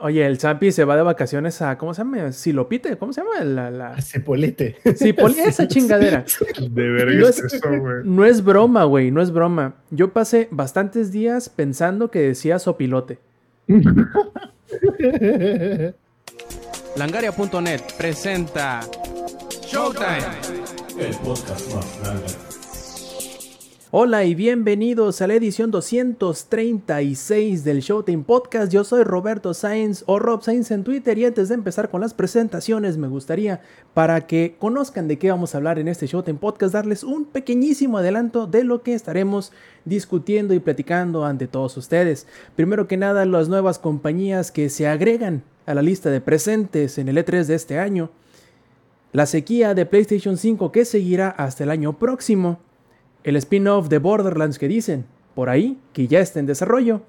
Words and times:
oye, 0.00 0.26
el 0.26 0.38
Champi 0.38 0.72
se 0.72 0.84
va 0.84 0.96
de 0.96 1.02
vacaciones 1.02 1.62
a, 1.62 1.78
¿cómo 1.78 1.94
se 1.94 2.02
llama? 2.02 2.32
Silopite, 2.32 2.96
¿cómo 2.96 3.12
se 3.12 3.20
llama? 3.20 3.44
La, 3.44 3.70
la... 3.70 4.00
Cepolite. 4.00 4.76
esa 4.84 5.68
chingadera. 5.68 6.24
De 6.60 6.88
verdad 6.88 7.14
no 7.14 7.28
es, 7.28 7.42
no 8.04 8.24
es 8.24 8.44
broma, 8.44 8.84
güey, 8.84 9.10
no 9.10 9.22
es 9.22 9.30
broma. 9.30 9.76
Yo 9.90 10.12
pasé 10.12 10.48
bastantes 10.50 11.12
días 11.12 11.48
pensando 11.48 12.10
que 12.10 12.20
decía 12.20 12.58
sopilote. 12.58 13.18
Langaria.net 16.96 17.80
presenta 17.96 18.80
Showtime. 19.62 20.26
El 20.98 21.14
podcast 21.18 21.74
más 21.74 22.47
Hola 23.90 24.26
y 24.26 24.34
bienvenidos 24.34 25.22
a 25.22 25.26
la 25.26 25.32
edición 25.32 25.70
236 25.70 27.64
del 27.64 27.80
Showtime 27.80 28.22
Podcast. 28.22 28.70
Yo 28.70 28.84
soy 28.84 29.02
Roberto 29.02 29.54
Sainz 29.54 30.04
o 30.04 30.18
Rob 30.18 30.42
Sainz 30.42 30.70
en 30.72 30.84
Twitter 30.84 31.16
y 31.16 31.24
antes 31.24 31.48
de 31.48 31.54
empezar 31.54 31.88
con 31.88 32.02
las 32.02 32.12
presentaciones 32.12 32.98
me 32.98 33.08
gustaría 33.08 33.62
para 33.94 34.26
que 34.26 34.56
conozcan 34.58 35.08
de 35.08 35.18
qué 35.18 35.30
vamos 35.30 35.54
a 35.54 35.56
hablar 35.56 35.78
en 35.78 35.88
este 35.88 36.06
Showtime 36.06 36.38
Podcast 36.38 36.74
darles 36.74 37.02
un 37.02 37.24
pequeñísimo 37.24 37.96
adelanto 37.96 38.46
de 38.46 38.62
lo 38.62 38.82
que 38.82 38.92
estaremos 38.92 39.52
discutiendo 39.86 40.52
y 40.52 40.58
platicando 40.58 41.24
ante 41.24 41.48
todos 41.48 41.74
ustedes. 41.78 42.26
Primero 42.56 42.88
que 42.88 42.98
nada 42.98 43.24
las 43.24 43.48
nuevas 43.48 43.78
compañías 43.78 44.52
que 44.52 44.68
se 44.68 44.86
agregan 44.86 45.44
a 45.64 45.72
la 45.72 45.80
lista 45.80 46.10
de 46.10 46.20
presentes 46.20 46.98
en 46.98 47.08
el 47.08 47.16
E3 47.16 47.46
de 47.46 47.54
este 47.54 47.78
año. 47.78 48.10
La 49.12 49.24
sequía 49.24 49.72
de 49.72 49.86
PlayStation 49.86 50.36
5 50.36 50.72
que 50.72 50.84
seguirá 50.84 51.30
hasta 51.30 51.64
el 51.64 51.70
año 51.70 51.98
próximo 51.98 52.58
el 53.28 53.36
spin-off 53.36 53.88
de 53.88 53.98
Borderlands 53.98 54.58
que 54.58 54.68
dicen, 54.68 55.04
por 55.34 55.50
ahí, 55.50 55.78
que 55.92 56.08
ya 56.08 56.20
está 56.20 56.40
en 56.40 56.46
desarrollo, 56.46 57.02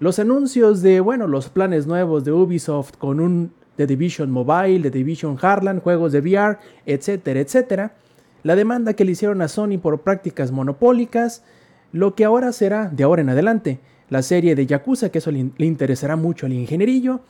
los 0.00 0.18
anuncios 0.18 0.80
de, 0.80 1.00
bueno, 1.00 1.26
los 1.26 1.48
planes 1.48 1.86
nuevos 1.86 2.24
de 2.24 2.32
Ubisoft 2.32 2.96
con 2.96 3.20
un 3.20 3.52
The 3.76 3.86
Division 3.86 4.30
Mobile, 4.30 4.80
The 4.80 4.90
Division 4.90 5.36
Heartland, 5.36 5.82
juegos 5.82 6.12
de 6.12 6.20
VR, 6.20 6.58
etcétera, 6.86 7.40
etcétera, 7.40 7.94
la 8.42 8.56
demanda 8.56 8.94
que 8.94 9.04
le 9.04 9.12
hicieron 9.12 9.42
a 9.42 9.48
Sony 9.48 9.78
por 9.80 10.00
prácticas 10.00 10.52
monopólicas, 10.52 11.44
lo 11.92 12.14
que 12.14 12.24
ahora 12.24 12.52
será, 12.52 12.88
de 12.88 13.04
ahora 13.04 13.22
en 13.22 13.28
adelante, 13.28 13.80
la 14.08 14.22
serie 14.22 14.54
de 14.54 14.66
Yakuza, 14.66 15.10
que 15.10 15.18
eso 15.18 15.30
le, 15.30 15.50
interesará 15.58 16.16
mucho 16.16 16.46
al 16.46 16.54
ingenierillo, 16.54 17.20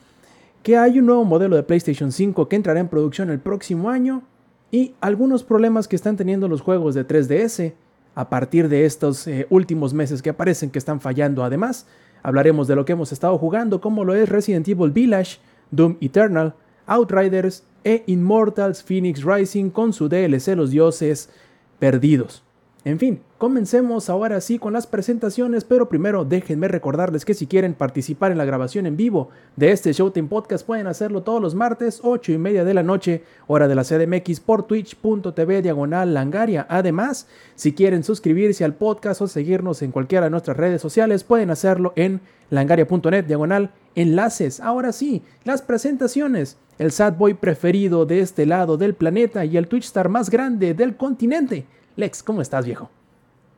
que 0.62 0.76
hay 0.76 1.00
un 1.00 1.06
nuevo 1.06 1.24
modelo 1.24 1.56
de 1.56 1.64
PlayStation 1.64 2.12
5 2.12 2.48
que 2.48 2.56
entrará 2.56 2.78
en 2.78 2.88
producción 2.88 3.30
el 3.30 3.40
próximo 3.40 3.90
año, 3.90 4.22
y 4.70 4.94
algunos 5.00 5.44
problemas 5.44 5.88
que 5.88 5.96
están 5.96 6.16
teniendo 6.16 6.46
los 6.46 6.60
juegos 6.60 6.94
de 6.94 7.06
3DS, 7.06 7.72
a 8.18 8.28
partir 8.28 8.68
de 8.68 8.84
estos 8.84 9.28
eh, 9.28 9.46
últimos 9.48 9.94
meses 9.94 10.22
que 10.22 10.30
aparecen 10.30 10.70
que 10.70 10.80
están 10.80 11.00
fallando. 11.00 11.44
Además, 11.44 11.86
hablaremos 12.24 12.66
de 12.66 12.74
lo 12.74 12.84
que 12.84 12.90
hemos 12.90 13.12
estado 13.12 13.38
jugando, 13.38 13.80
como 13.80 14.02
lo 14.04 14.12
es 14.12 14.28
Resident 14.28 14.66
Evil 14.66 14.90
Village, 14.90 15.38
Doom 15.70 15.98
Eternal, 16.00 16.52
Outriders 16.86 17.62
e 17.84 18.02
Immortals 18.08 18.82
Phoenix 18.82 19.22
Rising 19.22 19.70
con 19.70 19.92
su 19.92 20.08
DLC 20.08 20.56
Los 20.56 20.72
Dioses 20.72 21.30
Perdidos. 21.78 22.42
En 22.88 22.98
fin, 22.98 23.20
comencemos 23.36 24.08
ahora 24.08 24.40
sí 24.40 24.58
con 24.58 24.72
las 24.72 24.86
presentaciones, 24.86 25.62
pero 25.62 25.90
primero 25.90 26.24
déjenme 26.24 26.68
recordarles 26.68 27.26
que 27.26 27.34
si 27.34 27.46
quieren 27.46 27.74
participar 27.74 28.32
en 28.32 28.38
la 28.38 28.46
grabación 28.46 28.86
en 28.86 28.96
vivo 28.96 29.28
de 29.56 29.72
este 29.72 29.92
Showtime 29.92 30.28
Podcast 30.28 30.64
pueden 30.64 30.86
hacerlo 30.86 31.22
todos 31.22 31.42
los 31.42 31.54
martes 31.54 32.00
8 32.02 32.32
y 32.32 32.38
media 32.38 32.64
de 32.64 32.72
la 32.72 32.82
noche, 32.82 33.24
hora 33.46 33.68
de 33.68 33.74
la 33.74 33.84
CDMX 33.84 34.40
por 34.40 34.62
twitch.tv 34.62 35.60
diagonal 35.60 36.14
langaria. 36.14 36.66
Además, 36.70 37.26
si 37.56 37.74
quieren 37.74 38.04
suscribirse 38.04 38.64
al 38.64 38.72
podcast 38.72 39.20
o 39.20 39.28
seguirnos 39.28 39.82
en 39.82 39.92
cualquiera 39.92 40.24
de 40.24 40.30
nuestras 40.30 40.56
redes 40.56 40.80
sociales 40.80 41.24
pueden 41.24 41.50
hacerlo 41.50 41.92
en 41.94 42.22
langaria.net 42.48 43.26
diagonal 43.26 43.70
enlaces. 43.96 44.60
Ahora 44.60 44.92
sí, 44.92 45.22
las 45.44 45.60
presentaciones. 45.60 46.56
El 46.78 46.92
sad 46.92 47.18
boy 47.18 47.34
preferido 47.34 48.06
de 48.06 48.20
este 48.20 48.46
lado 48.46 48.78
del 48.78 48.94
planeta 48.94 49.44
y 49.44 49.58
el 49.58 49.68
Twitch 49.68 49.84
star 49.84 50.08
más 50.08 50.30
grande 50.30 50.72
del 50.72 50.96
continente 50.96 51.66
Lex, 51.98 52.22
¿cómo 52.22 52.40
estás, 52.40 52.64
viejo? 52.64 52.88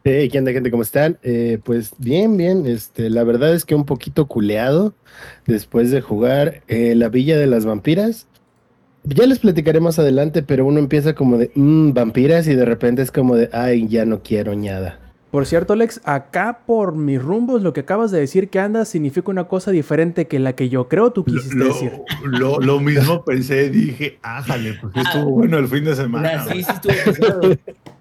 Hey, 0.02 0.30
¿qué 0.30 0.38
onda, 0.38 0.50
gente? 0.52 0.70
¿Cómo 0.70 0.82
están? 0.82 1.18
Eh, 1.22 1.58
pues 1.62 1.92
bien, 1.98 2.38
bien. 2.38 2.64
Este, 2.64 3.10
la 3.10 3.22
verdad 3.22 3.52
es 3.52 3.66
que 3.66 3.74
un 3.74 3.84
poquito 3.84 4.28
culeado 4.28 4.94
después 5.46 5.90
de 5.90 6.00
jugar 6.00 6.62
eh, 6.66 6.94
la 6.94 7.10
Villa 7.10 7.36
de 7.36 7.46
las 7.46 7.66
Vampiras. 7.66 8.26
Ya 9.04 9.26
les 9.26 9.40
platicaré 9.40 9.78
más 9.80 9.98
adelante, 9.98 10.42
pero 10.42 10.64
uno 10.64 10.78
empieza 10.78 11.14
como 11.14 11.36
de 11.36 11.50
mmm, 11.54 11.92
vampiras 11.92 12.48
y 12.48 12.54
de 12.54 12.64
repente 12.64 13.02
es 13.02 13.12
como 13.12 13.36
de 13.36 13.50
ay, 13.52 13.88
ya 13.88 14.06
no 14.06 14.22
quiero 14.22 14.54
nada. 14.54 14.98
Por 15.30 15.44
cierto, 15.44 15.76
Lex, 15.76 16.00
acá 16.04 16.60
por 16.64 16.94
mis 16.94 17.20
rumbos, 17.20 17.60
lo 17.60 17.74
que 17.74 17.80
acabas 17.80 18.10
de 18.10 18.20
decir 18.20 18.48
que 18.48 18.58
andas 18.58 18.88
significa 18.88 19.30
una 19.30 19.48
cosa 19.48 19.70
diferente 19.70 20.28
que 20.28 20.38
la 20.38 20.54
que 20.54 20.70
yo 20.70 20.88
creo 20.88 21.12
tú 21.12 21.26
quisiste 21.26 21.62
decir. 21.62 21.92
Lo, 22.24 22.80
mismo 22.80 23.22
pensé, 23.22 23.68
dije, 23.68 24.18
ájale, 24.22 24.78
porque 24.80 25.00
estuvo 25.00 25.30
bueno 25.30 25.58
el 25.58 25.68
fin 25.68 25.84
de 25.84 25.94
semana. 25.94 26.46
Sí, 26.46 26.62
sí 26.62 26.70
estuvo 26.70 27.54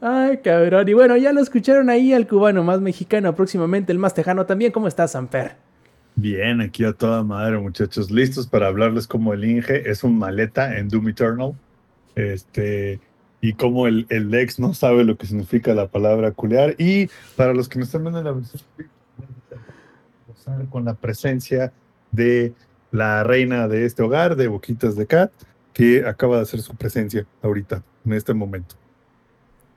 Ay, 0.00 0.38
cabrón. 0.38 0.88
Y 0.88 0.94
bueno, 0.94 1.16
ya 1.16 1.32
lo 1.32 1.40
escucharon 1.40 1.90
ahí 1.90 2.12
al 2.12 2.26
cubano 2.26 2.64
más 2.64 2.80
mexicano, 2.80 3.34
próximamente 3.34 3.92
el 3.92 3.98
más 3.98 4.14
tejano 4.14 4.46
también. 4.46 4.72
¿Cómo 4.72 4.88
estás, 4.88 5.12
Sanfer? 5.12 5.56
Bien, 6.14 6.60
aquí 6.60 6.84
a 6.84 6.92
toda 6.92 7.22
madre, 7.22 7.58
muchachos. 7.58 8.10
Listos 8.10 8.46
para 8.46 8.66
hablarles 8.66 9.06
como 9.06 9.32
el 9.32 9.44
Inge 9.44 9.88
es 9.88 10.04
un 10.04 10.18
maleta 10.18 10.76
en 10.76 10.88
Doom 10.88 11.08
Eternal. 11.08 11.54
Este, 12.14 13.00
y 13.40 13.54
como 13.54 13.86
el, 13.86 14.06
el 14.10 14.32
ex 14.34 14.58
no 14.58 14.74
sabe 14.74 15.04
lo 15.04 15.16
que 15.16 15.26
significa 15.26 15.74
la 15.74 15.88
palabra 15.88 16.32
culear. 16.32 16.74
Y 16.78 17.08
para 17.36 17.54
los 17.54 17.68
que 17.68 17.78
no 17.78 17.84
están 17.84 18.02
viendo 18.02 18.22
la 18.22 18.32
versión, 18.32 18.60
con 20.70 20.84
la 20.84 20.94
presencia 20.94 21.72
de 22.10 22.52
la 22.90 23.24
reina 23.24 23.68
de 23.68 23.86
este 23.86 24.02
hogar, 24.02 24.36
de 24.36 24.48
Boquitas 24.48 24.96
de 24.96 25.06
Cat, 25.06 25.32
que 25.72 26.04
acaba 26.06 26.36
de 26.36 26.42
hacer 26.42 26.60
su 26.60 26.74
presencia 26.74 27.26
ahorita, 27.42 27.82
en 28.04 28.12
este 28.12 28.34
momento. 28.34 28.74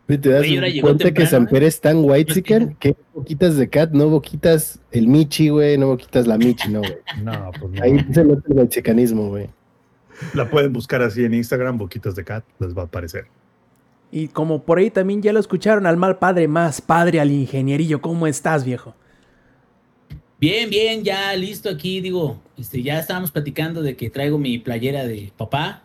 ¿Te 0.08 0.18
das 0.18 0.46
cuenta 0.81 1.12
que 1.12 1.25
Samper 1.25 1.63
es 1.63 1.81
tan 1.81 1.97
white 2.03 2.31
seeker 2.31 2.75
que 2.80 2.96
boquitas 3.13 3.58
de 3.58 3.68
cat, 3.68 3.90
no 3.91 4.08
boquitas 4.08 4.80
el 4.91 5.08
Michi, 5.08 5.50
güey, 5.50 5.80
no 5.80 5.88
boquitas 5.88 6.28
la 6.28 6.38
Michi, 6.38 6.69
no, 6.69 6.80
güey. 6.80 6.97
No, 7.24 7.52
pues 7.59 7.72
no. 7.72 7.84
Ahí 7.84 8.06
se 8.14 8.24
mete 8.24 8.62
el 8.62 8.69
chicanismo, 8.69 9.30
güey. 9.30 9.50
La 10.35 10.50
pueden 10.50 10.72
buscar 10.74 11.02
así 11.02 11.25
en 11.25 11.34
Instagram, 11.34 11.80
boquitas 11.80 12.16
de 12.16 12.24
cat, 12.24 12.46
les 12.59 12.78
va 12.78 12.84
a 12.84 12.85
aparecer. 12.85 13.25
Y 14.12 14.28
como 14.28 14.62
por 14.64 14.78
ahí 14.78 14.91
también 14.91 15.24
ya 15.24 15.34
lo 15.34 15.40
escucharon 15.40 15.88
al 15.88 15.97
mal 15.97 16.19
padre 16.19 16.47
más 16.47 16.81
padre 16.81 17.19
al 17.19 17.31
ingenierillo, 17.31 18.00
¿cómo 18.00 18.28
estás, 18.28 18.64
viejo? 18.64 18.94
Bien, 20.40 20.69
bien, 20.69 21.03
ya 21.03 21.35
listo 21.35 21.69
aquí, 21.69 22.00
digo, 22.02 22.40
este, 22.58 22.84
ya 22.84 23.00
estábamos 23.00 23.31
platicando 23.31 23.81
de 23.81 23.96
que 23.96 24.12
traigo 24.12 24.38
mi 24.38 24.59
playera 24.59 25.06
de 25.08 25.31
papá, 25.35 25.84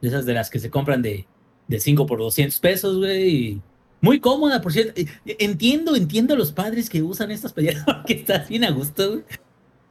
de 0.00 0.08
esas 0.08 0.24
de 0.26 0.34
las 0.34 0.48
que 0.48 0.60
se 0.60 0.70
compran 0.70 1.02
de 1.02 1.26
de 1.68 1.78
5 1.78 2.06
por 2.06 2.18
200 2.18 2.58
pesos, 2.58 2.96
güey. 2.98 3.60
Muy 4.00 4.20
cómoda, 4.20 4.60
por 4.60 4.72
cierto. 4.72 5.00
Entiendo, 5.24 5.94
entiendo 5.94 6.34
a 6.34 6.36
los 6.36 6.52
padres 6.52 6.88
que 6.90 7.02
usan 7.02 7.30
estas 7.30 7.52
playeras 7.52 7.84
que 8.06 8.14
está 8.14 8.44
bien 8.48 8.64
a 8.64 8.70
gusto, 8.70 9.10
güey. 9.10 9.24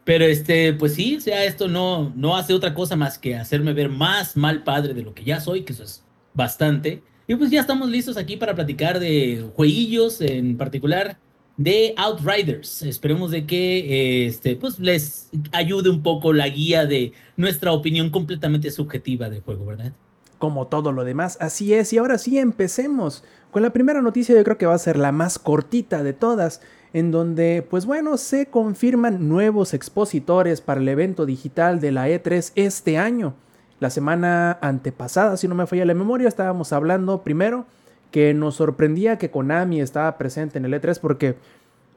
Pero 0.03 0.23
este, 0.25 0.71
pues 0.73 0.93
sí, 0.93 1.17
o 1.17 1.21
sea, 1.21 1.43
esto 1.43 1.67
no, 1.67 2.13
no 2.15 2.37
hace 2.37 2.53
otra 2.53 2.73
cosa 2.73 2.95
más 2.95 3.17
que 3.17 3.35
hacerme 3.35 3.73
ver 3.73 3.89
más 3.89 4.37
mal 4.37 4.63
padre 4.63 4.93
de 4.93 5.01
lo 5.01 5.13
que 5.13 5.25
ya 5.25 5.41
soy, 5.41 5.63
que 5.63 5.73
eso 5.73 5.83
es 5.83 6.03
bastante. 6.33 7.03
Y 7.27 7.35
pues 7.35 7.51
ya 7.51 7.59
estamos 7.59 7.89
listos 7.89 8.15
aquí 8.15 8.37
para 8.37 8.55
platicar 8.55 8.99
de 8.99 9.49
jueguillos, 9.53 10.21
en 10.21 10.55
particular 10.57 11.19
de 11.57 11.93
Outriders. 11.97 12.83
Esperemos 12.83 13.31
de 13.31 13.45
que 13.45 14.27
este, 14.27 14.55
pues 14.55 14.79
les 14.79 15.29
ayude 15.51 15.89
un 15.89 16.03
poco 16.03 16.31
la 16.31 16.47
guía 16.47 16.85
de 16.85 17.11
nuestra 17.35 17.73
opinión 17.73 18.09
completamente 18.09 18.71
subjetiva 18.71 19.29
del 19.29 19.41
juego, 19.41 19.65
¿verdad? 19.65 19.91
Como 20.37 20.67
todo 20.67 20.91
lo 20.91 21.03
demás. 21.03 21.37
Así 21.41 21.73
es, 21.73 21.93
y 21.93 21.97
ahora 21.97 22.17
sí 22.17 22.37
empecemos 22.37 23.23
con 23.51 23.63
la 23.63 23.71
primera 23.71 24.01
noticia, 24.01 24.35
yo 24.35 24.43
creo 24.43 24.57
que 24.57 24.65
va 24.65 24.75
a 24.75 24.79
ser 24.79 24.97
la 24.97 25.11
más 25.11 25.39
cortita 25.39 26.03
de 26.03 26.13
todas, 26.13 26.61
en 26.93 27.11
donde, 27.11 27.65
pues 27.67 27.85
bueno, 27.85 28.17
se 28.17 28.47
confirman 28.47 29.29
nuevos 29.29 29.73
expositores 29.73 30.61
para 30.61 30.81
el 30.81 30.87
evento 30.89 31.25
digital 31.25 31.79
de 31.79 31.91
la 31.91 32.09
E3 32.09 32.51
este 32.55 32.97
año. 32.97 33.33
La 33.79 33.89
semana 33.89 34.57
antepasada, 34.61 35.37
si 35.37 35.47
no 35.47 35.55
me 35.55 35.67
falla 35.67 35.85
la 35.85 35.93
memoria, 35.93 36.27
estábamos 36.27 36.73
hablando 36.73 37.23
primero 37.23 37.65
que 38.11 38.33
nos 38.33 38.55
sorprendía 38.55 39.17
que 39.17 39.31
Konami 39.31 39.81
estaba 39.81 40.17
presente 40.17 40.57
en 40.57 40.65
el 40.65 40.73
E3 40.73 40.99
porque 40.99 41.35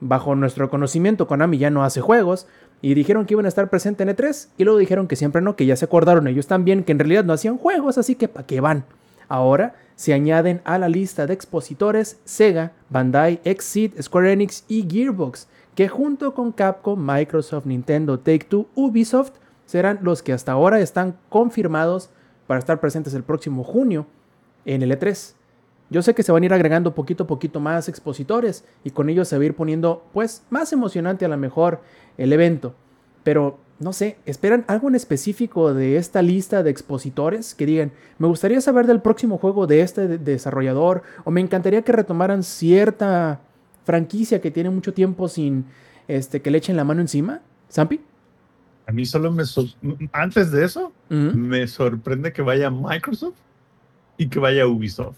bajo 0.01 0.35
nuestro 0.35 0.71
conocimiento 0.71 1.27
Konami 1.27 1.59
ya 1.59 1.71
no 1.71 1.85
hace 1.85 2.01
juegos, 2.01 2.47
y 2.83 2.95
dijeron 2.95 3.27
que 3.27 3.35
iban 3.35 3.45
a 3.47 3.49
estar 3.49 3.69
presentes 3.69 4.07
en 4.07 4.15
E3 4.15 4.49
y 4.57 4.65
luego 4.65 4.79
dijeron 4.79 5.07
que 5.07 5.17
siempre 5.17 5.43
no, 5.43 5.57
que 5.57 5.67
ya 5.67 5.77
se 5.77 5.85
acordaron 5.85 6.27
ellos 6.29 6.47
también 6.47 6.85
que 6.85 6.93
en 6.93 6.99
realidad 6.99 7.25
no 7.25 7.33
hacían 7.33 7.59
juegos, 7.59 7.99
así 7.99 8.15
que 8.15 8.29
¿para 8.29 8.47
qué 8.47 8.61
van? 8.61 8.85
Ahora 9.29 9.75
se 9.95 10.15
añaden 10.15 10.61
a 10.65 10.79
la 10.79 10.89
lista 10.89 11.27
de 11.27 11.35
expositores 11.35 12.19
Sega, 12.25 12.73
Bandai, 12.89 13.41
Exit, 13.45 14.01
Square 14.01 14.33
Enix 14.33 14.65
y 14.67 14.87
Gearbox, 14.91 15.47
que 15.75 15.89
junto 15.89 16.35
con 16.35 16.53
Capcom, 16.53 16.99
Microsoft, 16.99 17.67
Nintendo, 17.67 18.19
Take-Two, 18.19 18.67
Ubisoft 18.75 19.33
serán 19.67 20.01
los 20.03 20.23
que 20.23 20.33
hasta 20.33 20.53
ahora 20.53 20.81
están 20.81 21.17
confirmados 21.29 22.11
para 22.47 22.59
estar 22.59 22.81
presentes 22.81 23.15
el 23.15 23.23
próximo 23.23 23.63
junio 23.63 24.07
en 24.65 24.83
el 24.83 24.91
E3. 24.91 25.35
Yo 25.91 26.03
sé 26.03 26.15
que 26.15 26.23
se 26.23 26.33
van 26.33 26.43
a 26.43 26.47
ir 26.47 26.53
agregando 26.55 26.95
poquito 26.95 27.25
a 27.25 27.27
poquito 27.27 27.61
más 27.61 27.89
expositores 27.89 28.65
y 28.85 28.91
con 28.91 29.09
ellos 29.11 29.29
se 29.29 29.37
va 29.37 29.43
a 29.43 29.47
ir 29.47 29.55
poniendo 29.55 30.05
pues 30.13 30.45
más 30.49 30.73
emocionante 30.73 31.25
a 31.25 31.29
lo 31.29 31.37
mejor 31.37 31.81
el 32.21 32.33
evento. 32.33 32.75
Pero 33.25 33.59
no 33.81 33.93
sé, 33.93 34.19
esperan 34.27 34.65
algo 34.69 34.89
en 34.89 34.95
específico 34.95 35.73
de 35.75 35.97
esta 35.97 36.21
lista 36.23 36.63
de 36.63 36.71
expositores 36.71 37.55
que 37.55 37.65
digan, 37.67 37.93
me 38.19 38.29
gustaría 38.29 38.61
saber 38.61 38.87
del 38.87 39.01
próximo 39.01 39.39
juego 39.39 39.67
de 39.67 39.81
este 39.81 40.07
de- 40.07 40.19
desarrollador 40.19 41.03
o 41.25 41.31
me 41.31 41.41
encantaría 41.41 41.83
que 41.83 41.93
retomaran 41.93 42.43
cierta 42.43 43.41
franquicia 43.85 44.41
que 44.41 44.51
tiene 44.51 44.69
mucho 44.71 44.93
tiempo 44.93 45.29
sin 45.29 45.65
este 46.09 46.43
que 46.43 46.51
le 46.51 46.59
echen 46.59 46.77
la 46.77 46.85
mano 46.85 47.01
encima. 47.01 47.41
¿Zampi? 47.73 48.01
A 48.87 48.93
mí 48.93 49.07
solo 49.07 49.31
me... 49.33 49.45
Antes 50.13 50.51
de 50.51 50.65
eso, 50.65 50.93
me 51.09 51.67
sorprende 51.69 52.33
que 52.33 52.43
vaya 52.43 52.71
Microsoft 52.71 53.37
y 54.19 54.29
que 54.29 54.39
vaya 54.39 54.67
Ubisoft. 54.67 55.17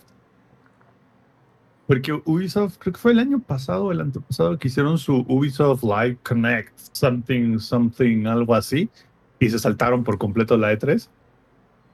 Porque 1.86 2.12
Ubisoft, 2.24 2.78
creo 2.78 2.92
que 2.94 2.98
fue 3.00 3.12
el 3.12 3.18
año 3.18 3.40
pasado 3.40 3.92
el 3.92 4.00
antepasado 4.00 4.58
que 4.58 4.68
hicieron 4.68 4.98
su 4.98 5.24
Ubisoft 5.28 5.82
Live 5.82 6.18
Connect, 6.22 6.78
something, 6.92 7.58
something, 7.58 8.26
algo 8.26 8.54
así, 8.54 8.88
y 9.38 9.50
se 9.50 9.58
saltaron 9.58 10.04
por 10.04 10.18
completo 10.18 10.56
la 10.56 10.72
E3, 10.72 11.10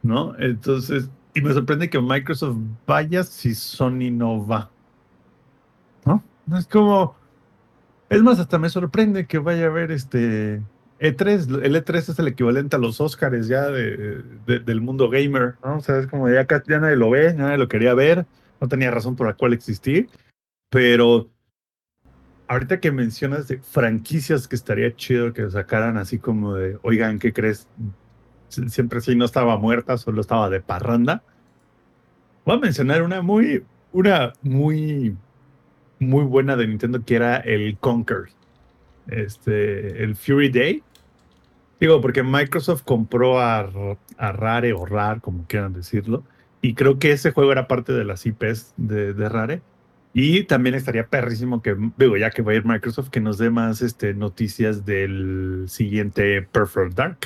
¿no? 0.03 0.39
Entonces, 0.39 1.11
y 1.35 1.41
me 1.43 1.53
sorprende 1.55 1.91
que 1.91 2.01
Microsoft 2.01 2.59
vaya 2.87 3.25
si 3.25 3.55
Sony 3.55 4.11
no 4.13 4.47
va, 4.47 4.71
¿no? 6.05 6.23
Es 6.57 6.67
como, 6.67 7.17
es 8.11 8.23
más, 8.23 8.39
hasta 8.41 8.59
me 8.59 8.71
sorprende 8.71 9.27
que 9.27 9.39
vaya 9.39 9.67
a 9.67 9.71
ver 9.71 9.91
este 9.93 10.63
E3, 11.01 11.49
el 11.63 11.77
E3 11.77 12.11
es 12.11 12.19
el 12.19 12.29
equivalente 12.29 12.77
a 12.77 12.79
los 12.79 13.01
Oscars 13.01 13.49
ya 13.49 13.69
de, 13.69 14.23
de- 14.47 14.61
del 14.61 14.81
mundo 14.81 15.11
gamer, 15.11 15.57
¿no? 15.65 15.77
O 15.79 15.81
sea, 15.81 15.99
es 15.99 16.07
como 16.07 16.29
ya, 16.31 16.47
ya 16.69 16.79
nadie 16.81 16.97
lo 16.97 17.11
ve, 17.11 17.35
nadie 17.35 17.59
lo 17.59 17.69
quería 17.69 17.95
ver, 17.95 18.27
no 18.61 18.69
tenía 18.69 18.91
razón 18.91 19.17
por 19.17 19.27
la 19.27 19.35
cual 19.35 19.53
existir, 19.53 20.09
pero 20.71 21.29
ahorita 22.49 22.81
que 22.81 22.91
mencionas 22.93 23.49
de 23.49 23.59
franquicias 23.59 24.49
que 24.49 24.57
estaría 24.57 24.95
chido 24.97 25.33
que 25.33 25.51
sacaran 25.51 25.97
así 25.97 26.19
como 26.19 26.55
de, 26.55 26.79
oigan, 26.83 27.19
¿qué 27.19 27.33
crees? 27.33 27.69
Sie- 28.51 28.69
Siempre 28.69 29.01
sí 29.01 29.15
no 29.15 29.25
estaba 29.25 29.59
muerta, 29.59 29.99
solo 29.99 30.21
estaba 30.21 30.49
de 30.51 30.61
parranda. 30.61 31.23
Voy 32.45 32.57
a 32.57 32.61
mencionar 32.61 33.03
una 33.03 33.21
muy, 33.21 33.65
una 33.93 34.33
muy, 34.43 35.17
muy 35.99 36.25
buena 36.25 36.57
de 36.57 36.67
Nintendo 36.67 37.05
que 37.05 37.17
era 37.17 37.37
el 37.37 37.77
Conquer 37.79 38.31
este, 39.09 40.03
el 40.03 40.17
Fury 40.17 40.49
Day. 40.51 40.83
Digo, 41.81 42.01
porque 42.01 42.23
Microsoft 42.23 42.83
compró 42.83 43.39
a, 43.41 43.71
a 44.17 44.33
Rare 44.33 44.73
o 44.73 44.85
RAR, 44.85 45.21
como 45.21 45.47
quieran 45.47 45.75
decirlo, 45.75 46.25
y 46.63 46.75
creo 46.75 46.99
que 46.99 47.13
ese 47.13 47.31
juego 47.33 47.53
era 47.53 47.69
parte 47.69 47.93
de 47.93 48.05
las 48.05 48.27
IPs 48.27 48.75
de, 48.77 49.15
de 49.15 49.29
Rare. 49.29 49.63
Y 50.15 50.45
también 50.45 50.75
estaría 50.75 51.07
perrísimo 51.07 51.63
que, 51.63 51.77
digo, 51.97 52.17
ya 52.17 52.31
que 52.31 52.43
va 52.43 52.53
a 52.53 52.55
ir 52.57 52.65
Microsoft, 52.65 53.11
que 53.11 53.21
nos 53.21 53.39
dé 53.39 53.51
más 53.51 53.83
este, 53.83 54.15
noticias 54.15 54.85
del 54.85 55.65
siguiente 55.69 56.43
Perfect 56.43 56.95
Dark. 56.95 57.19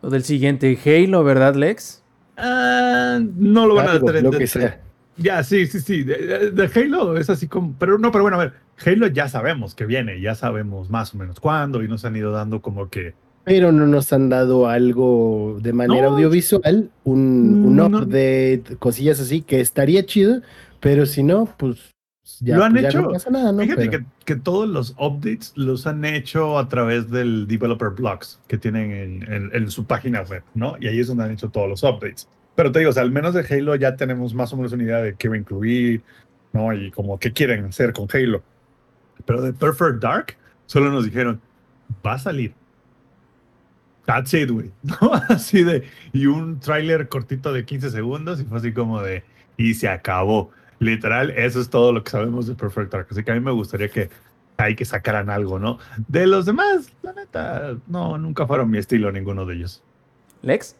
O 0.00 0.08
del 0.08 0.22
siguiente 0.24 0.78
Halo, 0.86 1.24
¿verdad, 1.24 1.54
Lex? 1.56 2.02
Ah, 2.38 3.18
no 3.36 3.66
lo 3.66 3.74
van 3.74 3.88
a 3.88 4.00
tener. 4.00 4.22
lo 4.22 4.30
que 4.30 4.46
sea. 4.46 4.80
Ya, 5.16 5.42
sí, 5.42 5.66
sí, 5.66 5.80
sí. 5.80 6.02
De, 6.04 6.16
de- 6.16 6.50
de 6.52 6.70
Halo 6.80 7.16
es 7.16 7.28
así 7.30 7.48
como. 7.48 7.74
Pero 7.78 7.98
no, 7.98 8.12
pero 8.12 8.22
bueno, 8.22 8.38
a 8.38 8.44
ver. 8.44 8.52
Halo 8.84 9.06
ya 9.06 9.28
sabemos 9.28 9.74
que 9.74 9.86
viene, 9.86 10.20
ya 10.20 10.34
sabemos 10.34 10.90
más 10.90 11.14
o 11.14 11.18
menos 11.18 11.40
cuándo 11.40 11.82
y 11.82 11.88
nos 11.88 12.04
han 12.04 12.14
ido 12.16 12.30
dando 12.32 12.60
como 12.60 12.88
que. 12.90 13.14
Pero 13.46 13.70
no 13.70 13.86
nos 13.86 14.12
han 14.12 14.28
dado 14.28 14.66
algo 14.68 15.58
de 15.62 15.72
manera 15.72 16.08
No. 16.08 16.14
audiovisual, 16.14 16.90
un, 17.04 17.64
un 17.64 17.76
No. 17.76 17.86
update, 17.86 18.64
cosillas 18.80 19.20
así, 19.20 19.40
que 19.40 19.60
estaría 19.60 20.04
chido, 20.04 20.42
pero 20.80 21.06
si 21.06 21.22
no, 21.22 21.48
pues 21.56 21.94
ya, 22.40 22.56
Lo 22.56 22.64
han 22.64 22.72
pues, 22.72 22.86
hecho. 22.86 23.02
no 23.02 23.10
pasa 23.10 23.30
nada, 23.30 23.52
¿no? 23.52 23.62
Fíjate 23.62 23.88
Pero- 23.88 24.04
que, 24.04 24.04
que 24.24 24.34
todos 24.34 24.68
los 24.68 24.96
updates 24.98 25.52
los 25.54 25.86
han 25.86 26.04
hecho 26.04 26.58
a 26.58 26.68
través 26.68 27.08
del 27.08 27.46
developer 27.46 27.90
blogs 27.90 28.40
que 28.48 28.58
tienen 28.58 28.90
en, 28.90 29.32
en- 29.32 29.50
en 29.54 29.70
su 29.70 29.84
página 29.84 30.22
web, 30.22 30.42
¿no? 30.54 30.74
Y 30.80 30.88
ahí 30.88 30.98
es 30.98 31.06
donde 31.06 31.22
han 31.22 31.30
hecho 31.30 31.48
todos 31.48 31.68
los 31.68 31.84
updates. 31.84 32.28
Pero 32.56 32.72
te 32.72 32.80
digo, 32.80 32.90
o 32.90 32.94
sea, 32.94 33.04
al 33.04 33.12
menos 33.12 33.32
de 33.32 33.46
Halo 33.48 33.76
ya 33.76 33.94
tenemos 33.94 34.34
más 34.34 34.52
o 34.52 34.56
menos 34.56 34.72
una 34.72 34.82
idea 34.82 34.98
de 35.02 35.14
qué 35.14 35.28
va 35.28 35.36
a 35.36 35.38
incluir, 35.38 36.02
¿no? 36.52 36.72
Y 36.74 36.90
como 36.90 37.16
qué 37.20 37.32
quieren 37.32 37.66
hacer 37.66 37.92
con 37.92 38.08
Halo. 38.12 38.42
Pero 39.24 39.40
de 39.40 39.52
Perfect 39.52 40.02
Dark 40.02 40.36
solo 40.66 40.90
nos 40.90 41.04
dijeron, 41.04 41.40
va 42.04 42.14
a 42.14 42.18
salir. 42.18 42.52
That's 44.06 44.32
it, 44.34 44.50
güey. 44.50 44.70
¿No? 44.82 45.12
Así 45.28 45.62
de, 45.64 45.84
y 46.12 46.26
un 46.26 46.60
tráiler 46.60 47.08
cortito 47.08 47.52
de 47.52 47.64
15 47.64 47.90
segundos 47.90 48.40
y 48.40 48.44
fue 48.44 48.58
así 48.58 48.72
como 48.72 49.02
de, 49.02 49.24
y 49.56 49.74
se 49.74 49.88
acabó. 49.88 50.50
Literal, 50.78 51.30
eso 51.30 51.60
es 51.60 51.70
todo 51.70 51.92
lo 51.92 52.04
que 52.04 52.10
sabemos 52.10 52.46
de 52.46 52.54
Perfect 52.54 52.92
Dark. 52.92 53.06
Así 53.10 53.24
que 53.24 53.30
a 53.30 53.34
mí 53.34 53.40
me 53.40 53.50
gustaría 53.50 53.88
que 53.88 54.10
hay 54.58 54.74
que 54.76 54.84
sacaran 54.84 55.28
algo, 55.30 55.58
¿no? 55.58 55.78
De 56.08 56.26
los 56.26 56.44
demás, 56.46 56.92
la 57.02 57.12
neta, 57.14 57.76
no, 57.86 58.16
nunca 58.18 58.46
fueron 58.46 58.70
mi 58.70 58.78
estilo 58.78 59.10
ninguno 59.10 59.44
de 59.46 59.54
ellos. 59.56 59.82
¿Lex? 60.42 60.76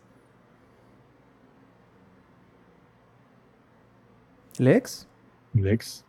¿Lex? 4.58 5.06
Lex. 5.54 6.04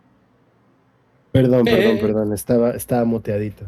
Perdón, 1.32 1.66
perdón, 1.66 1.98
Eh. 1.98 2.00
perdón, 2.02 2.34
estaba, 2.34 2.72
estaba 2.72 3.04
muteadito. 3.06 3.66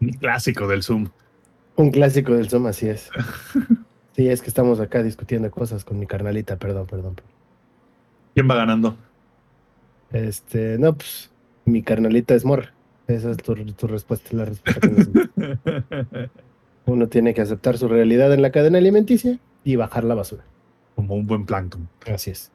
Un 0.00 0.10
clásico 0.10 0.66
del 0.66 0.82
Zoom. 0.82 1.08
Un 1.76 1.90
clásico 1.90 2.34
del 2.34 2.48
Zoom, 2.48 2.66
así 2.66 2.88
es. 2.88 3.10
Sí, 4.16 4.28
es 4.28 4.42
que 4.42 4.46
estamos 4.46 4.78
acá 4.78 5.02
discutiendo 5.02 5.50
cosas 5.50 5.84
con 5.84 5.98
mi 5.98 6.06
carnalita, 6.06 6.56
perdón, 6.56 6.86
perdón. 6.86 7.16
¿Quién 8.32 8.48
va 8.48 8.54
ganando? 8.54 8.96
Este, 10.12 10.78
no, 10.78 10.94
pues, 10.94 11.32
mi 11.64 11.82
carnalita 11.82 12.32
es 12.36 12.44
morra. 12.44 12.72
Esa 13.08 13.32
es 13.32 13.38
tu, 13.38 13.56
tu 13.72 13.86
respuesta, 13.88 14.28
la 14.36 14.44
respuesta 14.44 14.88
que. 14.88 16.30
Uno 16.86 17.08
tiene 17.08 17.34
que 17.34 17.40
aceptar 17.40 17.76
su 17.76 17.88
realidad 17.88 18.32
en 18.32 18.42
la 18.42 18.52
cadena 18.52 18.78
alimenticia 18.78 19.40
y 19.64 19.74
bajar 19.74 20.04
la 20.04 20.14
basura. 20.14 20.44
Como 20.94 21.16
un 21.16 21.26
buen 21.26 21.44
plancton. 21.44 21.88
Así 22.06 22.30
es. 22.30 22.52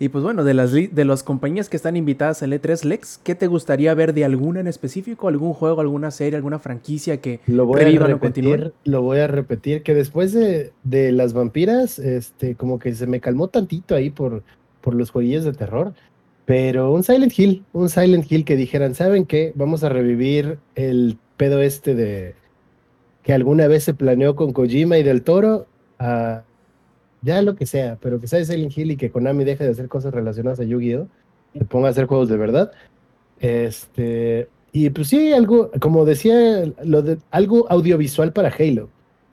Y 0.00 0.10
pues 0.10 0.22
bueno, 0.22 0.44
de 0.44 0.54
las, 0.54 0.72
de 0.72 1.04
las 1.04 1.24
compañías 1.24 1.68
que 1.68 1.76
están 1.76 1.96
invitadas 1.96 2.42
al 2.44 2.52
E3, 2.52 2.84
Lex, 2.84 3.18
¿qué 3.24 3.34
te 3.34 3.48
gustaría 3.48 3.92
ver 3.94 4.14
de 4.14 4.24
alguna 4.24 4.60
en 4.60 4.68
específico? 4.68 5.26
¿Algún 5.26 5.52
juego, 5.54 5.80
alguna 5.80 6.12
serie, 6.12 6.36
alguna 6.36 6.60
franquicia 6.60 7.20
que... 7.20 7.40
Lo 7.46 7.66
voy 7.66 7.80
a 7.80 7.82
o 7.82 8.06
repetir, 8.06 8.18
continúen. 8.18 8.72
lo 8.84 9.02
voy 9.02 9.18
a 9.18 9.26
repetir, 9.26 9.82
que 9.82 9.94
después 9.94 10.32
de, 10.32 10.72
de 10.84 11.10
las 11.10 11.32
vampiras, 11.32 11.98
este, 11.98 12.54
como 12.54 12.78
que 12.78 12.94
se 12.94 13.08
me 13.08 13.20
calmó 13.20 13.48
tantito 13.48 13.96
ahí 13.96 14.10
por, 14.10 14.44
por 14.80 14.94
los 14.94 15.10
jueguillos 15.10 15.44
de 15.44 15.52
terror. 15.52 15.92
Pero 16.44 16.92
un 16.92 17.02
Silent 17.02 17.36
Hill, 17.36 17.64
un 17.72 17.88
Silent 17.88 18.30
Hill 18.30 18.44
que 18.44 18.56
dijeran, 18.56 18.94
¿saben 18.94 19.26
qué? 19.26 19.52
Vamos 19.56 19.82
a 19.82 19.88
revivir 19.88 20.58
el 20.76 21.18
pedo 21.36 21.60
este 21.60 21.94
de 21.94 22.34
que 23.22 23.32
alguna 23.32 23.66
vez 23.66 23.84
se 23.84 23.94
planeó 23.94 24.36
con 24.36 24.52
Kojima 24.52 24.96
y 24.96 25.02
del 25.02 25.22
Toro, 25.22 25.66
ya 27.22 27.42
lo 27.42 27.56
que 27.56 27.66
sea, 27.66 27.98
pero 28.00 28.20
que 28.20 28.26
sea 28.26 28.44
Silent 28.44 28.76
Hill 28.76 28.92
y 28.92 28.96
que 28.96 29.10
Konami 29.10 29.44
deje 29.44 29.64
de 29.64 29.70
hacer 29.70 29.88
cosas 29.88 30.14
relacionadas 30.14 30.60
a 30.60 30.64
Yu-Gi-Oh! 30.64 31.08
y 31.54 31.64
ponga 31.64 31.88
a 31.88 31.90
hacer 31.90 32.06
juegos 32.06 32.28
de 32.28 32.36
verdad. 32.36 32.72
Este, 33.40 34.48
y 34.72 34.90
pues 34.90 35.08
sí, 35.08 35.32
algo, 35.32 35.70
como 35.80 36.04
decía, 36.04 36.64
lo 36.84 37.02
de, 37.02 37.18
algo 37.30 37.66
audiovisual 37.70 38.32
para 38.32 38.52
Halo, 38.56 38.88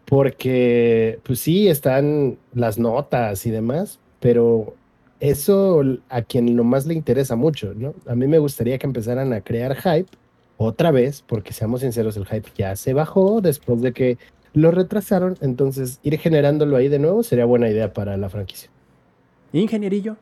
porque 0.05 1.19
pues 1.23 1.39
sí, 1.39 1.67
están 1.67 2.37
las 2.53 2.77
notas 2.77 3.45
y 3.45 3.51
demás, 3.51 3.99
pero 4.19 4.75
eso 5.19 5.81
a 6.09 6.21
quien 6.21 6.55
lo 6.55 6.63
más 6.63 6.85
le 6.85 6.93
interesa 6.93 7.35
mucho, 7.35 7.73
¿no? 7.75 7.93
A 8.05 8.15
mí 8.15 8.27
me 8.27 8.39
gustaría 8.39 8.77
que 8.77 8.87
empezaran 8.87 9.33
a 9.33 9.41
crear 9.41 9.75
hype 9.75 10.09
otra 10.57 10.91
vez, 10.91 11.23
porque 11.25 11.53
seamos 11.53 11.81
sinceros, 11.81 12.17
el 12.17 12.25
hype 12.25 12.49
ya 12.57 12.75
se 12.75 12.93
bajó 12.93 13.41
después 13.41 13.81
de 13.81 13.91
que 13.91 14.17
lo 14.55 14.71
retrasaron, 14.71 15.37
entonces 15.41 15.99
ir 16.01 16.17
generándolo 16.17 16.77
ahí 16.77 16.87
de 16.87 16.97
nuevo 16.97 17.23
sería 17.23 17.45
buena 17.45 17.69
idea 17.69 17.93
para 17.93 18.15
la 18.17 18.29
franquicia. 18.29 18.69
Ingenierillo. 19.51 20.17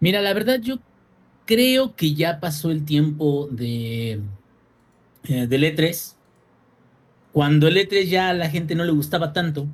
Mira, 0.00 0.20
la 0.22 0.32
verdad 0.32 0.58
yo 0.60 0.78
creo 1.44 1.94
que 1.94 2.14
ya 2.14 2.40
pasó 2.40 2.70
el 2.70 2.84
tiempo 2.84 3.48
de 3.50 4.20
eh, 5.28 5.46
del 5.46 5.64
E3. 5.64 6.14
Cuando 7.32 7.68
el 7.68 7.76
E3 7.76 8.06
ya 8.06 8.30
a 8.30 8.34
la 8.34 8.48
gente 8.48 8.74
no 8.74 8.84
le 8.84 8.92
gustaba 8.92 9.32
tanto, 9.34 9.66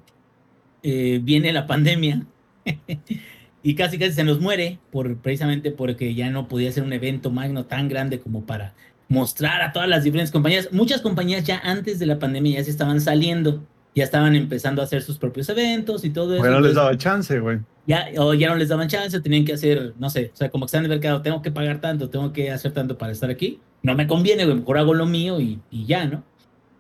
eh, 0.83 1.21
viene 1.23 1.53
la 1.53 1.69
pandemia 1.69 2.27
y 3.63 3.75
casi 3.77 3.99
casi 3.99 4.13
se 4.13 4.25
nos 4.25 4.41
muere 4.41 4.81
por 4.91 5.17
precisamente 5.19 5.71
porque 5.71 6.15
ya 6.15 6.31
no 6.31 6.49
podía 6.49 6.73
ser 6.73 6.83
un 6.83 6.93
evento 6.93 7.31
magno 7.31 7.67
tan 7.67 7.89
grande 7.89 8.19
como 8.19 8.45
para 8.45 8.75
mostrar 9.13 9.61
a 9.61 9.73
todas 9.73 9.89
las 9.89 10.05
diferentes 10.05 10.31
compañías. 10.33 10.71
Muchas 10.73 11.01
compañías 11.03 11.45
ya 11.45 11.59
antes 11.63 11.99
de 11.99 12.07
la 12.07 12.19
pandemia 12.19 12.59
ya 12.59 12.65
se 12.65 12.71
estaban 12.71 13.01
saliendo, 13.01 13.63
ya 13.95 14.05
estaban 14.05 14.35
empezando 14.35 14.81
a 14.81 14.85
hacer 14.87 15.03
sus 15.03 15.19
propios 15.19 15.49
eventos 15.51 16.05
y 16.05 16.11
todo 16.11 16.33
eso. 16.35 16.41
Bueno, 16.43 16.61
les 16.61 16.71
entonces- 16.71 16.77
daba 16.77 16.97
chance, 16.97 17.39
güey. 17.41 17.59
ya, 17.87 18.07
o 18.19 18.33
ya 18.33 18.49
no 18.49 18.57
les 18.57 18.69
daban 18.71 18.89
chance, 18.89 19.21
tenían 19.21 19.45
que 19.45 19.53
hacer, 19.53 19.93
no 19.99 20.09
sé, 20.09 20.31
o 20.33 20.37
sea, 20.37 20.49
como 20.51 20.65
que 20.65 20.69
están 20.69 20.81
en 20.85 20.91
el 20.93 20.97
mercado, 20.99 21.21
tengo 21.21 21.43
que 21.43 21.51
pagar 21.51 21.81
tanto, 21.81 22.09
tengo 22.09 22.33
que 22.33 22.51
hacer 22.51 22.73
tanto 22.73 22.97
para 22.97 23.13
estar 23.13 23.29
aquí. 23.29 23.61
No 23.83 23.95
me 23.95 24.07
conviene, 24.07 24.45
güey, 24.45 24.57
mejor 24.57 24.79
hago 24.79 24.95
lo 24.95 25.05
mío 25.07 25.41
y, 25.41 25.61
y 25.71 25.85
ya, 25.85 26.07
¿no? 26.07 26.25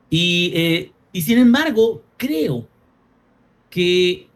Y, 0.08 0.52
eh, 0.54 0.92
y 1.12 1.22
sin 1.22 1.38
embargo, 1.38 2.02
creo 2.16 2.66
que 3.68 4.28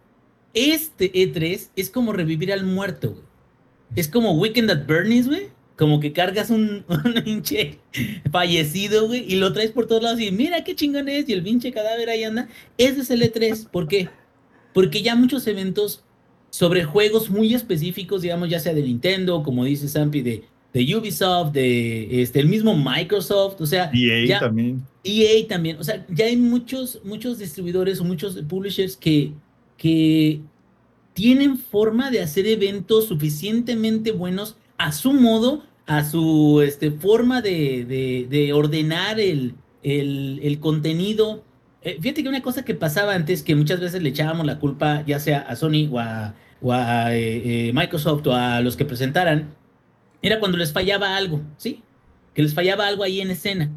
este 0.54 1.12
E3 1.12 1.68
es 1.76 1.90
como 1.90 2.12
revivir 2.12 2.52
al 2.52 2.64
muerto, 2.64 3.10
güey. 3.12 3.22
Es 3.94 4.08
como 4.08 4.32
Weekend 4.32 4.70
at 4.70 4.86
Bernie's, 4.86 5.28
güey. 5.28 5.48
Como 5.76 6.00
que 6.00 6.12
cargas 6.12 6.50
un, 6.50 6.84
un 6.88 7.22
pinche 7.22 7.78
fallecido, 8.30 9.06
güey, 9.06 9.24
y 9.30 9.36
lo 9.36 9.52
traes 9.52 9.70
por 9.70 9.86
todos 9.86 10.02
lados 10.02 10.20
y 10.20 10.30
mira 10.32 10.64
qué 10.64 10.74
chingón 10.74 11.08
es, 11.08 11.28
y 11.28 11.32
el 11.32 11.42
pinche 11.42 11.72
cadáver 11.72 12.08
ahí 12.08 12.24
anda. 12.24 12.48
Ese 12.78 13.00
es 13.00 13.10
el 13.10 13.22
E3. 13.22 13.68
¿Por 13.68 13.86
qué? 13.86 14.08
Porque 14.72 15.02
ya 15.02 15.14
muchos 15.14 15.46
eventos 15.46 16.02
sobre 16.50 16.84
juegos 16.84 17.28
muy 17.28 17.54
específicos, 17.54 18.22
digamos, 18.22 18.48
ya 18.48 18.60
sea 18.60 18.72
de 18.72 18.82
Nintendo, 18.82 19.42
como 19.42 19.64
dice 19.64 19.88
Sampi, 19.88 20.22
de, 20.22 20.44
de 20.72 20.96
Ubisoft, 20.96 21.52
de 21.52 22.22
este, 22.22 22.40
el 22.40 22.48
mismo 22.48 22.74
Microsoft, 22.74 23.60
o 23.60 23.66
sea. 23.66 23.90
EA 23.92 24.40
también. 24.40 24.82
EA 25.04 25.46
también, 25.46 25.76
o 25.78 25.84
sea, 25.84 26.04
ya 26.08 26.26
hay 26.26 26.36
muchos, 26.36 27.00
muchos 27.04 27.38
distribuidores 27.38 28.00
o 28.00 28.04
muchos 28.04 28.36
publishers 28.48 28.96
que, 28.96 29.32
que 29.76 30.40
tienen 31.12 31.58
forma 31.58 32.10
de 32.10 32.20
hacer 32.20 32.46
eventos 32.46 33.06
suficientemente 33.06 34.12
buenos 34.12 34.56
a 34.78 34.92
su 34.92 35.12
modo, 35.12 35.62
a 35.86 36.04
su 36.04 36.62
este, 36.62 36.90
forma 36.90 37.42
de, 37.42 38.26
de, 38.28 38.52
ordenar 38.52 39.20
el, 39.20 39.54
el, 39.82 40.58
contenido. 40.60 41.44
Eh, 41.82 41.98
fíjate 42.00 42.22
que 42.22 42.28
una 42.28 42.42
cosa 42.42 42.64
que 42.64 42.74
pasaba 42.74 43.14
antes, 43.14 43.42
que 43.42 43.54
muchas 43.54 43.80
veces 43.80 44.02
le 44.02 44.08
echábamos 44.10 44.46
la 44.46 44.58
culpa, 44.58 45.04
ya 45.06 45.20
sea 45.20 45.40
a 45.40 45.56
Sony 45.56 45.88
o 45.90 45.98
a, 45.98 46.34
o 46.60 46.72
a 46.72 47.14
eh, 47.14 47.68
eh, 47.68 47.72
Microsoft 47.72 48.26
o 48.26 48.34
a 48.34 48.60
los 48.60 48.76
que 48.76 48.84
presentaran, 48.84 49.54
era 50.22 50.40
cuando 50.40 50.58
les 50.58 50.72
fallaba 50.72 51.16
algo, 51.16 51.40
¿sí? 51.56 51.82
Que 52.34 52.42
les 52.42 52.54
fallaba 52.54 52.86
algo 52.86 53.04
ahí 53.04 53.20
en 53.20 53.30
escena. 53.30 53.70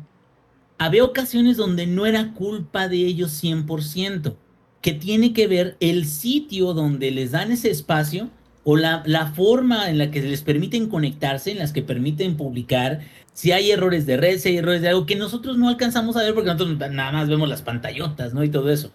Había 0.77 1.03
ocasiones 1.03 1.57
donde 1.57 1.85
no 1.85 2.05
era 2.05 2.33
culpa 2.33 2.87
de 2.87 2.97
ellos 2.97 3.43
100%, 3.43 4.35
que 4.81 4.93
tiene 4.93 5.33
que 5.33 5.47
ver 5.47 5.77
el 5.79 6.05
sitio 6.05 6.73
donde 6.73 7.11
les 7.11 7.31
dan 7.31 7.51
ese 7.51 7.69
espacio 7.69 8.29
o 8.71 8.77
la, 8.77 9.01
la, 9.07 9.31
forma 9.31 9.89
en 9.89 9.97
la 9.97 10.11
que 10.11 10.21
les 10.21 10.43
permiten 10.43 10.89
conectarse, 10.89 11.49
en 11.49 11.57
las 11.57 11.73
que 11.73 11.81
permiten 11.81 12.37
publicar, 12.37 12.99
si 13.33 13.51
hay 13.51 13.71
errores 13.71 14.05
de 14.05 14.15
red, 14.15 14.37
si 14.37 14.49
hay 14.49 14.57
errores 14.57 14.83
de 14.83 14.89
algo 14.89 15.07
que 15.07 15.15
nosotros 15.15 15.57
no 15.57 15.69
alcanzamos 15.69 16.15
a 16.15 16.21
ver 16.21 16.35
porque 16.35 16.51
nosotros 16.51 16.77
nada 16.77 17.11
más 17.11 17.27
vemos 17.27 17.49
las 17.49 17.63
pantallotas, 17.63 18.35
¿no? 18.35 18.43
Y 18.43 18.49
todo 18.49 18.69
eso. 18.69 18.91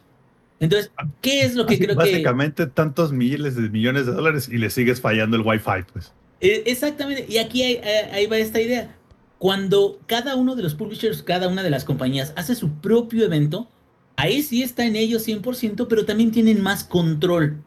Entonces, 0.61 0.93
¿qué 1.21 1.43
es 1.43 1.57
lo 1.57 1.67
que 1.67 1.77
creo 1.79 1.89
que... 1.89 1.95
Básicamente 1.95 2.69
tantos 2.69 3.11
miles 3.11 3.57
de 3.57 3.69
millones 3.69 4.07
de 4.07 4.13
dólares 4.13 4.49
y 4.49 4.59
le 4.59 4.71
sigues 4.71 5.01
fallando 5.01 5.37
el 5.37 5.43
Wi-Fi, 5.43 5.83
pues. 5.93 6.13
E, 6.41 6.63
exactamente, 6.67 7.27
y 7.29 7.39
aquí 7.39 7.65
ahí 7.65 8.27
va 8.27 8.39
esta 8.39 8.61
idea. 8.61 8.95
Cuando 9.39 9.99
cada 10.07 10.37
uno 10.37 10.55
de 10.55 10.63
los 10.63 10.77
publishers, 10.77 11.25
cada 11.25 11.49
una 11.49 11.65
de 11.65 11.71
las 11.71 11.85
compañías 11.85 12.33
hace 12.37 12.55
su 12.55 12.71
propio 12.75 13.25
evento, 13.25 13.69
ahí 14.15 14.41
sí 14.45 14.63
está 14.63 14.87
en 14.87 14.95
ellos 14.95 15.27
100%, 15.27 15.89
pero 15.89 16.05
también 16.05 16.31
tienen 16.31 16.63
más 16.63 16.85
control 16.85 17.65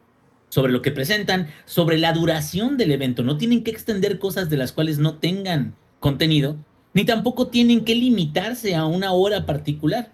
sobre 0.48 0.72
lo 0.72 0.82
que 0.82 0.90
presentan, 0.90 1.48
sobre 1.64 1.98
la 1.98 2.12
duración 2.12 2.76
del 2.76 2.92
evento. 2.92 3.22
No 3.22 3.36
tienen 3.36 3.64
que 3.64 3.70
extender 3.70 4.18
cosas 4.18 4.48
de 4.50 4.56
las 4.56 4.72
cuales 4.72 4.98
no 4.98 5.16
tengan 5.16 5.74
contenido, 6.00 6.56
ni 6.94 7.04
tampoco 7.04 7.48
tienen 7.48 7.84
que 7.84 7.94
limitarse 7.94 8.74
a 8.74 8.86
una 8.86 9.12
hora 9.12 9.46
particular. 9.46 10.12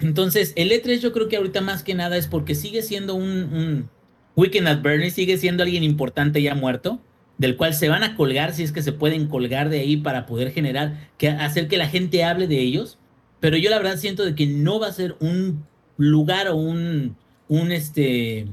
Entonces, 0.00 0.52
el 0.56 0.70
E3 0.70 1.00
yo 1.00 1.12
creo 1.12 1.28
que 1.28 1.36
ahorita 1.36 1.60
más 1.60 1.82
que 1.82 1.94
nada 1.94 2.16
es 2.16 2.26
porque 2.26 2.54
sigue 2.54 2.82
siendo 2.82 3.14
un, 3.14 3.88
Weekend 4.34 4.66
at 4.66 4.82
Bernie, 4.82 5.10
sigue 5.10 5.36
siendo 5.36 5.62
alguien 5.62 5.84
importante 5.84 6.42
ya 6.42 6.54
muerto, 6.54 7.00
del 7.38 7.56
cual 7.56 7.74
se 7.74 7.88
van 7.88 8.02
a 8.02 8.16
colgar 8.16 8.54
si 8.54 8.62
es 8.62 8.72
que 8.72 8.82
se 8.82 8.92
pueden 8.92 9.28
colgar 9.28 9.68
de 9.68 9.80
ahí 9.80 9.96
para 9.96 10.26
poder 10.26 10.50
generar, 10.52 11.10
que, 11.18 11.28
hacer 11.28 11.68
que 11.68 11.76
la 11.76 11.88
gente 11.88 12.24
hable 12.24 12.46
de 12.46 12.60
ellos. 12.60 12.98
Pero 13.40 13.56
yo 13.56 13.70
la 13.70 13.78
verdad 13.78 13.96
siento 13.96 14.24
de 14.24 14.34
que 14.34 14.46
no 14.46 14.80
va 14.80 14.88
a 14.88 14.92
ser 14.92 15.16
un 15.20 15.64
lugar 15.96 16.48
o 16.48 16.56
un, 16.56 17.16
un 17.48 17.72
este, 17.72 18.46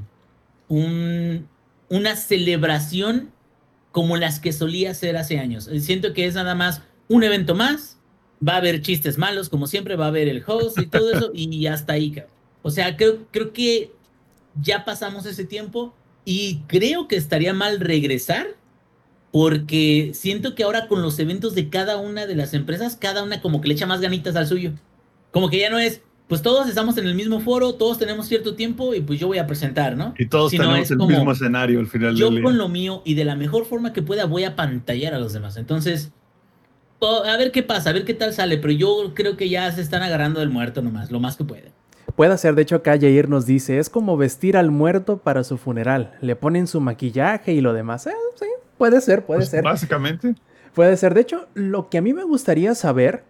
un, 0.70 1.46
una 1.90 2.16
celebración 2.16 3.30
como 3.92 4.16
las 4.16 4.38
que 4.38 4.52
solía 4.52 4.94
ser 4.94 5.18
hace 5.18 5.38
años. 5.38 5.68
Siento 5.80 6.14
que 6.14 6.24
es 6.24 6.34
nada 6.34 6.54
más 6.54 6.80
un 7.08 7.24
evento 7.24 7.54
más, 7.54 7.98
va 8.46 8.54
a 8.54 8.58
haber 8.58 8.80
chistes 8.80 9.18
malos, 9.18 9.50
como 9.50 9.66
siempre, 9.66 9.96
va 9.96 10.06
a 10.06 10.08
haber 10.08 10.28
el 10.28 10.42
host 10.46 10.78
y 10.78 10.86
todo 10.86 11.12
eso, 11.12 11.30
y 11.34 11.66
hasta 11.66 11.94
ahí. 11.94 12.14
O 12.62 12.70
sea, 12.70 12.96
creo, 12.96 13.26
creo 13.32 13.52
que 13.52 13.92
ya 14.60 14.84
pasamos 14.84 15.26
ese 15.26 15.44
tiempo 15.44 15.92
y 16.24 16.60
creo 16.68 17.08
que 17.08 17.16
estaría 17.16 17.52
mal 17.52 17.80
regresar 17.80 18.46
porque 19.32 20.12
siento 20.14 20.54
que 20.54 20.62
ahora 20.62 20.88
con 20.88 21.02
los 21.02 21.18
eventos 21.18 21.54
de 21.54 21.68
cada 21.68 21.96
una 21.96 22.26
de 22.26 22.34
las 22.36 22.54
empresas, 22.54 22.96
cada 22.96 23.22
una 23.22 23.40
como 23.40 23.60
que 23.60 23.68
le 23.68 23.74
echa 23.74 23.86
más 23.86 24.00
ganitas 24.00 24.36
al 24.36 24.46
suyo. 24.46 24.72
Como 25.30 25.50
que 25.50 25.58
ya 25.58 25.70
no 25.70 25.78
es, 25.78 26.02
pues 26.30 26.42
todos 26.42 26.68
estamos 26.68 26.96
en 26.96 27.06
el 27.06 27.16
mismo 27.16 27.40
foro, 27.40 27.74
todos 27.74 27.98
tenemos 27.98 28.28
cierto 28.28 28.54
tiempo 28.54 28.94
y 28.94 29.00
pues 29.00 29.18
yo 29.18 29.26
voy 29.26 29.38
a 29.38 29.48
presentar, 29.48 29.96
¿no? 29.96 30.14
Y 30.16 30.26
todos 30.26 30.52
tenemos 30.52 30.88
el 30.88 30.98
mismo 30.98 31.32
escenario 31.32 31.80
al 31.80 31.88
final 31.88 32.14
Yo 32.14 32.30
con 32.40 32.56
lo 32.56 32.68
mío 32.68 33.02
y 33.04 33.14
de 33.14 33.24
la 33.24 33.34
mejor 33.34 33.64
forma 33.64 33.92
que 33.92 34.00
pueda 34.00 34.26
voy 34.26 34.44
a 34.44 34.54
pantallar 34.54 35.12
a 35.12 35.18
los 35.18 35.32
demás. 35.32 35.56
Entonces, 35.56 36.12
a 37.02 37.36
ver 37.36 37.50
qué 37.50 37.64
pasa, 37.64 37.90
a 37.90 37.92
ver 37.94 38.04
qué 38.04 38.14
tal 38.14 38.32
sale, 38.32 38.58
pero 38.58 38.72
yo 38.72 39.10
creo 39.12 39.36
que 39.36 39.48
ya 39.48 39.72
se 39.72 39.80
están 39.80 40.04
agarrando 40.04 40.38
del 40.38 40.50
muerto 40.50 40.82
nomás, 40.82 41.10
lo 41.10 41.18
más 41.18 41.36
que 41.36 41.42
pueden. 41.42 41.72
Puede 42.14 42.38
ser, 42.38 42.54
de 42.54 42.62
hecho 42.62 42.76
acá 42.76 42.92
Jair 42.92 43.28
nos 43.28 43.44
dice, 43.44 43.80
es 43.80 43.90
como 43.90 44.16
vestir 44.16 44.56
al 44.56 44.70
muerto 44.70 45.18
para 45.18 45.42
su 45.42 45.58
funeral, 45.58 46.16
le 46.20 46.36
ponen 46.36 46.68
su 46.68 46.80
maquillaje 46.80 47.54
y 47.54 47.60
lo 47.60 47.72
demás. 47.72 48.06
Eh, 48.06 48.12
sí, 48.38 48.46
puede 48.78 49.00
ser, 49.00 49.26
puede 49.26 49.40
pues, 49.40 49.48
ser. 49.48 49.64
Básicamente. 49.64 50.36
Puede 50.74 50.96
ser, 50.96 51.12
de 51.14 51.22
hecho, 51.22 51.48
lo 51.54 51.88
que 51.88 51.98
a 51.98 52.02
mí 52.02 52.12
me 52.12 52.22
gustaría 52.22 52.76
saber 52.76 53.24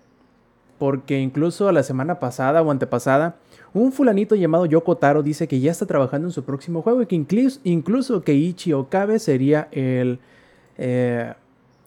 porque 0.81 1.21
incluso 1.21 1.71
la 1.73 1.83
semana 1.83 2.19
pasada 2.21 2.63
o 2.63 2.71
antepasada, 2.71 3.37
un 3.75 3.93
fulanito 3.93 4.35
llamado 4.35 4.65
Yoko 4.65 4.97
Taro 4.97 5.23
dice 5.23 5.47
que 5.47 5.61
ya 5.61 5.71
está 5.71 5.85
trabajando 5.85 6.27
en 6.27 6.33
su 6.33 6.43
próximo 6.43 6.81
juego 6.81 7.03
y 7.03 7.07
que 7.07 7.17
incluso, 7.65 8.23
que 8.23 8.33
Ichi 8.33 8.73
Okabe 8.73 9.19
sería 9.19 9.69
el 9.73 10.21
eh, 10.79 11.35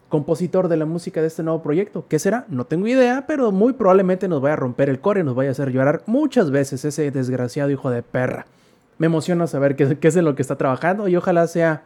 compositor 0.08 0.68
de 0.68 0.76
la 0.76 0.86
música 0.86 1.20
de 1.20 1.26
este 1.26 1.42
nuevo 1.42 1.60
proyecto. 1.60 2.06
¿Qué 2.08 2.20
será? 2.20 2.44
No 2.48 2.66
tengo 2.66 2.86
idea, 2.86 3.24
pero 3.26 3.50
muy 3.50 3.72
probablemente 3.72 4.28
nos 4.28 4.40
vaya 4.40 4.52
a 4.52 4.58
romper 4.58 4.88
el 4.88 5.00
core, 5.00 5.24
nos 5.24 5.34
vaya 5.34 5.48
a 5.48 5.52
hacer 5.52 5.72
llorar 5.72 6.04
muchas 6.06 6.52
veces 6.52 6.84
ese 6.84 7.10
desgraciado 7.10 7.72
hijo 7.72 7.90
de 7.90 8.04
perra. 8.04 8.46
Me 8.98 9.06
emociona 9.06 9.48
saber 9.48 9.74
qué, 9.74 9.98
qué 9.98 10.06
es 10.06 10.14
en 10.14 10.24
lo 10.24 10.36
que 10.36 10.42
está 10.42 10.54
trabajando 10.54 11.08
y 11.08 11.16
ojalá 11.16 11.48
sea 11.48 11.82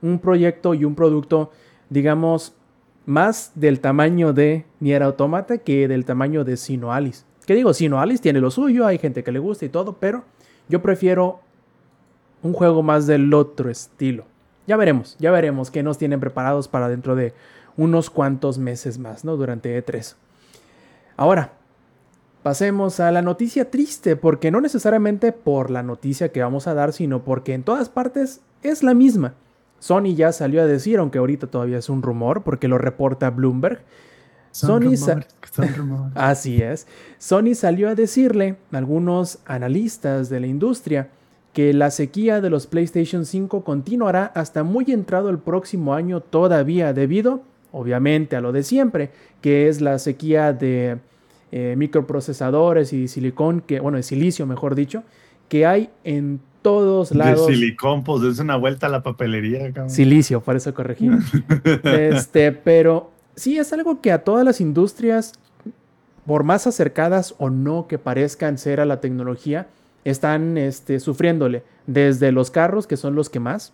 un 0.00 0.20
proyecto 0.20 0.74
y 0.74 0.84
un 0.84 0.94
producto, 0.94 1.50
digamos, 1.90 2.54
más 3.06 3.52
del 3.54 3.80
tamaño 3.80 4.32
de 4.32 4.64
Nier 4.80 5.02
Automata 5.02 5.58
que 5.58 5.88
del 5.88 6.04
tamaño 6.04 6.44
de 6.44 6.56
Sino 6.56 6.92
Alice. 6.92 7.24
Que 7.46 7.54
digo, 7.54 7.74
Sino 7.74 8.00
Alice 8.00 8.22
tiene 8.22 8.40
lo 8.40 8.50
suyo, 8.50 8.86
hay 8.86 8.98
gente 8.98 9.24
que 9.24 9.32
le 9.32 9.38
gusta 9.38 9.64
y 9.64 9.68
todo, 9.68 9.94
pero 9.98 10.24
yo 10.68 10.80
prefiero 10.82 11.40
un 12.42 12.52
juego 12.52 12.82
más 12.82 13.06
del 13.06 13.32
otro 13.34 13.70
estilo. 13.70 14.24
Ya 14.66 14.76
veremos, 14.76 15.16
ya 15.18 15.30
veremos 15.30 15.70
qué 15.70 15.82
nos 15.82 15.98
tienen 15.98 16.20
preparados 16.20 16.68
para 16.68 16.88
dentro 16.88 17.16
de 17.16 17.34
unos 17.76 18.10
cuantos 18.10 18.58
meses 18.58 18.98
más, 18.98 19.24
¿no? 19.24 19.36
Durante 19.36 19.76
E3. 19.84 20.14
Ahora, 21.16 21.52
pasemos 22.42 23.00
a 23.00 23.10
la 23.10 23.22
noticia 23.22 23.70
triste, 23.70 24.16
porque 24.16 24.50
no 24.50 24.60
necesariamente 24.60 25.32
por 25.32 25.70
la 25.70 25.82
noticia 25.82 26.30
que 26.30 26.42
vamos 26.42 26.66
a 26.66 26.74
dar, 26.74 26.92
sino 26.92 27.24
porque 27.24 27.54
en 27.54 27.64
todas 27.64 27.88
partes 27.88 28.40
es 28.62 28.82
la 28.82 28.94
misma. 28.94 29.34
Sony 29.82 30.14
ya 30.14 30.30
salió 30.30 30.62
a 30.62 30.66
decir, 30.66 31.00
aunque 31.00 31.18
ahorita 31.18 31.48
todavía 31.48 31.78
es 31.78 31.88
un 31.88 32.02
rumor, 32.02 32.44
porque 32.44 32.68
lo 32.68 32.78
reporta 32.78 33.30
Bloomberg. 33.30 33.80
Sony 34.52 34.94
Así 36.14 36.62
es. 36.62 36.86
Sony 37.18 37.56
salió 37.56 37.88
a 37.88 37.96
decirle 37.96 38.54
a 38.70 38.76
algunos 38.76 39.40
analistas 39.44 40.28
de 40.28 40.38
la 40.38 40.46
industria 40.46 41.08
que 41.52 41.72
la 41.72 41.90
sequía 41.90 42.40
de 42.40 42.48
los 42.48 42.68
PlayStation 42.68 43.26
5 43.26 43.64
continuará 43.64 44.26
hasta 44.36 44.62
muy 44.62 44.84
entrado 44.86 45.30
el 45.30 45.40
próximo 45.40 45.94
año 45.94 46.20
todavía 46.20 46.92
debido, 46.92 47.42
obviamente, 47.72 48.36
a 48.36 48.40
lo 48.40 48.52
de 48.52 48.62
siempre, 48.62 49.10
que 49.40 49.68
es 49.68 49.80
la 49.80 49.98
sequía 49.98 50.52
de 50.52 50.98
eh, 51.50 51.74
microprocesadores 51.76 52.92
y 52.92 53.08
silicón, 53.08 53.60
que, 53.60 53.80
bueno, 53.80 53.96
de 53.96 54.04
silicio, 54.04 54.46
mejor 54.46 54.76
dicho, 54.76 55.02
que 55.48 55.66
hay 55.66 55.90
en 56.04 56.40
todos 56.62 57.14
lados. 57.14 57.46
De 57.46 57.54
silicón, 57.54 58.04
pues 58.04 58.22
es 58.22 58.38
una 58.38 58.56
vuelta 58.56 58.86
a 58.86 58.90
la 58.90 59.02
papelería. 59.02 59.72
Cabrón. 59.72 59.90
Silicio, 59.90 60.40
por 60.40 60.56
eso 60.56 60.72
corregí. 60.72 61.10
este, 61.82 62.52
pero 62.52 63.10
sí 63.34 63.58
es 63.58 63.72
algo 63.72 64.00
que 64.00 64.12
a 64.12 64.24
todas 64.24 64.44
las 64.44 64.60
industrias, 64.60 65.32
por 66.26 66.44
más 66.44 66.66
acercadas 66.66 67.34
o 67.38 67.50
no 67.50 67.88
que 67.88 67.98
parezcan 67.98 68.58
ser 68.58 68.80
a 68.80 68.86
la 68.86 69.00
tecnología, 69.00 69.68
están 70.04 70.56
este, 70.56 71.00
sufriéndole. 71.00 71.64
Desde 71.86 72.30
los 72.32 72.50
carros, 72.50 72.86
que 72.86 72.96
son 72.96 73.14
los 73.16 73.28
que 73.28 73.40
más, 73.40 73.72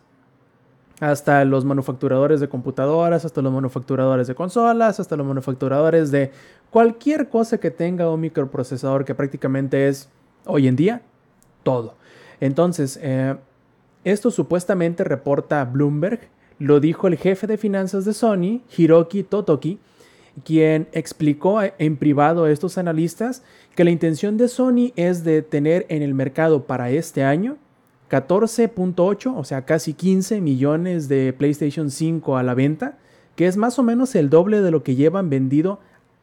hasta 1.01 1.45
los 1.45 1.65
manufacturadores 1.65 2.41
de 2.41 2.49
computadoras, 2.49 3.25
hasta 3.25 3.43
los 3.43 3.53
manufacturadores 3.53 4.27
de 4.27 4.35
consolas, 4.35 4.99
hasta 4.99 5.17
los 5.17 5.27
manufacturadores 5.27 6.11
de 6.11 6.33
cualquier 6.71 7.29
cosa 7.29 7.59
que 7.59 7.71
tenga 7.71 8.11
un 8.11 8.21
microprocesador 8.21 9.05
que 9.05 9.15
prácticamente 9.15 9.89
es 9.89 10.09
hoy 10.47 10.67
en 10.67 10.77
día 10.77 11.03
todo. 11.63 11.98
Entonces, 12.41 12.99
eh, 13.03 13.35
esto 14.05 14.31
supuestamente 14.31 15.05
reporta 15.05 15.65
Bloomberg, 15.65 16.21
lo 16.59 16.81
dijo 16.81 17.07
el 17.07 17.17
jefe 17.17 17.47
de 17.47 17.57
finanzas 17.57 18.05
de 18.05 18.15
Sony, 18.15 18.63
Hiroki 18.77 19.23
Totoki, 19.23 19.79
quien 20.45 20.89
explicó 20.93 21.61
en 21.63 21.97
privado 21.97 22.45
a 22.45 22.51
estos 22.51 22.79
analistas 22.79 23.43
que 23.75 23.85
la 23.85 23.91
intención 23.91 24.37
de 24.37 24.49
Sony 24.49 24.93
es 24.97 25.25
de 25.25 25.43
tener 25.43 25.87
en 25.89 26.03
el 26.03 26.15
mercado 26.15 26.65
para 26.65 26.91
este 26.91 27.25
año 27.25 27.57
14.8, 28.11 29.35
o 29.37 29.45
sea, 29.45 29.65
casi 29.65 29.93
15 29.93 30.41
millones 30.41 31.09
de 31.09 31.33
PlayStation 31.33 31.91
5 31.91 32.37
a 32.37 32.43
la 32.43 32.55
venta, 32.55 32.99
que 33.37 33.47
es 33.47 33.57
más 33.57 33.79
o 33.79 33.83
menos 33.83 34.15
el 34.15 34.31
doble 34.31 34.63
de 34.63 34.71
lo 34.71 34.83
que 34.83 34.95
llevan 34.95 35.31
vendido 35.31 35.79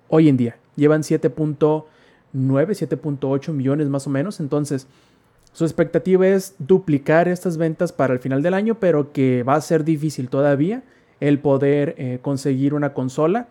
hoy 0.10 0.27
en 0.27 0.38
día. 0.38 0.57
Llevan 0.75 1.03
7.9, 1.03 1.86
7.8 2.34 3.53
millones 3.53 3.88
más 3.88 4.07
o 4.07 4.10
menos. 4.10 4.39
Entonces, 4.39 4.88
su 5.55 5.63
expectativa 5.63 6.27
es 6.27 6.53
duplicar 6.59 7.29
estas 7.29 7.55
ventas 7.55 7.93
para 7.93 8.12
el 8.12 8.19
final 8.19 8.43
del 8.43 8.53
año, 8.53 8.75
pero 8.77 9.13
que 9.13 9.41
va 9.43 9.55
a 9.55 9.62
ser 9.62 9.85
difícil 9.85 10.27
todavía 10.27 10.83
el 11.21 11.39
poder 11.39 11.95
eh, 11.97 12.19
conseguir 12.21 12.74
una 12.74 12.93
consola 12.93 13.47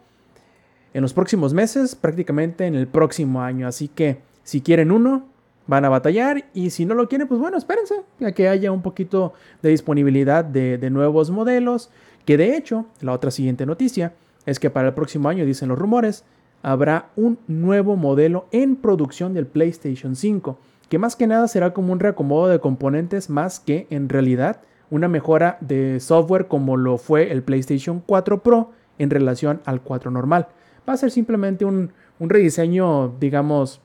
en 0.92 1.00
los 1.00 1.14
próximos 1.14 1.54
meses, 1.54 1.94
prácticamente 1.94 2.66
en 2.66 2.75
el 2.75 2.88
próximo 2.88 3.40
año. 3.40 3.66
Así 3.66 3.88
que 3.88 4.18
si 4.42 4.61
quieren 4.61 4.92
uno, 4.92 5.25
van 5.66 5.87
a 5.87 5.88
batallar 5.88 6.44
y 6.52 6.68
si 6.68 6.84
no 6.84 6.92
lo 6.92 7.08
quieren, 7.08 7.26
pues 7.26 7.40
bueno, 7.40 7.56
espérense 7.56 8.02
a 8.23 8.32
que 8.32 8.50
haya 8.50 8.70
un 8.70 8.82
poquito 8.82 9.32
de 9.62 9.70
disponibilidad 9.70 10.44
de, 10.44 10.76
de 10.76 10.90
nuevos 10.90 11.30
modelos. 11.30 11.88
Que 12.26 12.37
de 12.37 12.54
hecho, 12.54 12.84
la 13.00 13.12
otra 13.12 13.30
siguiente 13.30 13.64
noticia 13.64 14.12
es 14.44 14.61
que 14.61 14.68
para 14.68 14.88
el 14.88 14.94
próximo 14.94 15.30
año, 15.30 15.46
dicen 15.46 15.70
los 15.70 15.78
rumores, 15.78 16.26
habrá 16.61 17.08
un 17.16 17.38
nuevo 17.49 17.96
modelo 17.96 18.46
en 18.52 18.76
producción 18.76 19.32
del 19.32 19.46
PlayStation 19.46 20.14
5, 20.14 20.58
que 20.88 20.99
más 20.99 21.17
que 21.17 21.26
nada 21.26 21.49
será 21.49 21.73
como 21.73 21.93
un 21.93 22.00
reacomodo 22.00 22.49
de 22.49 22.61
componentes 22.61 23.31
más 23.31 23.61
que 23.61 23.87
en 23.91 24.09
realidad 24.09 24.61
una 24.91 25.09
mejora 25.09 25.59
de 25.61 25.99
software 26.00 26.47
como 26.47 26.76
lo 26.76 26.99
fue 26.99 27.33
el 27.33 27.43
PlayStation 27.43 28.03
4 28.05 28.43
Pro 28.43 28.73
en 28.99 29.11
relación 29.11 29.61
al 29.64 29.81
4 29.81 30.11
normal. 30.11 30.49
Va 30.88 30.93
a 30.93 30.97
ser 30.97 31.11
simplemente 31.11 31.64
un, 31.64 31.93
un 32.19 32.31
rediseño, 32.31 33.14
digamos, 33.19 33.81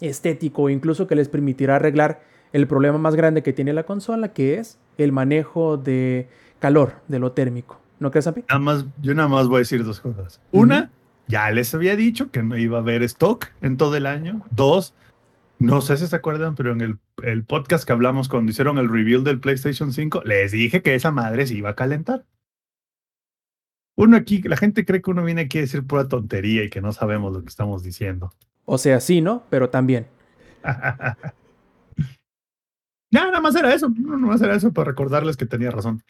estético, 0.00 0.70
incluso 0.70 1.06
que 1.06 1.16
les 1.16 1.28
permitirá 1.28 1.76
arreglar 1.76 2.20
el 2.52 2.66
problema 2.66 2.98
más 2.98 3.16
grande 3.16 3.42
que 3.42 3.52
tiene 3.52 3.72
la 3.72 3.84
consola, 3.84 4.32
que 4.32 4.58
es 4.58 4.78
el 4.98 5.12
manejo 5.12 5.76
de 5.76 6.28
calor, 6.58 6.94
de 7.08 7.18
lo 7.18 7.32
térmico. 7.32 7.80
¿No 7.98 8.10
crees, 8.10 8.26
Ampi? 8.26 8.44
Nada 8.48 8.60
más, 8.60 8.84
yo 9.02 9.14
nada 9.14 9.28
más 9.28 9.48
voy 9.48 9.56
a 9.56 9.58
decir 9.60 9.84
dos 9.84 10.00
cosas. 10.00 10.40
Una, 10.52 10.90
ya 11.28 11.50
les 11.50 11.74
había 11.74 11.96
dicho 11.96 12.30
que 12.30 12.42
no 12.42 12.56
iba 12.56 12.78
a 12.78 12.80
haber 12.80 13.02
stock 13.02 13.46
en 13.60 13.76
todo 13.76 13.96
el 13.96 14.06
año. 14.06 14.42
Dos, 14.50 14.94
no 15.58 15.80
sé 15.80 15.96
si 15.96 16.06
se 16.06 16.16
acuerdan, 16.16 16.54
pero 16.54 16.72
en 16.72 16.80
el, 16.80 16.98
el 17.22 17.44
podcast 17.44 17.86
que 17.86 17.92
hablamos 17.92 18.28
cuando 18.28 18.50
hicieron 18.50 18.78
el 18.78 18.88
reveal 18.88 19.24
del 19.24 19.40
PlayStation 19.40 19.92
5, 19.92 20.22
les 20.24 20.52
dije 20.52 20.82
que 20.82 20.94
esa 20.94 21.10
madre 21.10 21.46
se 21.46 21.54
iba 21.54 21.70
a 21.70 21.74
calentar. 21.74 22.24
Uno 23.96 24.16
aquí, 24.16 24.42
la 24.42 24.58
gente 24.58 24.84
cree 24.84 25.00
que 25.00 25.10
uno 25.10 25.24
viene 25.24 25.42
aquí 25.42 25.58
a 25.58 25.62
decir 25.62 25.86
pura 25.86 26.06
tontería 26.08 26.64
y 26.64 26.70
que 26.70 26.82
no 26.82 26.92
sabemos 26.92 27.32
lo 27.32 27.42
que 27.42 27.48
estamos 27.48 27.82
diciendo. 27.82 28.30
O 28.66 28.76
sea, 28.76 29.00
sí, 29.00 29.22
¿no? 29.22 29.44
Pero 29.48 29.70
también. 29.70 30.06
Nada 33.10 33.40
más 33.40 33.54
era 33.54 33.72
eso. 33.72 33.88
Nada 33.88 34.18
más 34.18 34.42
era 34.42 34.54
eso 34.54 34.72
para 34.72 34.90
recordarles 34.90 35.38
que 35.38 35.46
tenía 35.46 35.70
razón. 35.70 36.02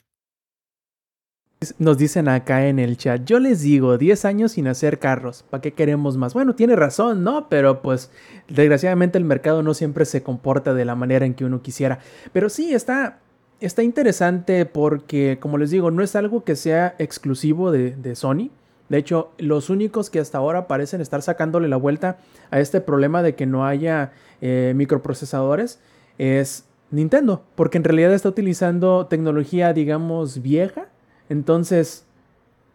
Nos 1.79 1.97
dicen 1.97 2.29
acá 2.29 2.67
en 2.67 2.79
el 2.79 2.99
chat, 2.99 3.25
yo 3.25 3.41
les 3.41 3.63
digo, 3.63 3.97
10 3.97 4.27
años 4.27 4.53
sin 4.53 4.69
hacer 4.69 4.99
carros, 4.99 5.43
¿para 5.49 5.63
qué 5.63 5.73
queremos 5.73 6.19
más? 6.19 6.35
Bueno, 6.35 6.55
tiene 6.55 6.77
razón, 6.77 7.25
¿no? 7.25 7.49
Pero 7.49 7.81
pues 7.81 8.11
desgraciadamente 8.47 9.17
el 9.17 9.25
mercado 9.25 9.63
no 9.63 9.73
siempre 9.73 10.05
se 10.05 10.23
comporta 10.23 10.75
de 10.75 10.85
la 10.85 10.95
manera 10.95 11.25
en 11.25 11.33
que 11.33 11.47
uno 11.47 11.63
quisiera. 11.63 11.99
Pero 12.35 12.51
sí, 12.51 12.75
está, 12.75 13.21
está 13.61 13.83
interesante 13.83 14.67
porque, 14.67 15.39
como 15.41 15.57
les 15.57 15.71
digo, 15.71 15.91
no 15.91 16.03
es 16.03 16.15
algo 16.15 16.45
que 16.45 16.57
sea 16.57 16.95
exclusivo 16.99 17.73
de, 17.73 18.15
Sony. 18.17 18.51
De 18.91 18.99
hecho, 18.99 19.33
los 19.39 19.71
únicos 19.71 20.11
que 20.11 20.21
hasta 20.21 20.37
ahora 20.37 20.69
parecen 20.69 21.01
estar 21.01 21.23
sacándole 21.23 21.69
la 21.69 21.79
vuelta 21.79 22.19
a 22.51 22.61
este 22.61 22.83
problema 22.83 23.23
de 23.23 23.35
que 23.35 23.47
no 23.47 23.65
haya 23.65 24.13
eh, 24.43 24.75
microprocesadores 24.77 25.81
es 26.19 26.67
Nintendo, 26.91 27.45
porque 27.55 27.79
en 27.79 27.85
realidad 27.85 28.13
está 28.13 28.29
utilizando 28.29 29.07
tecnología, 29.07 29.73
digamos, 29.73 30.43
vieja. 30.43 30.89
Entonces, 31.29 32.05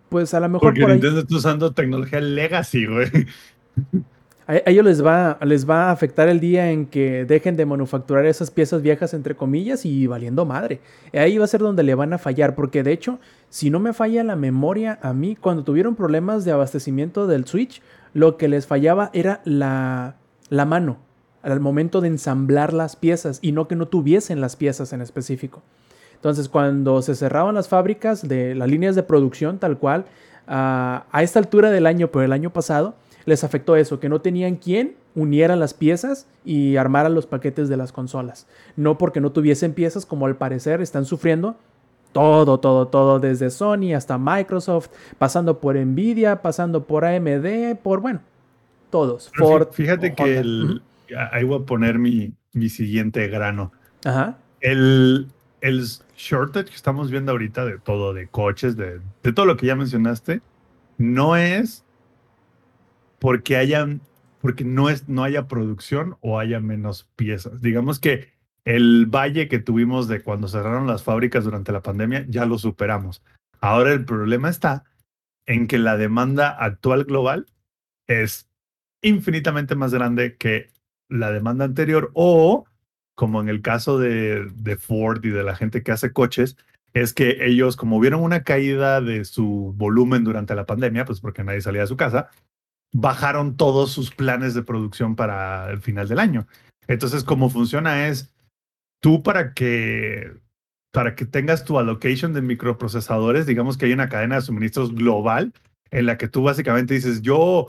pues 0.09 0.33
a 0.33 0.39
lo 0.39 0.49
mejor 0.49 0.69
Porque 0.69 0.81
por 0.81 0.91
ahí, 0.91 0.97
Nintendo 0.97 1.21
está 1.21 1.35
usando 1.35 1.71
tecnología 1.71 2.19
legacy, 2.19 2.85
güey. 2.85 3.07
a, 4.47 4.53
a 4.53 4.61
ellos 4.65 4.85
les 4.85 5.05
va, 5.05 5.37
les 5.41 5.69
va 5.69 5.85
a 5.85 5.91
afectar 5.91 6.27
el 6.27 6.39
día 6.39 6.71
en 6.71 6.85
que 6.85 7.25
dejen 7.25 7.55
de 7.55 7.65
manufacturar 7.65 8.25
esas 8.25 8.51
piezas 8.51 8.81
viejas, 8.81 9.13
entre 9.13 9.35
comillas, 9.35 9.85
y 9.85 10.07
valiendo 10.07 10.45
madre. 10.45 10.81
Ahí 11.13 11.37
va 11.37 11.45
a 11.45 11.47
ser 11.47 11.61
donde 11.61 11.83
le 11.83 11.95
van 11.95 12.13
a 12.13 12.17
fallar, 12.17 12.55
porque 12.55 12.83
de 12.83 12.91
hecho, 12.91 13.19
si 13.49 13.69
no 13.69 13.79
me 13.79 13.93
falla 13.93 14.23
la 14.23 14.35
memoria 14.35 14.99
a 15.01 15.13
mí, 15.13 15.35
cuando 15.35 15.63
tuvieron 15.63 15.95
problemas 15.95 16.43
de 16.43 16.51
abastecimiento 16.51 17.27
del 17.27 17.45
Switch, 17.45 17.81
lo 18.13 18.37
que 18.37 18.49
les 18.49 18.67
fallaba 18.67 19.09
era 19.13 19.41
la, 19.45 20.15
la 20.49 20.65
mano 20.65 20.97
al 21.43 21.59
momento 21.59 22.01
de 22.01 22.07
ensamblar 22.07 22.73
las 22.73 22.95
piezas 22.95 23.39
y 23.41 23.51
no 23.51 23.67
que 23.67 23.75
no 23.75 23.87
tuviesen 23.87 24.41
las 24.41 24.55
piezas 24.55 24.93
en 24.93 25.01
específico. 25.01 25.63
Entonces, 26.21 26.47
cuando 26.49 27.01
se 27.01 27.15
cerraban 27.15 27.55
las 27.55 27.67
fábricas 27.67 28.27
de 28.27 28.53
las 28.53 28.69
líneas 28.69 28.95
de 28.95 29.01
producción, 29.01 29.57
tal 29.57 29.79
cual, 29.79 30.05
a, 30.47 31.05
a 31.11 31.23
esta 31.23 31.39
altura 31.39 31.71
del 31.71 31.87
año, 31.87 32.09
pero 32.09 32.23
el 32.23 32.31
año 32.31 32.51
pasado, 32.51 32.93
les 33.25 33.43
afectó 33.43 33.75
eso, 33.75 33.99
que 33.99 34.07
no 34.07 34.21
tenían 34.21 34.55
quien 34.55 34.93
uniera 35.15 35.55
las 35.55 35.73
piezas 35.73 36.27
y 36.45 36.75
armara 36.77 37.09
los 37.09 37.25
paquetes 37.25 37.69
de 37.69 37.77
las 37.77 37.91
consolas. 37.91 38.45
No 38.75 38.97
porque 38.99 39.19
no 39.19 39.31
tuviesen 39.31 39.73
piezas, 39.73 40.05
como 40.05 40.27
al 40.27 40.35
parecer 40.35 40.79
están 40.81 41.05
sufriendo 41.05 41.55
todo, 42.11 42.59
todo, 42.59 42.87
todo, 42.87 43.19
desde 43.19 43.49
Sony 43.49 43.93
hasta 43.95 44.17
Microsoft, 44.17 44.89
pasando 45.17 45.59
por 45.59 45.75
Nvidia, 45.75 46.41
pasando 46.41 46.83
por 46.83 47.03
AMD, 47.05 47.77
por, 47.81 47.99
bueno, 48.01 48.19
todos. 48.89 49.31
Pero 49.33 49.47
Ford, 49.47 49.67
fí- 49.69 49.73
Fíjate 49.73 50.13
que 50.13 50.37
el, 50.37 50.81
ahí 51.31 51.43
voy 51.45 51.61
a 51.61 51.65
poner 51.65 51.97
mi, 51.99 52.33
mi 52.53 52.69
siguiente 52.69 53.27
grano. 53.27 53.71
Ajá. 54.05 54.37
El, 54.59 55.27
el 55.61 55.85
shortage 56.21 56.69
que 56.69 56.75
estamos 56.75 57.09
viendo 57.09 57.31
ahorita 57.31 57.65
de 57.65 57.79
todo, 57.79 58.13
de 58.13 58.27
coches, 58.27 58.77
de, 58.77 59.01
de 59.23 59.33
todo 59.33 59.45
lo 59.45 59.57
que 59.57 59.65
ya 59.65 59.75
mencionaste, 59.75 60.41
no 60.97 61.35
es 61.35 61.83
porque 63.19 63.57
hayan, 63.57 64.01
porque 64.39 64.63
no 64.63 64.89
es, 64.89 65.09
no 65.09 65.23
haya 65.23 65.47
producción 65.47 66.17
o 66.21 66.39
haya 66.39 66.59
menos 66.59 67.09
piezas. 67.15 67.61
Digamos 67.61 67.99
que 67.99 68.29
el 68.65 69.07
valle 69.07 69.47
que 69.47 69.59
tuvimos 69.59 70.07
de 70.07 70.21
cuando 70.21 70.47
cerraron 70.47 70.85
las 70.85 71.03
fábricas 71.03 71.43
durante 71.43 71.71
la 71.71 71.81
pandemia 71.81 72.25
ya 72.29 72.45
lo 72.45 72.59
superamos. 72.59 73.23
Ahora 73.59 73.91
el 73.91 74.05
problema 74.05 74.49
está 74.49 74.83
en 75.47 75.67
que 75.67 75.79
la 75.79 75.97
demanda 75.97 76.49
actual 76.49 77.05
global 77.05 77.47
es 78.07 78.47
infinitamente 79.01 79.75
más 79.75 79.93
grande 79.93 80.37
que 80.37 80.71
la 81.09 81.31
demanda 81.31 81.65
anterior 81.65 82.11
o 82.13 82.65
como 83.21 83.39
en 83.39 83.49
el 83.49 83.61
caso 83.61 83.99
de, 83.99 84.77
Ford 84.79 85.23
y 85.23 85.29
de 85.29 85.43
la 85.43 85.55
gente 85.55 85.83
que 85.83 85.91
hace 85.91 86.11
coches, 86.11 86.57
es 86.95 87.13
que 87.13 87.45
ellos, 87.45 87.75
como 87.75 87.99
vieron 87.99 88.23
una 88.23 88.41
caída 88.41 88.99
de 88.99 89.25
su 89.25 89.75
volumen 89.77 90.23
durante 90.23 90.55
la 90.55 90.65
pandemia, 90.65 91.05
pues 91.05 91.19
porque 91.19 91.43
nadie 91.43 91.61
salía 91.61 91.81
de 91.81 91.87
su 91.87 91.97
casa, 91.97 92.31
bajaron 92.91 93.57
todos 93.57 93.91
sus 93.91 94.09
planes 94.09 94.55
de 94.55 94.63
producción 94.63 95.15
para 95.15 95.69
el 95.69 95.81
final 95.81 96.07
del 96.07 96.17
año. 96.17 96.47
Entonces, 96.87 97.23
cómo 97.23 97.51
funciona 97.51 98.07
es, 98.07 98.33
tú 99.03 99.21
para 99.21 99.53
que, 99.53 100.33
para 100.91 101.13
que 101.13 101.25
tengas 101.25 101.63
tu 101.63 101.77
allocation 101.77 102.33
de 102.33 102.41
microprocesadores, 102.41 103.45
digamos 103.45 103.77
que 103.77 103.85
hay 103.85 103.93
una 103.93 104.09
cadena 104.09 104.37
de 104.37 104.41
suministros 104.41 104.95
global 104.95 105.53
en 105.91 106.07
la 106.07 106.17
que 106.17 106.27
tú 106.27 106.41
básicamente 106.41 106.95
dices, 106.95 107.21
yo, 107.21 107.67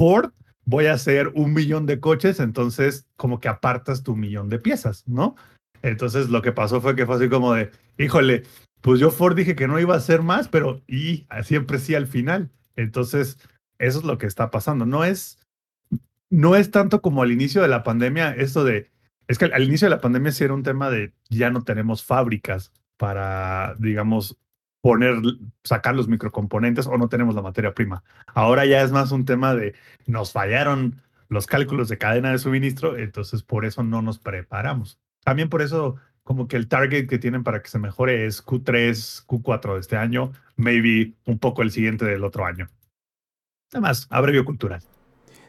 Ford, 0.00 0.32
voy 0.66 0.86
a 0.86 0.94
hacer 0.94 1.28
un 1.34 1.52
millón 1.52 1.86
de 1.86 2.00
coches, 2.00 2.40
entonces 2.40 3.06
como 3.16 3.40
que 3.40 3.48
apartas 3.48 4.02
tu 4.02 4.16
millón 4.16 4.48
de 4.48 4.58
piezas, 4.58 5.06
¿no? 5.06 5.36
Entonces 5.82 6.30
lo 6.30 6.42
que 6.42 6.52
pasó 6.52 6.80
fue 6.80 6.96
que 6.96 7.06
fue 7.06 7.16
así 7.16 7.28
como 7.28 7.54
de, 7.54 7.70
híjole, 7.98 8.44
pues 8.80 9.00
yo 9.00 9.10
Ford 9.10 9.36
dije 9.36 9.54
que 9.54 9.68
no 9.68 9.78
iba 9.80 9.94
a 9.94 9.98
hacer 9.98 10.22
más, 10.22 10.48
pero 10.48 10.82
y 10.86 11.26
siempre 11.42 11.78
sí 11.78 11.94
al 11.94 12.06
final. 12.06 12.50
Entonces, 12.76 13.38
eso 13.78 13.98
es 13.98 14.04
lo 14.04 14.18
que 14.18 14.26
está 14.26 14.50
pasando. 14.50 14.86
No 14.86 15.04
es, 15.04 15.38
no 16.30 16.56
es 16.56 16.70
tanto 16.70 17.00
como 17.00 17.22
al 17.22 17.32
inicio 17.32 17.62
de 17.62 17.68
la 17.68 17.82
pandemia, 17.82 18.32
esto 18.34 18.64
de, 18.64 18.90
es 19.28 19.38
que 19.38 19.46
al, 19.46 19.54
al 19.54 19.64
inicio 19.64 19.86
de 19.86 19.94
la 19.94 20.00
pandemia 20.00 20.32
sí 20.32 20.44
era 20.44 20.54
un 20.54 20.62
tema 20.62 20.90
de 20.90 21.12
ya 21.30 21.50
no 21.50 21.62
tenemos 21.64 22.04
fábricas 22.04 22.72
para, 22.96 23.74
digamos, 23.78 24.38
poner, 24.84 25.16
sacar 25.62 25.94
los 25.94 26.08
microcomponentes 26.08 26.86
o 26.86 26.98
no 26.98 27.08
tenemos 27.08 27.34
la 27.34 27.40
materia 27.40 27.72
prima. 27.72 28.04
Ahora 28.26 28.66
ya 28.66 28.82
es 28.82 28.92
más 28.92 29.12
un 29.12 29.24
tema 29.24 29.54
de 29.54 29.74
nos 30.04 30.32
fallaron 30.32 31.00
los 31.30 31.46
cálculos 31.46 31.88
de 31.88 31.96
cadena 31.96 32.32
de 32.32 32.38
suministro, 32.38 32.98
entonces 32.98 33.42
por 33.42 33.64
eso 33.64 33.82
no 33.82 34.02
nos 34.02 34.18
preparamos. 34.18 34.98
También 35.24 35.48
por 35.48 35.62
eso 35.62 35.96
como 36.22 36.48
que 36.48 36.58
el 36.58 36.68
target 36.68 37.08
que 37.08 37.18
tienen 37.18 37.44
para 37.44 37.62
que 37.62 37.70
se 37.70 37.78
mejore 37.78 38.26
es 38.26 38.44
Q3, 38.44 39.24
Q4 39.26 39.72
de 39.72 39.80
este 39.80 39.96
año, 39.96 40.32
maybe 40.56 41.14
un 41.24 41.38
poco 41.38 41.62
el 41.62 41.70
siguiente 41.70 42.04
del 42.04 42.22
otro 42.22 42.44
año. 42.44 42.68
Además, 43.72 44.06
abrevio 44.10 44.44
cultural. 44.44 44.82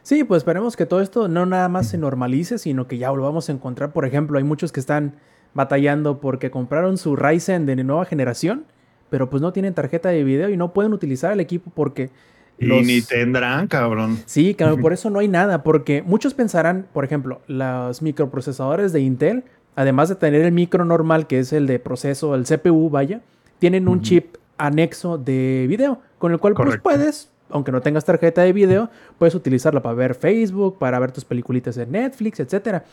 Sí, 0.00 0.24
pues 0.24 0.38
esperemos 0.38 0.76
que 0.76 0.86
todo 0.86 1.02
esto 1.02 1.28
no 1.28 1.44
nada 1.44 1.68
más 1.68 1.90
se 1.90 1.98
normalice, 1.98 2.56
sino 2.56 2.88
que 2.88 2.96
ya 2.96 3.12
lo 3.12 3.22
a 3.50 3.52
encontrar. 3.52 3.92
Por 3.92 4.06
ejemplo, 4.06 4.38
hay 4.38 4.44
muchos 4.44 4.72
que 4.72 4.80
están 4.80 5.16
batallando 5.52 6.20
porque 6.20 6.50
compraron 6.50 6.96
su 6.96 7.16
Ryzen 7.16 7.66
de 7.66 7.76
nueva 7.84 8.06
generación, 8.06 8.64
pero 9.10 9.28
pues 9.30 9.40
no 9.42 9.52
tienen 9.52 9.74
tarjeta 9.74 10.08
de 10.10 10.24
video 10.24 10.48
y 10.48 10.56
no 10.56 10.72
pueden 10.72 10.92
utilizar 10.92 11.32
el 11.32 11.40
equipo 11.40 11.70
porque... 11.74 12.10
Y 12.58 12.64
los- 12.66 12.86
ni 12.86 13.02
tendrán, 13.02 13.66
cabrón. 13.68 14.18
Sí, 14.26 14.54
claro, 14.54 14.76
por 14.80 14.92
eso 14.92 15.10
no 15.10 15.18
hay 15.18 15.28
nada, 15.28 15.62
porque 15.62 16.02
muchos 16.02 16.32
pensarán, 16.34 16.86
por 16.92 17.04
ejemplo, 17.04 17.40
los 17.46 18.00
microprocesadores 18.02 18.92
de 18.92 19.00
Intel, 19.00 19.44
además 19.74 20.08
de 20.08 20.14
tener 20.14 20.42
el 20.42 20.52
micro 20.52 20.84
normal, 20.84 21.26
que 21.26 21.38
es 21.38 21.52
el 21.52 21.66
de 21.66 21.78
proceso, 21.78 22.34
el 22.34 22.44
CPU, 22.44 22.88
vaya, 22.90 23.20
tienen 23.58 23.88
un 23.88 24.00
chip 24.02 24.36
anexo 24.58 25.18
de 25.18 25.66
video, 25.68 26.00
con 26.18 26.32
el 26.32 26.38
cual 26.38 26.54
pues 26.54 26.78
puedes, 26.78 27.30
aunque 27.50 27.72
no 27.72 27.82
tengas 27.82 28.04
tarjeta 28.06 28.40
de 28.42 28.54
video, 28.54 28.88
puedes 29.18 29.34
utilizarla 29.34 29.82
para 29.82 29.94
ver 29.94 30.14
Facebook, 30.14 30.78
para 30.78 30.98
ver 30.98 31.12
tus 31.12 31.26
peliculitas 31.26 31.76
en 31.76 31.92
Netflix, 31.92 32.40
etcétera. 32.40 32.84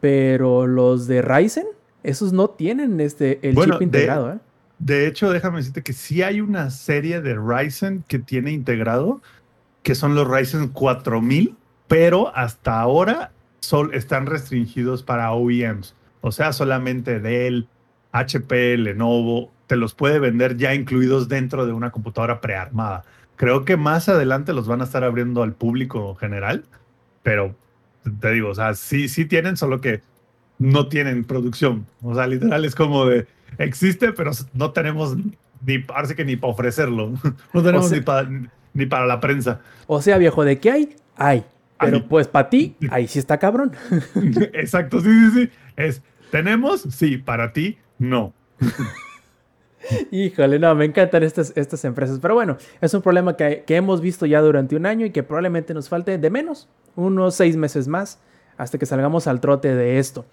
Pero 0.00 0.66
los 0.66 1.06
de 1.06 1.22
Ryzen, 1.22 1.66
esos 2.02 2.32
no 2.32 2.50
tienen 2.50 3.00
este 3.00 3.38
el 3.48 3.54
Bueno, 3.54 3.74
chip 3.74 3.78
de- 3.80 3.84
integrado, 3.84 4.32
¿eh? 4.32 4.38
De 4.78 5.06
hecho, 5.06 5.30
déjame 5.30 5.58
decirte 5.58 5.82
que 5.82 5.92
sí 5.92 6.22
hay 6.22 6.40
una 6.40 6.70
serie 6.70 7.20
de 7.20 7.36
Ryzen 7.36 8.04
que 8.08 8.18
tiene 8.18 8.52
integrado, 8.52 9.22
que 9.82 9.94
son 9.94 10.14
los 10.14 10.28
Ryzen 10.28 10.68
4000, 10.68 11.56
pero 11.88 12.34
hasta 12.34 12.80
ahora 12.80 13.32
sol, 13.60 13.90
están 13.94 14.26
restringidos 14.26 15.02
para 15.02 15.32
OEMs. 15.32 15.94
O 16.20 16.32
sea, 16.32 16.52
solamente 16.52 17.20
Dell, 17.20 17.68
HP, 18.12 18.78
Lenovo, 18.78 19.52
te 19.66 19.76
los 19.76 19.94
puede 19.94 20.18
vender 20.18 20.56
ya 20.56 20.74
incluidos 20.74 21.28
dentro 21.28 21.66
de 21.66 21.72
una 21.72 21.90
computadora 21.90 22.40
prearmada. 22.40 23.04
Creo 23.36 23.64
que 23.64 23.76
más 23.76 24.08
adelante 24.08 24.52
los 24.52 24.68
van 24.68 24.80
a 24.80 24.84
estar 24.84 25.02
abriendo 25.04 25.42
al 25.42 25.52
público 25.52 26.14
general, 26.14 26.64
pero 27.22 27.56
te 28.20 28.30
digo, 28.32 28.50
o 28.50 28.54
sea, 28.54 28.74
sí, 28.74 29.08
sí 29.08 29.24
tienen, 29.24 29.56
solo 29.56 29.80
que 29.80 30.02
no 30.58 30.88
tienen 30.88 31.24
producción. 31.24 31.86
O 32.02 32.14
sea, 32.14 32.26
literal 32.26 32.64
es 32.64 32.74
como 32.74 33.06
de, 33.06 33.26
existe, 33.58 34.12
pero 34.12 34.30
no 34.52 34.70
tenemos 34.72 35.16
ni, 35.64 35.78
parece 35.78 36.14
que 36.14 36.24
ni 36.24 36.36
para 36.36 36.52
ofrecerlo. 36.52 37.12
No 37.52 37.62
tenemos 37.62 37.88
sea- 37.88 37.98
ni, 37.98 38.04
para, 38.04 38.28
ni 38.72 38.86
para 38.86 39.06
la 39.06 39.20
prensa. 39.20 39.60
O 39.86 40.00
sea, 40.02 40.18
viejo, 40.18 40.44
¿de 40.44 40.58
qué 40.58 40.70
hay? 40.70 40.96
Hay. 41.16 41.44
Pero 41.78 41.96
Hay. 41.98 42.02
pues 42.08 42.28
para 42.28 42.48
ti, 42.50 42.76
ahí 42.90 43.06
sí 43.08 43.18
está 43.18 43.38
cabrón. 43.38 43.72
Exacto, 44.52 45.00
sí, 45.00 45.08
sí, 45.08 45.30
sí. 45.44 45.50
Es, 45.76 46.02
¿tenemos? 46.30 46.82
Sí, 46.82 47.18
para 47.18 47.52
ti, 47.52 47.78
no. 47.98 48.32
Híjole, 50.10 50.58
no, 50.58 50.74
me 50.74 50.86
encantan 50.86 51.22
estas, 51.22 51.52
estas 51.56 51.84
empresas. 51.84 52.18
Pero 52.20 52.34
bueno, 52.34 52.56
es 52.80 52.94
un 52.94 53.02
problema 53.02 53.36
que, 53.36 53.64
que 53.66 53.76
hemos 53.76 54.00
visto 54.00 54.24
ya 54.24 54.40
durante 54.40 54.76
un 54.76 54.86
año 54.86 55.04
y 55.04 55.10
que 55.10 55.22
probablemente 55.22 55.74
nos 55.74 55.88
falte 55.90 56.16
de 56.16 56.30
menos, 56.30 56.68
unos 56.96 57.34
seis 57.34 57.56
meses 57.56 57.86
más, 57.86 58.18
hasta 58.56 58.78
que 58.78 58.86
salgamos 58.86 59.26
al 59.26 59.40
trote 59.40 59.74
de 59.74 59.98
esto. 59.98 60.24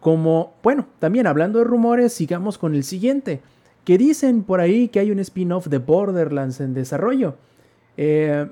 Como, 0.00 0.54
bueno, 0.62 0.86
también 0.98 1.26
hablando 1.26 1.58
de 1.58 1.64
rumores, 1.64 2.12
sigamos 2.12 2.58
con 2.58 2.74
el 2.74 2.84
siguiente. 2.84 3.40
Que 3.84 3.98
dicen 3.98 4.42
por 4.42 4.60
ahí 4.60 4.88
que 4.88 5.00
hay 5.00 5.10
un 5.10 5.18
spin-off 5.18 5.66
de 5.66 5.78
Borderlands 5.78 6.60
en 6.60 6.74
desarrollo. 6.74 7.36
Eh, 7.96 8.46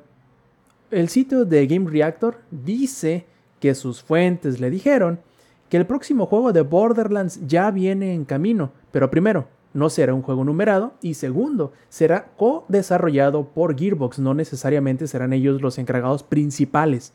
el 0.91 1.09
sitio 1.09 1.45
de 1.45 1.67
Game 1.67 1.91
Reactor 1.91 2.39
dice 2.51 3.27
que 3.61 3.75
sus 3.75 4.03
fuentes 4.03 4.61
le 4.61 4.71
dijeron 4.71 5.21
que 5.69 5.77
el 5.77 5.87
próximo 5.87 6.27
juego 6.27 6.53
de 6.53 6.63
Borderlands 6.63 7.47
ya 7.47 7.71
viene 7.71 8.15
en 8.15 8.25
camino, 8.25 8.73
pero 8.91 9.11
primero, 9.11 9.49
no 9.75 9.91
será 9.91 10.15
un 10.15 10.23
juego 10.23 10.45
numerado 10.45 10.95
y 11.03 11.15
segundo, 11.15 11.73
será 11.89 12.31
co-desarrollado 12.37 13.49
por 13.49 13.79
Gearbox, 13.79 14.19
no 14.19 14.33
necesariamente 14.35 15.07
serán 15.07 15.33
ellos 15.33 15.61
los 15.61 15.79
encargados 15.79 16.23
principales. 16.23 17.13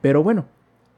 Pero 0.00 0.22
bueno, 0.22 0.46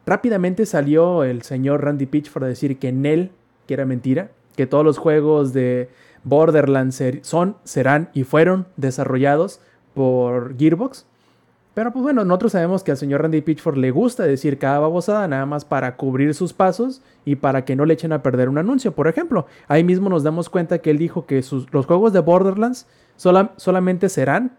rápidamente 0.09 0.67
salió 0.67 1.23
el 1.23 1.43
señor 1.43 1.85
Randy 1.85 2.07
Pitchford 2.07 2.45
a 2.45 2.49
decir 2.49 2.79
que 2.79 2.89
en 2.89 3.07
él, 3.07 3.31
que 3.67 3.75
era 3.75 3.85
mentira, 3.85 4.31
que 4.57 4.67
todos 4.67 4.85
los 4.85 4.99
juegos 4.99 5.53
de 5.53 5.89
Borderlands 6.25 7.03
son, 7.23 7.57
serán 7.65 8.11
y 8.13 8.25
fueron 8.25 8.67
desarrollados 8.77 9.61
por 9.95 10.57
Gearbox. 10.59 11.07
Pero 11.75 11.93
pues 11.93 12.03
bueno, 12.03 12.25
nosotros 12.25 12.53
sabemos 12.53 12.83
que 12.83 12.91
al 12.91 12.97
señor 12.97 13.23
Randy 13.23 13.41
Pitchford 13.41 13.77
le 13.77 13.93
gusta 13.93 14.25
decir 14.25 14.59
cada 14.59 14.81
babosada 14.81 15.29
nada 15.29 15.47
más 15.47 15.65
para 15.65 15.95
cubrir 15.97 16.35
sus 16.35 16.53
pasos 16.53 17.03
y 17.25 17.37
para 17.37 17.65
que 17.65 17.77
no 17.77 17.85
le 17.85 17.95
echen 17.95 18.13
a 18.13 18.21
perder 18.21 18.49
un 18.49 18.59
anuncio. 18.59 18.93
Por 18.93 19.07
ejemplo, 19.07 19.47
ahí 19.69 19.85
mismo 19.85 20.09
nos 20.09 20.25
damos 20.25 20.49
cuenta 20.51 20.79
que 20.79 20.91
él 20.91 20.99
dijo 20.99 21.25
que 21.25 21.41
sus, 21.43 21.73
los 21.73 21.87
juegos 21.87 22.13
de 22.13 22.19
Borderlands 22.19 22.89
sola- 23.15 23.53
solamente 23.57 24.09
serán 24.09 24.57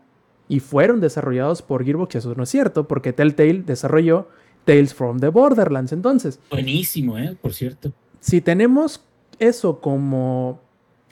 y 0.48 0.62
fueron 0.62 1.02
desarrollados 1.02 1.62
por 1.62 1.84
Gearbox. 1.84 2.16
Eso 2.16 2.36
no 2.36 2.44
es 2.44 2.50
cierto, 2.50 2.88
porque 2.88 3.12
Telltale 3.12 3.64
desarrolló 3.64 4.30
Tales 4.74 4.94
from 4.94 5.20
the 5.20 5.30
Borderlands. 5.30 5.92
Entonces, 5.92 6.40
Buenísimo, 6.52 7.18
¿eh? 7.18 7.36
Por 7.42 7.54
cierto. 7.54 7.92
si 8.20 8.42
tenemos 8.42 9.04
eso 9.40 9.80
como 9.82 10.60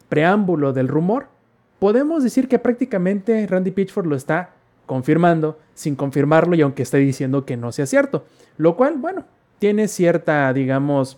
preámbulo 0.09 0.73
del 0.73 0.87
rumor, 0.87 1.27
podemos 1.79 2.23
decir 2.23 2.47
que 2.47 2.59
prácticamente 2.59 3.47
Randy 3.47 3.71
Pitchford 3.71 4.05
lo 4.05 4.15
está 4.15 4.51
confirmando 4.85 5.57
sin 5.73 5.95
confirmarlo 5.95 6.55
y 6.55 6.61
aunque 6.61 6.83
esté 6.83 6.97
diciendo 6.97 7.45
que 7.45 7.57
no 7.57 7.71
sea 7.71 7.85
cierto. 7.85 8.25
Lo 8.57 8.75
cual, 8.77 8.95
bueno, 8.97 9.25
tiene 9.59 9.87
cierta, 9.87 10.53
digamos, 10.53 11.17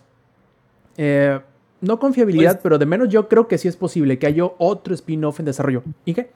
eh, 0.96 1.40
no 1.80 1.98
confiabilidad, 1.98 2.52
Pues- 2.54 2.62
pero 2.62 2.78
de 2.78 2.86
menos 2.86 3.08
yo 3.10 3.28
creo 3.28 3.48
que 3.48 3.58
sí 3.58 3.68
es 3.68 3.76
posible 3.76 4.18
que 4.18 4.26
haya 4.26 4.44
otro 4.58 4.94
spin-off 4.94 5.40
en 5.40 5.46
desarrollo. 5.46 5.82
¿Y 6.04 6.14
qué? 6.14 6.30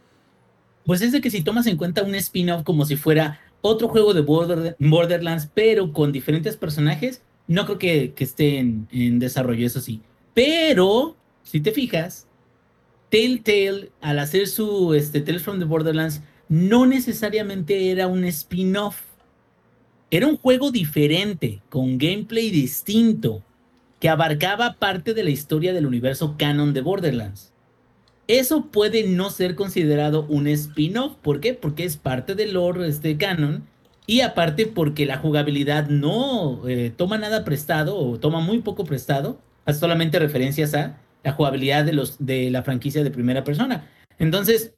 Pues 0.87 1.01
es 1.03 1.13
de 1.13 1.21
que 1.21 1.31
si 1.31 1.43
tomas 1.43 1.67
en 1.67 1.77
cuenta 1.77 2.03
un 2.03 2.15
spin-off 2.15 2.63
como 2.63 2.85
si 2.85 2.97
fuera 2.97 3.41
otro 3.67 3.89
juego 3.89 4.13
de 4.13 4.21
Border- 4.21 4.77
Borderlands, 4.79 5.49
pero 5.55 5.91
con 5.95 6.13
diferentes 6.13 6.55
personajes, 6.55 7.23
no 7.47 7.65
creo 7.65 7.79
que, 7.79 8.13
esté 8.19 8.59
en, 8.59 8.87
en 8.93 9.19
desarrollo, 9.19 9.67
eso 9.67 9.81
sí. 9.81 10.03
Pero, 10.35 11.17
si 11.45 11.61
te 11.63 11.73
fijas, 11.73 12.27
Telltale, 13.09 13.91
al 14.03 14.19
hacer 14.19 14.49
su 14.49 14.93
este, 14.93 15.23
Tales 15.23 15.43
from 15.43 15.61
the 15.61 15.65
Borderlands, 15.65 16.21
no 16.51 16.85
necesariamente 16.85 17.91
era 17.91 18.07
un 18.07 18.25
spin-off. 18.25 19.01
Era 20.11 20.27
un 20.27 20.37
juego 20.37 20.71
diferente, 20.71 21.63
con 21.71 21.97
gameplay 21.97 22.51
distinto, 22.51 23.43
que 23.99 24.11
abarcaba 24.11 24.75
parte 24.75 25.15
de 25.15 25.25
la 25.25 25.31
historia 25.31 25.73
del 25.73 25.87
universo 25.87 26.35
canon 26.37 26.75
de 26.75 26.83
Borderlands. 26.83 27.54
Eso 28.27 28.67
puede 28.67 29.05
no 29.05 29.31
ser 29.31 29.55
considerado 29.55 30.27
un 30.29 30.47
spin-off. 30.47 31.17
¿Por 31.17 31.41
qué? 31.41 31.55
Porque 31.55 31.85
es 31.85 31.97
parte 31.97 32.35
del 32.35 32.55
lore 32.55 32.89
este 32.89 33.17
canon. 33.17 33.65
Y 34.07 34.21
aparte 34.21 34.67
porque 34.67 35.07
la 35.07 35.19
jugabilidad 35.19 35.89
no 35.89 36.69
eh, 36.69 36.93
toma 36.95 37.19
nada 37.19 37.45
prestado 37.45 37.97
o 37.97 38.19
toma 38.19 38.41
muy 38.41 38.61
poco 38.61 38.85
prestado. 38.85 39.39
Hace 39.65 39.81
solamente 39.81 40.19
referencias 40.19 40.75
a 40.75 40.99
la 41.23 41.33
jugabilidad 41.33 41.85
de, 41.85 41.93
los, 41.93 42.17
de 42.19 42.51
la 42.51 42.63
franquicia 42.63 43.03
de 43.03 43.11
primera 43.11 43.45
persona. 43.45 43.91
Entonces, 44.19 44.75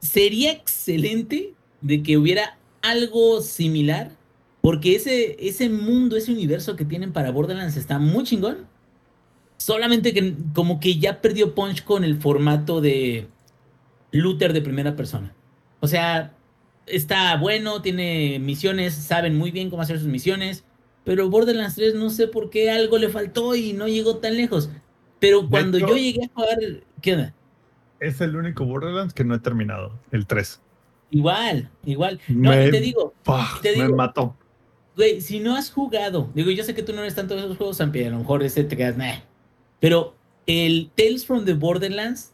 sería 0.00 0.52
excelente 0.52 1.54
de 1.80 2.02
que 2.02 2.16
hubiera 2.16 2.58
algo 2.82 3.40
similar. 3.40 4.10
Porque 4.60 4.96
ese, 4.96 5.36
ese 5.46 5.68
mundo, 5.68 6.16
ese 6.16 6.32
universo 6.32 6.74
que 6.74 6.84
tienen 6.84 7.12
para 7.12 7.30
Borderlands 7.30 7.76
está 7.76 7.98
muy 7.98 8.24
chingón. 8.24 8.66
Solamente 9.64 10.12
que 10.12 10.34
como 10.52 10.78
que 10.78 10.98
ya 10.98 11.22
perdió 11.22 11.54
punch 11.54 11.84
con 11.84 12.04
el 12.04 12.20
formato 12.20 12.82
de 12.82 13.28
looter 14.12 14.52
de 14.52 14.60
primera 14.60 14.94
persona. 14.94 15.34
O 15.80 15.86
sea, 15.88 16.34
está 16.84 17.34
bueno, 17.38 17.80
tiene 17.80 18.38
misiones, 18.40 18.92
saben 18.92 19.38
muy 19.38 19.52
bien 19.52 19.70
cómo 19.70 19.80
hacer 19.80 19.98
sus 19.98 20.08
misiones, 20.08 20.64
pero 21.02 21.30
Borderlands 21.30 21.76
3 21.76 21.94
no 21.94 22.10
sé 22.10 22.28
por 22.28 22.50
qué 22.50 22.70
algo 22.70 22.98
le 22.98 23.08
faltó 23.08 23.54
y 23.54 23.72
no 23.72 23.88
llegó 23.88 24.18
tan 24.18 24.36
lejos. 24.36 24.68
Pero 25.18 25.48
cuando 25.48 25.78
hecho- 25.78 25.88
yo 25.88 25.96
llegué 25.96 26.26
a 26.26 26.34
jugar, 26.34 26.58
¿qué 27.00 27.14
onda? 27.14 27.34
Es 28.00 28.20
el 28.20 28.36
único 28.36 28.66
Borderlands 28.66 29.14
que 29.14 29.24
no 29.24 29.34
he 29.34 29.38
terminado, 29.38 29.98
el 30.10 30.26
3. 30.26 30.60
Igual, 31.10 31.70
igual. 31.86 32.20
No, 32.28 32.50
Me- 32.50 32.70
te 32.70 32.80
digo, 32.80 33.14
Te 33.62 33.78
me 33.78 33.88
mató. 33.88 34.36
Güey, 34.94 35.22
si 35.22 35.40
no 35.40 35.56
has 35.56 35.70
jugado, 35.70 36.28
digo, 36.34 36.50
yo 36.50 36.64
sé 36.64 36.74
que 36.74 36.82
tú 36.82 36.92
no 36.92 37.00
eres 37.00 37.14
tanto 37.14 37.34
de 37.34 37.40
esos 37.40 37.56
juegos, 37.56 37.78
Zampi, 37.78 38.04
a 38.04 38.10
lo 38.10 38.18
mejor 38.18 38.42
ese 38.42 38.62
te 38.64 38.76
quedas, 38.76 38.98
nah. 38.98 39.20
Pero 39.84 40.14
el 40.46 40.88
Tales 40.96 41.26
from 41.26 41.44
the 41.44 41.52
Borderlands 41.52 42.32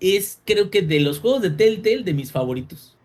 es, 0.00 0.40
creo 0.46 0.70
que 0.70 0.80
de 0.80 0.98
los 1.00 1.18
juegos 1.18 1.42
de 1.42 1.50
Telltale, 1.50 2.04
de 2.04 2.14
mis 2.14 2.32
favoritos. 2.32 2.96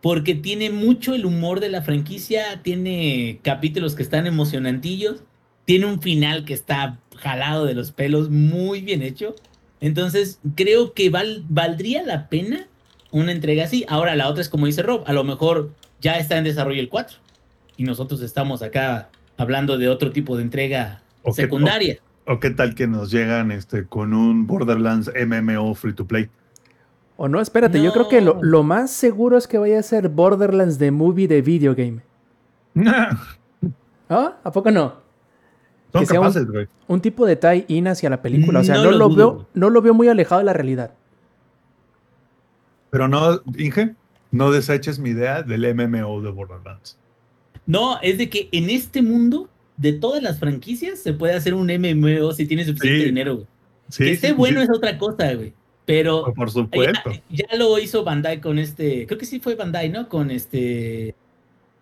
Porque 0.00 0.36
tiene 0.36 0.70
mucho 0.70 1.16
el 1.16 1.26
humor 1.26 1.58
de 1.58 1.68
la 1.68 1.82
franquicia, 1.82 2.62
tiene 2.62 3.40
capítulos 3.42 3.96
que 3.96 4.04
están 4.04 4.28
emocionantillos, 4.28 5.24
tiene 5.64 5.86
un 5.86 6.00
final 6.00 6.44
que 6.44 6.54
está 6.54 7.00
jalado 7.16 7.64
de 7.64 7.74
los 7.74 7.90
pelos, 7.90 8.30
muy 8.30 8.82
bien 8.82 9.02
hecho. 9.02 9.34
Entonces, 9.80 10.38
creo 10.54 10.92
que 10.92 11.10
val- 11.10 11.44
valdría 11.48 12.04
la 12.04 12.28
pena 12.28 12.68
una 13.10 13.32
entrega 13.32 13.64
así. 13.64 13.84
Ahora, 13.88 14.14
la 14.14 14.28
otra 14.28 14.42
es 14.42 14.48
como 14.48 14.66
dice 14.66 14.82
Rob, 14.82 15.02
a 15.08 15.12
lo 15.12 15.24
mejor 15.24 15.72
ya 16.00 16.18
está 16.20 16.38
en 16.38 16.44
desarrollo 16.44 16.78
el 16.80 16.88
4 16.88 17.18
y 17.76 17.82
nosotros 17.82 18.20
estamos 18.22 18.62
acá 18.62 19.10
hablando 19.36 19.76
de 19.76 19.88
otro 19.88 20.12
tipo 20.12 20.36
de 20.36 20.44
entrega 20.44 21.02
O 21.24 21.32
secundaria. 21.34 21.98
¿O 22.30 22.40
qué 22.40 22.50
tal 22.50 22.74
que 22.74 22.86
nos 22.86 23.10
llegan 23.10 23.50
este, 23.50 23.86
con 23.86 24.12
un 24.12 24.46
Borderlands 24.46 25.10
MMO 25.26 25.74
free 25.74 25.94
to 25.94 26.06
play? 26.06 26.28
O 27.16 27.26
no, 27.26 27.40
espérate, 27.40 27.82
yo 27.82 27.92
creo 27.92 28.08
que 28.08 28.20
lo, 28.20 28.38
lo 28.42 28.62
más 28.62 28.90
seguro 28.90 29.38
es 29.38 29.48
que 29.48 29.56
vaya 29.58 29.78
a 29.78 29.82
ser 29.82 30.08
Borderlands 30.10 30.78
de 30.78 30.90
movie 30.90 31.26
de 31.26 31.40
video 31.42 31.74
game. 31.74 32.02
¿Ah? 34.08 34.36
¿A 34.44 34.52
poco 34.52 34.70
no? 34.70 34.94
Son 35.92 36.00
Que 36.00 36.06
sea 36.06 36.20
un- 36.20 36.26
capaces, 36.26 36.46
güey. 36.50 36.68
Un 36.86 37.00
tipo 37.00 37.24
de 37.26 37.36
tie-in 37.36 37.88
hacia 37.88 38.10
la 38.10 38.20
película. 38.22 38.60
O 38.60 38.64
sea, 38.64 38.76
No 38.76 38.84
no, 38.84 38.90
lo 38.92 38.98
lo, 39.08 39.14
veo, 39.14 39.46
no 39.54 39.70
lo 39.70 39.82
veo 39.82 39.94
muy 39.94 40.08
alejado 40.08 40.40
de 40.40 40.44
la 40.44 40.52
realidad. 40.52 40.92
Pero 42.90 43.08
no, 43.08 43.40
Inge, 43.56 43.94
no 44.30 44.50
deseches 44.50 44.98
mi 44.98 45.10
idea 45.10 45.42
del 45.42 45.74
MMO 45.74 46.20
de 46.22 46.30
Borderlands. 46.30 46.98
No, 47.66 47.98
es 48.00 48.16
de 48.18 48.30
que 48.30 48.48
en 48.52 48.70
este 48.70 49.02
mundo, 49.02 49.48
de 49.78 49.94
todas 49.94 50.22
las 50.22 50.38
franquicias, 50.38 50.98
se 50.98 51.14
puede 51.14 51.32
hacer 51.34 51.54
un 51.54 51.68
MMO 51.70 52.32
si 52.32 52.46
tienes 52.46 52.66
suficiente 52.66 53.00
Sí. 53.00 53.04
dinero, 53.06 53.34
güey. 53.36 53.46
Sí, 53.88 54.04
que 54.04 54.10
esté 54.12 54.26
sí, 54.28 54.32
bueno 54.34 54.60
es 54.60 54.68
otra 54.70 54.98
cosa, 54.98 55.32
güey. 55.32 55.54
Pero 55.86 56.34
Por 56.34 56.50
supuesto. 56.50 57.10
ya, 57.30 57.46
ya 57.48 57.56
lo 57.56 57.78
hizo 57.78 58.04
Bandai 58.04 58.42
con 58.42 58.58
este, 58.58 59.06
creo 59.06 59.18
que 59.18 59.24
sí 59.24 59.40
fue 59.40 59.54
Bandai, 59.54 59.88
¿no? 59.88 60.10
Con 60.10 60.30
este, 60.30 61.14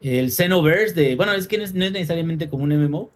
el 0.01 0.31
Xenoverse 0.31 0.95
de, 0.95 1.17
bueno, 1.17 1.33
es 1.33 1.49
que 1.49 1.59
no 1.59 1.65
es, 1.65 1.75
no 1.75 1.85
es 1.85 1.91
necesariamente 1.91 2.49
como 2.49 2.63
un 2.63 2.71
MMO, 2.71 3.11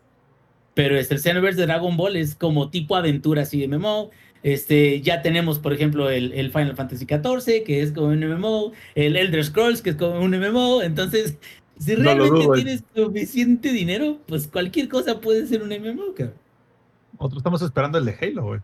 pero 0.74 0.98
este, 0.98 1.14
el 1.14 1.20
Xenoverse 1.20 1.60
de 1.60 1.66
Dragon 1.66 1.96
Ball 1.96 2.16
es 2.16 2.34
como 2.34 2.70
tipo 2.70 2.96
aventura 2.96 3.42
así 3.42 3.60
de 3.60 3.68
MMO. 3.68 4.10
Este, 4.42 5.02
ya 5.02 5.20
tenemos, 5.22 5.58
por 5.58 5.74
ejemplo, 5.74 6.08
el, 6.10 6.32
el 6.32 6.50
Final 6.50 6.74
Fantasy 6.74 7.04
XIV, 7.04 7.62
que 7.62 7.82
es 7.82 7.92
como 7.92 8.06
un 8.08 8.20
MMO, 8.26 8.72
el 8.94 9.16
Elder 9.16 9.44
Scrolls, 9.44 9.82
que 9.82 9.90
es 9.90 9.96
como 9.96 10.18
un 10.20 10.30
MMO. 10.32 10.82
Entonces, 10.82 11.36
si 11.80 11.96
No 11.96 12.02
realmente 12.02 12.44
eh. 12.44 12.48
tienes 12.54 12.84
suficiente 12.94 13.72
dinero, 13.72 14.18
pues 14.26 14.46
cualquier 14.46 14.88
cosa 14.88 15.20
puede 15.20 15.46
ser 15.46 15.62
un 15.62 15.68
MMO, 15.70 16.14
cabrón. 16.14 16.34
Nosotros 17.14 17.38
estamos 17.38 17.62
esperando 17.62 17.98
el 17.98 18.04
de 18.04 18.16
Halo, 18.20 18.44
güey. 18.44 18.60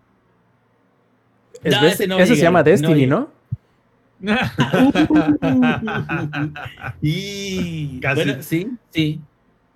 Es 1.62 1.81
No, 1.81 1.87
ese 1.87 2.07
no 2.07 2.18
ese 2.18 2.37
se 2.37 2.42
llama 2.42 2.62
Destiny. 2.62 3.07
¿no? 3.07 3.31
Y 7.02 8.00
Casi. 8.00 8.24
bueno, 8.24 8.42
sí, 8.42 8.70
sí, 8.90 9.20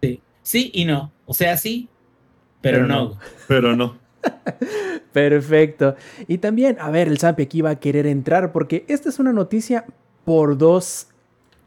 sí, 0.02 0.20
sí 0.42 0.70
y 0.74 0.84
no. 0.84 1.12
O 1.26 1.34
sea, 1.34 1.56
sí, 1.56 1.88
pero, 2.60 2.78
Pero 2.78 2.88
no. 2.88 3.04
no. 3.04 3.18
Pero 3.48 3.76
no. 3.76 3.96
Perfecto. 5.12 5.96
Y 6.28 6.38
también, 6.38 6.76
a 6.80 6.90
ver, 6.90 7.08
el 7.08 7.18
Zampi 7.18 7.42
aquí 7.42 7.62
va 7.62 7.70
a 7.70 7.80
querer 7.80 8.06
entrar 8.06 8.52
porque 8.52 8.84
esta 8.88 9.08
es 9.08 9.18
una 9.18 9.32
noticia 9.32 9.84
por 10.24 10.58
dos, 10.58 11.08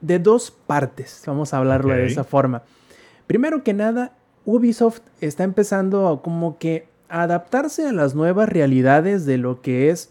de 0.03 0.19
dos 0.19 0.51
partes. 0.51 1.23
Vamos 1.25 1.53
a 1.53 1.57
hablarlo 1.57 1.93
de 1.93 2.05
esa 2.05 2.23
forma. 2.23 2.61
Primero 3.25 3.63
que 3.63 3.73
nada, 3.73 4.11
Ubisoft 4.45 4.99
está 5.21 5.43
empezando 5.43 6.07
a 6.09 6.21
como 6.21 6.57
que 6.57 6.87
a 7.07 7.23
adaptarse 7.23 7.87
a 7.87 7.93
las 7.93 8.13
nuevas 8.13 8.49
realidades 8.49 9.25
de 9.25 9.37
lo 9.37 9.61
que 9.61 9.89
es 9.89 10.09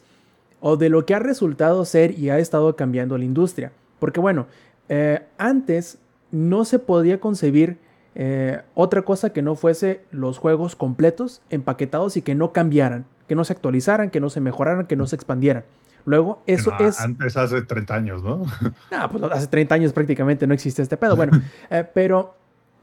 o 0.61 0.76
de 0.76 0.88
lo 0.88 1.05
que 1.05 1.14
ha 1.14 1.18
resultado 1.18 1.85
ser 1.85 2.18
y 2.18 2.31
ha 2.31 2.38
estado 2.38 2.74
cambiando 2.74 3.18
la 3.18 3.24
industria. 3.24 3.70
Porque 3.98 4.18
bueno, 4.18 4.46
eh, 4.88 5.20
antes 5.37 5.98
no 6.31 6.64
se 6.64 6.78
podía 6.78 7.20
concebir 7.20 7.76
eh, 8.14 8.62
otra 8.74 9.02
cosa 9.02 9.31
que 9.31 9.42
no 9.42 9.57
fuese 9.57 10.00
los 10.11 10.38
juegos 10.38 10.74
completos, 10.74 11.42
empaquetados 11.50 12.16
y 12.16 12.22
que 12.22 12.35
no 12.35 12.52
cambiaran, 12.52 13.05
que 13.28 13.35
no 13.35 13.44
se 13.44 13.52
actualizaran, 13.52 14.09
que 14.09 14.20
no 14.20 14.31
se 14.31 14.40
mejoraran, 14.40 14.87
que 14.87 14.96
no 14.96 15.07
se 15.07 15.16
expandieran. 15.16 15.64
Luego, 16.05 16.43
eso 16.47 16.71
No, 16.79 16.87
es... 16.87 17.01
Antes, 17.01 17.37
hace 17.37 17.62
30 17.62 17.95
años, 17.95 18.23
¿no? 18.23 18.43
Ah, 18.91 19.09
pues 19.11 19.23
hace 19.25 19.47
30 19.47 19.75
años 19.75 19.93
prácticamente 19.93 20.47
no 20.47 20.55
existe 20.55 20.83
este 20.83 20.97
pedo. 20.97 21.17
Bueno, 21.17 21.41
eh, 21.71 21.85
pero 21.95 22.35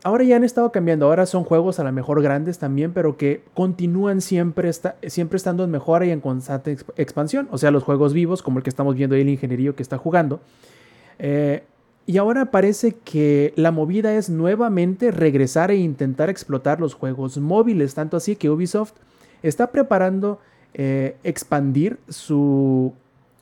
ahora 0.03 0.23
ya 0.23 0.37
han 0.37 0.43
estado 0.43 0.71
cambiando. 0.71 1.05
Ahora 1.07 1.25
son 1.25 1.43
juegos 1.43 1.79
a 1.79 1.83
lo 1.83 1.91
mejor 1.91 2.21
grandes 2.21 2.57
también, 2.59 2.93
pero 2.93 3.17
que 3.17 3.43
continúan 3.53 4.21
siempre, 4.21 4.69
esta- 4.69 4.95
siempre 5.07 5.37
estando 5.37 5.63
en 5.65 5.71
mejora 5.71 6.05
y 6.05 6.11
en 6.11 6.21
constante 6.21 6.77
exp- 6.77 6.93
expansión. 6.95 7.47
O 7.51 7.57
sea, 7.57 7.71
los 7.71 7.83
juegos 7.83 8.13
vivos, 8.13 8.41
como 8.41 8.59
el 8.59 8.63
que 8.63 8.69
estamos 8.69 8.95
viendo 8.95 9.15
ahí, 9.15 9.21
el 9.21 9.29
ingeniería 9.29 9.73
que 9.73 9.83
está 9.83 9.97
jugando. 9.97 10.39
Eh, 11.19 11.63
y 12.05 12.17
ahora 12.17 12.45
parece 12.49 12.93
que 13.03 13.53
la 13.55 13.71
movida 13.71 14.15
es 14.15 14.29
nuevamente 14.31 15.11
regresar 15.11 15.69
e 15.69 15.75
intentar 15.75 16.29
explotar 16.29 16.79
los 16.79 16.95
juegos 16.95 17.37
móviles. 17.37 17.93
Tanto 17.93 18.17
así 18.17 18.35
que 18.35 18.49
Ubisoft 18.49 18.93
está 19.43 19.67
preparando 19.71 20.39
eh, 20.73 21.17
expandir 21.23 21.99
su 22.09 22.93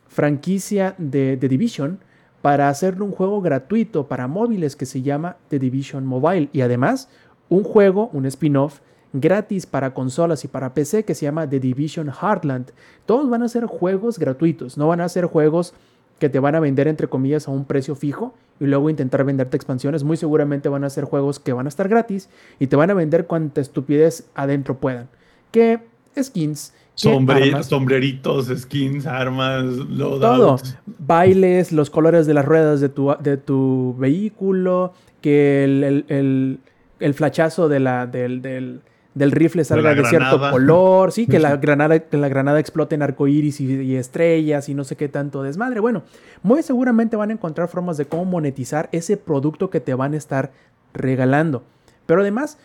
franquicia 0.07 0.95
de 0.97 1.37
The 1.37 1.47
Division 1.47 1.99
para 2.41 2.69
hacerle 2.69 3.03
un 3.03 3.11
juego 3.11 3.41
gratuito 3.41 4.07
para 4.07 4.27
móviles 4.27 4.75
que 4.75 4.85
se 4.85 5.01
llama 5.01 5.37
The 5.49 5.59
Division 5.59 6.05
Mobile. 6.05 6.49
Y 6.53 6.61
además, 6.61 7.09
un 7.49 7.63
juego, 7.63 8.09
un 8.13 8.25
spin-off 8.25 8.79
gratis 9.13 9.65
para 9.65 9.93
consolas 9.93 10.43
y 10.43 10.47
para 10.47 10.73
PC 10.73 11.03
que 11.05 11.15
se 11.15 11.25
llama 11.25 11.49
The 11.49 11.59
Division 11.59 12.09
Heartland. 12.09 12.71
Todos 13.05 13.29
van 13.29 13.43
a 13.43 13.47
ser 13.47 13.65
juegos 13.65 14.19
gratuitos, 14.19 14.77
no 14.77 14.87
van 14.87 15.01
a 15.01 15.09
ser 15.09 15.25
juegos 15.25 15.73
que 16.19 16.29
te 16.29 16.39
van 16.39 16.55
a 16.55 16.59
vender 16.59 16.87
entre 16.87 17.07
comillas 17.07 17.47
a 17.47 17.51
un 17.51 17.65
precio 17.65 17.95
fijo 17.95 18.33
y 18.59 18.65
luego 18.65 18.89
intentar 18.89 19.23
venderte 19.23 19.55
expansiones. 19.55 20.03
Muy 20.03 20.17
seguramente 20.17 20.69
van 20.69 20.83
a 20.83 20.89
ser 20.89 21.03
juegos 21.05 21.39
que 21.39 21.53
van 21.53 21.67
a 21.67 21.69
estar 21.69 21.87
gratis 21.87 22.29
y 22.59 22.67
te 22.67 22.75
van 22.75 22.89
a 22.89 22.95
vender 22.95 23.27
cuanta 23.27 23.61
estupidez 23.61 24.27
adentro 24.33 24.77
puedan. 24.79 25.09
Que 25.51 25.79
skins, 26.21 26.73
Sombre- 26.97 27.43
armas, 27.43 27.67
sombreritos, 27.67 28.47
skins, 28.47 29.05
armas, 29.05 29.63
todo. 29.97 30.19
loadouts. 30.19 30.77
Bailes, 30.99 31.71
los 31.71 31.89
colores 31.89 32.25
de 32.25 32.33
las 32.33 32.43
ruedas 32.45 32.81
de 32.81 32.89
tu, 32.89 33.13
de 33.19 33.37
tu 33.37 33.95
vehículo, 33.99 34.93
que 35.21 35.63
el, 35.63 35.83
el, 35.83 36.05
el- 36.09 36.59
el 36.99 37.13
flachazo 37.13 37.69
de 37.69 37.79
la, 37.79 38.07
del, 38.07 38.41
del- 38.41 38.81
del 39.13 39.31
rifle 39.31 39.63
salga 39.63 39.93
de, 39.95 40.03
cierto 40.05 40.39
color, 40.51 41.11
sí, 41.11 41.25
que 41.27 41.39
la 41.39 41.55
granada, 41.57 41.99
que 41.99 42.17
la 42.17 42.27
granada 42.29 42.59
explote 42.59 42.95
en 42.95 43.01
arcoíris 43.03 43.61
y, 43.61 43.65
y 43.81 43.95
estrellas 43.95 44.67
y 44.69 44.73
no 44.73 44.83
sé 44.83 44.95
qué 44.95 45.07
tanto 45.07 45.43
desmadre. 45.43 45.79
Bueno, 45.79 46.03
muy 46.43 46.61
seguramente 46.63 47.15
van 47.15 47.29
a 47.29 47.33
encontrar 47.33 47.67
formas 47.67 47.97
de 47.97 48.05
cómo 48.05 48.25
monetizar 48.25 48.89
ese 48.91 49.17
producto 49.17 49.69
que 49.69 49.79
te 49.79 49.93
van 49.93 50.13
a 50.13 50.17
estar 50.17 50.51
regalando. 50.93 51.63
Pero 52.07 52.21
además, 52.21 52.57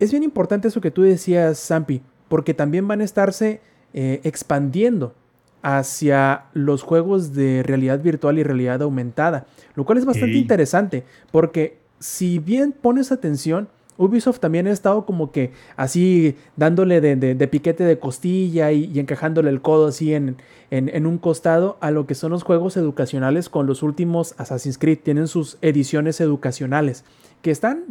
es 0.00 0.10
bien 0.10 0.22
importante 0.22 0.68
eso 0.68 0.80
que 0.80 0.90
tú 0.90 1.02
decías, 1.02 1.58
Zampi, 1.64 2.02
porque 2.30 2.54
también 2.54 2.88
van 2.88 3.02
a 3.02 3.04
estarse 3.04 3.60
eh, 3.92 4.20
expandiendo 4.24 5.12
hacia 5.62 6.44
los 6.54 6.82
juegos 6.82 7.34
de 7.34 7.62
realidad 7.62 8.00
virtual 8.00 8.38
y 8.38 8.42
realidad 8.42 8.80
aumentada, 8.80 9.46
lo 9.74 9.84
cual 9.84 9.98
es 9.98 10.06
bastante 10.06 10.36
interesante, 10.38 11.04
porque 11.30 11.76
si 11.98 12.38
bien 12.38 12.72
pones 12.72 13.12
atención, 13.12 13.68
Ubisoft 13.98 14.38
también 14.40 14.66
ha 14.66 14.70
estado 14.70 15.04
como 15.04 15.30
que 15.30 15.52
así 15.76 16.34
dándole 16.56 17.02
de, 17.02 17.16
de- 17.16 17.34
de 17.34 17.48
piquete 17.48 17.84
de 17.84 17.98
costilla 17.98 18.72
y, 18.72 18.84
y 18.86 18.98
encajándole 18.98 19.50
el 19.50 19.60
codo 19.60 19.88
así 19.88 20.14
en, 20.14 20.36
en- 20.70 20.88
en 20.88 21.04
un 21.06 21.18
costado 21.18 21.76
a 21.82 21.90
lo 21.90 22.06
que 22.06 22.14
son 22.14 22.30
los 22.30 22.42
juegos 22.42 22.78
educacionales 22.78 23.50
con 23.50 23.66
los 23.66 23.82
últimos 23.82 24.34
Assassin's 24.38 24.78
Creed. 24.78 25.00
Tienen 25.02 25.28
sus 25.28 25.58
ediciones 25.60 26.18
educacionales 26.22 27.04
que 27.42 27.50
están 27.50 27.84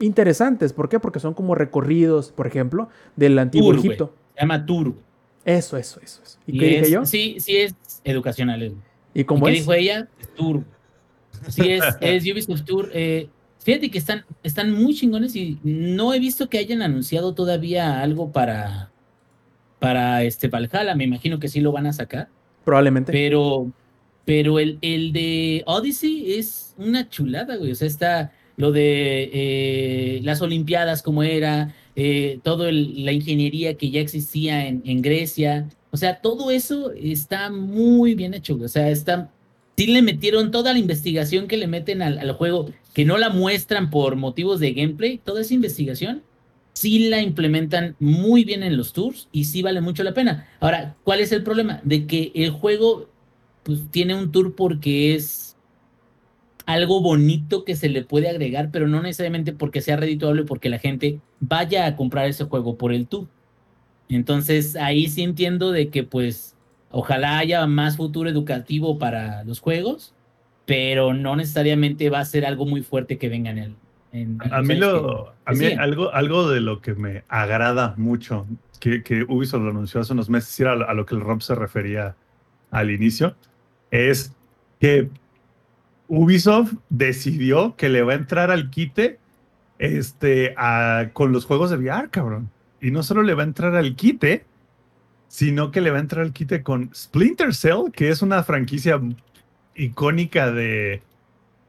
interesantes. 0.00 0.72
¿Por 0.72 0.88
qué? 0.88 0.98
Porque 1.00 1.20
son 1.20 1.34
como 1.34 1.54
recorridos, 1.54 2.32
por 2.32 2.46
ejemplo, 2.46 2.88
del 3.16 3.38
antiguo 3.38 3.70
Tour. 3.72 3.78
Egipto. 3.84 4.14
Se 4.34 4.40
llama 4.40 4.66
Tour. 4.66 4.94
Eso, 5.44 5.76
eso, 5.76 6.00
eso. 6.02 6.20
eso. 6.24 6.38
¿Y, 6.46 6.56
Y 6.56 6.58
qué 6.58 6.74
es- 6.76 6.80
dije 6.82 6.92
yo? 6.92 7.06
Sí, 7.06 7.36
sí 7.38 7.56
es 7.56 7.74
educacional. 8.04 8.62
¿Y 9.14 9.20
¿Y 9.20 9.24
cómo 9.24 9.46
qué 9.46 9.52
es? 9.52 9.58
dijo 9.58 9.72
ella? 9.72 10.08
Tour. 10.36 10.64
Sí 11.48 11.70
es, 11.70 11.82
es 12.00 12.24
Ubisoft 12.24 12.62
Tour. 12.64 12.90
eh, 12.92 13.28
fíjate 13.60 13.90
que 13.90 13.98
están, 13.98 14.24
están 14.42 14.72
muy 14.72 14.94
chingones 14.94 15.36
y 15.36 15.58
no 15.62 16.12
he 16.14 16.18
visto 16.18 16.48
que 16.48 16.58
hayan 16.58 16.82
anunciado 16.82 17.34
todavía 17.34 18.00
algo 18.02 18.32
para, 18.32 18.90
para 19.78 20.22
este 20.22 20.48
Valhalla. 20.48 20.94
Me 20.94 21.04
imagino 21.04 21.38
que 21.38 21.48
sí 21.48 21.60
lo 21.60 21.72
van 21.72 21.86
a 21.86 21.92
sacar. 21.92 22.28
Probablemente. 22.64 23.12
Pero, 23.12 23.70
pero 24.24 24.58
el, 24.58 24.78
el 24.80 25.12
de 25.12 25.62
Odyssey 25.66 26.34
es 26.38 26.74
una 26.78 27.08
chulada, 27.08 27.56
güey. 27.56 27.72
O 27.72 27.74
sea, 27.74 27.86
está 27.88 28.32
lo 28.56 28.72
de 28.72 29.30
eh, 29.32 30.20
las 30.22 30.40
Olimpiadas, 30.42 31.02
como 31.02 31.22
era, 31.22 31.74
eh, 31.96 32.38
todo 32.42 32.68
el- 32.68 33.04
la 33.04 33.12
ingeniería 33.12 33.74
que 33.74 33.90
ya 33.90 34.00
existía 34.00 34.66
en, 34.68 34.82
en 34.84 35.02
Grecia. 35.02 35.68
O 35.90 35.96
sea, 35.96 36.20
todo 36.20 36.50
eso 36.50 36.92
está 36.92 37.50
muy 37.50 38.14
bien 38.14 38.34
hecho. 38.34 38.58
O 38.62 38.68
sea, 38.68 38.90
está. 38.90 39.30
Sí 39.76 39.86
le 39.88 40.02
metieron 40.02 40.50
toda 40.52 40.72
la 40.72 40.78
investigación 40.78 41.48
que 41.48 41.56
le 41.56 41.66
meten 41.66 42.00
al, 42.02 42.18
al 42.18 42.32
juego, 42.32 42.70
que 42.92 43.04
no 43.04 43.18
la 43.18 43.30
muestran 43.30 43.90
por 43.90 44.14
motivos 44.16 44.60
de 44.60 44.72
gameplay, 44.72 45.18
toda 45.18 45.40
esa 45.40 45.54
investigación 45.54 46.22
sí 46.76 47.08
la 47.08 47.22
implementan 47.22 47.94
muy 48.00 48.44
bien 48.44 48.64
en 48.64 48.76
los 48.76 48.92
tours 48.92 49.28
y 49.30 49.44
sí 49.44 49.62
vale 49.62 49.80
mucho 49.80 50.02
la 50.02 50.12
pena. 50.14 50.48
Ahora, 50.60 50.96
¿cuál 51.04 51.20
es 51.20 51.30
el 51.30 51.42
problema? 51.44 51.80
De 51.84 52.06
que 52.06 52.32
el 52.34 52.50
juego 52.50 53.08
pues, 53.62 53.80
tiene 53.92 54.14
un 54.16 54.32
tour 54.32 54.54
porque 54.56 55.14
es 55.14 55.43
algo 56.66 57.00
bonito 57.02 57.64
que 57.64 57.76
se 57.76 57.88
le 57.88 58.02
puede 58.04 58.28
agregar, 58.28 58.70
pero 58.72 58.88
no 58.88 59.02
necesariamente 59.02 59.52
porque 59.52 59.80
sea 59.80 59.96
redituable, 59.96 60.44
porque 60.44 60.68
la 60.70 60.78
gente 60.78 61.20
vaya 61.40 61.86
a 61.86 61.96
comprar 61.96 62.26
ese 62.28 62.44
juego 62.44 62.76
por 62.76 62.92
el 62.92 63.06
tour. 63.06 63.26
Entonces, 64.08 64.76
ahí 64.76 65.08
sí 65.08 65.22
entiendo 65.22 65.72
de 65.72 65.88
que 65.88 66.04
pues 66.04 66.54
ojalá 66.90 67.38
haya 67.38 67.66
más 67.66 67.96
futuro 67.96 68.28
educativo 68.28 68.98
para 68.98 69.44
los 69.44 69.60
juegos, 69.60 70.14
pero 70.66 71.12
no 71.14 71.36
necesariamente 71.36 72.08
va 72.10 72.20
a 72.20 72.24
ser 72.24 72.46
algo 72.46 72.66
muy 72.66 72.82
fuerte 72.82 73.18
que 73.18 73.28
venga 73.28 73.50
en 73.50 73.76
en- 74.12 74.38
A 74.52 74.62
mí, 74.62 74.76
lo, 74.76 75.24
que- 75.24 75.30
a 75.46 75.52
mí 75.54 75.58
sí. 75.58 75.72
algo, 75.72 76.14
algo 76.14 76.48
de 76.48 76.60
lo 76.60 76.80
que 76.80 76.94
me 76.94 77.24
agrada 77.28 77.94
mucho, 77.96 78.46
que, 78.78 79.02
que 79.02 79.24
Ubisoft 79.24 79.62
lo 79.64 79.70
anunció 79.70 80.00
hace 80.00 80.12
unos 80.12 80.30
meses, 80.30 80.58
era 80.60 80.72
a, 80.72 80.76
lo- 80.76 80.88
a 80.88 80.94
lo 80.94 81.04
que 81.04 81.16
el 81.16 81.20
Rob 81.20 81.42
se 81.42 81.56
refería 81.56 82.14
al 82.70 82.92
inicio, 82.92 83.34
es 83.90 84.32
que 84.80 85.08
Ubisoft 86.16 86.74
decidió 86.90 87.74
que 87.76 87.88
le 87.88 88.02
va 88.02 88.12
a 88.12 88.16
entrar 88.16 88.50
al 88.50 88.70
quite 88.70 89.18
este, 89.78 90.54
a- 90.56 91.10
con 91.12 91.32
los 91.32 91.44
juegos 91.44 91.70
de 91.70 91.76
VR, 91.76 92.08
cabrón. 92.10 92.50
Y 92.80 92.90
no 92.90 93.02
solo 93.02 93.22
le 93.22 93.34
va 93.34 93.42
a 93.42 93.46
entrar 93.46 93.74
al 93.74 93.96
quite, 93.96 94.44
sino 95.28 95.70
que 95.70 95.80
le 95.80 95.90
va 95.90 95.98
a 95.98 96.00
entrar 96.00 96.24
al 96.24 96.32
quite 96.32 96.62
con 96.62 96.90
Splinter 96.94 97.54
Cell, 97.54 97.90
que 97.92 98.08
es 98.10 98.22
una 98.22 98.42
franquicia 98.44 99.00
icónica 99.74 100.52
de, 100.52 101.02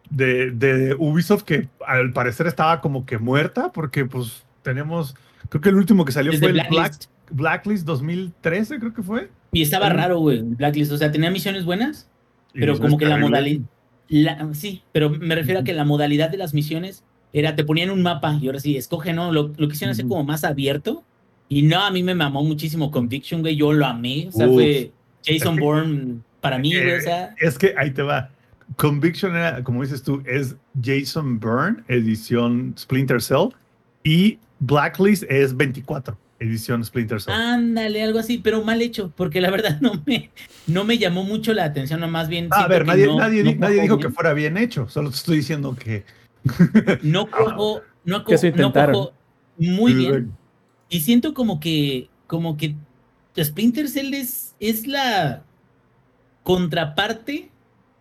de, 0.09 0.51
de 0.51 0.95
Ubisoft 0.97 1.43
que 1.43 1.67
al 1.87 2.13
parecer 2.13 2.47
estaba 2.47 2.81
como 2.81 3.05
que 3.05 3.17
muerta, 3.17 3.71
porque 3.71 4.05
pues 4.05 4.43
tenemos, 4.61 5.15
creo 5.49 5.61
que 5.61 5.69
el 5.69 5.75
último 5.75 6.05
que 6.05 6.11
salió 6.11 6.31
Desde 6.31 6.45
fue 6.45 6.49
el 6.49 6.67
Blacklist. 6.69 7.05
Black, 7.29 7.31
Blacklist 7.31 7.85
2013, 7.85 8.79
creo 8.79 8.93
que 8.93 9.01
fue. 9.03 9.29
Y 9.51 9.61
estaba 9.61 9.89
raro, 9.89 10.19
güey, 10.19 10.41
Blacklist. 10.43 10.91
O 10.91 10.97
sea, 10.97 11.11
tenía 11.11 11.31
misiones 11.31 11.65
buenas, 11.65 12.09
pero 12.53 12.77
como 12.77 12.97
que 12.97 13.05
la 13.05 13.17
modalidad. 13.17 13.63
La- 14.09 14.53
sí, 14.53 14.81
pero 14.91 15.09
me 15.09 15.35
refiero 15.35 15.61
a 15.61 15.63
que 15.63 15.73
la 15.73 15.83
modalidad 15.85 16.29
de 16.29 16.37
las 16.37 16.53
misiones 16.53 17.03
era, 17.33 17.55
te 17.55 17.63
ponían 17.63 17.89
un 17.89 18.01
mapa 18.01 18.37
y 18.41 18.47
ahora 18.47 18.59
sí, 18.59 18.77
escoge, 18.77 19.13
¿no? 19.13 19.31
Lo, 19.31 19.51
lo 19.57 19.67
quisieron 19.67 19.91
hacer 19.91 20.07
como 20.07 20.23
más 20.23 20.43
abierto. 20.43 21.03
Y 21.49 21.61
no, 21.63 21.83
a 21.83 21.91
mí 21.91 22.01
me 22.01 22.15
mamó 22.15 22.43
muchísimo 22.43 22.89
Conviction, 22.91 23.41
güey. 23.41 23.55
Yo 23.55 23.71
lo 23.73 23.85
amé. 23.85 24.27
O 24.29 24.31
sea, 24.31 24.47
Uf. 24.47 24.53
fue 24.55 24.91
Jason 25.25 25.55
Bourne 25.59 26.19
para 26.41 26.57
mí, 26.57 26.73
güey. 26.73 26.91
O 26.91 26.95
Eh, 26.97 27.01
sea, 27.01 27.35
es 27.39 27.57
que 27.57 27.73
ahí 27.77 27.91
te 27.91 28.01
va. 28.01 28.29
Conviction 28.77 29.35
era, 29.35 29.63
como 29.63 29.81
dices 29.83 30.01
tú, 30.01 30.23
es 30.25 30.55
Jason 30.81 31.39
Byrne, 31.39 31.83
edición 31.87 32.73
Splinter 32.77 33.21
Cell, 33.21 33.49
y 34.03 34.39
Blacklist 34.59 35.23
es 35.29 35.55
24, 35.55 36.17
edición 36.45 36.83
Splinter 36.85 37.21
Cell. 37.21 37.33
ándale, 37.33 38.01
algo 38.03 38.19
así, 38.19 38.37
pero 38.37 38.63
mal 38.63 38.81
hecho, 38.81 39.11
porque 39.15 39.41
la 39.41 39.51
verdad 39.51 39.77
no 39.81 40.01
me, 40.05 40.29
no 40.67 40.83
me 40.83 40.97
llamó 40.97 41.23
mucho 41.23 41.53
la 41.53 41.65
atención, 41.65 41.99
no 41.99 42.07
más 42.07 42.27
bien. 42.29 42.47
a 42.51 42.55
siento 42.55 42.69
ver, 42.69 42.81
que 42.83 42.87
nadie, 42.87 43.05
no- 43.07 43.17
nadie, 43.17 43.43
no 43.43 43.51
nadie 43.59 43.81
dijo 43.81 43.97
bien. 43.97 44.07
que 44.09 44.13
fuera 44.13 44.33
bien 44.33 44.57
hecho, 44.57 44.87
solo 44.89 45.09
te 45.09 45.15
estoy 45.17 45.37
diciendo 45.37 45.75
que. 45.75 46.03
no 47.01 47.29
cojo, 47.29 47.81
no 48.03 48.23
cojo, 48.23 48.37
no 48.55 48.71
cojo 48.73 49.13
muy 49.57 49.93
bien. 49.93 50.31
Y 50.89 50.99
siento 51.01 51.33
como 51.33 51.59
que, 51.59 52.09
como 52.27 52.57
que 52.57 52.75
Splinter 53.41 53.87
Cell 53.89 54.13
es, 54.13 54.55
es 54.59 54.85
la 54.87 55.43
contraparte 56.43 57.49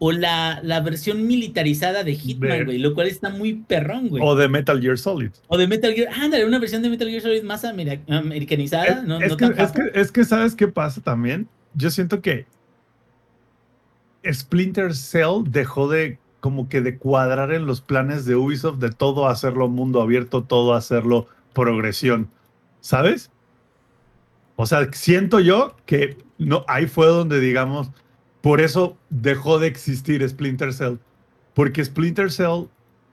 o 0.06 0.12
la, 0.12 0.60
la 0.62 0.80
versión 0.80 1.26
militarizada 1.26 2.04
de 2.04 2.14
Hitman, 2.14 2.66
güey, 2.66 2.78
lo 2.78 2.92
cual 2.94 3.06
está 3.06 3.30
muy 3.30 3.54
perrón, 3.54 4.08
güey. 4.08 4.22
O 4.22 4.34
de 4.36 4.48
Metal 4.48 4.78
Gear 4.78 4.98
Solid. 4.98 5.30
O 5.48 5.56
de 5.56 5.66
Metal 5.66 5.94
Gear, 5.94 6.12
ándale, 6.12 6.44
una 6.44 6.58
versión 6.58 6.82
de 6.82 6.90
Metal 6.90 7.08
Gear 7.08 7.22
Solid 7.22 7.42
más 7.42 7.64
ameri- 7.64 8.00
americanizada, 8.08 8.84
Es, 8.84 9.02
no, 9.04 9.18
es 9.18 9.30
no 9.30 9.36
que, 9.38 9.48
tan 9.48 9.60
es, 9.64 9.72
que, 9.72 9.82
es 9.94 10.12
que, 10.12 10.24
¿sabes 10.24 10.54
qué 10.54 10.68
pasa 10.68 11.00
también? 11.00 11.48
Yo 11.74 11.90
siento 11.90 12.20
que 12.20 12.44
Splinter 14.30 14.94
Cell 14.94 15.44
dejó 15.46 15.88
de 15.88 16.18
como 16.40 16.68
que 16.68 16.82
de 16.82 16.98
cuadrar 16.98 17.52
en 17.52 17.64
los 17.64 17.80
planes 17.80 18.26
de 18.26 18.36
Ubisoft 18.36 18.78
de 18.78 18.90
todo 18.90 19.28
hacerlo 19.28 19.68
mundo 19.68 20.02
abierto, 20.02 20.44
todo 20.44 20.74
hacerlo 20.74 21.28
progresión, 21.54 22.28
¿sabes? 22.80 23.30
O 24.56 24.66
sea, 24.66 24.86
siento 24.92 25.40
yo 25.40 25.76
que 25.86 26.18
no, 26.36 26.64
ahí 26.68 26.86
fue 26.86 27.06
donde 27.06 27.40
digamos, 27.40 27.90
por 28.44 28.60
eso 28.60 28.96
dejó 29.10 29.58
de 29.58 29.66
existir 29.66 30.26
Splinter 30.28 30.72
Cell, 30.72 30.96
porque 31.54 31.84
Splinter 31.84 32.30
Cell 32.30 32.66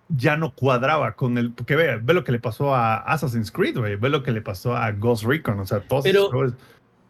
ya 0.10 0.36
no 0.36 0.54
cuadraba 0.54 1.14
con 1.14 1.38
el, 1.38 1.52
porque 1.54 1.76
ve, 1.78 1.98
ve 2.04 2.14
lo 2.14 2.24
que 2.26 2.34
le 2.34 2.40
pasó 2.40 2.76
a 2.76 2.98
Assassin's 2.98 3.50
Creed, 3.52 3.78
ve 3.80 4.10
lo 4.10 4.24
que 4.24 4.32
le 4.32 4.42
pasó 4.42 4.76
a 4.76 4.92
Ghost 4.92 5.24
Recon, 5.24 5.60
o 5.62 5.66
sea, 5.66 5.80
todos 5.80 6.04
Pero- 6.04 6.20
esos 6.20 6.32
juegos 6.32 6.54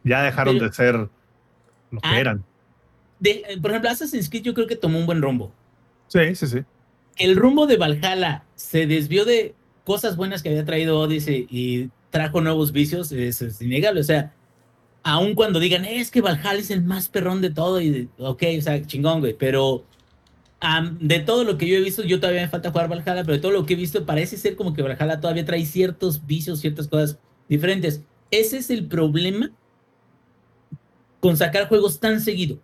ya 0.03 0.21
dejaron 0.21 0.55
pero- 0.55 0.67
de 0.67 0.73
ser 0.73 0.95
lo 0.95 1.99
que 1.99 2.07
Ah. 2.07 2.19
eran. 2.19 2.43
De- 3.19 3.43
por 3.61 3.71
ejemplo, 3.71 3.89
Assassin's 3.89 4.29
Creed 4.29 4.43
yo 4.43 4.53
creo 4.53 4.67
que 4.67 4.75
tomó 4.75 4.99
un 4.99 5.05
buen 5.07 5.21
rumbo. 5.21 5.51
Sí, 6.07 6.35
sí, 6.35 6.47
sí. 6.47 6.59
el 7.17 7.35
rumbo 7.35 7.67
de 7.67 7.77
Valhalla 7.77 8.43
se 8.55 8.87
desvió 8.87 9.25
de 9.25 9.53
cosas 9.83 10.15
buenas 10.15 10.41
que 10.41 10.49
había 10.49 10.63
traído 10.65 10.99
Odyssey 10.99 11.45
y 11.49 11.89
trajo 12.09 12.39
nuevos 12.41 12.71
vicios, 12.71 13.11
es, 13.11 13.41
es 13.41 13.61
innegable. 13.61 13.99
O 13.99 14.03
sea, 14.03 14.33
aun 15.03 15.35
cuando 15.35 15.59
digan, 15.59 15.85
"Eh, 15.85 15.99
es 15.99 16.11
que 16.11 16.21
Valhalla 16.21 16.59
es 16.59 16.71
el 16.71 16.83
más 16.83 17.09
perrón 17.09 17.41
de 17.41 17.49
todo, 17.51 17.81
y 17.81 18.09
ok, 18.19 18.43
o 18.59 18.61
sea, 18.61 18.85
chingón, 18.85 19.19
güey, 19.19 19.33
pero 19.33 19.85
de 20.99 21.19
todo 21.19 21.43
lo 21.43 21.57
que 21.57 21.67
yo 21.67 21.75
he 21.77 21.81
visto, 21.81 22.03
yo 22.03 22.19
todavía 22.19 22.43
me 22.43 22.47
falta 22.47 22.69
jugar 22.71 22.87
Valhalla, 22.87 23.23
pero 23.23 23.33
de 23.33 23.39
todo 23.39 23.51
lo 23.51 23.65
que 23.65 23.73
he 23.73 23.77
visto, 23.77 24.05
parece 24.05 24.37
ser 24.37 24.55
como 24.55 24.73
que 24.73 24.83
Valhalla 24.83 25.19
todavía 25.19 25.43
trae 25.43 25.65
ciertos 25.65 26.25
vicios, 26.27 26.59
ciertas 26.59 26.87
cosas 26.87 27.17
diferentes. 27.49 28.03
Ese 28.29 28.57
es 28.57 28.69
el 28.69 28.85
problema 28.85 29.51
con 31.19 31.35
sacar 31.35 31.67
juegos 31.67 31.99
tan 31.99 32.21
seguido. 32.21 32.59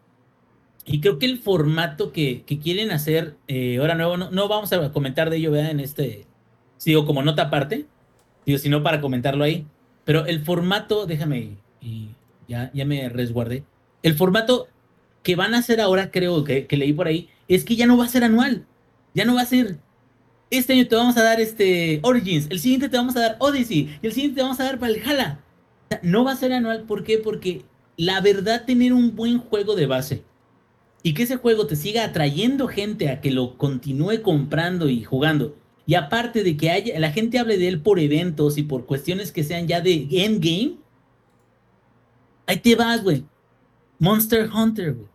Y 0.86 1.02
creo 1.02 1.18
que 1.20 1.26
el 1.26 1.40
formato 1.40 2.12
que, 2.12 2.44
que 2.44 2.60
quieren 2.60 2.92
hacer 2.92 3.36
eh, 3.48 3.78
ahora 3.80 3.96
nuevo, 3.96 4.16
no, 4.16 4.32
no 4.32 4.48
vamos 4.48 4.72
a 4.72 4.92
comentar 4.92 5.30
de 5.30 5.38
ello, 5.38 5.52
¿verdad? 5.52 5.72
En 5.72 5.80
este, 5.80 6.26
digo, 6.86 7.06
como 7.06 7.24
nota 7.24 7.44
aparte, 7.44 7.88
digo, 8.46 8.60
sino 8.60 8.84
para 8.84 9.02
comentarlo 9.02 9.44
ahí. 9.44 9.66
Pero 10.06 10.26
el 10.28 10.46
formato, 10.46 11.06
déjame, 11.06 11.58
ya, 12.48 12.72
ya 12.74 12.86
me 12.86 13.10
resguardé. 13.10 13.64
El 14.04 14.16
formato 14.16 14.68
que 15.24 15.36
van 15.36 15.54
a 15.54 15.60
hacer 15.60 15.82
ahora, 15.82 16.12
creo 16.12 16.44
que, 16.44 16.68
que 16.68 16.78
leí 16.78 16.94
por 16.94 17.08
ahí, 17.08 17.30
es 17.48 17.64
que 17.64 17.76
ya 17.76 17.88
no 17.88 17.98
va 17.98 18.06
a 18.06 18.10
ser 18.10 18.24
anual. 18.24 18.66
Ya 19.14 19.26
no 19.26 19.36
va 19.36 19.42
a 19.42 19.46
ser. 19.46 19.78
Este 20.50 20.74
año 20.74 20.88
te 20.88 20.96
vamos 20.96 21.18
a 21.18 21.24
dar 21.24 21.42
este 21.42 22.00
Origins, 22.04 22.48
el 22.50 22.60
siguiente 22.60 22.88
te 22.88 22.96
vamos 22.96 23.18
a 23.18 23.20
dar 23.20 23.36
Odyssey, 23.40 23.98
y 24.02 24.08
el 24.08 24.14
siguiente 24.14 24.38
te 24.38 24.44
vamos 24.44 24.60
a 24.60 24.64
dar 24.64 24.80
Valhalla. 24.80 25.40
No 26.02 26.24
va 26.24 26.32
a 26.32 26.38
ser 26.38 26.54
anual, 26.54 26.84
¿por 26.84 27.04
qué? 27.04 27.18
Porque 27.18 27.64
la 27.98 28.22
verdad, 28.22 28.64
tener 28.66 28.94
un 28.94 29.16
buen 29.16 29.40
juego 29.40 29.76
de 29.76 29.88
base 29.88 30.24
y 31.04 31.14
que 31.14 31.24
ese 31.24 31.38
juego 31.38 31.68
te 31.68 31.76
siga 31.76 32.04
atrayendo 32.04 32.68
gente 32.68 33.10
a 33.10 33.22
que 33.22 33.32
lo 33.32 33.58
continúe 33.58 34.22
comprando 34.22 34.90
y 34.90 35.04
jugando. 35.04 35.56
Y 35.86 35.96
aparte 35.96 36.44
de 36.44 36.58
que 36.58 36.70
haya, 36.70 37.00
la 37.00 37.12
gente 37.12 37.40
hable 37.40 37.58
de 37.58 37.68
él 37.70 37.82
por 37.82 38.00
eventos 38.00 38.58
y 38.58 38.64
por 38.64 38.86
cuestiones 38.86 39.32
que 39.32 39.44
sean 39.44 39.68
ya 39.68 39.82
de 39.82 40.08
endgame, 40.12 40.76
ahí 42.48 42.58
te 42.58 42.76
vas, 42.76 43.04
güey. 43.04 43.24
Monster 44.00 44.50
Hunter, 44.54 44.94
güey. 44.94 45.08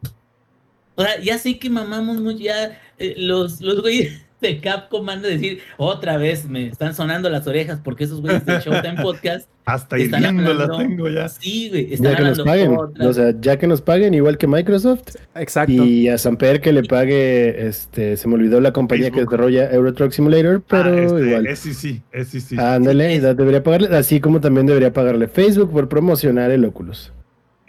O 0.95 1.03
sea, 1.03 1.21
ya 1.21 1.39
sé 1.39 1.59
que 1.59 1.71
mamamos 1.71 2.21
mucho, 2.21 2.39
ya 2.39 2.79
eh, 2.99 3.15
los, 3.17 3.61
los 3.63 3.81
güeyes 3.81 4.21
de 4.43 4.61
Capcom 4.61 5.07
van 5.07 5.21
a 5.25 5.29
decir, 5.29 5.61
otra 5.79 6.17
vez 6.19 6.47
me 6.47 6.67
están 6.67 6.95
sonando 6.95 7.31
las 7.31 7.47
orejas 7.47 7.81
porque 7.83 8.05
esos 8.05 8.21
güeyes 8.21 8.45
de 8.45 8.59
Showtime 8.61 9.01
Podcast, 9.03 9.49
Hasta 9.65 9.97
Están 9.97 10.21
hirviendo 10.23 10.53
la 10.55 10.65
hablando- 10.65 10.79
tengo 10.79 11.09
ya. 11.09 11.29
sí, 11.29 11.69
güey, 11.71 11.95
están 11.95 12.11
Ya 12.11 12.17
que 12.17 12.23
nos 12.25 12.39
hablando 12.41 12.45
paguen. 12.45 12.77
otra 12.77 13.09
O 13.09 13.13
sea, 13.13 13.33
ya 13.41 13.57
que 13.57 13.67
nos 13.69 13.81
paguen, 13.81 14.13
igual 14.13 14.37
que 14.37 14.49
Microsoft. 14.49 15.15
Exacto. 15.37 15.73
Y 15.73 16.09
a 16.09 16.19
Samper 16.19 16.61
que 16.61 16.73
le 16.73 16.83
pague, 16.83 17.69
este, 17.69 18.17
se 18.17 18.27
me 18.29 18.35
olvidó 18.35 18.61
la 18.61 18.73
compañía 18.73 19.13
que 19.13 19.21
desarrolla 19.21 19.71
Euro 19.73 19.95
Truck 19.95 20.11
Simulator, 20.11 20.61
pero 20.69 20.93
Ah, 20.93 21.03
este, 21.05 21.27
igual. 21.29 21.57
SEC, 21.57 22.03
SEC. 22.27 22.59
Ándale, 22.59 23.21
debería 23.21 23.63
pagarle, 23.63 23.97
así 23.97 24.21
como 24.21 24.41
también 24.41 24.67
debería 24.67 24.93
pagarle 24.93 25.29
Facebook 25.29 25.71
por 25.71 25.89
promocionar 25.89 26.51
el 26.51 26.65
Oculus. 26.65 27.13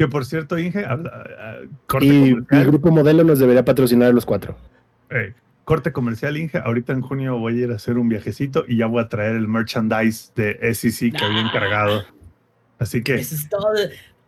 Que 0.04 0.10
por 0.10 0.26
cierto, 0.26 0.60
Inge, 0.60 0.84
habla- 0.84 1.24
ah, 1.40 1.56
corte 1.88 2.06
Y 2.08 2.10
el 2.24 2.34
comercial. 2.46 2.66
grupo 2.68 2.92
modelo 2.92 3.24
nos 3.24 3.40
debería 3.40 3.64
patrocinar 3.64 4.10
a 4.10 4.12
los 4.12 4.26
cuatro. 4.26 4.58
eh, 5.10 5.34
corte 5.64 5.94
comercial, 5.94 6.36
Inge. 6.36 6.58
Ahorita 6.58 6.92
en 6.92 7.00
junio 7.00 7.38
voy 7.38 7.62
a 7.62 7.64
ir 7.64 7.72
a 7.72 7.76
hacer 7.76 7.98
un 7.98 8.10
viajecito 8.10 8.66
y 8.68 8.76
ya 8.76 8.88
voy 8.88 9.02
a 9.02 9.08
traer 9.08 9.38
el 9.38 9.48
merchandise 9.48 10.34
de 10.36 10.60
SEC 10.74 11.14
que 11.18 11.24
había 11.24 11.40
encargado. 11.40 12.04
Así 12.80 13.02
que 13.02 13.16
Eso 13.16 13.36
es 13.36 13.48
todo. 13.48 13.72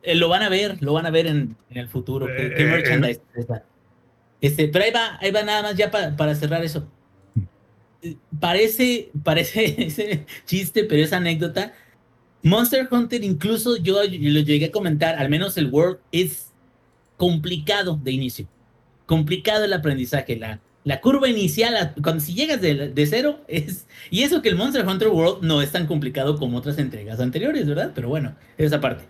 Eh, 0.01 0.15
lo 0.15 0.29
van 0.29 0.43
a 0.43 0.49
ver, 0.49 0.81
lo 0.81 0.93
van 0.93 1.07
a 1.07 1.09
ver 1.09 1.27
en, 1.27 1.57
en 1.69 1.77
el 1.77 1.89
futuro. 1.89 2.25
¿Qué, 2.27 2.53
qué 2.55 2.63
Eh, 2.63 2.67
merchandise 2.67 3.21
es 3.33 3.39
esta? 3.41 3.63
Este, 4.39 4.69
pero 4.69 4.85
ahí 4.85 4.91
va, 4.91 5.17
ahí 5.19 5.31
va 5.31 5.43
nada 5.43 5.61
más 5.61 5.75
ya 5.75 5.91
pa- 5.91 6.15
para 6.15 6.35
cerrar 6.35 6.63
eso. 6.63 6.87
Eh, 8.01 8.15
Parece, 8.39 9.11
parece 9.25 9.75
ese 9.87 10.25
chiste, 10.45 10.85
pero 10.85 11.03
es 11.03 11.11
anécdota. 11.11 11.73
Monster 12.45 12.87
Hunter, 12.91 13.23
incluso 13.23 13.75
yo 13.77 13.97
lo 14.03 14.39
llegué 14.41 14.65
a 14.67 14.71
comentar, 14.71 15.15
al 15.15 15.29
menos 15.29 15.57
el 15.57 15.67
World 15.71 15.97
es 16.11 16.51
complicado 17.17 17.99
de 18.03 18.11
inicio. 18.11 18.47
Complicado 19.05 19.65
el 19.65 19.73
aprendizaje. 19.73 20.35
La, 20.35 20.59
la 20.83 21.01
curva 21.01 21.27
inicial, 21.27 21.73
la- 21.73 21.93
cuando 21.95 22.21
si 22.23 22.33
llegas 22.33 22.61
de, 22.61 22.89
de 22.89 23.05
cero, 23.07 23.41
es. 23.47 23.87
Y 24.11 24.21
eso 24.23 24.41
que 24.41 24.49
el 24.49 24.55
Monster 24.55 24.85
Hunter 24.87 25.07
World 25.09 25.43
no 25.43 25.61
es 25.61 25.71
tan 25.71 25.87
complicado 25.87 26.37
como 26.37 26.57
otras 26.57 26.77
entregas 26.77 27.19
anteriores, 27.19 27.65
¿verdad? 27.67 27.91
Pero 27.95 28.09
bueno, 28.09 28.35
esa 28.57 28.79
parte. 28.79 29.05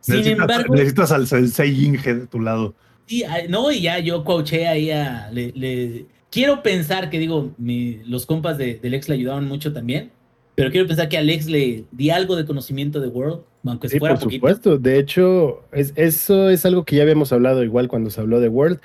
Sin 0.00 0.16
necesitas, 0.16 0.42
embargo, 0.42 0.74
necesitas 0.74 1.12
al 1.12 1.26
sensei 1.26 1.84
Inge 1.84 2.14
de 2.14 2.26
tu 2.26 2.40
lado. 2.40 2.74
sí, 3.06 3.24
ah, 3.24 3.38
no, 3.48 3.70
y 3.72 3.80
ya 3.82 3.98
yo 3.98 4.24
coaché 4.24 4.68
ahí 4.68 4.90
a. 4.90 5.30
le- 5.32 5.52
le- 5.56 6.06
quiero 6.30 6.62
pensar 6.62 7.08
que, 7.10 7.18
digo, 7.18 7.54
mi- 7.58 8.00
los 8.06 8.26
compas 8.26 8.58
de, 8.58 8.74
del 8.78 8.94
ex 8.94 9.08
le 9.08 9.14
ayudaron 9.14 9.46
mucho 9.48 9.72
también. 9.72 10.12
Pero 10.58 10.70
quiero 10.72 10.86
pensar 10.88 11.08
que 11.08 11.16
Alex 11.18 11.46
le 11.46 11.84
di 11.92 12.10
algo 12.10 12.34
de 12.36 12.44
conocimiento 12.44 13.00
de 13.00 13.08
World, 13.08 13.42
aunque 13.64 13.88
Sí, 13.88 13.98
fuera 13.98 14.14
por 14.16 14.24
poquito. 14.24 14.38
supuesto. 14.40 14.78
De 14.78 14.98
hecho, 14.98 15.62
es, 15.72 15.92
eso 15.96 16.50
es 16.50 16.66
algo 16.66 16.84
que 16.84 16.96
ya 16.96 17.02
habíamos 17.02 17.32
hablado 17.32 17.62
igual 17.64 17.88
cuando 17.88 18.10
se 18.10 18.20
habló 18.20 18.40
de 18.40 18.48
World. 18.48 18.80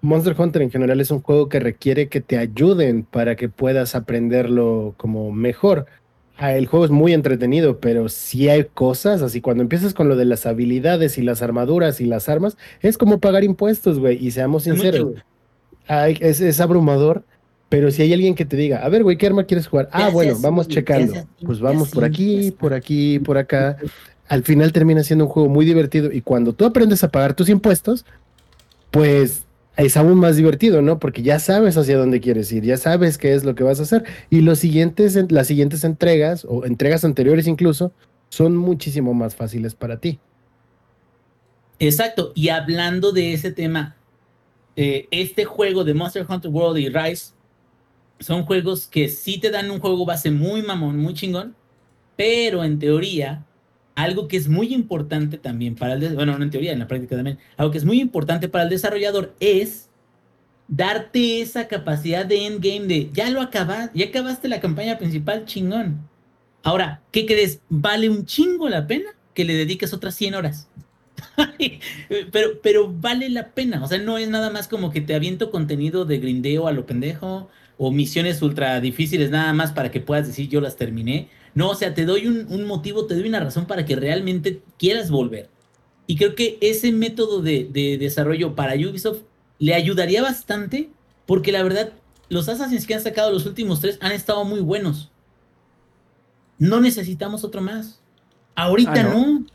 Monster 0.00 0.34
Hunter 0.38 0.62
en 0.62 0.70
general 0.70 1.00
es 1.00 1.10
un 1.10 1.22
juego 1.22 1.48
que 1.48 1.60
requiere 1.60 2.08
que 2.08 2.20
te 2.20 2.36
ayuden 2.36 3.04
para 3.04 3.36
que 3.36 3.48
puedas 3.48 3.94
aprenderlo 3.94 4.94
como 4.96 5.32
mejor. 5.32 5.86
Ah, 6.36 6.52
El 6.56 6.66
juego 6.66 6.84
es 6.84 6.90
muy 6.90 7.12
entretenido, 7.12 7.78
pero 7.78 8.08
sí 8.08 8.48
hay 8.48 8.64
cosas, 8.64 9.22
así 9.22 9.40
cuando 9.40 9.62
empiezas 9.62 9.94
con 9.94 10.08
lo 10.08 10.16
de 10.16 10.24
las 10.24 10.46
habilidades 10.46 11.16
y 11.16 11.22
las 11.22 11.42
armaduras 11.42 12.00
y 12.00 12.06
las 12.06 12.28
armas, 12.28 12.58
es 12.82 12.98
como 12.98 13.20
pagar 13.20 13.44
impuestos, 13.44 14.00
güey, 14.00 14.18
y 14.24 14.32
seamos 14.32 14.64
sinceros. 14.64 15.04
güey. 15.12 15.22
Ay, 15.86 16.16
es, 16.20 16.40
es 16.40 16.60
abrumador, 16.60 17.24
pero 17.74 17.90
si 17.90 18.02
hay 18.02 18.12
alguien 18.12 18.36
que 18.36 18.44
te 18.44 18.56
diga, 18.56 18.84
a 18.84 18.88
ver, 18.88 19.02
güey, 19.02 19.16
¿qué 19.16 19.26
arma 19.26 19.42
quieres 19.42 19.66
jugar? 19.66 19.86
¿Qué 19.86 20.00
Ah, 20.00 20.08
bueno, 20.08 20.34
así, 20.34 20.42
vamos 20.44 20.68
checando. 20.68 21.12
Pues 21.44 21.58
¿Qué 21.58 21.64
vamos 21.64 21.90
por 21.90 22.04
aquí, 22.04 22.52
¿Qué 22.52 22.52
por 22.52 22.72
aquí, 22.72 23.18
por 23.18 23.36
acá. 23.36 23.78
Al 24.28 24.44
final 24.44 24.72
termina 24.72 25.02
siendo 25.02 25.24
un 25.24 25.30
juego 25.32 25.48
muy 25.48 25.66
divertido 25.66 26.12
y 26.12 26.20
cuando 26.20 26.52
tú 26.52 26.66
aprendes 26.66 27.02
a 27.02 27.10
pagar 27.10 27.34
tus 27.34 27.48
impuestos, 27.48 28.06
pues 28.92 29.42
es 29.76 29.96
aún 29.96 30.14
más 30.20 30.36
divertido, 30.36 30.82
¿no? 30.82 31.00
Porque 31.00 31.22
ya 31.22 31.40
sabes 31.40 31.76
hacia 31.76 31.98
dónde 31.98 32.20
quieres 32.20 32.52
ir, 32.52 32.62
ya 32.62 32.76
sabes 32.76 33.18
qué 33.18 33.34
es 33.34 33.42
lo 33.42 33.56
que 33.56 33.64
vas 33.64 33.80
a 33.80 33.82
hacer 33.82 34.04
y 34.30 34.42
los 34.42 34.60
siguientes, 34.60 35.18
las 35.32 35.48
siguientes 35.48 35.82
entregas 35.82 36.46
o 36.48 36.66
entregas 36.66 37.04
anteriores 37.04 37.48
incluso 37.48 37.90
son 38.28 38.56
muchísimo 38.56 39.14
más 39.14 39.34
fáciles 39.34 39.74
para 39.74 39.98
ti. 39.98 40.20
Exacto, 41.80 42.30
y 42.36 42.50
hablando 42.50 43.10
de 43.10 43.32
ese 43.32 43.50
tema, 43.50 43.96
eh, 44.76 45.08
este 45.10 45.44
juego 45.44 45.82
de 45.82 45.92
Monster 45.92 46.24
Hunter 46.28 46.52
World 46.52 46.78
y 46.78 46.88
Rise 46.88 47.34
son 48.20 48.44
juegos 48.44 48.86
que 48.86 49.08
sí 49.08 49.38
te 49.38 49.50
dan 49.50 49.70
un 49.70 49.80
juego 49.80 50.06
base 50.06 50.30
muy 50.30 50.62
mamón, 50.62 50.98
muy 50.98 51.14
chingón, 51.14 51.54
pero 52.16 52.64
en 52.64 52.78
teoría, 52.78 53.44
algo 53.94 54.28
que 54.28 54.36
es 54.36 54.48
muy 54.48 54.72
importante 54.72 55.38
también 55.38 55.74
para 55.74 55.94
el, 55.94 56.14
bueno, 56.14 56.38
no 56.38 56.44
en 56.44 56.50
teoría, 56.50 56.72
en 56.72 56.78
la 56.78 56.88
práctica 56.88 57.16
también, 57.16 57.38
algo 57.56 57.72
que 57.72 57.78
es 57.78 57.84
muy 57.84 58.00
importante 58.00 58.48
para 58.48 58.64
el 58.64 58.70
desarrollador 58.70 59.34
es 59.40 59.88
darte 60.68 61.40
esa 61.40 61.68
capacidad 61.68 62.24
de 62.24 62.46
endgame 62.46 62.86
de 62.86 63.10
ya 63.12 63.30
lo 63.30 63.40
acabas, 63.40 63.90
ya 63.94 64.06
acabaste 64.06 64.48
la 64.48 64.60
campaña 64.60 64.98
principal, 64.98 65.44
chingón. 65.44 66.08
Ahora, 66.62 67.02
¿qué 67.10 67.26
crees? 67.26 67.60
¿Vale 67.68 68.08
un 68.08 68.24
chingo 68.24 68.68
la 68.68 68.86
pena 68.86 69.10
que 69.34 69.44
le 69.44 69.54
dediques 69.54 69.92
otras 69.92 70.14
100 70.14 70.34
horas? 70.34 70.68
pero, 72.32 72.60
pero 72.62 72.90
vale 72.90 73.28
la 73.28 73.50
pena. 73.50 73.84
O 73.84 73.88
sea, 73.88 73.98
no 73.98 74.16
es 74.16 74.28
nada 74.30 74.50
más 74.50 74.66
como 74.66 74.90
que 74.90 75.02
te 75.02 75.14
aviento 75.14 75.50
contenido 75.50 76.06
de 76.06 76.18
grindeo 76.18 76.66
a 76.66 76.72
lo 76.72 76.86
pendejo 76.86 77.50
o 77.78 77.90
misiones 77.90 78.40
ultra 78.42 78.80
difíciles 78.80 79.30
nada 79.30 79.52
más 79.52 79.72
para 79.72 79.90
que 79.90 80.00
puedas 80.00 80.26
decir 80.26 80.48
yo 80.48 80.60
las 80.60 80.76
terminé. 80.76 81.28
No, 81.54 81.70
o 81.70 81.74
sea, 81.74 81.94
te 81.94 82.04
doy 82.04 82.26
un, 82.26 82.46
un 82.48 82.64
motivo, 82.66 83.06
te 83.06 83.14
doy 83.14 83.28
una 83.28 83.40
razón 83.40 83.66
para 83.66 83.84
que 83.84 83.96
realmente 83.96 84.62
quieras 84.78 85.10
volver. 85.10 85.48
Y 86.06 86.16
creo 86.16 86.34
que 86.34 86.58
ese 86.60 86.92
método 86.92 87.40
de, 87.40 87.68
de 87.70 87.96
desarrollo 87.98 88.54
para 88.54 88.74
Ubisoft 88.74 89.22
le 89.58 89.74
ayudaría 89.74 90.22
bastante 90.22 90.90
porque 91.26 91.52
la 91.52 91.62
verdad, 91.62 91.92
los 92.28 92.48
Assassins 92.48 92.86
que 92.86 92.94
han 92.94 93.02
sacado 93.02 93.32
los 93.32 93.46
últimos 93.46 93.80
tres 93.80 93.98
han 94.00 94.12
estado 94.12 94.44
muy 94.44 94.60
buenos. 94.60 95.10
No 96.58 96.80
necesitamos 96.80 97.44
otro 97.44 97.60
más. 97.60 98.00
Ahorita 98.54 98.92
Ah, 98.92 99.02
¿no? 99.02 99.26
¿no? 99.26 99.46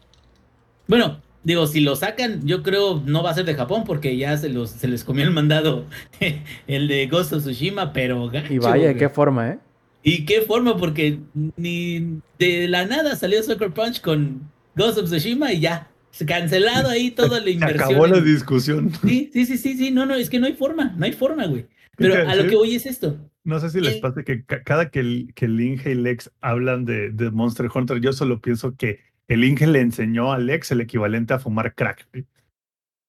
Bueno, 0.88 1.22
digo, 1.44 1.68
si 1.68 1.80
lo 1.80 1.96
sacan, 1.96 2.46
yo 2.46 2.64
creo 2.64 3.02
no 3.06 3.24
va 3.24 3.32
a 3.32 3.34
ser 3.34 3.46
de 3.46 3.56
Japón 3.56 3.84
porque 3.86 4.16
ya 4.18 4.38
se, 4.38 4.50
los, 4.50 4.70
se 4.72 4.88
les 4.88 5.04
comió 5.04 5.24
el 5.24 5.32
mandado 5.32 5.86
el 6.68 6.88
de 6.88 7.08
Ghost 7.08 7.34
of 7.34 7.44
Tsushima, 7.44 7.94
pero 7.94 8.30
gacho, 8.30 8.54
Y 8.54 8.58
vaya, 8.60 8.94
qué 8.96 9.10
forma, 9.10 9.50
¿eh? 9.50 9.60
¿Y 10.04 10.26
qué 10.26 10.42
forma? 10.42 10.78
Porque 10.78 11.20
ni 11.58 12.20
de 12.40 12.68
la 12.68 12.86
nada 12.86 13.16
salió 13.16 13.42
Sucker 13.44 13.72
Punch 13.72 14.02
con 14.02 14.50
Ghost 14.76 14.98
of 14.98 15.06
Tsushima 15.10 15.52
y 15.54 15.60
ya. 15.62 15.88
Cancelado 16.26 16.90
ahí 16.90 17.12
toda 17.12 17.40
la 17.40 17.46
Se 17.46 17.52
inversión. 17.52 17.84
acabó 17.84 18.08
la 18.08 18.20
discusión. 18.22 18.92
Sí, 19.06 19.30
sí, 19.34 19.46
sí, 19.46 19.58
sí, 19.58 19.78
sí, 19.78 19.92
no, 19.92 20.06
no, 20.06 20.16
es 20.16 20.30
que 20.30 20.40
no 20.40 20.48
hay 20.48 20.54
forma, 20.54 20.94
no 20.98 21.06
hay 21.06 21.14
forma, 21.14 21.46
güey. 21.46 21.68
Pero 21.98 22.14
Fíjate, 22.16 22.32
a 22.32 22.36
lo 22.36 22.50
que 22.50 22.56
voy 22.56 22.76
es 22.76 22.86
esto. 22.86 23.18
No 23.44 23.60
sé 23.60 23.70
si 23.70 23.80
les 23.82 23.96
Eh. 23.96 24.00
pasa 24.02 24.24
que 24.24 24.44
ca- 24.46 24.64
cada 24.64 24.90
que 24.90 25.00
el, 25.02 25.32
que 25.36 25.46
el 25.46 25.60
Inge 25.60 25.92
y 25.92 25.96
Lex 25.96 26.32
hablan 26.42 26.86
de, 26.86 27.10
de 27.12 27.30
Monster 27.32 27.68
Hunter, 27.74 28.00
yo 28.00 28.14
solo 28.14 28.40
pienso 28.42 28.76
que 28.78 29.00
el 29.30 29.44
Inge 29.46 29.66
le 29.68 29.80
enseñó 29.80 30.34
a 30.34 30.38
Lex 30.38 30.72
el 30.72 30.82
equivalente 30.82 31.34
a 31.34 31.40
fumar 31.40 31.74
crack. 31.76 32.08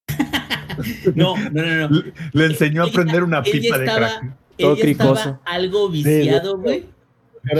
No, 1.14 1.36
no, 1.36 1.50
no, 1.50 1.88
no. 1.88 1.96
Le, 1.96 2.12
le 2.32 2.44
enseñó 2.46 2.84
a 2.84 2.86
prender 2.90 3.22
una 3.22 3.42
pipa 3.42 3.76
de 3.78 3.84
crack. 3.84 4.36
Todo 4.58 4.74
Ella 4.76 4.90
estaba 4.90 5.40
algo 5.44 5.88
viciado, 5.90 6.58
güey. 6.58 6.86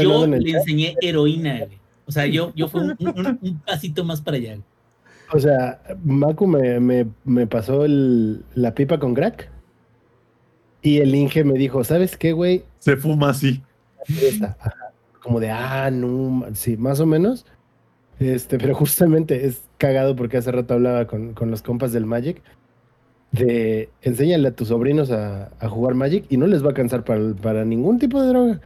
Yo 0.03 0.27
le 0.27 0.51
enseñé 0.53 0.95
heroína, 1.03 1.59
güey. 1.67 1.79
O 2.07 2.13
sea, 2.13 2.27
yo, 2.27 2.53
yo 2.55 2.69
fui 2.69 2.81
un, 2.81 2.97
un- 2.99 3.39
un 3.43 3.61
pasito 3.61 4.05
más 4.05 4.21
para 4.23 4.37
allá. 4.39 4.51
güey. 4.55 4.63
O 5.33 5.39
sea, 5.39 5.81
Maku 6.03 6.47
me, 6.47 6.81
me- 6.81 7.07
me 7.25 7.47
pasó 7.47 7.85
el- 7.85 8.43
la 8.55 8.75
pipa 8.75 8.99
con 8.99 9.15
crack. 9.15 9.51
Y 10.83 10.99
el 10.99 11.15
Inge 11.15 11.45
me 11.45 11.55
dijo, 11.59 11.85
¿sabes 11.85 12.17
qué, 12.17 12.33
güey? 12.33 12.65
Se 12.79 12.97
fuma 12.97 13.31
así. 13.31 13.63
Como 15.23 15.41
de, 15.41 15.51
ah, 15.51 15.91
no, 15.93 16.47
sí, 16.55 16.77
más 16.79 17.01
o 17.01 17.07
menos. 17.07 17.45
Este, 18.21 18.59
pero 18.59 18.75
justamente 18.75 19.47
es 19.47 19.63
cagado 19.79 20.15
porque 20.15 20.37
hace 20.37 20.53
rato 20.53 20.75
hablaba 20.75 21.07
con, 21.07 21.33
con 21.35 21.51
los 21.51 21.63
compas 21.63 21.93
del 21.93 22.07
Magic. 22.07 22.41
De 23.33 23.89
enséñale 24.03 24.49
a 24.49 24.53
tus 24.55 24.69
sobrinos 24.69 25.11
a, 25.11 25.51
a 25.59 25.69
jugar 25.69 25.95
Magic 25.95 26.25
y 26.29 26.37
no 26.37 26.47
les 26.47 26.65
va 26.65 26.71
a 26.71 26.75
cansar 26.75 27.05
para, 27.05 27.33
para 27.35 27.65
ningún 27.65 27.99
tipo 27.99 28.21
de 28.21 28.29
droga. 28.29 28.61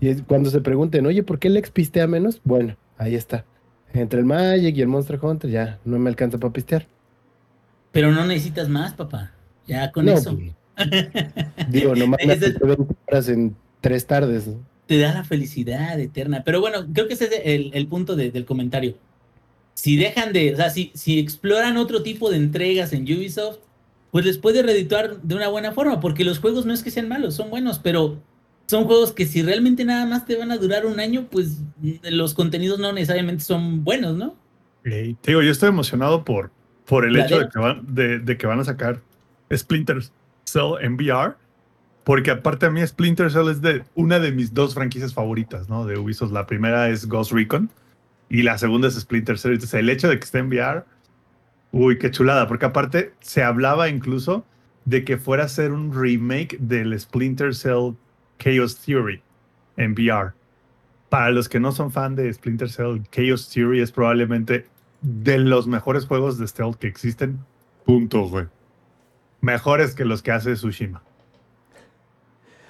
Y 0.00 0.08
es- 0.08 0.22
cuando 0.22 0.48
se 0.50 0.60
pregunten, 0.60 1.04
oye, 1.06 1.22
¿por 1.22 1.38
qué 1.38 1.48
Lex 1.50 1.70
pistea 1.70 2.06
menos? 2.06 2.40
Bueno, 2.44 2.76
ahí 2.98 3.14
está. 3.14 3.44
Entre 3.94 4.20
el 4.20 4.26
Magic 4.26 4.76
y 4.76 4.80
el 4.82 4.88
Monster 4.88 5.18
Hunter 5.20 5.50
ya 5.50 5.78
no 5.84 5.98
me 5.98 6.10
alcanza 6.10 6.38
para 6.38 6.52
pistear. 6.52 6.86
Pero 7.90 8.12
no 8.12 8.24
necesitas 8.26 8.68
más, 8.68 8.92
papá. 8.92 9.32
Ya 9.66 9.90
con 9.90 10.04
No, 10.04 10.12
eso. 10.12 10.36
pues, 10.36 10.52
Digo, 11.70 11.94
nomás 11.96 12.20
me 12.26 12.34
Es 12.34 12.42
el- 12.42 12.56
aventé 12.62 12.66
20 12.66 12.94
horas 13.08 13.28
en 13.30 13.56
tres 13.80 14.06
tardes. 14.06 14.46
¿no? 14.46 14.54
Te 14.88 14.98
da 14.98 15.14
la 15.14 15.22
felicidad 15.22 16.00
eterna. 16.00 16.42
Pero 16.44 16.60
bueno, 16.60 16.84
creo 16.92 17.06
que 17.06 17.14
ese 17.14 17.26
es 17.26 17.42
el, 17.44 17.70
el 17.74 17.86
punto 17.86 18.16
de- 18.16 18.32
del 18.32 18.44
comentario. 18.44 18.96
Si 19.74 19.96
dejan 19.96 20.32
de, 20.32 20.54
o 20.54 20.56
sea, 20.56 20.70
si, 20.70 20.90
si 20.94 21.20
exploran 21.20 21.76
otro 21.76 22.02
tipo 22.02 22.30
de 22.30 22.38
entregas 22.38 22.92
en 22.92 23.02
Ubisoft, 23.04 23.58
pues 24.10 24.24
les 24.24 24.38
puede 24.38 24.62
redituar 24.62 25.20
de 25.22 25.34
una 25.36 25.48
buena 25.48 25.70
forma, 25.70 26.00
porque 26.00 26.24
los 26.24 26.40
juegos 26.40 26.66
no 26.66 26.72
es 26.74 26.82
que 26.82 26.90
sean 26.90 27.06
malos, 27.08 27.34
son 27.36 27.50
buenos, 27.50 27.78
pero 27.78 28.18
son 28.66 28.84
juegos 28.86 29.12
que 29.12 29.26
si 29.26 29.42
realmente 29.42 29.84
nada 29.84 30.04
más 30.06 30.26
te 30.26 30.36
van 30.36 30.50
a 30.50 30.56
durar 30.56 30.84
un 30.86 30.98
año, 30.98 31.28
pues 31.30 31.58
los 32.02 32.34
contenidos 32.34 32.78
no 32.80 32.92
necesariamente 32.92 33.44
son 33.44 33.84
buenos, 33.84 34.16
¿no? 34.16 34.34
Ey, 34.84 35.14
te 35.20 35.32
digo, 35.32 35.42
yo 35.42 35.52
estoy 35.52 35.68
emocionado 35.68 36.24
por, 36.24 36.50
por 36.86 37.04
el 37.04 37.14
hecho 37.26 37.38
de 37.38 37.48
que, 37.52 37.58
van, 37.58 37.94
de, 37.94 38.18
de 38.18 38.36
que 38.38 38.46
van 38.46 38.60
a 38.60 38.64
sacar 38.64 39.00
Splinter 39.54 39.98
Cell 40.44 40.72
en 40.80 40.94
VR. 40.94 41.34
Porque 42.08 42.30
aparte 42.30 42.64
a 42.64 42.70
mí 42.70 42.80
Splinter 42.86 43.30
Cell 43.30 43.50
es 43.50 43.60
de 43.60 43.84
una 43.94 44.18
de 44.18 44.32
mis 44.32 44.54
dos 44.54 44.72
franquicias 44.72 45.12
favoritas, 45.12 45.68
¿no? 45.68 45.84
De 45.84 45.98
Ubisoft. 45.98 46.32
La 46.32 46.46
primera 46.46 46.88
es 46.88 47.06
Ghost 47.06 47.32
Recon 47.32 47.68
y 48.30 48.40
la 48.40 48.56
segunda 48.56 48.88
es 48.88 48.94
Splinter 48.94 49.38
Cell. 49.38 49.52
Entonces 49.52 49.78
el 49.78 49.90
hecho 49.90 50.08
de 50.08 50.18
que 50.18 50.24
esté 50.24 50.38
en 50.38 50.46
VR, 50.46 50.84
uy, 51.70 51.98
qué 51.98 52.10
chulada. 52.10 52.48
Porque 52.48 52.64
aparte 52.64 53.12
se 53.20 53.42
hablaba 53.42 53.90
incluso 53.90 54.46
de 54.86 55.04
que 55.04 55.18
fuera 55.18 55.44
a 55.44 55.48
ser 55.48 55.70
un 55.70 55.92
remake 55.92 56.56
del 56.58 56.98
Splinter 56.98 57.54
Cell 57.54 57.92
Chaos 58.38 58.78
Theory 58.78 59.20
en 59.76 59.92
VR. 59.92 60.32
Para 61.10 61.28
los 61.30 61.46
que 61.46 61.60
no 61.60 61.72
son 61.72 61.92
fan 61.92 62.14
de 62.14 62.32
Splinter 62.32 62.70
Cell, 62.70 63.02
Chaos 63.10 63.50
Theory 63.52 63.82
es 63.82 63.92
probablemente 63.92 64.64
de 65.02 65.36
los 65.40 65.66
mejores 65.66 66.06
juegos 66.06 66.38
de 66.38 66.48
stealth 66.48 66.76
que 66.76 66.86
existen. 66.86 67.40
Punto, 67.84 68.22
güey. 68.22 68.46
Mejores 69.42 69.94
que 69.94 70.06
los 70.06 70.22
que 70.22 70.32
hace 70.32 70.54
Tsushima. 70.54 71.02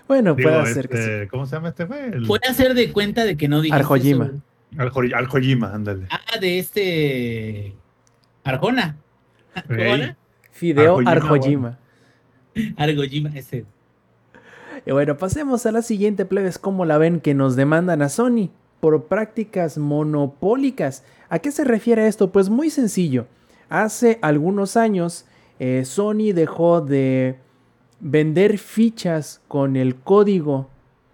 Bueno, 0.09 0.35
Digo, 0.35 0.51
puede 0.51 0.73
ser 0.75 0.89
que 0.89 0.97
sí. 0.97 1.03
este, 1.03 1.29
¿Cómo 1.29 1.47
se 1.47 1.55
llama 1.57 1.69
este 1.69 1.85
güey? 1.85 2.01
El- 2.13 2.27
Puede 2.27 2.49
hacer 2.49 2.75
de 2.75 2.93
cuenta 2.93 3.25
de 3.25 3.37
que 3.37 3.47
no 3.47 3.61
dijiste 3.61 3.79
Arjojima. 3.79 4.25
eso, 4.27 4.35
ándale. 5.75 6.07
Ah, 6.11 6.39
de 6.41 6.59
este 6.59 7.75
Arjona. 8.45 8.97
¿Cómo 9.67 9.79
Ey. 9.81 10.01
era? 10.01 10.17
Fideo 10.51 10.99
Arjojima, 11.07 11.11
Arjojima. 11.13 11.79
Argojima, 12.77 13.31
ese. 13.35 13.65
Y 14.87 14.93
bueno, 14.93 15.17
pasemos 15.17 15.67
a 15.67 15.73
la 15.73 15.83
siguiente, 15.83 16.25
plebes. 16.25 16.59
¿Cómo 16.59 16.85
la 16.85 16.99
ven 16.99 17.21
que 17.21 17.35
nos 17.35 17.57
demandan 17.57 18.03
a 18.03 18.09
Sony 18.09 18.51
por 18.81 19.05
prácticas 19.07 19.77
monopólicas? 19.79 21.05
¿A 21.29 21.39
qué 21.41 21.51
se 21.51 21.65
refiere 21.65 22.07
esto? 22.07 22.31
Pues 22.33 22.49
muy 22.49 22.71
sencillo. 22.71 23.27
Hace 23.69 24.19
algunos 24.23 24.77
años, 24.77 25.27
eh, 25.59 25.85
Sony 25.85 26.33
dejó 26.33 26.81
de 26.81 27.37
vender 28.01 28.59
fichas 28.59 29.41
con 29.49 29.77
el 29.77 29.97
código 29.97 30.69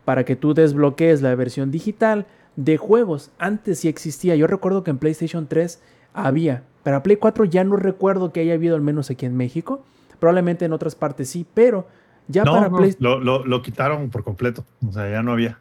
para 0.05 0.24
que 0.24 0.37
tú 0.37 0.55
desbloquees 0.55 1.22
la 1.22 1.35
versión 1.35 1.70
digital 1.70 2.26
de 2.57 2.76
juegos. 2.76 3.30
Antes 3.39 3.80
sí 3.80 3.89
existía. 3.89 4.37
Yo 4.37 4.47
recuerdo 4.47 4.85
que 4.85 4.91
en 4.91 4.99
PlayStation 4.99 5.47
3 5.47 5.80
había. 6.12 6.62
Para 6.82 7.03
Play 7.03 7.16
4 7.16 7.47
ya 7.47 7.64
no 7.64 7.76
recuerdo 7.76 8.32
que 8.32 8.41
haya 8.41 8.55
habido, 8.55 8.76
al 8.76 8.82
menos 8.82 9.11
aquí 9.11 9.24
en 9.26 9.37
México. 9.37 9.82
Probablemente 10.20 10.64
en 10.66 10.72
otras 10.72 10.95
partes 10.95 11.30
sí, 11.30 11.47
pero 11.55 11.87
ya 12.28 12.45
no, 12.45 12.53
para 12.53 12.68
no, 12.68 12.76
Play 12.76 12.95
lo, 12.99 13.18
lo- 13.18 13.45
lo 13.45 13.62
quitaron 13.62 14.11
por 14.11 14.22
completo. 14.22 14.64
O 14.87 14.93
sea, 14.93 15.11
ya 15.11 15.22
no 15.22 15.32
había. 15.32 15.59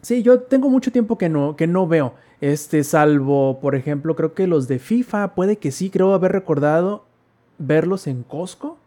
Sí, 0.00 0.22
yo 0.22 0.40
tengo 0.40 0.70
mucho 0.70 0.92
tiempo 0.92 1.18
que 1.18 1.28
no, 1.28 1.56
que 1.56 1.66
no 1.66 1.88
veo. 1.88 2.14
Este, 2.40 2.84
salvo, 2.84 3.58
por 3.60 3.74
ejemplo, 3.74 4.14
creo 4.14 4.34
que 4.34 4.46
los 4.46 4.68
de 4.68 4.78
FIFA, 4.78 5.34
puede 5.34 5.56
que 5.56 5.72
sí, 5.72 5.90
creo 5.90 6.14
haber 6.14 6.30
recordado 6.32 7.04
verlos 7.58 8.06
en 8.06 8.22
Costco. 8.22 8.78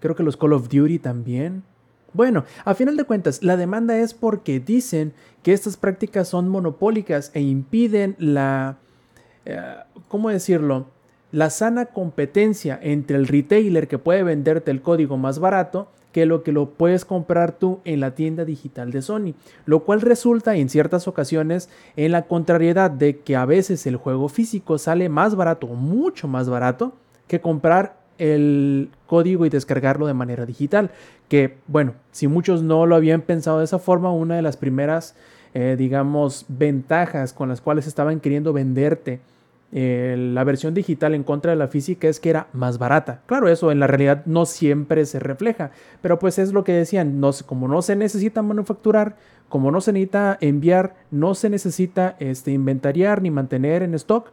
Creo 0.00 0.14
que 0.14 0.22
los 0.22 0.36
Call 0.36 0.52
of 0.52 0.68
Duty 0.68 0.98
también. 0.98 1.62
Bueno, 2.12 2.44
a 2.64 2.74
final 2.74 2.96
de 2.96 3.04
cuentas, 3.04 3.42
la 3.42 3.56
demanda 3.56 3.98
es 3.98 4.14
porque 4.14 4.60
dicen 4.60 5.12
que 5.42 5.52
estas 5.52 5.76
prácticas 5.76 6.28
son 6.28 6.48
monopólicas 6.48 7.30
e 7.34 7.40
impiden 7.40 8.16
la, 8.18 8.78
eh, 9.44 9.60
¿cómo 10.08 10.30
decirlo? 10.30 10.86
La 11.30 11.50
sana 11.50 11.86
competencia 11.86 12.78
entre 12.82 13.16
el 13.18 13.26
retailer 13.26 13.88
que 13.88 13.98
puede 13.98 14.22
venderte 14.22 14.70
el 14.70 14.80
código 14.80 15.18
más 15.18 15.38
barato 15.38 15.88
que 16.12 16.24
lo 16.24 16.42
que 16.42 16.52
lo 16.52 16.70
puedes 16.70 17.04
comprar 17.04 17.52
tú 17.52 17.80
en 17.84 18.00
la 18.00 18.14
tienda 18.14 18.46
digital 18.46 18.90
de 18.90 19.02
Sony, 19.02 19.34
lo 19.66 19.84
cual 19.84 20.00
resulta 20.00 20.56
en 20.56 20.70
ciertas 20.70 21.06
ocasiones 21.06 21.68
en 21.96 22.12
la 22.12 22.22
contrariedad 22.22 22.90
de 22.90 23.20
que 23.20 23.36
a 23.36 23.44
veces 23.44 23.86
el 23.86 23.96
juego 23.96 24.30
físico 24.30 24.78
sale 24.78 25.10
más 25.10 25.34
barato, 25.34 25.66
mucho 25.66 26.26
más 26.26 26.48
barato, 26.48 26.94
que 27.26 27.40
comprar 27.40 27.97
el 28.18 28.90
código 29.06 29.46
y 29.46 29.48
descargarlo 29.48 30.06
de 30.06 30.14
manera 30.14 30.44
digital. 30.46 30.90
Que 31.28 31.56
bueno, 31.66 31.94
si 32.12 32.28
muchos 32.28 32.62
no 32.62 32.86
lo 32.86 32.96
habían 32.96 33.22
pensado 33.22 33.58
de 33.58 33.64
esa 33.64 33.78
forma, 33.78 34.12
una 34.12 34.36
de 34.36 34.42
las 34.42 34.56
primeras 34.56 35.14
eh, 35.54 35.76
digamos, 35.78 36.44
ventajas 36.48 37.32
con 37.32 37.48
las 37.48 37.60
cuales 37.60 37.86
estaban 37.86 38.20
queriendo 38.20 38.52
venderte 38.52 39.20
eh, 39.72 40.14
la 40.16 40.44
versión 40.44 40.72
digital 40.72 41.14
en 41.14 41.24
contra 41.24 41.50
de 41.50 41.56
la 41.56 41.68
física 41.68 42.08
es 42.08 42.20
que 42.20 42.30
era 42.30 42.48
más 42.52 42.78
barata. 42.78 43.22
Claro, 43.26 43.48
eso 43.48 43.70
en 43.70 43.80
la 43.80 43.86
realidad 43.86 44.24
no 44.26 44.46
siempre 44.46 45.04
se 45.04 45.18
refleja, 45.18 45.70
pero 46.00 46.18
pues 46.18 46.38
es 46.38 46.52
lo 46.52 46.64
que 46.64 46.72
decían, 46.72 47.20
no, 47.20 47.30
como 47.46 47.66
no 47.66 47.82
se 47.82 47.96
necesita 47.96 48.42
manufacturar, 48.42 49.16
como 49.48 49.70
no 49.70 49.80
se 49.80 49.92
necesita 49.92 50.38
enviar, 50.40 50.94
no 51.10 51.34
se 51.34 51.50
necesita 51.50 52.16
este, 52.18 52.52
inventariar 52.52 53.20
ni 53.22 53.30
mantener 53.30 53.82
en 53.82 53.94
stock, 53.94 54.30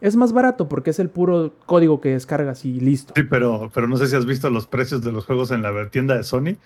es 0.00 0.16
más 0.16 0.32
barato 0.32 0.68
porque 0.68 0.90
es 0.90 0.98
el 0.98 1.08
puro 1.08 1.52
código 1.66 2.00
que 2.00 2.10
descargas 2.10 2.64
y 2.64 2.80
listo. 2.80 3.14
Sí, 3.16 3.22
pero, 3.24 3.70
pero 3.74 3.88
no 3.88 3.96
sé 3.96 4.06
si 4.06 4.16
has 4.16 4.26
visto 4.26 4.50
los 4.50 4.66
precios 4.66 5.02
de 5.02 5.12
los 5.12 5.26
juegos 5.26 5.50
en 5.50 5.62
la 5.62 5.88
tienda 5.90 6.16
de 6.16 6.24
Sony. 6.24 6.56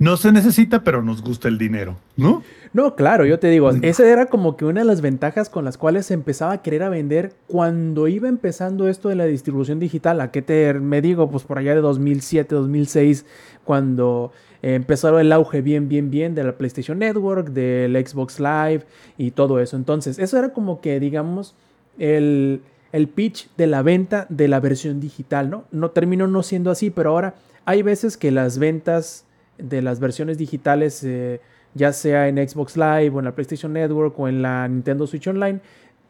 No 0.00 0.16
se 0.16 0.32
necesita, 0.32 0.82
pero 0.82 1.02
nos 1.02 1.20
gusta 1.20 1.48
el 1.48 1.58
dinero, 1.58 1.98
¿no? 2.16 2.42
No, 2.72 2.96
claro, 2.96 3.26
yo 3.26 3.38
te 3.38 3.48
digo, 3.48 3.70
esa 3.82 4.08
era 4.08 4.26
como 4.26 4.56
que 4.56 4.64
una 4.64 4.80
de 4.80 4.86
las 4.86 5.02
ventajas 5.02 5.50
con 5.50 5.66
las 5.66 5.76
cuales 5.76 6.06
se 6.06 6.14
empezaba 6.14 6.52
a 6.52 6.62
querer 6.62 6.84
a 6.84 6.88
vender 6.88 7.34
cuando 7.48 8.08
iba 8.08 8.26
empezando 8.26 8.88
esto 8.88 9.10
de 9.10 9.16
la 9.16 9.26
distribución 9.26 9.78
digital. 9.78 10.22
¿A 10.22 10.30
qué 10.30 10.40
te 10.40 10.72
me 10.72 11.02
digo? 11.02 11.30
Pues 11.30 11.44
por 11.44 11.58
allá 11.58 11.74
de 11.74 11.82
2007, 11.82 12.54
2006, 12.54 13.26
cuando 13.64 14.32
empezó 14.62 15.18
el 15.18 15.32
auge 15.32 15.60
bien, 15.60 15.90
bien, 15.90 16.10
bien 16.10 16.34
de 16.34 16.44
la 16.44 16.56
PlayStation 16.56 16.98
Network, 16.98 17.48
del 17.48 17.94
Xbox 18.06 18.40
Live 18.40 18.86
y 19.18 19.32
todo 19.32 19.60
eso. 19.60 19.76
Entonces, 19.76 20.18
eso 20.18 20.38
era 20.38 20.54
como 20.54 20.80
que, 20.80 20.98
digamos, 20.98 21.54
el, 21.98 22.62
el 22.92 23.08
pitch 23.08 23.48
de 23.56 23.66
la 23.66 23.82
venta 23.82 24.26
de 24.28 24.48
la 24.48 24.60
versión 24.60 25.00
digital, 25.00 25.50
¿no? 25.50 25.64
No 25.70 25.90
terminó 25.90 26.26
no 26.26 26.42
siendo 26.42 26.70
así, 26.70 26.90
pero 26.90 27.10
ahora 27.10 27.34
hay 27.64 27.82
veces 27.82 28.16
que 28.16 28.30
las 28.30 28.58
ventas 28.58 29.24
de 29.58 29.82
las 29.82 30.00
versiones 30.00 30.38
digitales, 30.38 31.02
eh, 31.04 31.40
ya 31.74 31.92
sea 31.92 32.28
en 32.28 32.36
Xbox 32.36 32.76
Live 32.76 33.10
o 33.10 33.18
en 33.18 33.26
la 33.26 33.34
PlayStation 33.34 33.72
Network 33.72 34.18
o 34.18 34.28
en 34.28 34.42
la 34.42 34.66
Nintendo 34.66 35.06
Switch 35.06 35.26
Online, 35.28 35.60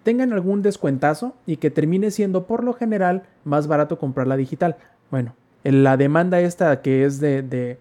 tengan 0.03 0.33
algún 0.33 0.63
descuentazo 0.63 1.35
y 1.47 1.57
que 1.57 1.71
termine 1.71 2.11
siendo 2.11 2.47
por 2.47 2.65
lo 2.65 2.73
general 2.73 3.25
más 3.45 3.67
barato 3.67 3.99
comprar 3.99 4.27
la 4.27 4.37
digital. 4.37 4.77
Bueno, 5.11 5.35
la 5.65 5.97
demanda 5.97 6.41
esta 6.41 6.81
que 6.81 7.05
es 7.05 7.21
de, 7.21 7.43
de 7.43 7.79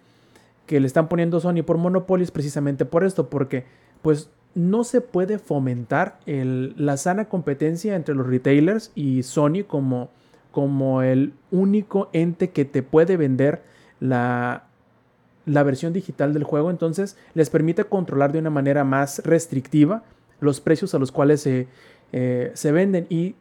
que 0.66 0.80
le 0.80 0.88
están 0.88 1.08
poniendo 1.08 1.40
Sony 1.40 1.64
por 1.66 1.78
Monopoly 1.78 2.24
es 2.24 2.32
precisamente 2.32 2.86
por 2.86 3.04
esto, 3.04 3.30
porque 3.30 3.64
pues 4.02 4.30
no 4.56 4.84
se 4.84 5.02
puede 5.02 5.40
fomentar 5.40 6.20
la 6.26 6.98
sana 6.98 7.26
competencia 7.26 7.96
entre 7.96 8.16
los 8.16 8.28
retailers 8.28 8.92
y 8.96 9.24
Sony 9.24 9.64
como, 9.68 10.10
como 10.52 11.02
el 11.02 11.34
único 11.52 12.10
ente 12.14 12.50
que 12.50 12.66
te 12.66 12.84
puede 12.84 13.16
vender 13.16 13.62
la, 14.00 14.66
la 15.46 15.64
versión 15.64 15.94
digital 15.94 16.34
del 16.34 16.44
juego, 16.44 16.70
entonces 16.70 17.18
les 17.34 17.50
permite 17.50 17.84
controlar 17.86 18.32
de 18.32 18.40
una 18.40 18.50
manera 18.50 18.84
más 18.84 19.20
restrictiva 19.24 20.04
los 20.40 20.62
precios 20.62 20.94
a 20.96 21.00
los 21.00 21.12
cuales 21.12 21.42
se, 21.42 21.68
eh, 22.12 22.52
se 22.54 22.72
venden. 22.72 23.08
Y 23.10 23.36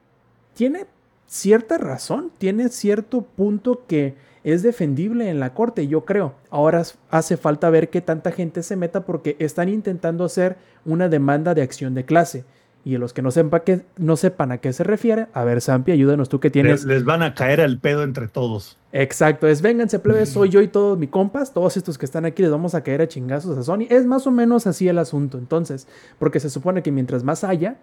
tiene 0.55 0.87
cierta 1.27 1.79
razón, 1.79 2.33
tiene 2.39 2.69
cierto 2.69 3.23
punto 3.23 3.85
que 3.87 4.15
es 4.53 4.63
defendible 4.63 5.29
en 5.29 5.41
la 5.41 5.55
corte, 5.55 5.89
yo 5.89 6.05
creo. 6.05 6.35
Ahora 6.51 6.83
hace 7.11 7.37
falta 7.37 7.71
ver 7.71 7.91
que 7.91 8.01
tanta 8.01 8.33
gente 8.33 8.63
se 8.63 8.77
meta 8.77 9.05
porque 9.05 9.37
están 9.39 9.69
intentando 9.69 10.25
hacer 10.25 10.57
una 10.85 11.09
demanda 11.09 11.55
de 11.55 11.63
acción 11.63 11.95
de 11.95 12.05
clase. 12.05 12.45
Y 12.85 12.97
los 12.97 13.13
que 13.13 13.21
no, 13.21 13.31
sepa 13.31 13.61
que, 13.61 13.83
no 13.99 14.17
sepan 14.17 14.53
a 14.53 14.59
qué 14.59 14.73
se 14.73 14.85
refiere, 14.85 15.27
a 15.35 15.45
ver, 15.45 15.61
Sampi, 15.61 15.93
ayúdanos 15.93 16.29
tú 16.29 16.41
que 16.41 16.49
tienes. 16.49 16.85
Les, 16.85 17.05
van 17.05 17.23
a 17.23 17.35
caer 17.35 17.61
al 17.61 17.79
pedo 17.79 18.03
entre 18.03 18.29
todos. 18.29 18.79
Exacto, 18.93 19.47
es 19.47 19.61
vénganse, 19.61 19.99
plebes, 19.99 20.31
soy 20.31 20.49
yo 20.49 20.63
y 20.63 20.69
todos 20.69 20.97
mis 20.99 21.11
compas, 21.11 21.53
todos 21.53 21.77
estos 21.77 21.99
que 21.99 22.07
están 22.07 22.25
aquí 22.25 22.41
les 22.41 22.51
vamos 22.51 22.75
a 22.75 22.83
caer 22.83 23.03
a 23.03 23.09
chingazos 23.09 23.59
a 23.59 23.63
Sony. 23.63 23.87
Es 23.91 24.07
más 24.07 24.27
o 24.27 24.31
menos 24.31 24.67
así 24.67 24.89
el 24.89 24.99
asunto, 24.99 25.37
entonces, 25.37 25.87
porque 26.19 26.41
se 26.41 26.49
supone 26.49 26.83
que 26.83 26.91
mientras 26.91 27.25
más 27.25 27.45
haya, 27.45 27.77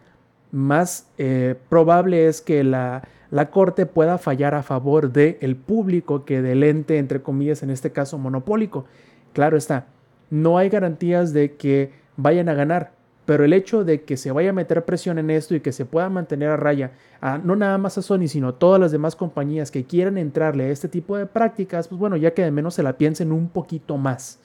más 0.51 1.07
eh, 1.19 1.55
probable 1.69 2.27
es 2.27 2.41
que 2.41 2.63
la, 2.63 3.03
la 3.31 3.49
corte 3.49 3.85
pueda 3.85 4.17
fallar 4.17 4.55
a 4.55 4.63
favor 4.63 5.11
del 5.11 5.37
el 5.41 5.55
público 5.55 6.25
que 6.25 6.41
del 6.41 6.63
ente, 6.63 6.97
entre 6.97 7.21
comillas, 7.21 7.63
en 7.63 7.69
este 7.69 7.91
caso 7.91 8.17
monopólico. 8.17 8.85
Claro 9.33 9.57
está, 9.57 9.87
no 10.29 10.57
hay 10.57 10.69
garantías 10.69 11.33
de 11.33 11.55
que 11.55 11.91
vayan 12.17 12.49
a 12.49 12.53
ganar, 12.53 12.93
pero 13.25 13.43
el 13.43 13.53
hecho 13.53 13.83
de 13.83 14.03
que 14.03 14.17
se 14.17 14.31
vaya 14.31 14.51
a 14.51 14.53
meter 14.53 14.85
presión 14.85 15.17
en 15.17 15.29
esto 15.29 15.55
y 15.55 15.59
que 15.59 15.71
se 15.71 15.85
pueda 15.85 16.09
mantener 16.09 16.49
a 16.49 16.57
raya, 16.57 16.91
a, 17.21 17.37
no 17.37 17.55
nada 17.55 17.77
más 17.77 17.97
a 17.97 18.01
Sony, 18.01 18.27
sino 18.27 18.49
a 18.49 18.59
todas 18.59 18.79
las 18.79 18.91
demás 18.91 19.15
compañías 19.15 19.71
que 19.71 19.85
quieran 19.85 20.17
entrarle 20.17 20.65
a 20.65 20.69
este 20.69 20.87
tipo 20.87 21.17
de 21.17 21.25
prácticas, 21.25 21.87
pues 21.87 21.99
bueno, 21.99 22.17
ya 22.17 22.33
que 22.33 22.43
de 22.43 22.51
menos 22.51 22.75
se 22.75 22.83
la 22.83 22.97
piensen 22.97 23.31
un 23.31 23.49
poquito 23.49 23.97
más. 23.97 24.39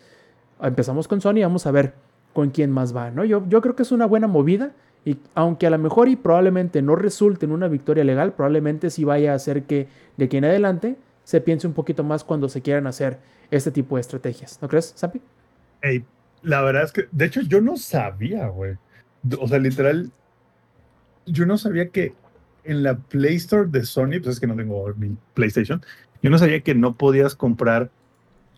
Empezamos 0.62 1.08
con 1.08 1.20
Sony, 1.20 1.40
vamos 1.42 1.66
a 1.66 1.70
ver 1.70 1.94
con 2.32 2.50
quién 2.50 2.70
más 2.70 2.94
va, 2.94 3.10
¿no? 3.10 3.24
Yo, 3.24 3.44
yo 3.48 3.60
creo 3.60 3.76
que 3.76 3.82
es 3.82 3.92
una 3.92 4.06
buena 4.06 4.26
movida 4.26 4.72
y 5.04 5.16
aunque 5.34 5.66
a 5.66 5.70
lo 5.70 5.78
mejor 5.78 6.08
y 6.08 6.16
probablemente 6.16 6.82
no 6.82 6.96
resulte 6.96 7.46
en 7.46 7.52
una 7.52 7.68
victoria 7.68 8.04
legal, 8.04 8.32
probablemente 8.34 8.90
sí 8.90 9.04
vaya 9.04 9.32
a 9.32 9.36
hacer 9.36 9.64
que 9.64 9.88
de 10.16 10.24
aquí 10.26 10.36
en 10.36 10.44
adelante 10.44 10.96
se 11.24 11.40
piense 11.40 11.66
un 11.66 11.72
poquito 11.72 12.04
más 12.04 12.24
cuando 12.24 12.48
se 12.48 12.60
quieran 12.60 12.86
hacer 12.86 13.18
este 13.50 13.70
tipo 13.70 13.96
de 13.96 14.02
estrategias. 14.02 14.58
¿No 14.60 14.68
crees, 14.68 14.92
Sapi? 14.96 15.20
Hey, 15.82 16.04
la 16.42 16.62
verdad 16.62 16.84
es 16.84 16.92
que, 16.92 17.06
de 17.10 17.24
hecho, 17.24 17.40
yo 17.40 17.60
no 17.60 17.76
sabía, 17.76 18.48
güey. 18.48 18.76
O 19.38 19.48
sea, 19.48 19.58
literal, 19.58 20.10
yo 21.26 21.46
no 21.46 21.56
sabía 21.56 21.88
que 21.88 22.14
en 22.64 22.82
la 22.82 22.96
Play 22.96 23.36
Store 23.36 23.68
de 23.68 23.84
Sony, 23.84 24.20
pues 24.22 24.28
es 24.28 24.40
que 24.40 24.46
no 24.46 24.56
tengo 24.56 24.92
mi 24.96 25.16
PlayStation, 25.34 25.82
yo 26.22 26.30
no 26.30 26.38
sabía 26.38 26.60
que 26.60 26.74
no 26.74 26.94
podías 26.94 27.34
comprar 27.34 27.90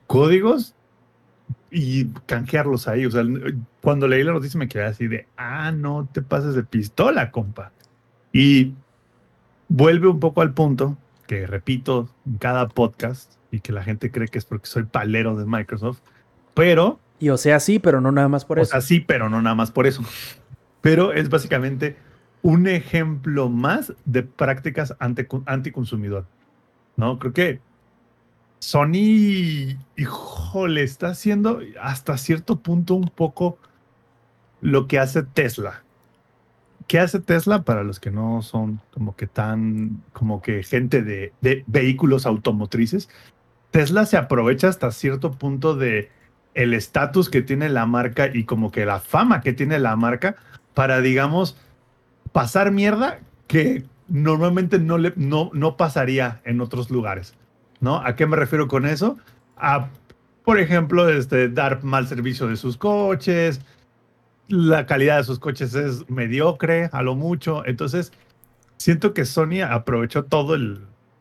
códigos 0.07 0.75
y 1.73 2.07
canjearlos 2.27 2.87
ahí. 2.87 3.07
O 3.07 3.11
sea, 3.11 3.25
cuando 3.81 4.07
leí 4.07 4.23
la 4.23 4.33
noticia 4.33 4.59
me 4.59 4.69
quedé 4.69 4.85
así 4.85 5.09
de, 5.09 5.27
ah, 5.37 5.73
no 5.73 6.09
te 6.13 6.23
pases 6.23 6.55
de 6.55 6.63
pistola, 6.63 7.31
compa. 7.31 7.73
Y 8.33 8.75
vuelve 9.69 10.09
un 10.09 10.21
poco 10.21 10.43
al 10.43 10.53
punto 10.53 10.97
que 11.27 11.47
repito 11.47 12.11
en 12.27 12.37
cada 12.37 12.69
podcast 12.69 13.35
y 13.51 13.61
que 13.61 13.73
la 13.73 13.83
gente 13.83 14.11
cree 14.11 14.29
que 14.29 14.39
es 14.39 14.45
porque 14.45 14.67
soy 14.67 14.85
palero 14.85 15.37
de 15.37 15.47
Microsoft, 15.47 16.01
pero 16.55 17.01
y 17.23 17.31
o 17.31 17.37
sea, 17.37 17.61
sí, 17.61 17.79
pero 17.79 18.01
no 18.01 18.11
nada 18.11 18.29
más 18.29 18.45
por 18.45 18.59
eso. 18.59 18.71
O 18.71 18.73
sea, 18.73 18.81
sí, 18.81 18.99
pero 18.99 19.29
no 19.29 19.41
nada 19.41 19.55
más 19.55 19.71
por 19.71 19.87
eso. 19.87 20.03
Pero 20.81 21.13
es 21.13 21.29
básicamente 21.29 21.97
un 22.43 22.67
ejemplo 22.67 23.49
más 23.49 23.93
de 24.05 24.25
prácticas 24.25 24.97
anticonsumidor. 24.99 26.27
¿No? 26.97 27.21
Creo 27.21 27.33
que 27.33 27.61
Sony, 28.63 29.77
híjole, 29.97 30.85
está 30.85 31.09
haciendo 31.09 31.59
hasta 31.81 32.17
cierto 32.17 32.61
punto 32.61 32.95
un 32.95 33.09
poco 33.09 33.59
lo 34.61 34.87
que 34.87 35.01
hace 35.01 35.25
Tesla. 35.25 35.83
¿Qué 36.87 37.01
hace 37.01 37.19
Tesla 37.19 37.65
para 37.65 37.83
los 37.83 37.99
que 37.99 38.13
no 38.13 38.41
son 38.41 38.81
como 38.95 39.17
que 39.17 39.27
tan, 39.27 40.05
como 40.13 40.43
que 40.43 40.63
gente 40.63 41.03
de, 41.03 41.33
de 41.41 41.65
vehículos 41.67 42.25
automotrices? 42.25 43.09
Tesla 43.73 44.07
se 44.07 44.17
aprovecha 44.17 44.69
hasta 44.69 44.93
cierto 44.93 45.33
punto 45.33 45.75
de 45.75 46.13
el 46.55 46.73
estatus 46.73 47.31
que 47.31 47.43
tiene 47.43 47.69
la 47.69 47.85
marca 47.85 48.31
y 48.33 48.45
como 48.45 48.71
que 48.71 48.87
la 48.87 49.01
fama 49.01 49.41
que 49.41 49.53
tiene 49.53 49.81
la 49.81 49.97
marca 49.97 50.37
para, 50.73 51.01
digamos, 51.01 51.59
pasar 52.31 52.71
mierda 52.71 53.19
que 53.49 53.83
normalmente 54.07 54.79
no, 54.79 54.99
le, 54.99 55.13
no, 55.17 55.51
no 55.53 55.77
pasaría 55.77 56.41
en 56.45 56.61
otros 56.61 56.93
lugares. 56.93 57.35
¿No? 57.83 57.97
¿A 57.97 58.17
qué 58.17 58.27
me 58.27 58.37
refiero 58.37 58.67
con 58.67 58.87
eso? 58.87 59.19
A, 59.59 59.91
por 60.43 60.59
ejemplo, 60.59 61.11
este, 61.11 61.51
dar 61.51 61.85
mal 61.85 62.07
servicio 62.07 62.47
de 62.49 62.57
sus 62.57 62.79
coches, 62.79 63.61
la 64.49 64.87
calidad 64.87 65.19
de 65.19 65.25
sus 65.25 65.39
coches 65.39 65.75
es 65.75 66.09
mediocre 66.09 66.89
a 66.93 67.03
lo 67.03 67.15
mucho. 67.15 67.67
Entonces, 67.67 68.13
siento 68.79 69.13
que 69.13 69.27
Sony 69.27 69.63
aprovechó 69.69 70.25
todo 70.25 70.55
el, 70.55 70.81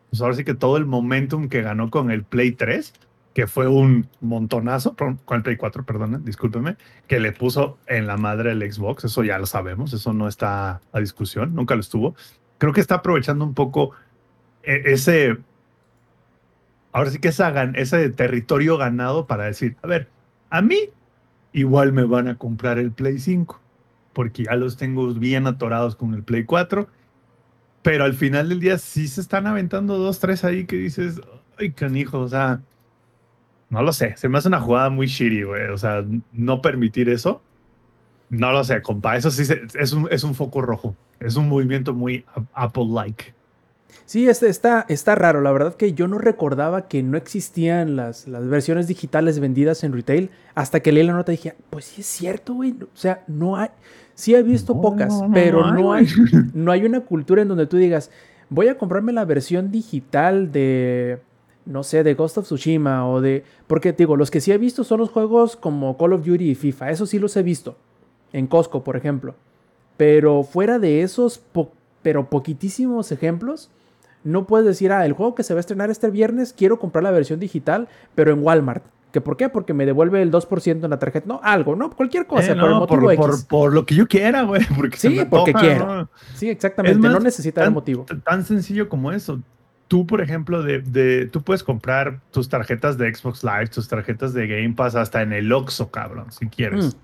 pues 0.10 0.22
ahora 0.22 0.36
sí 0.36 0.46
que 0.46 0.54
todo 0.54 0.78
el 0.78 0.86
momentum 0.86 1.50
que 1.50 1.62
ganó 1.62 1.90
con 1.90 2.12
el 2.12 2.24
Play 2.24 2.54
3 2.54 2.94
que 3.34 3.48
fue 3.48 3.68
un 3.68 4.10
montonazo, 4.20 4.96
con 4.96 5.38
el 5.38 5.44
Play 5.44 5.56
4, 5.56 5.86
perdón, 5.86 6.24
discúlpeme, 6.26 6.76
que 7.08 7.20
le 7.20 7.32
puso 7.32 7.78
en 7.88 8.08
la 8.08 8.18
madre 8.18 8.52
el 8.52 8.72
Xbox, 8.72 9.06
eso 9.06 9.24
ya 9.24 9.38
lo 9.38 9.46
sabemos, 9.46 9.94
eso 9.94 10.14
no 10.14 10.28
está 10.28 10.82
a 10.92 11.00
discusión, 11.00 11.56
nunca 11.56 11.76
lo 11.76 11.82
estuvo. 11.82 12.16
Creo 12.58 12.74
que 12.74 12.82
está 12.82 12.96
aprovechando 12.96 13.46
un 13.46 13.54
poco 13.54 13.92
e, 14.64 14.82
ese, 14.86 15.38
ahora 16.92 17.10
sí 17.10 17.20
que 17.20 17.30
ese 17.30 18.10
territorio 18.10 18.78
ganado 18.78 19.28
para 19.28 19.46
decir, 19.46 19.78
a 19.82 19.88
ver, 19.88 20.10
a 20.50 20.62
mí 20.62 20.78
igual 21.54 21.94
me 21.94 22.04
van 22.04 22.28
a 22.28 22.38
comprar 22.38 22.78
el 22.78 22.92
Play 22.92 23.20
5, 23.20 23.60
porque 24.14 24.44
ya 24.46 24.56
los 24.56 24.78
tengo 24.78 25.14
bien 25.14 25.48
atorados 25.48 25.96
con 25.96 26.14
el 26.14 26.24
Play 26.24 26.46
4, 26.46 26.88
pero 27.82 28.04
al 28.04 28.14
final 28.14 28.50
del 28.50 28.60
día 28.60 28.78
sí 28.78 29.08
se 29.08 29.22
están 29.22 29.48
aventando 29.48 29.98
dos, 29.98 30.20
tres 30.20 30.44
ahí 30.44 30.66
que 30.66 30.76
dices, 30.76 31.22
ay, 31.58 31.72
canijo, 31.72 32.20
o 32.20 32.28
sea, 32.28 32.62
no 33.72 33.82
lo 33.82 33.94
sé, 33.94 34.16
se 34.18 34.28
me 34.28 34.38
hace 34.38 34.50
una 34.50 34.60
jugada 34.60 34.90
muy 34.90 35.08
shitty, 35.08 35.44
güey. 35.44 35.70
O 35.70 35.78
sea, 35.78 36.04
no 36.34 36.62
permitir 36.62 37.08
eso. 37.08 37.42
No 38.30 38.52
lo 38.52 38.64
sé, 38.66 38.82
compa. 38.82 39.16
Eso 39.16 39.32
sí 39.32 39.44
es 39.80 39.94
un, 39.94 40.10
es 40.12 40.26
un 40.26 40.36
foco 40.36 40.62
rojo. 40.62 40.96
Es 41.22 41.38
un 41.38 41.48
movimiento 41.48 41.94
muy 41.94 42.26
Apple-like. 42.54 43.34
Sí, 44.06 44.28
este 44.28 44.50
está, 44.50 44.86
está 44.90 45.16
raro. 45.16 45.42
La 45.42 45.52
verdad 45.52 45.76
que 45.76 45.94
yo 45.94 46.08
no 46.08 46.18
recordaba 46.18 46.88
que 46.88 47.02
no 47.04 47.18
existían 47.18 47.96
las, 47.96 48.28
las 48.28 48.48
versiones 48.48 48.88
digitales 48.88 49.40
vendidas 49.40 49.84
en 49.84 49.94
retail 49.94 50.30
hasta 50.56 50.80
que 50.82 50.92
leí 50.92 51.04
la 51.06 51.14
nota 51.14 51.32
y 51.34 51.38
dije, 51.38 51.56
pues 51.70 51.86
sí 51.86 52.02
es 52.02 52.08
cierto, 52.08 52.54
güey. 52.56 52.72
O 52.82 52.88
sea, 52.98 53.24
no 53.28 53.56
hay. 53.58 53.70
Sí 54.14 54.36
he 54.36 54.44
visto 54.44 54.74
No, 54.76 54.82
pocas, 54.82 55.14
no, 55.14 55.28
no 55.30 55.34
pero 55.34 55.72
no 55.72 55.94
hay, 55.94 56.08
no 56.54 56.72
hay 56.72 56.86
una 56.86 57.02
cultura 57.02 57.42
en 57.42 57.48
donde 57.48 57.66
tú 57.68 57.78
digas, 57.78 58.12
voy 58.50 58.68
a 58.68 58.78
comprarme 58.78 59.14
la 59.14 59.26
versión 59.26 59.72
digital 59.72 60.52
de, 60.52 61.20
no 61.66 61.84
sé, 61.84 62.04
de 62.04 62.14
Ghost 62.14 62.38
of 62.38 62.46
Tsushima 62.46 63.08
o 63.08 63.22
de... 63.22 63.44
Porque 63.68 63.94
te 63.94 64.04
digo, 64.04 64.18
los 64.18 64.30
que 64.30 64.42
sí 64.42 64.52
he 64.52 64.58
visto 64.58 64.84
son 64.84 65.00
los 65.00 65.10
juegos 65.10 65.56
como 65.56 65.98
Call 65.98 66.14
of 66.14 66.26
Duty 66.26 66.52
y 66.52 66.56
FIFA. 66.56 66.92
Eso 66.92 67.06
sí 67.06 67.18
los 67.20 67.36
he 67.38 67.44
visto. 67.44 67.78
En 68.34 68.48
Costco, 68.48 68.84
por 68.84 68.96
ejemplo. 68.98 69.36
Pero 69.98 70.44
fuera 70.44 70.78
de 70.80 71.02
esos, 71.02 71.38
po- 71.38 71.72
pero 72.02 72.30
poquitísimos 72.30 73.12
ejemplos, 73.12 73.70
no 74.24 74.46
puedes 74.48 74.66
decir, 74.68 74.92
ah, 74.92 75.06
el 75.06 75.14
juego 75.14 75.36
que 75.36 75.44
se 75.44 75.54
va 75.54 75.60
a 75.60 75.62
estrenar 75.62 75.90
este 75.90 76.10
viernes, 76.10 76.54
quiero 76.54 76.80
comprar 76.80 77.04
la 77.04 77.12
versión 77.12 77.40
digital, 77.40 77.88
pero 78.16 78.32
en 78.32 78.44
Walmart. 78.44 78.84
¿Que 79.12 79.20
por 79.20 79.36
qué? 79.36 79.50
Porque 79.50 79.74
me 79.74 79.86
devuelve 79.86 80.22
el 80.22 80.32
2% 80.32 80.86
en 80.86 80.90
la 80.90 80.98
tarjeta. 81.00 81.28
No, 81.28 81.42
algo, 81.44 81.76
¿no? 81.76 81.90
Cualquier 81.92 82.26
cosa, 82.28 82.54
Eh, 82.54 82.56
por 82.56 82.64
el 82.66 82.70
no, 82.72 82.80
motivo 82.80 83.02
por, 83.02 83.14
X. 83.14 83.26
por- 83.26 83.48
por 83.48 83.74
lo 83.74 83.86
que 83.86 83.94
yo 83.96 84.08
quiera, 84.08 84.44
güey. 84.44 84.62
Porque 84.78 84.96
Sí, 84.98 85.20
porque 85.30 85.54
quiero. 85.54 85.86
¿no? 85.86 86.10
Sí, 86.36 86.50
exactamente. 86.50 86.98
Más, 86.98 87.12
no 87.12 87.20
necesita 87.20 87.64
el 87.66 87.72
motivo. 87.72 88.06
Tan 88.24 88.46
sencillo 88.46 88.88
como 88.88 89.12
eso. 89.12 89.40
Tú, 89.90 90.08
por 90.08 90.22
ejemplo, 90.22 90.64
de, 90.64 90.80
de- 90.80 91.26
tú 91.26 91.42
puedes 91.42 91.62
comprar 91.64 92.22
tus 92.32 92.48
tarjetas 92.48 92.98
de 92.98 93.14
Xbox 93.14 93.44
Live, 93.44 93.68
tus 93.68 93.90
tarjetas 93.90 94.34
de 94.34 94.48
Game 94.48 94.74
Pass 94.76 94.96
hasta 94.96 95.22
en 95.22 95.34
el 95.34 95.52
Oxxo, 95.52 95.92
cabrón, 95.92 96.32
si 96.32 96.48
quieres. 96.48 96.86
Mm. 96.96 96.98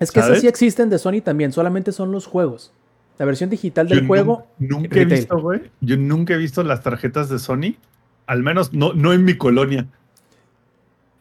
Es 0.00 0.10
que 0.10 0.20
esas 0.20 0.28
¿Sabes? 0.28 0.40
sí 0.40 0.48
existen 0.48 0.88
de 0.88 0.98
Sony 0.98 1.20
también, 1.22 1.52
solamente 1.52 1.92
son 1.92 2.10
los 2.10 2.26
juegos. 2.26 2.72
La 3.18 3.24
versión 3.26 3.50
digital 3.50 3.88
del 3.88 4.00
Yo 4.00 4.06
juego. 4.06 4.48
nun- 4.58 4.82
Nunca 4.82 5.00
he 5.00 5.04
visto, 5.04 5.38
güey. 5.38 5.62
Yo 5.80 5.96
nunca 5.96 6.34
he 6.34 6.38
visto 6.38 6.62
las 6.64 6.82
tarjetas 6.82 7.28
de 7.28 7.38
Sony. 7.38 7.76
Al 8.26 8.42
menos 8.42 8.72
no, 8.72 8.92
no 8.94 9.12
en 9.12 9.24
mi 9.24 9.36
colonia. 9.36 9.86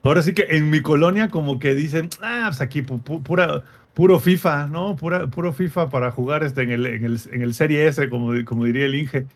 Ahora 0.04 0.22
sí 0.22 0.34
que 0.34 0.46
en 0.50 0.70
mi 0.70 0.82
colonia, 0.82 1.30
como 1.30 1.60
que 1.60 1.76
dicen, 1.76 2.10
ah, 2.22 2.46
pues 2.50 2.62
aquí 2.62 2.82
pu- 2.82 3.02
pu- 3.04 3.22
pura, 3.24 3.64
puro 3.94 4.20
FIFA, 4.20 4.68
¿no? 4.68 4.96
Pura, 4.96 5.28
puro 5.28 5.54
FIFA 5.54 5.90
para 5.90 6.12
jugar 6.12 6.44
este 6.44 6.64
en 6.64 6.72
el, 6.72 6.86
en 6.88 7.06
el, 7.06 7.20
en 7.32 7.42
el 7.42 7.54
Serie 7.54 7.88
S, 7.88 8.10
como, 8.10 8.34
como 8.46 8.66
diría 8.66 8.86
el 8.86 8.96
Inge. 8.96 9.28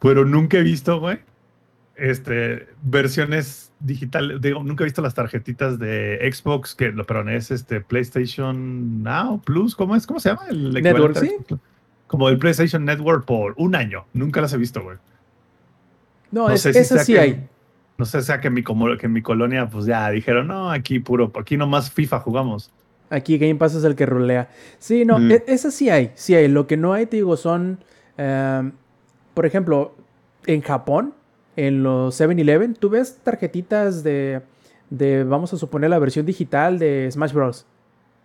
Pero 0.00 0.24
nunca 0.24 0.58
he 0.58 0.62
visto, 0.62 0.98
güey, 0.98 1.18
este, 1.96 2.66
versiones 2.82 3.70
digitales. 3.78 4.40
Digo, 4.40 4.62
nunca 4.64 4.82
he 4.82 4.86
visto 4.86 5.02
las 5.02 5.14
tarjetitas 5.14 5.78
de 5.78 6.18
Xbox, 6.32 6.74
que, 6.74 6.90
no, 6.90 7.04
perdón, 7.04 7.28
es 7.28 7.50
este 7.52 7.80
PlayStation 7.80 9.02
Now 9.04 9.40
Plus, 9.42 9.76
¿cómo 9.76 9.94
es? 9.94 10.06
¿Cómo 10.06 10.18
se 10.18 10.30
llama? 10.30 10.42
El 10.50 10.72
Network, 10.72 11.16
sí. 11.18 11.30
Como 12.12 12.28
el 12.28 12.38
PlayStation 12.38 12.84
Network 12.84 13.24
por 13.24 13.54
un 13.56 13.74
año. 13.74 14.04
Nunca 14.12 14.40
las 14.42 14.52
he 14.52 14.58
visto, 14.58 14.82
güey. 14.82 14.98
No, 16.30 16.48
No 16.48 16.54
es- 16.54 16.60
sé 16.62 16.72
si 16.74 16.78
esas 16.80 16.98
sea 16.98 17.04
sí 17.04 17.12
que- 17.14 17.18
hay. 17.20 17.48
No 17.98 18.04
sé, 18.04 18.20
sea 18.22 18.40
que 18.40 18.48
en 18.48 18.54
mi, 18.54 18.62
como, 18.62 18.86
que 18.98 19.06
en 19.06 19.12
mi 19.12 19.22
colonia, 19.22 19.68
pues 19.68 19.86
ya 19.86 20.08
dijeron, 20.10 20.48
no, 20.48 20.70
aquí 20.70 20.98
puro, 20.98 21.32
aquí 21.38 21.56
nomás 21.56 21.90
FIFA 21.90 22.20
jugamos. 22.20 22.70
Aquí 23.10 23.38
Game 23.38 23.54
Pass 23.56 23.74
es 23.74 23.84
el 23.84 23.94
que 23.94 24.06
rolea. 24.06 24.48
Sí, 24.78 25.04
no, 25.04 25.18
Mm. 25.18 25.30
e- 25.32 25.44
esas 25.46 25.74
sí 25.74 25.88
hay. 25.90 26.12
Sí 26.14 26.34
hay. 26.34 26.48
Lo 26.48 26.66
que 26.66 26.76
no 26.76 26.92
hay, 26.92 27.06
te 27.06 27.16
digo, 27.16 27.36
son. 27.36 27.78
em, 28.18 28.72
por 29.32 29.46
ejemplo, 29.46 29.94
en 30.46 30.60
Japón, 30.60 31.14
en 31.56 31.82
los 31.82 32.14
7-Eleven, 32.14 32.74
tú 32.74 32.90
ves 32.90 33.18
tarjetitas 33.24 34.02
de, 34.04 34.42
de, 34.90 35.24
vamos 35.24 35.52
a 35.54 35.56
suponer, 35.56 35.88
la 35.88 35.98
versión 35.98 36.26
digital 36.26 36.78
de 36.78 37.08
Smash 37.10 37.32
Bros. 37.32 37.64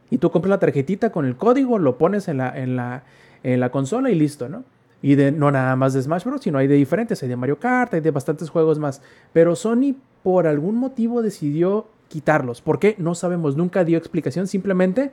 Y 0.10 0.18
tú 0.18 0.30
compras 0.30 0.50
la 0.50 0.60
tarjetita 0.60 1.10
con 1.12 1.26
el 1.26 1.38
código, 1.38 1.80
lo 1.80 1.98
pones 1.98 2.28
en 2.28 2.38
la, 2.38 2.50
en 2.58 2.76
la, 2.76 3.04
en 3.44 3.60
la 3.60 3.70
consola 3.70 4.10
y 4.10 4.16
listo, 4.16 4.50
¿no? 4.50 4.64
Y 5.02 5.16
de, 5.16 5.32
no 5.32 5.52
nada 5.52 5.76
más 5.76 5.94
de 5.94 6.02
Smash 6.02 6.24
Bros., 6.24 6.42
sino 6.42 6.58
hay 6.58 6.68
de 6.68 6.76
diferentes, 6.76 7.22
hay 7.22 7.30
de 7.30 7.36
Mario 7.36 7.60
Kart, 7.60 7.94
hay 7.94 8.02
de 8.02 8.12
bastantes 8.12 8.50
juegos 8.50 8.80
más. 8.80 9.02
Pero 9.32 9.56
Sony, 9.56 9.96
por 10.24 10.48
algún 10.48 10.76
motivo, 10.76 11.22
decidió 11.22 11.88
quitarlos. 12.08 12.62
¿Por 12.62 12.80
qué? 12.80 12.96
No 12.98 13.16
sabemos, 13.16 13.56
nunca 13.56 13.84
dio 13.84 13.98
explicación, 13.98 14.48
simplemente 14.48 15.12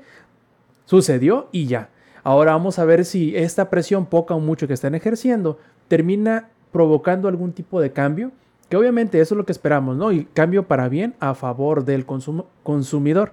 sucedió 0.86 1.48
y 1.52 1.66
ya. 1.66 1.90
Ahora 2.22 2.52
vamos 2.52 2.78
a 2.78 2.84
ver 2.84 3.04
si 3.04 3.36
esta 3.36 3.68
presión, 3.68 4.06
poca 4.06 4.34
o 4.34 4.40
mucho 4.40 4.66
que 4.66 4.72
están 4.72 4.94
ejerciendo, 4.94 5.58
termina 5.88 6.48
provocando 6.72 7.28
algún 7.28 7.52
tipo 7.52 7.80
de 7.80 7.92
cambio, 7.92 8.32
que 8.68 8.76
obviamente 8.76 9.20
eso 9.20 9.34
es 9.34 9.38
lo 9.38 9.44
que 9.44 9.52
esperamos, 9.52 9.96
¿no? 9.96 10.10
Y 10.10 10.24
cambio 10.24 10.66
para 10.66 10.88
bien 10.88 11.14
a 11.20 11.34
favor 11.34 11.84
del 11.84 12.06
consumidor. 12.06 13.32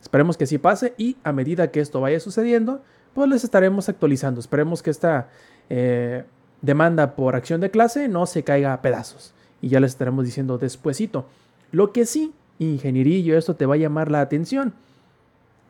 Esperemos 0.00 0.38
que 0.38 0.46
sí 0.46 0.56
pase 0.56 0.94
y 0.96 1.18
a 1.22 1.32
medida 1.32 1.70
que 1.70 1.80
esto 1.80 2.00
vaya 2.00 2.18
sucediendo, 2.18 2.80
pues 3.20 3.28
les 3.28 3.44
estaremos 3.44 3.86
actualizando. 3.90 4.40
Esperemos 4.40 4.82
que 4.82 4.88
esta 4.88 5.28
eh, 5.68 6.24
demanda 6.62 7.14
por 7.16 7.36
acción 7.36 7.60
de 7.60 7.70
clase 7.70 8.08
no 8.08 8.24
se 8.24 8.44
caiga 8.44 8.72
a 8.72 8.80
pedazos. 8.80 9.34
Y 9.60 9.68
ya 9.68 9.78
les 9.78 9.90
estaremos 9.90 10.24
diciendo 10.24 10.56
despuesito. 10.56 11.26
Lo 11.70 11.92
que 11.92 12.06
sí, 12.06 12.32
ingenierillo, 12.58 13.36
esto 13.36 13.56
te 13.56 13.66
va 13.66 13.74
a 13.74 13.76
llamar 13.76 14.10
la 14.10 14.22
atención. 14.22 14.72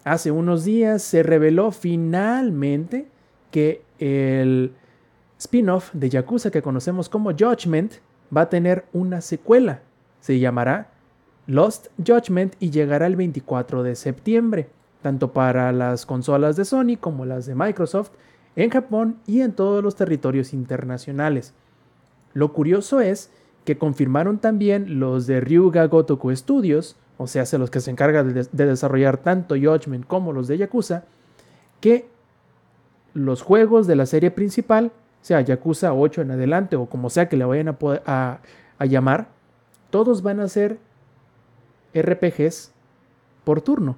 Hace 0.05 0.31
unos 0.31 0.63
días 0.63 1.03
se 1.03 1.25
reveló 1.25 1.73
finalmente 1.73 3.09
que 3.51 3.83
el 3.99 4.71
spin-off 5.37 5.91
de 5.93 6.09
Yakuza 6.09 6.53
que 6.53 6.63
conocemos 6.63 7.09
como 7.09 7.33
Judgment 7.33 7.95
va 8.35 8.43
a 8.43 8.49
tener 8.49 8.85
una 8.93 9.23
secuela. 9.23 9.81
Se 10.21 10.39
llamará 10.39 10.93
Lost 11.49 11.89
Judgment 11.99 12.55
y 12.61 12.71
llegará 12.71 13.09
el 13.09 13.17
24 13.17 13.83
de 13.83 13.97
septiembre, 13.97 14.69
tanto 15.03 15.33
para 15.33 15.73
las 15.73 16.07
consolas 16.07 16.57
de 16.57 16.65
Sony 16.65 16.97
como 16.99 17.25
las 17.25 17.47
de 17.47 17.55
Microsoft, 17.55 18.11
en 18.57 18.71
Japón 18.71 19.17
y 19.27 19.41
en 19.41 19.53
todos 19.53 19.83
los 19.83 19.97
territorios 19.97 20.53
internacionales. 20.53 21.55
Lo 22.35 22.53
curioso 22.53 23.01
es 23.01 23.31
que 23.65 23.79
confirmaron 23.79 24.39
también 24.39 25.01
los 25.01 25.27
de 25.27 25.41
Ryuga 25.41 25.87
Gotoku 25.87 26.35
Studios, 26.35 26.97
o 27.19 27.27
sea, 27.27 27.45
se 27.47 27.59
los 27.59 27.71
que 27.71 27.81
se 27.81 27.91
encargan 27.91 28.33
de, 28.33 28.47
de 28.51 28.67
desarrollar 28.67 29.19
tanto 29.19 29.55
Judgment 29.55 30.07
como 30.07 30.33
los 30.33 30.49
de 30.49 30.59
Yakuza, 30.59 31.05
que 31.81 32.09
los 33.15 33.43
juegos 33.43 33.87
de 33.87 33.97
la 33.97 34.07
serie 34.07 34.31
principal, 34.31 34.93
sea 35.21 35.41
Yakuza 35.41 35.93
8 35.93 36.23
en 36.23 36.31
adelante 36.31 36.77
o 36.77 36.87
como 36.87 37.11
sea 37.11 37.29
que 37.29 37.37
le 37.37 37.45
vayan 37.45 37.77
a 38.07 38.41
llamar, 38.87 39.29
todos 39.91 40.23
van 40.23 40.41
a 40.41 40.49
ser 40.49 40.79
RPGs 41.95 42.73
por 43.45 43.61
turno. 43.61 43.97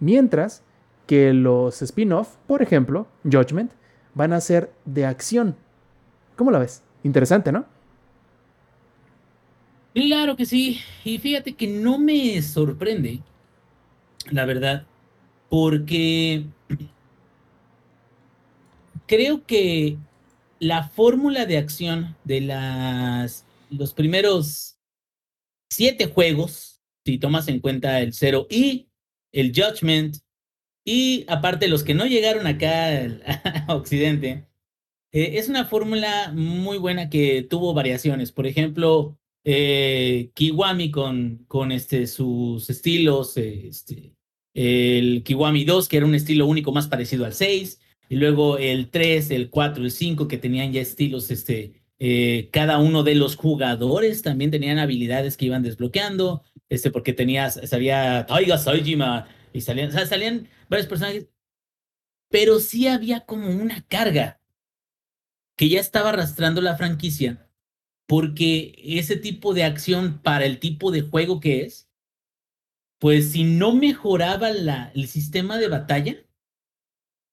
Mientras 0.00 0.62
que 1.06 1.32
los 1.32 1.82
spin-off, 1.82 2.36
por 2.46 2.62
ejemplo, 2.62 3.06
Judgment, 3.24 3.72
van 4.14 4.32
a 4.32 4.40
ser 4.40 4.72
de 4.84 5.06
acción. 5.06 5.56
¿Cómo 6.36 6.50
la 6.50 6.58
ves? 6.58 6.82
Interesante, 7.02 7.52
¿no? 7.52 7.66
Claro 9.94 10.36
que 10.36 10.44
sí. 10.44 10.80
Y 11.04 11.18
fíjate 11.18 11.54
que 11.54 11.66
no 11.66 11.98
me 11.98 12.42
sorprende, 12.42 13.20
la 14.30 14.44
verdad, 14.44 14.86
porque 15.48 16.44
creo 19.06 19.46
que 19.46 19.96
la 20.58 20.88
fórmula 20.88 21.46
de 21.46 21.58
acción 21.58 22.16
de 22.24 22.40
las, 22.42 23.46
los 23.70 23.94
primeros 23.94 24.78
siete 25.70 26.06
juegos, 26.06 26.80
si 27.04 27.18
tomas 27.18 27.48
en 27.48 27.60
cuenta 27.60 28.00
el 28.00 28.12
cero 28.12 28.46
y 28.50 28.88
el 29.32 29.52
Judgment, 29.54 30.16
y 30.84 31.24
aparte 31.28 31.68
los 31.68 31.82
que 31.82 31.94
no 31.94 32.06
llegaron 32.06 32.46
acá 32.46 33.04
a 33.66 33.74
Occidente, 33.74 34.46
eh, 35.12 35.38
es 35.38 35.48
una 35.48 35.64
fórmula 35.64 36.30
muy 36.34 36.78
buena 36.78 37.10
que 37.10 37.42
tuvo 37.42 37.74
variaciones. 37.74 38.32
Por 38.32 38.46
ejemplo, 38.46 39.18
eh, 39.44 40.30
Kiwami 40.34 40.90
con, 40.90 41.44
con 41.48 41.72
este, 41.72 42.06
sus 42.06 42.68
estilos, 42.70 43.36
eh, 43.36 43.68
este, 43.68 44.14
el 44.54 45.22
Kiwami 45.24 45.64
2, 45.64 45.88
que 45.88 45.96
era 45.96 46.06
un 46.06 46.14
estilo 46.14 46.46
único 46.46 46.70
más 46.70 46.86
parecido 46.86 47.24
al 47.24 47.32
6, 47.32 47.80
y 48.08 48.16
luego 48.16 48.58
el 48.58 48.90
3, 48.90 49.30
el 49.30 49.50
4, 49.50 49.84
el 49.84 49.90
5, 49.90 50.28
que 50.28 50.38
tenían 50.38 50.72
ya 50.72 50.80
estilos, 50.82 51.30
este, 51.30 51.82
cada 52.52 52.78
uno 52.78 53.02
de 53.02 53.14
los 53.14 53.36
jugadores 53.36 54.22
también 54.22 54.50
tenían 54.50 54.78
habilidades 54.78 55.36
que 55.36 55.46
iban 55.46 55.62
desbloqueando, 55.62 56.42
este, 56.68 56.90
porque 56.90 57.12
tenías, 57.12 57.60
salía 57.64 58.26
Taiga 58.26 58.58
Saijima, 58.58 59.28
y 59.52 59.62
salían, 59.62 59.90
salían 59.92 60.48
varios 60.68 60.86
personajes, 60.86 61.28
pero 62.30 62.58
sí 62.58 62.88
había 62.88 63.20
como 63.20 63.48
una 63.48 63.82
carga 63.86 64.40
que 65.56 65.68
ya 65.68 65.80
estaba 65.80 66.10
arrastrando 66.10 66.60
la 66.60 66.76
franquicia, 66.76 67.50
porque 68.06 68.74
ese 68.84 69.16
tipo 69.16 69.54
de 69.54 69.64
acción 69.64 70.20
para 70.22 70.44
el 70.44 70.58
tipo 70.58 70.90
de 70.90 71.02
juego 71.02 71.40
que 71.40 71.62
es, 71.62 71.88
pues 72.98 73.32
si 73.32 73.44
no 73.44 73.74
mejoraba 73.74 74.50
la, 74.50 74.92
el 74.94 75.08
sistema 75.08 75.58
de 75.58 75.68
batalla, 75.68 76.16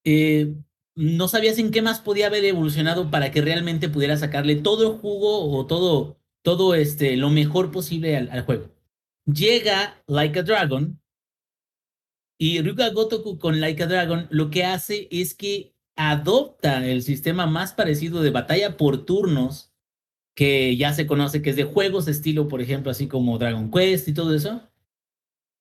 eh, 0.04 0.54
no 0.94 1.28
sabías 1.28 1.58
en 1.58 1.70
qué 1.70 1.82
más 1.82 2.00
podía 2.00 2.28
haber 2.28 2.44
evolucionado 2.44 3.10
para 3.10 3.30
que 3.30 3.42
realmente 3.42 3.88
pudiera 3.88 4.16
sacarle 4.16 4.56
todo 4.56 4.92
el 4.92 4.98
jugo 4.98 5.50
o 5.50 5.66
todo, 5.66 6.20
todo 6.42 6.74
este, 6.74 7.16
lo 7.16 7.30
mejor 7.30 7.70
posible 7.70 8.16
al 8.16 8.42
juego. 8.42 8.73
Llega 9.26 10.02
Like 10.06 10.40
a 10.40 10.42
Dragon 10.42 11.00
y 12.38 12.60
Ryuga 12.60 12.90
Gotoku 12.90 13.38
con 13.38 13.60
Like 13.60 13.82
a 13.82 13.86
Dragon 13.86 14.26
lo 14.30 14.50
que 14.50 14.64
hace 14.64 15.08
es 15.10 15.34
que 15.34 15.74
adopta 15.96 16.84
el 16.86 17.02
sistema 17.02 17.46
más 17.46 17.72
parecido 17.72 18.22
de 18.22 18.30
batalla 18.30 18.76
por 18.76 19.04
turnos 19.04 19.72
que 20.34 20.76
ya 20.76 20.92
se 20.92 21.06
conoce 21.06 21.42
que 21.42 21.50
es 21.50 21.56
de 21.56 21.64
juegos 21.64 22.08
estilo, 22.08 22.48
por 22.48 22.60
ejemplo, 22.60 22.90
así 22.90 23.06
como 23.06 23.38
Dragon 23.38 23.70
Quest 23.70 24.08
y 24.08 24.14
todo 24.14 24.34
eso. 24.34 24.68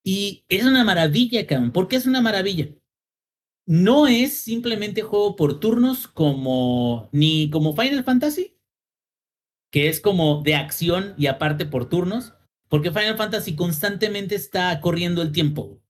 Y 0.03 0.43
es 0.49 0.65
una 0.65 0.83
maravilla, 0.83 1.45
cabrón. 1.47 1.71
¿Por 1.71 1.87
qué 1.87 1.95
es 1.95 2.07
una 2.07 2.21
maravilla? 2.21 2.69
No 3.65 4.07
es 4.07 4.41
simplemente 4.41 5.03
juego 5.03 5.35
por 5.35 5.59
turnos 5.59 6.07
como 6.07 7.07
ni 7.11 7.49
como 7.49 7.75
Final 7.75 8.03
Fantasy, 8.03 8.57
que 9.71 9.87
es 9.87 10.01
como 10.01 10.41
de 10.41 10.55
acción 10.55 11.13
y 11.17 11.27
aparte 11.27 11.65
por 11.65 11.87
turnos, 11.87 12.33
porque 12.69 12.91
Final 12.91 13.17
Fantasy 13.17 13.55
constantemente 13.55 14.35
está 14.35 14.79
corriendo 14.81 15.21
el 15.21 15.31
tiempo. 15.31 15.81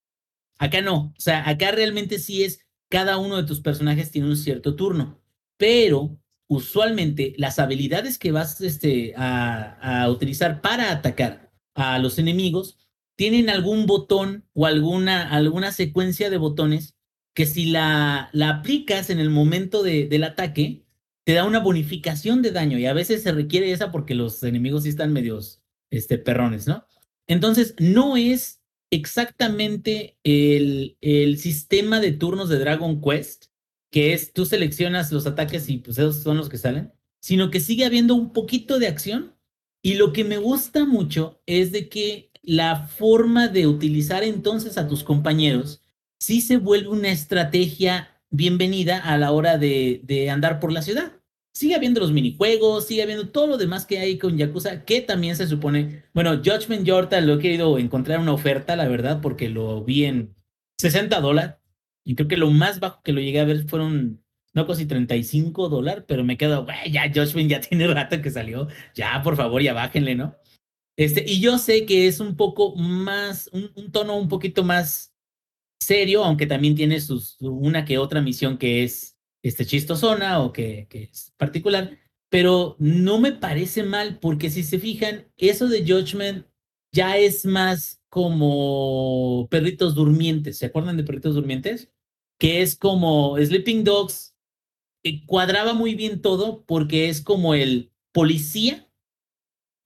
Acá 0.57 0.81
no, 0.81 1.13
o 1.17 1.19
sea, 1.19 1.47
acá 1.47 1.71
realmente 1.71 2.19
sí 2.19 2.43
es 2.43 2.59
cada 2.89 3.17
uno 3.17 3.37
de 3.37 3.43
tus 3.43 3.59
personajes 3.59 4.11
tiene 4.11 4.27
un 4.27 4.37
cierto 4.37 4.75
turno, 4.75 5.19
pero 5.57 6.19
usualmente 6.47 7.33
las 7.37 7.57
habilidades 7.57 8.19
que 8.19 8.31
vas 8.31 8.61
este, 8.61 9.13
a, 9.17 10.07
utilizar 10.09 10.61
para 10.61 10.91
atacar 10.91 11.51
a 11.73 11.97
los 11.97 12.19
enemigos 12.19 12.77
tienen 13.15 13.49
algún 13.49 13.85
botón 13.87 14.45
o 14.53 14.65
alguna, 14.65 15.29
alguna 15.31 15.71
secuencia 15.71 16.29
de 16.29 16.37
botones 16.37 16.95
que 17.33 17.45
si 17.47 17.65
la, 17.65 18.29
la 18.31 18.49
aplicas 18.49 19.09
en 19.09 19.19
el 19.19 19.31
momento 19.31 19.81
de, 19.81 20.07
del 20.07 20.23
ataque, 20.23 20.85
te 21.23 21.33
da 21.33 21.45
una 21.45 21.59
bonificación 21.59 22.41
de 22.41 22.51
daño. 22.51 22.77
Y 22.77 22.85
a 22.85 22.93
veces 22.93 23.23
se 23.23 23.31
requiere 23.31 23.71
esa 23.71 23.91
porque 23.91 24.13
los 24.13 24.43
enemigos 24.43 24.83
sí 24.83 24.89
están 24.89 25.13
medios 25.13 25.62
este, 25.97 26.17
perrones, 26.17 26.67
¿no? 26.67 26.85
Entonces, 27.27 27.75
no 27.79 28.17
es 28.17 28.61
exactamente 28.91 30.17
el, 30.23 30.97
el 31.01 31.37
sistema 31.37 31.99
de 31.99 32.11
turnos 32.11 32.49
de 32.49 32.59
Dragon 32.59 33.01
Quest, 33.01 33.45
que 33.91 34.13
es 34.13 34.33
tú 34.33 34.45
seleccionas 34.45 35.11
los 35.11 35.27
ataques 35.27 35.69
y 35.69 35.77
pues 35.77 35.97
esos 35.97 36.23
son 36.23 36.37
los 36.37 36.49
que 36.49 36.57
salen, 36.57 36.91
sino 37.21 37.51
que 37.51 37.59
sigue 37.59 37.85
habiendo 37.85 38.15
un 38.15 38.33
poquito 38.33 38.79
de 38.79 38.87
acción. 38.87 39.35
Y 39.81 39.95
lo 39.95 40.13
que 40.13 40.23
me 40.23 40.37
gusta 40.37 40.85
mucho 40.85 41.41
es 41.45 41.71
de 41.71 41.89
que 41.89 42.31
la 42.41 42.87
forma 42.87 43.47
de 43.47 43.67
utilizar 43.67 44.23
entonces 44.23 44.77
a 44.77 44.87
tus 44.87 45.03
compañeros 45.03 45.81
sí 46.19 46.41
se 46.41 46.57
vuelve 46.57 46.89
una 46.89 47.11
estrategia 47.11 48.21
bienvenida 48.29 48.97
a 48.97 49.17
la 49.17 49.31
hora 49.31 49.57
de, 49.57 50.01
de 50.03 50.29
andar 50.29 50.59
por 50.59 50.71
la 50.71 50.81
ciudad. 50.81 51.13
Sigue 51.53 51.75
habiendo 51.75 51.99
los 51.99 52.11
minijuegos, 52.11 52.87
sigue 52.87 53.03
habiendo 53.03 53.29
todo 53.29 53.45
lo 53.47 53.57
demás 53.57 53.85
que 53.85 53.99
hay 53.99 54.17
con 54.17 54.37
Yakuza, 54.37 54.85
que 54.85 55.01
también 55.01 55.35
se 55.35 55.47
supone, 55.47 56.03
bueno, 56.13 56.37
Judgment 56.37 56.85
Yorta 56.85 57.21
lo 57.21 57.35
he 57.35 57.39
querido 57.39 57.77
encontrar 57.77 58.19
una 58.19 58.33
oferta, 58.33 58.75
la 58.75 58.87
verdad, 58.87 59.21
porque 59.21 59.49
lo 59.49 59.83
vi 59.83 60.05
en 60.05 60.35
60 60.79 61.21
dólares, 61.21 61.55
y 62.03 62.15
creo 62.15 62.27
que 62.27 62.37
lo 62.37 62.49
más 62.49 62.79
bajo 62.79 63.01
que 63.03 63.13
lo 63.13 63.21
llegué 63.21 63.39
a 63.39 63.45
ver 63.45 63.67
fueron, 63.67 64.23
no 64.53 64.65
casi 64.65 64.87
35 64.87 65.69
dólares, 65.69 66.03
pero 66.07 66.23
me 66.23 66.37
quedo, 66.37 66.65
güey, 66.65 66.91
ya 66.91 67.11
Judgment 67.13 67.51
ya 67.51 67.61
tiene 67.69 67.87
rato 67.87 68.19
que 68.21 68.31
salió, 68.31 68.67
ya 68.95 69.21
por 69.23 69.35
favor, 69.35 69.61
ya 69.61 69.73
bájenle, 69.73 70.15
¿no? 70.15 70.35
Este, 70.97 71.23
y 71.27 71.39
yo 71.39 71.57
sé 71.57 71.85
que 71.85 72.07
es 72.07 72.19
un 72.19 72.35
poco 72.35 72.75
más, 72.75 73.49
un, 73.53 73.71
un 73.75 73.91
tono 73.91 74.17
un 74.17 74.27
poquito 74.27 74.63
más 74.63 75.13
serio, 75.79 76.23
aunque 76.23 76.47
también 76.47 76.75
tiene 76.75 76.99
sus, 76.99 77.37
una 77.41 77.85
que 77.85 77.97
otra 77.97 78.21
misión 78.21 78.57
que 78.57 78.83
es 78.83 79.12
este, 79.43 79.65
chistosona 79.65 80.41
o 80.41 80.51
que, 80.53 80.87
que 80.89 81.03
es 81.03 81.33
particular, 81.37 81.97
pero 82.29 82.75
no 82.79 83.19
me 83.19 83.33
parece 83.33 83.83
mal 83.83 84.17
porque 84.19 84.49
si 84.49 84.63
se 84.63 84.79
fijan, 84.79 85.27
eso 85.37 85.67
de 85.67 85.85
Judgment 85.85 86.47
ya 86.91 87.17
es 87.17 87.45
más 87.45 88.01
como 88.09 89.47
perritos 89.51 89.95
durmientes. 89.95 90.57
¿Se 90.57 90.67
acuerdan 90.67 90.97
de 90.97 91.03
perritos 91.03 91.35
durmientes? 91.35 91.91
Que 92.39 92.61
es 92.61 92.75
como 92.75 93.37
Sleeping 93.37 93.83
Dogs, 93.83 94.35
eh, 95.03 95.25
cuadraba 95.25 95.73
muy 95.73 95.95
bien 95.95 96.21
todo 96.21 96.63
porque 96.65 97.09
es 97.09 97.21
como 97.21 97.53
el 97.55 97.91
policía 98.11 98.87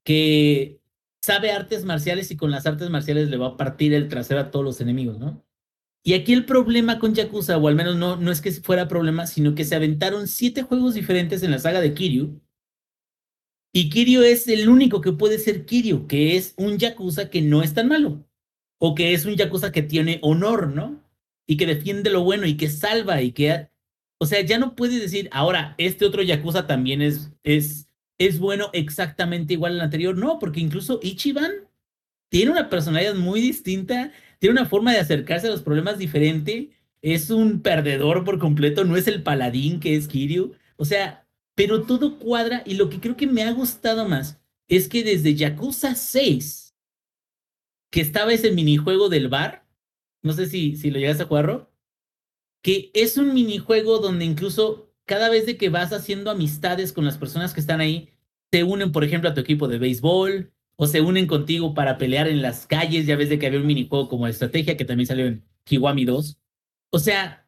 que 0.05 0.81
sabe 1.21 1.51
artes 1.51 1.83
marciales 1.85 2.31
y 2.31 2.37
con 2.37 2.51
las 2.51 2.65
artes 2.65 2.89
marciales 2.89 3.29
le 3.29 3.37
va 3.37 3.47
a 3.47 3.57
partir 3.57 3.93
el 3.93 4.07
trasero 4.07 4.39
a 4.41 4.51
todos 4.51 4.63
los 4.63 4.81
enemigos, 4.81 5.19
¿no? 5.19 5.46
Y 6.07 6.13
aquí 6.13 6.31
el 6.31 6.45
problema 6.45 6.99
con 6.99 7.13
Yakuza, 7.13 7.57
o 7.57 7.67
al 7.67 7.75
menos 7.75 7.97
no, 7.97 8.15
no 8.15 8.31
es 8.31 8.39
que 8.39 8.49
fuera 8.53 8.87
problema, 8.87 9.27
sino 9.27 9.55
que 9.55 9.65
se 9.65 9.75
aventaron 9.75 10.29
siete 10.29 10.61
juegos 10.61 10.93
diferentes 10.93 11.43
en 11.43 11.51
la 11.51 11.59
saga 11.59 11.81
de 11.81 11.93
Kiryu. 11.93 12.39
Y 13.73 13.89
Kiryu 13.89 14.21
es 14.21 14.47
el 14.47 14.69
único 14.69 15.01
que 15.01 15.11
puede 15.11 15.37
ser 15.37 15.65
Kiryu, 15.65 16.07
que 16.07 16.37
es 16.37 16.53
un 16.55 16.77
Yakuza 16.77 17.29
que 17.29 17.41
no 17.41 17.61
es 17.61 17.73
tan 17.73 17.89
malo. 17.89 18.25
O 18.79 18.95
que 18.95 19.13
es 19.13 19.25
un 19.25 19.35
Yakuza 19.35 19.73
que 19.73 19.81
tiene 19.81 20.19
honor, 20.21 20.69
¿no? 20.69 21.03
Y 21.45 21.57
que 21.57 21.65
defiende 21.65 22.09
lo 22.09 22.23
bueno 22.23 22.47
y 22.47 22.55
que 22.55 22.69
salva 22.69 23.21
y 23.21 23.33
que... 23.33 23.67
O 24.17 24.25
sea, 24.25 24.39
ya 24.39 24.59
no 24.59 24.75
puedes 24.77 25.01
decir, 25.01 25.27
ahora, 25.33 25.75
este 25.77 26.05
otro 26.05 26.23
Yakuza 26.23 26.67
también 26.67 27.01
es, 27.01 27.33
es, 27.43 27.89
es 28.17 28.39
bueno 28.39 28.69
exactamente 28.71 29.55
igual 29.55 29.73
al 29.73 29.81
anterior. 29.81 30.17
No, 30.17 30.39
porque 30.39 30.61
incluso 30.61 31.01
Ichiban 31.03 31.51
tiene 32.29 32.51
una 32.51 32.69
personalidad 32.69 33.15
muy 33.15 33.41
distinta 33.41 34.13
tiene 34.39 34.59
una 34.59 34.69
forma 34.69 34.93
de 34.93 34.99
acercarse 34.99 35.47
a 35.47 35.51
los 35.51 35.61
problemas 35.61 35.97
diferente, 35.97 36.71
es 37.01 37.29
un 37.29 37.61
perdedor 37.61 38.23
por 38.23 38.39
completo, 38.39 38.83
no 38.83 38.97
es 38.97 39.07
el 39.07 39.23
paladín 39.23 39.79
que 39.79 39.95
es 39.95 40.07
Kiryu, 40.07 40.53
o 40.77 40.85
sea, 40.85 41.27
pero 41.55 41.83
todo 41.83 42.19
cuadra 42.19 42.63
y 42.65 42.75
lo 42.75 42.89
que 42.89 42.99
creo 42.99 43.17
que 43.17 43.27
me 43.27 43.43
ha 43.43 43.51
gustado 43.51 44.07
más 44.07 44.39
es 44.67 44.87
que 44.87 45.03
desde 45.03 45.35
Yakuza 45.35 45.95
6, 45.95 46.75
que 47.89 48.01
estaba 48.01 48.33
ese 48.33 48.51
minijuego 48.51 49.09
del 49.09 49.29
bar, 49.29 49.65
no 50.21 50.33
sé 50.33 50.47
si, 50.47 50.75
si 50.75 50.91
lo 50.91 50.99
llegas 50.99 51.21
a 51.21 51.25
jugar, 51.25 51.69
que 52.61 52.91
es 52.93 53.17
un 53.17 53.33
minijuego 53.33 53.99
donde 53.99 54.25
incluso 54.25 54.93
cada 55.05 55.29
vez 55.29 55.45
de 55.45 55.57
que 55.57 55.69
vas 55.69 55.93
haciendo 55.93 56.29
amistades 56.29 56.91
con 56.91 57.05
las 57.05 57.17
personas 57.17 57.53
que 57.53 57.61
están 57.61 57.79
ahí, 57.79 58.09
te 58.49 58.63
unen, 58.63 58.91
por 58.91 59.03
ejemplo, 59.03 59.29
a 59.29 59.33
tu 59.33 59.41
equipo 59.41 59.67
de 59.67 59.77
béisbol, 59.77 60.51
o 60.77 60.87
se 60.87 61.01
unen 61.01 61.27
contigo 61.27 61.73
para 61.73 61.97
pelear 61.97 62.27
en 62.27 62.41
las 62.41 62.65
calles. 62.67 63.05
Ya 63.05 63.17
ves 63.17 63.29
de 63.29 63.39
que 63.39 63.47
había 63.47 63.59
un 63.59 63.67
minijuego 63.67 64.07
como 64.07 64.27
estrategia 64.27 64.77
que 64.77 64.85
también 64.85 65.07
salió 65.07 65.25
en 65.25 65.43
Kiwami 65.65 66.05
2. 66.05 66.37
O 66.91 66.99
sea, 66.99 67.45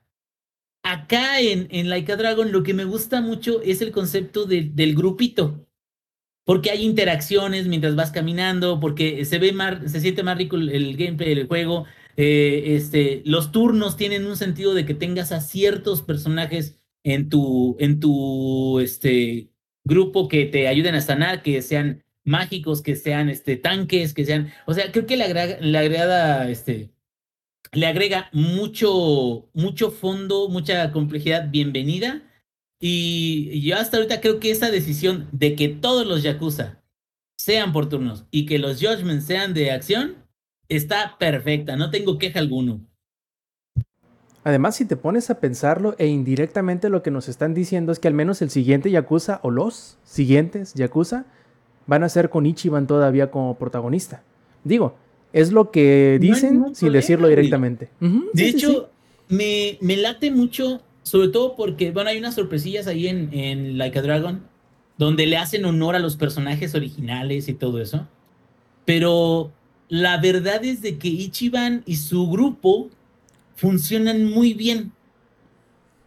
acá 0.84 1.40
en, 1.40 1.68
en 1.72 1.90
Like 1.90 2.12
a 2.12 2.18
Dragon 2.18 2.52
lo 2.52 2.64
que 2.64 2.74
me 2.74 2.86
gusta 2.86 3.22
mucho 3.22 3.62
es 3.62 3.82
el 3.82 3.92
concepto 3.92 4.46
del 4.46 4.96
grupito. 4.96 5.66
Porque 6.46 6.72
hay 6.72 6.84
interacciones 6.84 7.68
mientras 7.68 7.96
vas 7.96 8.12
caminando, 8.12 8.80
porque 8.80 9.24
se 9.26 9.38
ve 9.38 9.52
más, 9.54 9.92
se 9.92 10.02
siente 10.02 10.24
más 10.24 10.38
rico 10.38 10.56
el, 10.56 10.98
gameplay 10.98 11.36
del 11.36 11.48
juego. 11.48 11.86
Eh, 12.18 12.76
este, 12.76 13.22
los 13.26 13.52
turnos 13.52 13.96
tienen 13.96 14.26
un 14.26 14.36
sentido 14.36 14.74
de 14.74 14.86
que 14.86 14.96
tengas 14.96 15.32
a 15.32 15.42
ciertos 15.42 16.02
personajes 16.02 16.80
en 17.04 17.30
tu, 17.30 17.78
en 17.80 18.00
tu 18.00 18.80
este, 18.80 19.52
grupo 19.84 20.28
que 20.28 20.46
te 20.46 20.68
ayuden 20.68 20.96
a 20.96 21.02
sanar, 21.02 21.44
que 21.44 21.62
sean 21.62 22.04
mágicos, 22.30 22.82
que 22.82 22.96
sean 22.96 23.30
este, 23.30 23.58
tanques, 23.58 24.14
que 24.14 24.26
sean. 24.26 24.54
O 24.66 24.74
sea, 24.74 24.92
creo 24.92 25.06
que 25.06 25.18
le 25.18 25.26
agrega, 25.26 25.58
le 25.60 26.52
este, 26.52 26.92
le 27.74 27.88
agrega 27.88 28.30
mucho, 28.32 29.50
mucho 29.54 29.92
fondo, 29.92 30.48
mucha 30.50 30.92
complejidad 30.92 31.50
bienvenida. 31.50 32.24
Y 32.80 33.60
yo 33.62 33.78
hasta 33.78 33.98
ahorita 33.98 34.22
creo 34.22 34.40
que 34.40 34.52
esa 34.52 34.72
decisión 34.72 35.28
de 35.32 35.56
que 35.56 35.68
todos 35.68 36.08
los 36.08 36.24
Yakuza 36.24 36.82
sean 37.38 37.74
por 37.74 37.90
turnos 37.90 38.26
y 38.32 38.46
que 38.46 38.60
los 38.60 38.80
Judgments 38.80 39.26
sean 39.26 39.54
de 39.54 39.72
acción 39.72 40.16
está 40.70 41.18
perfecta, 41.18 41.76
no 41.76 41.90
tengo 41.90 42.18
queja 42.18 42.40
alguno. 42.40 42.86
Además, 44.44 44.78
si 44.78 44.86
te 44.86 44.96
pones 44.96 45.30
a 45.30 45.40
pensarlo 45.40 45.96
e 45.98 46.08
indirectamente 46.08 46.90
lo 46.90 47.04
que 47.04 47.12
nos 47.12 47.28
están 47.28 47.54
diciendo 47.54 47.92
es 47.92 48.00
que 48.00 48.08
al 48.08 48.14
menos 48.14 48.42
el 48.42 48.50
siguiente 48.50 48.90
Yakuza 48.90 49.42
o 49.44 49.52
los 49.52 49.98
siguientes 50.06 50.74
Yakuza 50.76 51.26
van 51.90 52.04
a 52.04 52.10
ser 52.10 52.30
con 52.30 52.46
Ichiban 52.46 52.86
todavía 52.86 53.32
como 53.32 53.58
protagonista. 53.58 54.22
Digo, 54.64 54.96
es 55.34 55.52
lo 55.52 55.72
que 55.72 56.20
dicen 56.22 56.76
sin 56.76 56.94
decirlo 56.94 57.28
directamente. 57.28 57.90
de 58.00 58.48
hecho, 58.48 58.92
Me, 59.28 59.78
me 59.82 59.98
late 59.98 60.30
mucho, 60.30 60.82
sobre 61.02 61.30
todo 61.30 61.56
porque, 61.56 61.92
bueno, 61.92 62.12
hay 62.12 62.20
unas 62.20 62.36
sorpresillas 62.36 62.86
ahí 62.86 63.08
en, 63.08 63.34
en 63.34 63.80
Like 63.80 63.98
a 63.98 64.02
Dragon, 64.04 64.44
donde 65.00 65.26
le 65.26 65.38
hacen 65.38 65.66
honor 65.66 65.96
a 65.96 66.00
los 66.00 66.16
personajes 66.16 66.76
originales 66.76 67.48
y 67.48 67.56
todo 67.56 67.82
eso. 67.82 68.08
Pero 68.86 69.52
la 69.88 70.18
verdad 70.22 70.64
es 70.64 70.84
de 70.84 71.00
que 71.00 71.08
Ichiban 71.08 71.82
y 71.88 71.96
su 71.96 72.30
grupo 72.30 72.90
funcionan 73.56 74.26
muy 74.26 74.54
bien. 74.54 74.92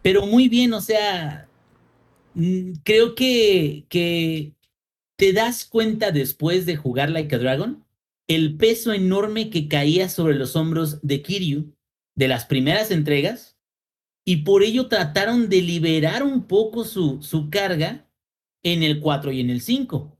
Pero 0.01 0.25
muy 0.27 0.47
bien, 0.47 0.71
o 0.73 0.79
sea, 0.79 1.47
mm, 2.35 2.71
creo 2.85 3.15
que, 3.15 3.83
que 3.89 4.52
te 5.23 5.31
das 5.31 5.63
cuenta 5.63 6.11
después 6.11 6.65
de 6.65 6.75
jugar 6.75 7.09
Like 7.09 7.33
a 7.33 7.37
Dragon 7.37 7.85
el 8.27 8.57
peso 8.57 8.91
enorme 8.91 9.49
que 9.49 9.69
caía 9.69 10.09
sobre 10.09 10.35
los 10.35 10.57
hombros 10.57 10.99
de 11.01 11.21
Kiryu 11.21 11.73
de 12.13 12.27
las 12.27 12.43
primeras 12.43 12.91
entregas 12.91 13.57
y 14.25 14.43
por 14.43 14.63
ello 14.63 14.89
trataron 14.89 15.47
de 15.47 15.61
liberar 15.61 16.23
un 16.23 16.45
poco 16.45 16.83
su, 16.83 17.23
su 17.23 17.49
carga 17.49 18.05
en 18.63 18.83
el 18.83 18.99
4 18.99 19.31
y 19.31 19.39
en 19.39 19.49
el 19.49 19.61
5. 19.61 20.13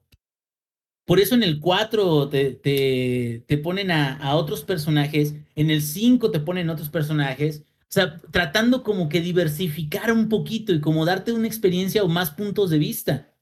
Por 1.04 1.20
eso 1.20 1.36
en 1.36 1.44
el 1.44 1.60
4 1.60 2.30
te, 2.30 2.52
te, 2.52 3.44
te 3.46 3.58
ponen 3.58 3.92
a, 3.92 4.16
a, 4.16 4.38
otros 4.38 4.64
personajes, 4.64 5.36
en 5.58 5.70
el 5.70 5.82
5 5.82 6.32
te 6.32 6.40
ponen 6.40 6.70
otros 6.70 6.88
personajes, 6.88 7.66
o 7.82 7.92
sea, 7.92 8.22
tratando 8.32 8.84
como 8.84 9.10
que 9.10 9.20
diversificar 9.20 10.14
un 10.14 10.30
poquito 10.30 10.72
y 10.72 10.80
como 10.80 11.04
darte 11.04 11.34
una 11.34 11.48
experiencia 11.48 12.06
o 12.06 12.08
más 12.08 12.32
puntos 12.32 12.70
de 12.70 12.78
vista. 12.78 13.33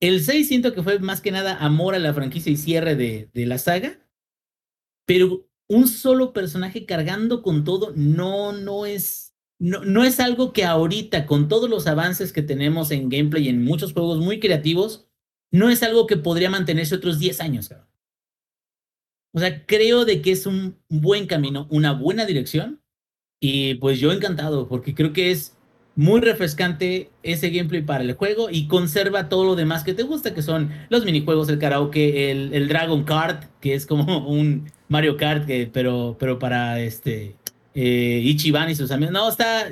El 0.00 0.22
6 0.22 0.48
siento 0.48 0.74
que 0.74 0.82
fue 0.82 0.98
más 0.98 1.20
que 1.20 1.30
nada 1.30 1.56
amor 1.56 1.94
a 1.94 1.98
la 1.98 2.12
franquicia 2.12 2.52
y 2.52 2.56
cierre 2.56 2.96
de, 2.96 3.30
la 3.34 3.58
saga. 3.58 3.98
Pero 5.06 5.48
un 5.68 5.88
solo 5.88 6.32
personaje 6.32 6.84
cargando 6.84 7.42
con 7.42 7.64
todo 7.64 7.92
no, 7.96 8.52
no 8.52 8.86
es, 8.86 9.34
no, 9.58 9.84
no 9.84 10.04
es 10.04 10.20
algo 10.20 10.52
que 10.52 10.64
ahorita, 10.64 11.26
con 11.26 11.48
todos 11.48 11.70
los 11.70 11.86
avances 11.86 12.32
que 12.32 12.42
tenemos 12.42 12.90
en 12.90 13.08
gameplay 13.08 13.46
y 13.46 13.48
en 13.48 13.64
muchos 13.64 13.92
juegos 13.92 14.18
muy 14.18 14.38
creativos, 14.40 15.08
no 15.50 15.70
es 15.70 15.82
algo 15.82 16.06
que 16.06 16.16
podría 16.16 16.50
mantenerse 16.50 16.94
otros 16.94 17.18
10 17.18 17.40
años. 17.40 17.70
O 19.32 19.38
sea, 19.38 19.66
creo 19.66 20.04
de 20.04 20.22
que 20.22 20.32
es 20.32 20.46
un 20.46 20.78
buen 20.88 21.26
camino, 21.26 21.66
una 21.70 21.92
buena 21.92 22.24
dirección. 22.26 22.82
Y 23.40 23.74
pues 23.74 24.00
yo 24.00 24.12
encantado, 24.12 24.66
porque 24.68 24.94
creo 24.94 25.12
que 25.12 25.30
es 25.30 25.55
muy 25.96 26.20
refrescante 26.20 27.10
ese 27.22 27.50
gameplay 27.50 27.82
para 27.82 28.04
el 28.04 28.12
juego 28.12 28.48
y 28.50 28.68
conserva 28.68 29.28
todo 29.28 29.44
lo 29.44 29.56
demás 29.56 29.82
que 29.82 29.94
te 29.94 30.02
gusta, 30.02 30.34
que 30.34 30.42
son 30.42 30.70
los 30.90 31.04
minijuegos, 31.04 31.48
el 31.48 31.58
karaoke, 31.58 32.30
el, 32.30 32.52
el 32.52 32.68
Dragon 32.68 33.02
Kart, 33.04 33.44
que 33.60 33.74
es 33.74 33.86
como 33.86 34.26
un 34.28 34.70
Mario 34.88 35.16
Kart, 35.16 35.48
pero, 35.72 36.16
pero 36.18 36.38
para 36.38 36.80
este 36.80 37.34
eh, 37.74 38.20
Ichiban 38.22 38.70
y 38.70 38.74
sus 38.74 38.90
amigos. 38.90 39.12
No, 39.12 39.28
está. 39.28 39.68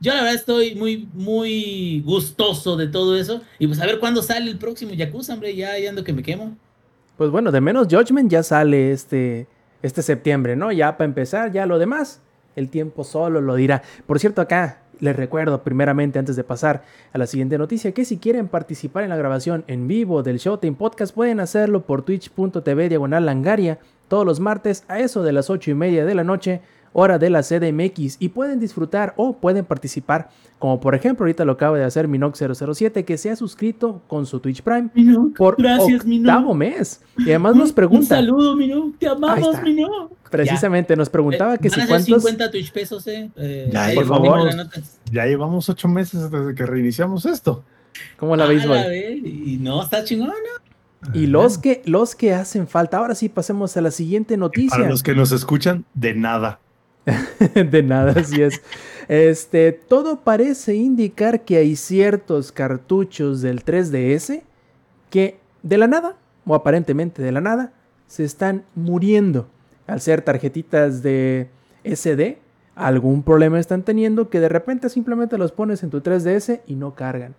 Yo 0.00 0.14
la 0.14 0.20
verdad 0.20 0.34
estoy 0.34 0.74
muy, 0.74 1.08
muy 1.12 2.02
gustoso 2.04 2.76
de 2.76 2.86
todo 2.86 3.16
eso. 3.16 3.42
Y 3.58 3.66
pues 3.66 3.80
a 3.80 3.86
ver 3.86 3.98
cuándo 3.98 4.22
sale 4.22 4.50
el 4.50 4.58
próximo 4.58 4.92
Yakuza, 4.94 5.34
hombre. 5.34 5.54
Ya, 5.54 5.78
ya 5.78 5.90
ando 5.90 6.04
que 6.04 6.12
me 6.12 6.22
quemo. 6.22 6.56
Pues 7.16 7.30
bueno, 7.30 7.50
de 7.50 7.60
menos 7.60 7.88
Judgment 7.90 8.30
ya 8.30 8.42
sale 8.42 8.92
este, 8.92 9.48
este 9.82 10.02
septiembre, 10.02 10.56
¿no? 10.56 10.70
Ya 10.72 10.96
para 10.96 11.06
empezar, 11.06 11.50
ya 11.50 11.66
lo 11.66 11.78
demás, 11.78 12.20
el 12.54 12.68
tiempo 12.68 13.02
solo 13.02 13.40
lo 13.40 13.56
dirá. 13.56 13.82
Por 14.06 14.20
cierto, 14.20 14.40
acá 14.40 14.82
les 15.00 15.16
recuerdo 15.16 15.62
primeramente 15.62 16.18
antes 16.18 16.36
de 16.36 16.44
pasar 16.44 16.84
a 17.12 17.18
la 17.18 17.26
siguiente 17.26 17.58
noticia 17.58 17.92
que 17.92 18.04
si 18.04 18.18
quieren 18.18 18.48
participar 18.48 19.04
en 19.04 19.10
la 19.10 19.16
grabación 19.16 19.64
en 19.66 19.88
vivo 19.88 20.22
del 20.22 20.38
Showtime 20.38 20.76
Podcast 20.76 21.14
pueden 21.14 21.40
hacerlo 21.40 21.82
por 21.82 22.02
twitch.tv 22.02 22.88
diagonal 22.88 23.26
langaria 23.26 23.78
todos 24.08 24.24
los 24.24 24.40
martes 24.40 24.84
a 24.88 25.00
eso 25.00 25.22
de 25.22 25.32
las 25.32 25.50
8 25.50 25.70
y 25.70 25.74
media 25.74 26.04
de 26.04 26.14
la 26.14 26.24
noche 26.24 26.60
hora 26.92 27.18
de 27.18 27.30
la 27.30 27.42
CDMX 27.42 28.16
y 28.18 28.28
pueden 28.30 28.60
disfrutar 28.60 29.14
o 29.16 29.36
pueden 29.36 29.64
participar 29.64 30.28
como 30.58 30.80
por 30.80 30.94
ejemplo 30.94 31.24
ahorita 31.24 31.44
lo 31.44 31.52
acaba 31.52 31.78
de 31.78 31.84
hacer 31.84 32.08
Minox007 32.08 33.04
que 33.04 33.16
se 33.16 33.30
ha 33.30 33.36
suscrito 33.36 34.02
con 34.08 34.26
su 34.26 34.40
Twitch 34.40 34.62
Prime 34.62 34.88
Minoc, 34.94 35.36
por 35.36 35.56
gracias, 35.56 36.00
octavo 36.00 36.54
Minoc. 36.54 36.56
mes 36.56 37.00
y 37.18 37.22
además 37.30 37.54
nos 37.56 37.72
pregunta 37.72 38.00
Un 38.00 38.06
saludo, 38.06 38.56
Minoc. 38.56 38.98
Te 38.98 39.06
amamos. 39.08 39.62
Minoc. 39.62 40.12
precisamente 40.30 40.96
nos 40.96 41.08
preguntaba 41.08 41.54
Eh, 41.54 41.58
que 41.58 41.70
si 41.70 41.86
cuántos 41.86 42.22
50 42.22 42.50
Twitch 42.50 42.72
pesos, 42.72 43.06
eh. 43.06 43.30
eh 43.36 43.70
Ya, 43.72 43.90
por 43.94 44.06
favor. 44.06 44.50
Ya 45.12 45.26
llevamos 45.26 45.68
ocho 45.68 45.88
meses 45.88 46.30
desde 46.30 46.54
que 46.54 46.66
reiniciamos 46.66 47.24
esto. 47.26 47.64
cómo 48.16 48.34
la 48.36 48.44
Ah, 48.44 48.48
veis 48.48 48.64
la 48.64 48.86
ve, 48.88 49.20
Y 49.24 49.58
no, 49.60 49.82
está 49.82 50.02
chingón, 50.04 50.28
¿no? 50.28 51.14
y 51.14 51.26
los 51.28 51.58
que 51.58 51.80
los 51.84 52.16
que 52.16 52.34
hacen 52.34 52.66
falta 52.66 52.96
ahora 52.98 53.14
sí 53.14 53.28
pasemos 53.28 53.76
a 53.76 53.80
la 53.80 53.92
siguiente 53.92 54.36
noticia 54.36 54.76
Para 54.76 54.88
los 54.90 55.04
que 55.04 55.14
nos 55.14 55.30
escuchan, 55.30 55.84
de 55.94 56.14
nada. 56.14 56.58
De 57.54 57.82
nada, 57.82 58.12
así 58.16 58.42
es. 58.42 58.60
Este, 59.08 59.72
todo 59.72 60.20
parece 60.20 60.74
indicar 60.74 61.42
que 61.42 61.56
hay 61.56 61.76
ciertos 61.76 62.52
cartuchos 62.52 63.40
del 63.40 63.64
3DS 63.64 64.42
que 65.10 65.38
de 65.62 65.78
la 65.78 65.86
nada, 65.86 66.16
o 66.44 66.54
aparentemente 66.54 67.22
de 67.22 67.32
la 67.32 67.40
nada, 67.40 67.72
se 68.06 68.24
están 68.24 68.64
muriendo. 68.74 69.48
Al 69.86 70.00
ser 70.00 70.20
tarjetitas 70.20 71.02
de 71.02 71.48
SD, 71.84 72.38
algún 72.74 73.22
problema 73.22 73.58
están 73.58 73.82
teniendo 73.82 74.28
que 74.28 74.40
de 74.40 74.48
repente 74.48 74.88
simplemente 74.90 75.38
los 75.38 75.52
pones 75.52 75.82
en 75.82 75.90
tu 75.90 76.00
3DS 76.00 76.60
y 76.66 76.74
no 76.74 76.94
cargan. 76.94 77.34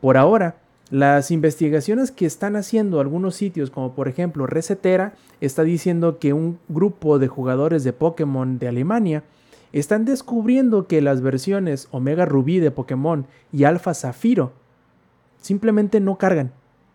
Por 0.00 0.18
ahora, 0.18 0.56
las 0.90 1.32
investigaciones 1.32 2.12
que 2.12 2.26
están 2.26 2.54
haciendo 2.54 3.00
algunos 3.00 3.34
sitios, 3.34 3.70
como 3.70 3.94
por 3.94 4.06
ejemplo 4.06 4.46
Resetera, 4.46 5.14
está 5.40 5.64
diciendo 5.64 6.18
que 6.18 6.32
un 6.32 6.58
grupo 6.68 7.18
de 7.18 7.28
jugadores 7.28 7.82
de 7.82 7.92
Pokémon 7.92 8.58
de 8.58 8.68
Alemania 8.68 9.24
están 9.72 10.04
descubriendo 10.04 10.86
que 10.86 11.02
las 11.02 11.20
versiones 11.22 11.88
Omega 11.90 12.24
Rubí 12.24 12.60
de 12.60 12.70
Pokémon 12.70 13.26
y 13.52 13.64
Alpha 13.64 13.94
Zafiro 13.94 14.52
simplemente 15.40 15.98
no 16.00 16.16
cargan. 16.18 16.52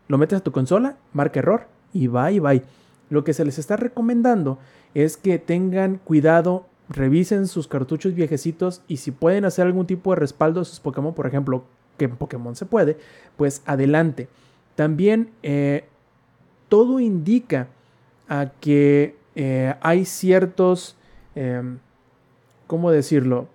Lo 0.07 0.17
metes 0.17 0.39
a 0.39 0.43
tu 0.43 0.51
consola, 0.51 0.95
marca 1.13 1.39
error 1.39 1.67
y 1.93 2.07
bye 2.07 2.39
bye. 2.39 2.63
Lo 3.09 3.25
que 3.25 3.33
se 3.33 3.43
les 3.43 3.59
está 3.59 3.75
recomendando 3.75 4.57
es 4.93 5.17
que 5.17 5.37
tengan 5.37 5.97
cuidado, 5.97 6.65
revisen 6.87 7.47
sus 7.47 7.67
cartuchos 7.67 8.15
viejecitos 8.15 8.83
y 8.87 8.97
si 8.97 9.11
pueden 9.11 9.43
hacer 9.43 9.65
algún 9.65 9.85
tipo 9.85 10.11
de 10.11 10.19
respaldo 10.19 10.61
a 10.61 10.65
sus 10.65 10.79
Pokémon, 10.79 11.13
por 11.13 11.27
ejemplo, 11.27 11.65
que 11.97 12.05
en 12.05 12.15
Pokémon 12.15 12.55
se 12.55 12.65
puede, 12.65 12.97
pues 13.37 13.61
adelante. 13.65 14.27
También 14.75 15.31
eh, 15.43 15.85
todo 16.69 16.99
indica 16.99 17.67
a 18.27 18.51
que 18.59 19.15
eh, 19.35 19.75
hay 19.81 20.05
ciertos, 20.05 20.95
em, 21.35 21.79
¿cómo 22.67 22.91
decirlo? 22.91 23.47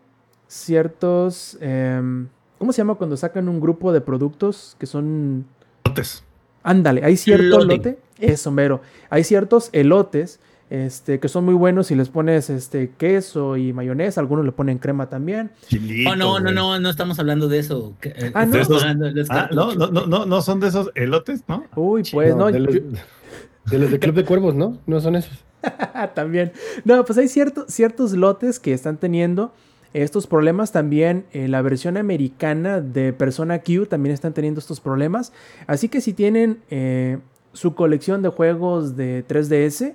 Ciertos, 0.48 1.58
em, 1.60 2.28
¿cómo 2.58 2.72
se 2.72 2.78
llama 2.78 2.94
cuando 2.94 3.16
sacan 3.16 3.48
un 3.48 3.60
grupo 3.60 3.92
de 3.92 4.00
productos 4.00 4.76
que 4.78 4.86
son 4.86 5.46
Lotes. 5.86 6.24
Ándale, 6.62 7.04
hay 7.04 7.16
cierto 7.16 7.44
Loading. 7.60 7.70
elote. 7.70 7.98
Eso, 8.18 8.50
mero. 8.50 8.80
Hay 9.08 9.24
ciertos 9.24 9.68
elotes 9.72 10.40
este, 10.70 11.20
que 11.20 11.28
son 11.28 11.44
muy 11.44 11.54
buenos 11.54 11.86
si 11.88 11.94
les 11.94 12.08
pones 12.08 12.50
este, 12.50 12.90
queso 12.98 13.56
y 13.56 13.72
mayonesa. 13.72 14.20
Algunos 14.20 14.44
le 14.44 14.52
ponen 14.52 14.78
crema 14.78 15.08
también. 15.08 15.50
Chilito, 15.68 16.10
Oh, 16.10 16.16
no, 16.16 16.40
no, 16.40 16.50
no, 16.52 16.80
no 16.80 16.90
estamos 16.90 17.18
hablando 17.18 17.48
de 17.48 17.58
eso. 17.60 17.94
eh, 18.02 18.30
Ah, 18.34 18.46
no. 18.46 18.56
los 18.58 18.82
Ah, 19.30 19.48
no, 19.52 19.74
no, 19.74 19.86
no, 19.90 20.06
no, 20.06 20.26
no 20.26 20.42
son 20.42 20.60
de 20.60 20.68
esos 20.68 20.90
elotes, 20.94 21.42
¿no? 21.48 21.64
Uy, 21.76 22.02
pues 22.12 22.34
no. 22.34 22.50
de, 22.50 22.58
los, 22.60 22.74
yo- 22.74 22.80
de 23.70 23.78
los 23.78 23.90
de 23.90 23.98
Club 23.98 24.14
de 24.16 24.24
Cuervos, 24.24 24.54
¿no? 24.54 24.78
No 24.86 25.00
son 25.00 25.16
esos. 25.16 25.44
también. 26.14 26.52
No, 26.84 27.04
pues 27.04 27.18
hay 27.18 27.28
cierto- 27.28 27.64
ciertos 27.68 28.12
lotes 28.12 28.58
que 28.60 28.72
están 28.72 28.96
teniendo 28.98 29.52
estos 29.94 30.26
problemas. 30.26 30.72
También 30.72 31.24
eh, 31.32 31.48
la 31.48 31.62
versión 31.62 31.96
americana 31.96 32.80
de 32.80 33.12
Persona 33.12 33.60
Q 33.60 33.86
también 33.86 34.12
están 34.14 34.32
teniendo 34.34 34.60
estos 34.60 34.80
problemas. 34.80 35.32
Así 35.66 35.88
que 35.88 36.00
si 36.00 36.12
tienen 36.12 36.58
eh, 36.70 37.18
su 37.52 37.74
colección 37.74 38.22
de 38.22 38.28
juegos 38.28 38.96
de 38.96 39.24
3DS 39.26 39.94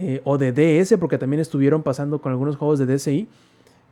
eh, 0.00 0.20
o 0.24 0.38
de 0.38 0.52
DS, 0.52 0.96
porque 0.98 1.18
también 1.18 1.40
estuvieron 1.40 1.82
pasando 1.82 2.20
con 2.20 2.32
algunos 2.32 2.56
juegos 2.56 2.78
de 2.78 2.86
DSi, 2.86 3.28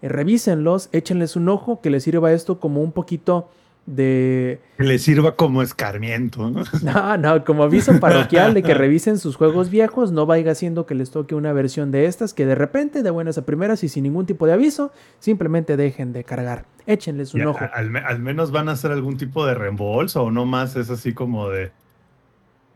eh, 0.02 0.08
revísenlos, 0.08 0.88
échenles 0.92 1.36
un 1.36 1.48
ojo, 1.48 1.80
que 1.80 1.90
les 1.90 2.04
sirva 2.04 2.32
esto 2.32 2.60
como 2.60 2.80
un 2.82 2.92
poquito 2.92 3.50
de... 3.86 4.60
Que 4.78 4.84
les 4.84 5.02
sirva 5.02 5.36
como 5.36 5.62
escarmiento, 5.62 6.50
¿no? 6.50 6.62
No, 6.82 7.16
no, 7.16 7.44
como 7.44 7.62
aviso 7.62 7.98
parroquial 8.00 8.52
de 8.54 8.62
que 8.62 8.74
revisen 8.74 9.16
sus 9.18 9.36
juegos 9.36 9.70
viejos, 9.70 10.10
no 10.12 10.26
vaya 10.26 10.54
siendo 10.56 10.86
que 10.86 10.94
les 10.96 11.10
toque 11.10 11.34
una 11.36 11.52
versión 11.52 11.90
de 11.92 12.06
estas 12.06 12.34
que 12.34 12.46
de 12.46 12.54
repente, 12.56 13.02
de 13.04 13.10
buenas 13.10 13.38
a 13.38 13.44
primeras 13.46 13.84
y 13.84 13.88
sin 13.88 14.02
ningún 14.04 14.26
tipo 14.26 14.46
de 14.46 14.52
aviso, 14.54 14.90
simplemente 15.20 15.76
dejen 15.76 16.12
de 16.12 16.24
cargar. 16.24 16.64
Échenles 16.86 17.32
un 17.34 17.40
Ya, 17.40 17.48
ojo. 17.50 17.60
al, 17.72 17.90
me- 17.90 18.00
al 18.00 18.18
menos 18.20 18.50
van 18.50 18.68
a 18.68 18.72
hacer 18.72 18.90
algún 18.92 19.16
tipo 19.16 19.46
de 19.46 19.54
reembolso 19.54 20.22
o 20.24 20.30
no 20.30 20.46
más 20.46 20.74
es 20.76 20.90
así 20.90 21.12
como 21.14 21.48
de 21.48 21.70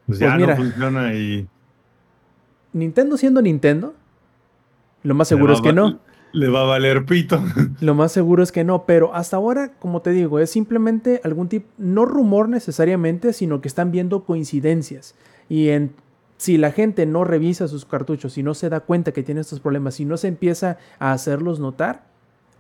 pues 0.06 0.18
ya 0.18 0.28
Pues 0.28 0.40
mira. 0.40 0.54
no 0.56 0.62
funciona 0.62 1.14
y 1.14 1.46
Nintendo 2.72 3.16
siendo 3.16 3.42
Nintendo, 3.42 3.94
lo 5.02 5.14
más 5.14 5.28
seguro 5.28 5.54
es 5.54 5.60
que 5.60 5.72
no. 5.72 5.98
le 6.32 6.48
va 6.48 6.62
a 6.62 6.64
valer 6.64 7.06
pito 7.06 7.42
Lo 7.80 7.94
más 7.94 8.12
seguro 8.12 8.42
es 8.42 8.52
que 8.52 8.64
no, 8.64 8.84
pero 8.84 9.14
hasta 9.14 9.36
ahora, 9.36 9.72
como 9.78 10.02
te 10.02 10.10
digo, 10.10 10.38
es 10.38 10.50
simplemente 10.50 11.20
algún 11.24 11.48
tipo, 11.48 11.66
no 11.78 12.04
rumor 12.04 12.48
necesariamente, 12.48 13.32
sino 13.32 13.60
que 13.60 13.68
están 13.68 13.90
viendo 13.90 14.24
coincidencias. 14.24 15.14
Y 15.48 15.70
en, 15.70 15.92
si 16.36 16.58
la 16.58 16.72
gente 16.72 17.06
no 17.06 17.24
revisa 17.24 17.66
sus 17.68 17.84
cartuchos, 17.84 18.34
si 18.34 18.42
no 18.42 18.54
se 18.54 18.68
da 18.68 18.80
cuenta 18.80 19.12
que 19.12 19.22
tiene 19.22 19.40
estos 19.40 19.60
problemas, 19.60 19.94
si 19.94 20.04
no 20.04 20.16
se 20.16 20.28
empieza 20.28 20.78
a 20.98 21.12
hacerlos 21.12 21.60
notar, 21.60 22.04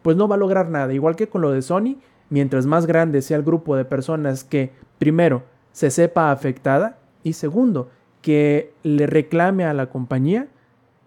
pues 0.02 0.16
no 0.16 0.28
va 0.28 0.36
a 0.36 0.38
lograr 0.38 0.70
nada. 0.70 0.92
Igual 0.92 1.16
que 1.16 1.28
con 1.28 1.42
lo 1.42 1.50
de 1.50 1.62
Sony, 1.62 1.96
mientras 2.30 2.66
más 2.66 2.86
grande 2.86 3.22
sea 3.22 3.36
el 3.36 3.42
grupo 3.42 3.76
de 3.76 3.84
personas 3.84 4.44
que, 4.44 4.72
primero, 4.98 5.42
se 5.72 5.90
sepa 5.90 6.32
afectada 6.32 6.98
y 7.22 7.34
segundo, 7.34 7.90
que 8.22 8.72
le 8.82 9.06
reclame 9.06 9.64
a 9.64 9.74
la 9.74 9.86
compañía, 9.90 10.48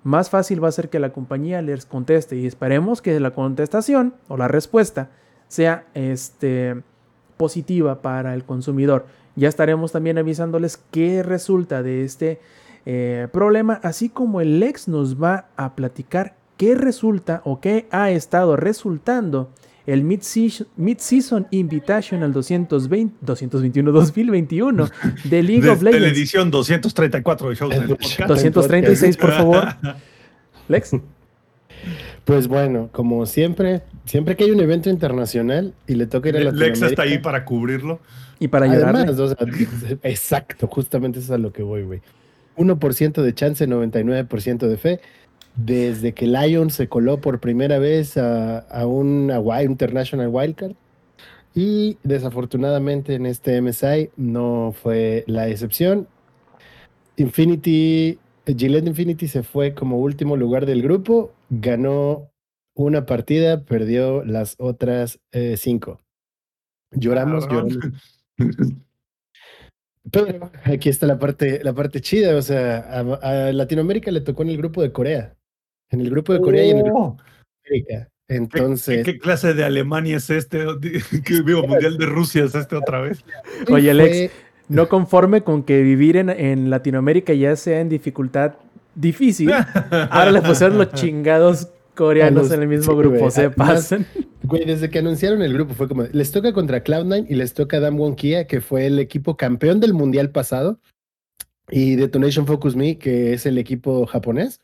más 0.03 0.29
fácil 0.29 0.63
va 0.63 0.67
a 0.67 0.73
ser 0.73 0.89
que 0.89 0.99
la 0.99 1.13
compañía 1.13 1.61
les 1.61 1.85
conteste 1.85 2.35
y 2.35 2.45
esperemos 2.45 3.01
que 3.01 3.19
la 3.19 3.31
contestación 3.31 4.13
o 4.27 4.37
la 4.37 4.47
respuesta 4.47 5.09
sea 5.47 5.85
este, 5.93 6.81
positiva 7.37 8.01
para 8.01 8.33
el 8.33 8.43
consumidor. 8.43 9.05
Ya 9.35 9.47
estaremos 9.47 9.91
también 9.91 10.17
avisándoles 10.17 10.77
qué 10.91 11.23
resulta 11.23 11.81
de 11.83 12.03
este 12.03 12.39
eh, 12.85 13.27
problema, 13.31 13.79
así 13.83 14.09
como 14.09 14.41
el 14.41 14.59
Lex 14.59 14.87
nos 14.87 15.21
va 15.21 15.47
a 15.55 15.75
platicar 15.75 16.35
qué 16.57 16.75
resulta 16.75 17.41
o 17.45 17.61
qué 17.61 17.87
ha 17.91 18.11
estado 18.11 18.57
resultando 18.57 19.49
el 19.85 20.03
Mid-Season 20.03 20.67
Mid-Season 20.77 21.47
Invitational 21.51 22.31
220, 22.31 23.25
221-2021 23.25 24.91
de 25.25 25.43
League 25.43 25.69
of 25.69 25.79
desde 25.79 25.91
la 25.91 25.91
Legends. 25.99 26.17
edición 26.17 26.51
234 26.51 27.49
de 27.49 27.55
shows 27.55 27.75
del 27.75 27.87
podcast. 27.89 28.19
236, 28.19 29.17
por 29.17 29.31
favor. 29.31 29.67
Lex. 30.67 30.91
Pues 32.23 32.47
bueno, 32.47 32.89
como 32.93 33.25
siempre, 33.25 33.81
siempre 34.05 34.37
que 34.37 34.45
hay 34.45 34.51
un 34.51 34.61
evento 34.61 34.89
internacional 34.89 35.73
y 35.87 35.95
le 35.95 36.07
toca 36.07 36.29
ir 36.29 36.37
a 36.37 36.39
Latinoamérica. 36.39 36.79
Lex 36.79 36.91
está 36.91 37.01
ahí 37.03 37.17
para 37.17 37.43
cubrirlo. 37.43 37.99
Y 38.39 38.47
para. 38.47 38.71
Además, 38.71 39.19
o 39.19 39.27
sea, 39.27 39.37
exacto, 40.03 40.67
justamente 40.67 41.19
eso 41.19 41.33
es 41.33 41.37
a 41.37 41.37
lo 41.37 41.51
que 41.51 41.63
voy, 41.63 41.83
güey. 41.83 42.01
1% 42.55 43.21
de 43.21 43.33
chance, 43.33 43.67
99% 43.67 44.67
de 44.67 44.77
fe. 44.77 44.99
Desde 45.55 46.13
que 46.13 46.25
Lion 46.27 46.69
se 46.71 46.87
coló 46.89 47.21
por 47.21 47.39
primera 47.39 47.77
vez 47.79 48.17
a, 48.17 48.59
a 48.59 48.87
un 48.87 49.29
a 49.31 49.39
Wild- 49.39 49.69
International 49.69 50.27
Wildcard. 50.29 50.73
Y 51.55 51.97
desafortunadamente 52.03 53.13
en 53.13 53.27
este 53.27 53.61
MSI 53.61 54.09
no 54.17 54.73
fue 54.73 55.23
la 55.27 55.47
excepción. 55.49 56.07
Infinity, 57.17 58.17
Gillette 58.47 58.87
Infinity 58.87 59.27
se 59.27 59.43
fue 59.43 59.75
como 59.75 59.99
último 59.99 60.35
lugar 60.35 60.65
del 60.65 60.81
grupo. 60.81 61.31
Ganó 61.51 62.31
una 62.75 63.05
partida, 63.05 63.63
perdió 63.63 64.23
las 64.25 64.55
otras 64.57 65.19
eh, 65.31 65.55
cinco. 65.57 66.01
Lloramos, 66.91 67.47
lloramos. 67.47 67.77
Pero 70.11 70.51
aquí 70.65 70.89
está 70.89 71.05
la 71.05 71.19
parte, 71.19 71.63
la 71.63 71.73
parte 71.73 72.01
chida. 72.01 72.35
O 72.35 72.41
sea, 72.41 72.77
a, 72.79 72.99
a 73.49 73.53
Latinoamérica 73.53 74.11
le 74.11 74.21
tocó 74.21 74.41
en 74.41 74.49
el 74.49 74.57
grupo 74.57 74.81
de 74.81 74.91
Corea. 74.91 75.35
En 75.93 76.01
el 76.01 76.09
grupo 76.09 76.33
de 76.33 76.41
Corea 76.41 76.65
y 76.65 76.71
en 76.71 76.77
el 76.77 76.83
grupo 76.83 76.99
Oh, 76.99 77.17
de 77.17 77.69
América. 77.69 78.09
¿qué- 78.27 78.35
Entonces, 78.35 79.05
¿qué, 79.05 79.19
clase 79.19 79.53
de 79.53 79.63
Alemania 79.63 80.17
es 80.17 80.29
este? 80.29 80.65
¿Qué 81.25 81.41
vivo 81.41 81.65
mundial 81.67 81.97
de 81.97 82.05
Rusia 82.05 82.43
es 82.45 82.55
este 82.55 82.75
otra 82.75 83.01
vez? 83.01 83.23
Oye, 83.71 83.91
Alex, 83.91 84.31
no 84.69 84.89
conforme 84.89 85.41
con 85.41 85.63
que 85.63 85.81
vivir 85.81 86.17
en, 86.17 86.29
en 86.29 86.69
Latinoamérica 86.69 87.33
ya 87.33 87.55
sea 87.55 87.79
en 87.79 87.89
dificultad 87.89 88.53
difícil, 88.95 89.51
ahora 90.09 90.31
le 90.31 90.41
pusieron 90.41 90.77
los 90.77 90.91
chingados 90.93 91.69
coreanos 91.95 92.51
en 92.51 92.61
el 92.63 92.67
mismo 92.67 92.93
sí, 92.93 92.97
grupo. 92.97 93.17
güey, 93.19 93.31
Se 93.31 93.49
pasan. 93.51 94.05
Güey, 94.43 94.65
desde 94.65 94.89
que 94.89 94.99
anunciaron 94.99 95.41
el 95.41 95.53
grupo 95.53 95.73
fue 95.73 95.87
como, 95.87 96.03
les 96.11 96.31
toca 96.31 96.51
contra 96.53 96.83
Cloud9 96.83 97.27
y 97.29 97.35
les 97.35 97.53
toca 97.53 97.79
Damwon 97.79 98.15
Kia, 98.15 98.45
que 98.47 98.61
fue 98.61 98.87
el 98.87 98.99
equipo 98.99 99.37
campeón 99.37 99.79
del 99.79 99.93
mundial 99.93 100.31
pasado, 100.31 100.79
y 101.69 101.95
Detonation 101.95 102.45
Focus 102.47 102.75
Me, 102.75 102.97
que 102.97 103.33
es 103.33 103.45
el 103.45 103.57
equipo 103.57 104.05
japonés. 104.05 104.59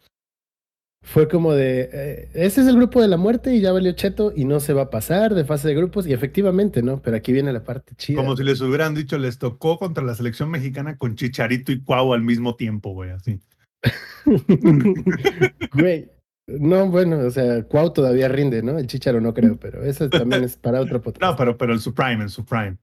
Fue 1.09 1.27
como 1.27 1.53
de, 1.53 1.89
eh, 1.91 2.29
ese 2.35 2.61
es 2.61 2.67
el 2.67 2.75
grupo 2.75 3.01
de 3.01 3.07
la 3.07 3.17
muerte 3.17 3.55
y 3.55 3.61
ya 3.61 3.71
valió 3.71 3.91
cheto 3.93 4.31
y 4.35 4.45
no 4.45 4.59
se 4.59 4.73
va 4.73 4.83
a 4.83 4.89
pasar 4.91 5.33
de 5.33 5.43
fase 5.43 5.67
de 5.67 5.73
grupos, 5.73 6.05
y 6.05 6.13
efectivamente, 6.13 6.83
¿no? 6.83 7.01
Pero 7.01 7.17
aquí 7.17 7.33
viene 7.33 7.51
la 7.51 7.63
parte 7.63 7.95
chida. 7.95 8.21
Como 8.21 8.37
si 8.37 8.43
les 8.43 8.61
hubieran 8.61 8.93
dicho, 8.93 9.17
les 9.17 9.39
tocó 9.39 9.79
contra 9.79 10.03
la 10.03 10.13
selección 10.13 10.51
mexicana 10.51 10.97
con 10.97 11.15
Chicharito 11.15 11.71
y 11.71 11.81
Cuau 11.81 12.13
al 12.13 12.21
mismo 12.21 12.55
tiempo, 12.55 12.93
güey, 12.93 13.09
así. 13.09 13.39
Güey, 15.73 16.11
no, 16.45 16.87
bueno, 16.89 17.17
o 17.25 17.31
sea, 17.31 17.63
Cuau 17.63 17.91
todavía 17.91 18.27
rinde, 18.27 18.61
¿no? 18.61 18.77
El 18.77 18.85
Chicharo 18.85 19.19
no 19.19 19.33
creo, 19.33 19.57
pero 19.57 19.83
eso 19.83 20.11
también 20.11 20.43
es 20.43 20.57
para 20.57 20.79
otro 20.79 21.01
podcast. 21.01 21.23
No, 21.23 21.35
pero, 21.35 21.57
pero 21.57 21.73
en 21.73 21.79
su 21.79 21.91
prime, 21.91 22.21
en 22.21 22.29
su 22.29 22.45
prime. 22.45 22.77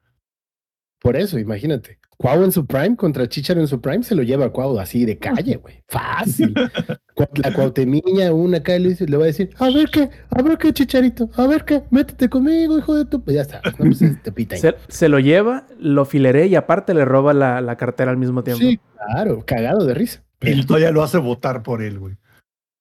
Por 1.01 1.17
eso, 1.17 1.39
imagínate. 1.39 1.99
Cuau 2.19 2.43
en 2.45 2.51
su 2.51 2.65
prime 2.67 2.97
contra 2.97 3.29
Chicharo 3.29 3.61
en 3.61 3.69
su 3.69 3.79
prime 3.83 4.03
se 4.03 4.15
lo 4.15 4.23
lleva 4.23 4.47
a 4.47 4.51
Cuau 4.51 4.79
así 4.81 5.05
de 5.05 5.19
calle, 5.19 5.57
güey. 5.57 5.83
Fácil. 5.87 6.55
La 7.35 7.53
Cuautemilla, 7.53 8.33
una 8.33 8.57
acá 8.59 8.79
le, 8.79 8.89
dice- 8.91 9.07
le 9.07 9.17
va 9.19 9.25
a 9.25 9.27
decir, 9.27 9.51
a 9.59 9.69
ver 9.71 9.89
qué, 9.91 10.09
a 10.31 10.43
ver 10.43 10.57
qué, 10.59 10.73
Chicharito, 10.73 11.29
a 11.37 11.47
ver 11.47 11.65
qué, 11.67 11.83
métete 11.91 12.29
conmigo, 12.31 12.79
hijo 12.79 12.95
de 12.95 13.05
tu... 13.05 13.23
Pues 13.23 13.35
ya 13.37 13.43
está, 13.43 13.61
no, 13.65 13.73
pues, 13.77 13.99
te 14.23 14.33
pita 14.33 14.55
ahí. 14.55 14.61
Se, 14.63 14.75
se 14.89 15.09
lo 15.11 15.19
lleva, 15.19 15.67
lo 15.79 16.05
fileré 16.07 16.47
y 16.47 16.55
aparte 16.57 16.95
le 16.95 17.05
roba 17.05 17.35
la, 17.35 17.61
la 17.61 17.77
cartera 17.77 18.11
al 18.11 18.17
mismo 18.17 18.43
tiempo. 18.43 18.61
Sí, 18.61 18.81
claro, 19.13 19.45
cagado 19.47 19.85
de 19.87 19.93
risa. 19.95 20.23
Y 20.41 20.65
todavía 20.65 20.91
lo 20.93 21.03
hace 21.03 21.19
votar 21.19 21.63
por 21.63 21.83
él, 21.83 21.99
güey. 21.99 22.17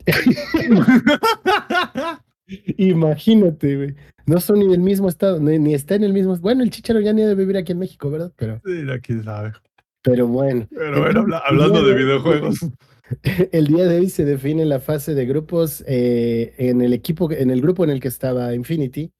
Imagínate, 2.77 3.75
güey. 3.75 3.95
No 4.25 4.39
son 4.39 4.59
ni 4.59 4.67
del 4.67 4.79
mismo 4.81 5.07
estado, 5.09 5.39
ni, 5.39 5.57
ni 5.59 5.73
está 5.73 5.95
en 5.95 6.03
el 6.03 6.13
mismo... 6.13 6.35
Bueno, 6.37 6.63
el 6.63 6.69
Chicharo 6.71 6.99
ya 6.99 7.13
ni 7.13 7.21
debe 7.21 7.35
vivir 7.35 7.57
aquí 7.57 7.71
en 7.71 7.79
México, 7.79 8.09
¿verdad? 8.09 8.31
Pero, 8.35 8.59
Sí, 8.65 8.83
quién 9.03 9.23
sabe. 9.23 9.53
pero 10.01 10.27
bueno. 10.27 10.67
Pero 10.71 11.01
bueno, 11.01 11.19
habla- 11.21 11.43
hablando 11.45 11.83
de 11.83 11.93
videojuegos. 11.95 12.57
El 13.51 13.67
día 13.67 13.85
de 13.87 13.99
hoy 13.99 14.09
se 14.09 14.25
define 14.25 14.65
la 14.65 14.79
fase 14.79 15.13
de 15.13 15.27
grupos 15.27 15.83
eh, 15.85 16.55
en 16.57 16.81
el 16.81 16.91
equipo, 16.91 17.31
en 17.31 17.51
el 17.51 17.61
grupo 17.61 17.83
en 17.83 17.91
el 17.91 17.99
que 17.99 18.07
estaba 18.07 18.55
Infinity. 18.55 19.11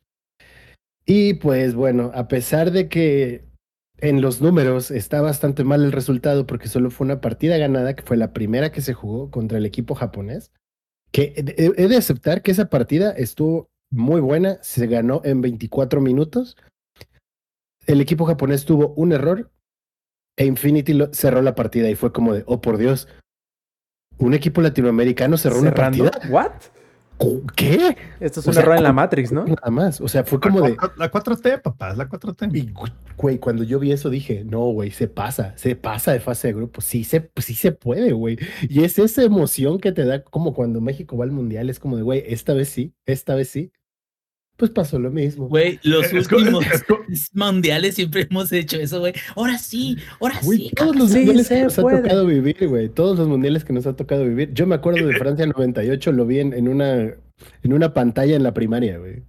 Y 1.06 1.36
pues 1.36 1.76
bueno, 1.76 2.12
a 2.16 2.28
pesar 2.28 2.72
de 2.72 2.90
que 2.90 3.46
en 4.00 4.22
los 4.22 4.42
números 4.42 4.90
está 4.90 5.22
bastante 5.22 5.64
mal 5.64 5.84
el 5.84 5.92
resultado 5.92 6.48
porque 6.48 6.68
solo 6.68 6.90
fue 6.90 7.06
una 7.06 7.22
partida 7.22 7.58
ganada, 7.60 7.96
que 7.96 8.02
fue 8.02 8.18
la 8.18 8.34
primera 8.34 8.72
que 8.72 8.82
se 8.82 8.94
jugó 8.96 9.30
contra 9.30 9.60
el 9.60 9.68
equipo 9.68 9.94
japonés, 9.94 10.52
que 11.16 11.34
he 11.38 11.88
de 11.88 11.96
aceptar 11.96 12.42
que 12.42 12.52
esa 12.52 12.70
partida 12.70 13.12
estuvo 13.12 13.70
muy 13.90 14.20
buena, 14.20 14.58
se 14.62 14.86
ganó 14.88 15.22
en 15.24 15.40
24 15.40 16.02
minutos. 16.02 16.58
El 17.88 18.02
equipo 18.02 18.26
japonés 18.26 18.66
tuvo 18.66 18.94
un 18.96 19.14
error 19.14 19.50
e 20.38 20.46
Infinity 20.46 20.94
lo- 20.94 21.14
cerró 21.14 21.42
la 21.42 21.56
partida 21.56 21.90
y 21.90 21.96
fue 21.96 22.12
como 22.12 22.34
de, 22.34 22.44
oh 22.48 22.60
por 22.60 22.78
Dios, 22.78 23.08
un 24.18 24.34
equipo 24.34 24.62
latinoamericano 24.62 25.38
cerró 25.38 25.60
una 25.60 25.74
partida. 25.74 26.12
¿What? 26.30 26.52
¿Qué? 27.56 27.96
Esto 28.20 28.40
es 28.40 28.48
O 28.48 28.50
un 28.50 28.54
sea, 28.54 28.64
error 28.64 28.78
en 28.78 28.84
la. 28.84 28.94
Matrix, 28.94 29.32
¿no? 29.32 29.46
Nada 29.46 29.70
más. 29.70 30.02
O 30.02 30.08
sea, 30.08 30.24
fue 30.24 30.40
como 30.40 30.60
la, 30.60 30.70
de. 30.70 30.78
la 30.98 31.12
4T, 31.12 31.62
papá, 31.62 31.92
es 31.92 31.98
la 31.98 32.10
4T. 32.10 32.56
Y, 32.56 32.74
güey, 33.16 33.40
cuando 33.40 33.64
yo 33.64 33.80
vi 33.80 33.92
eso 33.92 34.10
dije, 34.10 34.44
no, 34.44 34.66
güey, 34.72 34.92
se 34.92 35.08
pasa, 35.08 35.54
se 35.58 35.76
pasa 35.76 36.12
de 36.12 36.20
fase 36.20 36.50
de 36.50 36.54
grupo. 36.54 36.82
Sí 36.82 37.04
se, 37.04 37.32
sí 37.38 37.54
se 37.54 37.72
puede, 37.72 38.12
güey. 38.12 38.38
Y 38.70 38.84
es 38.84 39.00
esa 39.00 39.24
emoción 39.24 39.80
que 39.80 39.92
te 39.92 40.06
da 40.06 40.24
como 40.24 40.54
cuando 40.54 40.82
México 40.82 41.18
va 41.18 41.26
al 41.26 41.32
mundial. 41.32 41.70
Es 41.70 41.80
como 41.80 41.96
de, 41.98 42.04
güey, 42.04 42.24
esta 42.28 42.54
vez 42.54 42.70
sí, 42.70 42.94
esta 43.06 43.36
vez 43.36 43.50
sí. 43.50 43.72
Pues 44.58 44.72
pasó 44.72 44.98
lo 45.00 45.12
mismo. 45.12 45.48
Güey, 45.50 45.80
los 45.84 46.06
Es 46.14 46.28
co- 46.30 46.38
es- 46.38 46.42
últimos 46.44 46.66
es 47.10 47.30
mundiales 47.34 47.96
siempre 47.96 48.28
hemos 48.30 48.52
hecho 48.54 48.78
eso, 48.78 49.00
güey. 49.00 49.14
Ahora 49.36 49.58
sí, 49.58 49.98
ahora 50.22 50.42
sí. 50.42 50.72
todos 50.76 50.96
los 50.96 51.10
Sí, 51.12 51.18
mundiales 51.18 51.50
que 51.50 51.64
nos 51.64 51.76
puede. 51.76 51.98
ha 51.98 52.02
tocado 52.04 52.26
vivir, 52.26 52.68
güey. 52.68 52.90
Todos 52.90 53.18
los 53.20 53.28
mundiales 53.28 53.66
que 53.66 53.74
nos 53.74 53.86
ha 53.86 53.96
tocado 53.96 54.24
vivir. 54.24 54.54
Yo 54.54 54.66
me 54.66 54.76
acuerdo 54.76 55.06
de 55.08 55.14
Francia 55.20 55.46
98, 55.46 56.12
lo 56.14 56.26
vi 56.26 56.40
en, 56.40 56.54
en 56.54 56.68
una, 56.70 57.02
en 57.02 57.74
una 57.74 57.94
pantalla 57.94 58.36
en 58.36 58.44
la 58.44 58.54
primaria, 58.54 58.98
güey. 58.98 59.24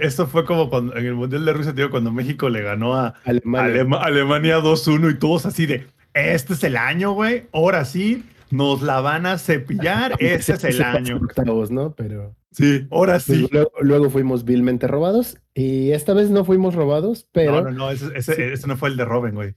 Esto 0.00 0.26
fue 0.26 0.44
como 0.44 0.68
cuando, 0.68 0.96
en 0.96 1.06
el 1.06 1.14
Mundial 1.14 1.44
de 1.44 1.52
Rusia, 1.52 1.72
tío, 1.72 1.88
cuando 1.88 2.10
México 2.10 2.48
le 2.48 2.62
ganó 2.62 2.96
a 2.96 3.14
Alemania. 3.24 3.82
Alema- 3.82 4.02
Alemania 4.02 4.58
2-1 4.58 5.12
y 5.12 5.18
todos 5.20 5.46
así 5.46 5.64
de, 5.66 5.86
este 6.12 6.54
es 6.54 6.64
el 6.64 6.76
año, 6.76 7.12
güey, 7.12 7.44
ahora 7.52 7.84
sí, 7.84 8.24
nos 8.54 8.82
la 8.82 9.00
van 9.00 9.26
a 9.26 9.38
cepillar, 9.38 10.16
este 10.18 10.52
es 10.54 10.64
el 10.64 10.82
año. 10.82 11.16
octavos, 11.16 11.70
¿no? 11.70 11.94
Pero 11.94 12.34
Sí, 12.52 12.86
ahora 12.90 13.14
pues, 13.14 13.24
sí. 13.24 13.48
luego, 13.50 13.72
luego 13.80 14.10
fuimos 14.10 14.44
vilmente 14.44 14.86
robados 14.86 15.38
y 15.54 15.90
esta 15.90 16.14
vez 16.14 16.30
no 16.30 16.44
fuimos 16.44 16.74
robados, 16.74 17.26
pero... 17.32 17.52
No, 17.52 17.62
no, 17.62 17.70
no, 17.72 17.90
ese, 17.90 18.06
ese- 18.16 18.52
ese 18.52 18.66
no 18.68 18.76
fue 18.76 18.90
el 18.90 18.96
de 18.96 19.04
Robin, 19.04 19.34
güey. 19.34 19.54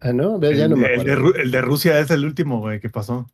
Ah, 0.00 0.12
no, 0.12 0.40
ya 0.40 0.48
El, 0.64 0.70
no 0.70 0.76
me 0.76 0.88
de- 0.88 0.94
el 0.94 1.04
de, 1.04 1.12
acuerdo. 1.12 1.34
El 1.36 1.50
de 1.52 1.60
Rusia 1.60 1.98
es 2.00 2.10
el 2.10 2.24
último, 2.24 2.58
güey, 2.60 2.80
que 2.80 2.88
pasó. 2.90 3.28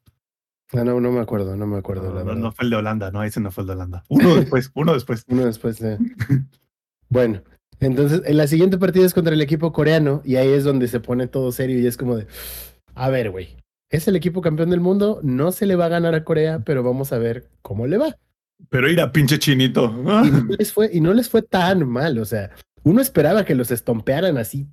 Ah, 0.73 0.85
no, 0.85 1.01
no 1.01 1.13
me 1.13 1.21
acuerdo, 1.21 1.57
no 1.57 1.67
me 1.67 1.79
acuerdo, 1.79 2.13
la 2.13 2.25
No, 2.25 2.35
no, 2.35 2.53
fue 2.53 2.65
el 2.65 2.71
de 2.71 2.77
Holanda, 2.77 3.11
no, 3.11 3.23
ese 3.23 3.41
no 3.41 3.51
fue 3.51 3.63
el 3.63 3.69
de 3.69 3.73
Holanda. 3.75 4.05
Uno 4.09 4.35
después, 4.37 4.71
uno 4.75 4.93
después. 4.95 5.25
Uno 5.29 5.45
después 5.47 5.79
de... 5.79 5.99
Bueno, 7.09 7.43
entonces 7.81 8.23
en 8.25 8.37
la 8.37 8.47
siguiente 8.47 8.77
partida 8.79 9.07
es 9.07 9.15
contra 9.15 9.35
el 9.35 9.41
equipo 9.41 9.73
coreano 9.73 10.21
y 10.25 10.37
ahí 10.37 10.49
es 10.49 10.65
donde 10.65 10.89
se 10.89 11.01
pone 11.01 11.27
todo 11.27 11.53
serio 11.53 11.79
y 11.79 11.87
es 11.87 11.97
como 11.97 12.17
de, 12.17 12.27
a 12.95 13.09
ver, 13.11 13.31
güey, 13.31 13.57
es 13.95 14.09
el 14.09 14.17
equipo 14.17 14.41
campeón 14.41 14.71
del 14.71 14.81
mundo, 14.81 15.21
no 15.23 15.53
se 15.53 15.67
le 15.67 15.77
va 15.77 15.87
a 15.87 15.91
ganar 15.91 16.15
a 16.15 16.25
Corea, 16.25 16.61
pero 16.65 16.83
vamos 16.83 17.13
a 17.13 17.19
ver 17.19 17.49
cómo 17.63 17.87
le 17.87 17.99
va. 17.99 18.17
Pero 18.71 18.91
ir 18.91 19.01
a 19.01 19.13
pinche 19.13 19.39
chinito. 19.39 19.85
Y 20.25 20.31
no 20.31 20.55
les 20.59 20.73
fue, 20.73 20.91
y 20.93 21.01
no 21.01 21.13
les 21.15 21.29
fue 21.29 21.43
tan 21.43 21.87
mal, 21.89 22.19
o 22.19 22.25
sea, 22.25 22.51
uno 22.83 23.01
esperaba 23.01 23.45
que 23.45 23.55
los 23.55 23.71
estompearan 23.71 24.39
así 24.39 24.67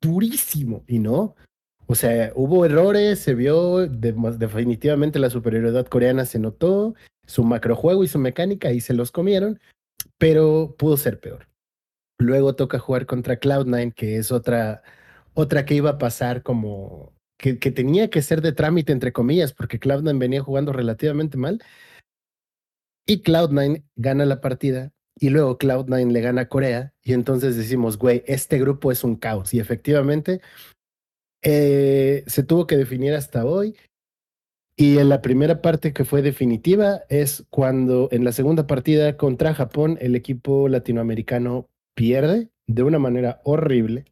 durísimo 0.00 0.84
y 0.86 0.98
no. 0.98 1.34
O 1.86 1.94
sea, 1.94 2.32
hubo 2.34 2.64
errores, 2.64 3.18
se 3.18 3.34
vio 3.34 3.86
de- 3.88 4.14
definitivamente 4.38 5.18
la 5.18 5.30
superioridad 5.30 5.86
coreana 5.86 6.24
se 6.24 6.38
notó, 6.38 6.94
su 7.26 7.44
macrojuego 7.44 8.04
y 8.04 8.08
su 8.08 8.18
mecánica 8.18 8.72
y 8.72 8.80
se 8.80 8.94
los 8.94 9.10
comieron, 9.10 9.60
pero 10.18 10.74
pudo 10.78 10.96
ser 10.96 11.20
peor. 11.20 11.48
Luego 12.18 12.54
toca 12.54 12.78
jugar 12.78 13.06
contra 13.06 13.38
Cloud9, 13.38 13.94
que 13.94 14.16
es 14.16 14.32
otra, 14.32 14.82
otra 15.34 15.64
que 15.64 15.74
iba 15.74 15.90
a 15.90 15.98
pasar 15.98 16.42
como 16.42 17.12
que, 17.42 17.72
tenía 17.72 18.08
que 18.08 18.22
ser 18.22 18.40
de 18.40 18.52
trámite, 18.52 18.92
entre 18.92 19.12
comillas, 19.12 19.52
porque 19.52 19.80
Cloud9 19.80 20.16
venía 20.16 20.42
jugando 20.42 20.72
relativamente 20.72 21.36
mal. 21.36 21.60
Y 23.04 23.22
Cloud9 23.24 23.82
gana 23.96 24.24
la 24.26 24.40
partida 24.40 24.92
y 25.18 25.30
luego 25.30 25.58
Cloud9 25.58 26.12
le 26.12 26.20
gana 26.20 26.42
a 26.42 26.48
Corea 26.48 26.94
y 27.02 27.14
entonces 27.14 27.56
decimos, 27.56 27.98
güey, 27.98 28.22
este 28.26 28.60
grupo 28.60 28.92
es 28.92 29.02
un 29.02 29.16
caos. 29.16 29.52
Y 29.54 29.58
efectivamente 29.58 30.40
eh, 31.42 32.22
se 32.28 32.44
tuvo 32.44 32.68
que 32.68 32.76
definir 32.76 33.14
hasta 33.14 33.44
hoy. 33.44 33.76
Y 34.76 34.98
en 34.98 35.08
la 35.08 35.20
primera 35.20 35.60
parte 35.60 35.92
que 35.92 36.04
fue 36.04 36.22
definitiva 36.22 37.02
es 37.08 37.44
cuando 37.50 38.08
en 38.12 38.24
la 38.24 38.32
segunda 38.32 38.68
partida 38.68 39.16
contra 39.16 39.52
Japón 39.52 39.98
el 40.00 40.14
equipo 40.14 40.68
latinoamericano 40.68 41.68
pierde 41.94 42.50
de 42.68 42.82
una 42.84 43.00
manera 43.00 43.40
horrible. 43.44 44.11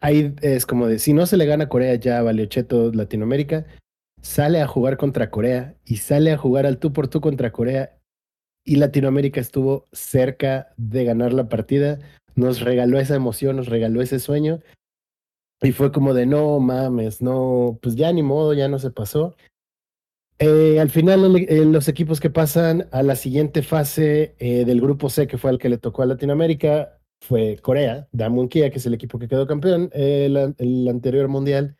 Ahí 0.00 0.34
es 0.40 0.64
como 0.64 0.86
de, 0.86 0.98
si 0.98 1.12
no 1.12 1.26
se 1.26 1.36
le 1.36 1.46
gana 1.46 1.64
a 1.64 1.68
Corea 1.68 1.94
ya 1.94 2.22
valió 2.22 2.46
cheto 2.46 2.90
Latinoamérica, 2.92 3.66
sale 4.22 4.60
a 4.60 4.66
jugar 4.66 4.96
contra 4.96 5.30
Corea 5.30 5.76
y 5.84 5.98
sale 5.98 6.32
a 6.32 6.38
jugar 6.38 6.66
al 6.66 6.78
tú 6.78 6.92
por 6.92 7.08
tú 7.08 7.20
contra 7.20 7.52
Corea 7.52 7.98
y 8.64 8.76
Latinoamérica 8.76 9.40
estuvo 9.40 9.88
cerca 9.92 10.72
de 10.76 11.04
ganar 11.04 11.32
la 11.32 11.48
partida. 11.48 11.98
Nos 12.34 12.60
regaló 12.60 12.98
esa 12.98 13.16
emoción, 13.16 13.56
nos 13.56 13.68
regaló 13.68 14.00
ese 14.02 14.20
sueño. 14.20 14.60
Y 15.62 15.72
fue 15.72 15.92
como 15.92 16.14
de 16.14 16.26
no 16.26 16.58
mames, 16.60 17.20
no, 17.20 17.78
pues 17.82 17.96
ya 17.96 18.12
ni 18.12 18.22
modo, 18.22 18.54
ya 18.54 18.68
no 18.68 18.78
se 18.78 18.90
pasó. 18.90 19.36
Eh, 20.38 20.80
al 20.80 20.88
final, 20.88 21.36
eh, 21.36 21.64
los 21.66 21.88
equipos 21.88 22.18
que 22.18 22.30
pasan 22.30 22.88
a 22.92 23.02
la 23.02 23.14
siguiente 23.14 23.62
fase 23.62 24.36
eh, 24.38 24.64
del 24.64 24.80
grupo 24.80 25.10
C, 25.10 25.26
que 25.26 25.36
fue 25.36 25.50
el 25.50 25.58
que 25.58 25.68
le 25.68 25.76
tocó 25.76 26.02
a 26.02 26.06
Latinoamérica, 26.06 26.99
fue 27.20 27.58
Corea, 27.62 28.08
Damun 28.12 28.48
Kia, 28.48 28.70
que 28.70 28.78
es 28.78 28.86
el 28.86 28.94
equipo 28.94 29.18
que 29.18 29.28
quedó 29.28 29.46
campeón 29.46 29.90
el, 29.92 30.54
el 30.58 30.88
anterior 30.88 31.28
mundial, 31.28 31.76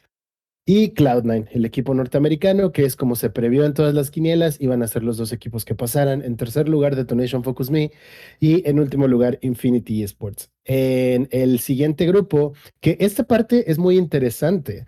y 0.72 0.94
Cloud9, 0.94 1.48
el 1.50 1.64
equipo 1.64 1.94
norteamericano, 1.94 2.70
que 2.70 2.84
es 2.84 2.94
como 2.94 3.16
se 3.16 3.30
previó 3.30 3.64
en 3.64 3.74
todas 3.74 3.92
las 3.92 4.12
quinielas, 4.12 4.60
iban 4.60 4.84
a 4.84 4.86
ser 4.86 5.02
los 5.02 5.16
dos 5.16 5.32
equipos 5.32 5.64
que 5.64 5.74
pasaran. 5.74 6.22
En 6.22 6.36
tercer 6.36 6.68
lugar, 6.68 6.94
Detonation 6.94 7.42
Focus 7.42 7.70
Me 7.70 7.90
y 8.38 8.68
en 8.68 8.78
último 8.78 9.08
lugar, 9.08 9.40
Infinity 9.42 10.04
Esports. 10.04 10.50
En 10.64 11.28
el 11.32 11.58
siguiente 11.58 12.06
grupo, 12.06 12.52
que 12.80 12.96
esta 13.00 13.24
parte 13.24 13.68
es 13.68 13.78
muy 13.78 13.96
interesante. 13.96 14.86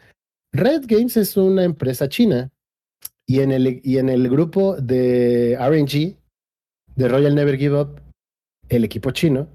Red 0.53 0.85
Games 0.87 1.17
es 1.17 1.37
una 1.37 1.65
empresa 1.65 2.09
china 2.09 2.53
y 3.27 3.41
en 3.41 3.51
el, 3.51 3.81
y 3.83 3.99
en 3.99 4.09
el 4.09 4.29
grupo 4.29 4.77
de 4.77 5.57
RNG, 5.59 6.17
de 6.95 7.09
Royal 7.09 7.35
Never 7.35 7.57
Give 7.57 7.81
Up, 7.81 8.01
el 8.69 8.85
equipo 8.85 9.11
chino, 9.11 9.49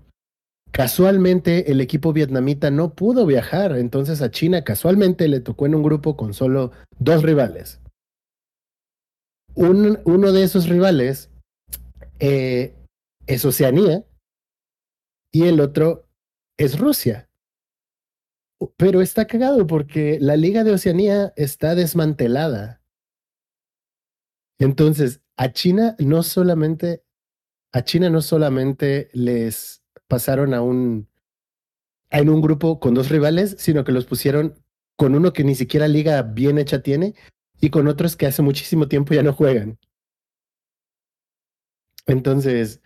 Casualmente 0.71 1.71
el 1.71 1.81
equipo 1.81 2.13
vietnamita 2.13 2.69
no 2.69 2.93
pudo 2.93 3.25
viajar, 3.25 3.77
entonces 3.77 4.21
a 4.21 4.29
China 4.29 4.63
casualmente 4.63 5.27
le 5.27 5.39
tocó 5.39 5.65
en 5.65 5.75
un 5.75 5.83
grupo 5.83 6.15
con 6.15 6.33
solo 6.33 6.71
dos 6.99 7.23
rivales. 7.23 7.79
uno 9.55 10.31
de 10.31 10.43
esos 10.43 10.69
rivales 10.69 11.31
eh, 12.19 12.75
es 13.25 13.45
Oceanía 13.45 14.05
y 15.31 15.43
el 15.43 15.59
otro 15.59 16.07
es 16.57 16.79
Rusia. 16.79 17.29
Pero 18.75 19.01
está 19.01 19.25
cagado 19.25 19.67
porque 19.67 20.17
la 20.19 20.35
Liga 20.35 20.63
de 20.63 20.71
Oceanía 20.71 21.33
está 21.35 21.75
desmantelada. 21.75 22.81
Entonces, 24.59 25.21
a 25.37 25.51
China 25.51 25.95
no 25.99 26.23
solamente, 26.23 27.03
a 27.71 27.83
China 27.83 28.09
no 28.09 28.21
solamente 28.21 29.09
les 29.13 29.76
pasaron 30.07 30.53
a 30.53 30.61
un, 30.61 31.07
en 32.09 32.29
un 32.29 32.41
grupo 32.41 32.79
con 32.79 32.93
dos 32.93 33.09
rivales, 33.09 33.55
sino 33.59 33.83
que 33.83 33.91
los 33.91 34.05
pusieron 34.05 34.55
con 34.95 35.15
uno 35.15 35.33
que 35.33 35.43
ni 35.43 35.55
siquiera 35.55 35.87
liga 35.87 36.21
bien 36.23 36.57
hecha 36.57 36.81
tiene 36.81 37.13
y 37.59 37.69
con 37.69 37.87
otros 37.87 38.15
que 38.15 38.25
hace 38.25 38.41
muchísimo 38.41 38.87
tiempo 38.87 39.13
ya 39.13 39.23
no 39.23 39.33
juegan. 39.33 39.77
Entonces, 42.05 42.81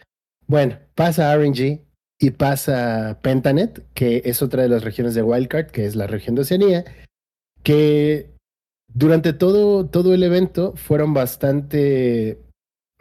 bueno, 0.47 0.79
pasa 0.95 1.35
RNG 1.35 1.81
y 2.19 2.31
pasa 2.31 3.19
Pentanet, 3.21 3.85
que 3.93 4.21
es 4.25 4.41
otra 4.41 4.63
de 4.63 4.69
las 4.69 4.83
regiones 4.83 5.15
de 5.15 5.23
Wildcard, 5.23 5.67
que 5.67 5.85
es 5.85 5.95
la 5.95 6.07
región 6.07 6.35
de 6.35 6.41
Oceanía, 6.41 6.85
que 7.63 8.31
durante 8.87 9.33
todo, 9.33 9.87
todo 9.87 10.13
el 10.13 10.23
evento 10.23 10.73
fueron 10.75 11.13
bastante 11.13 12.39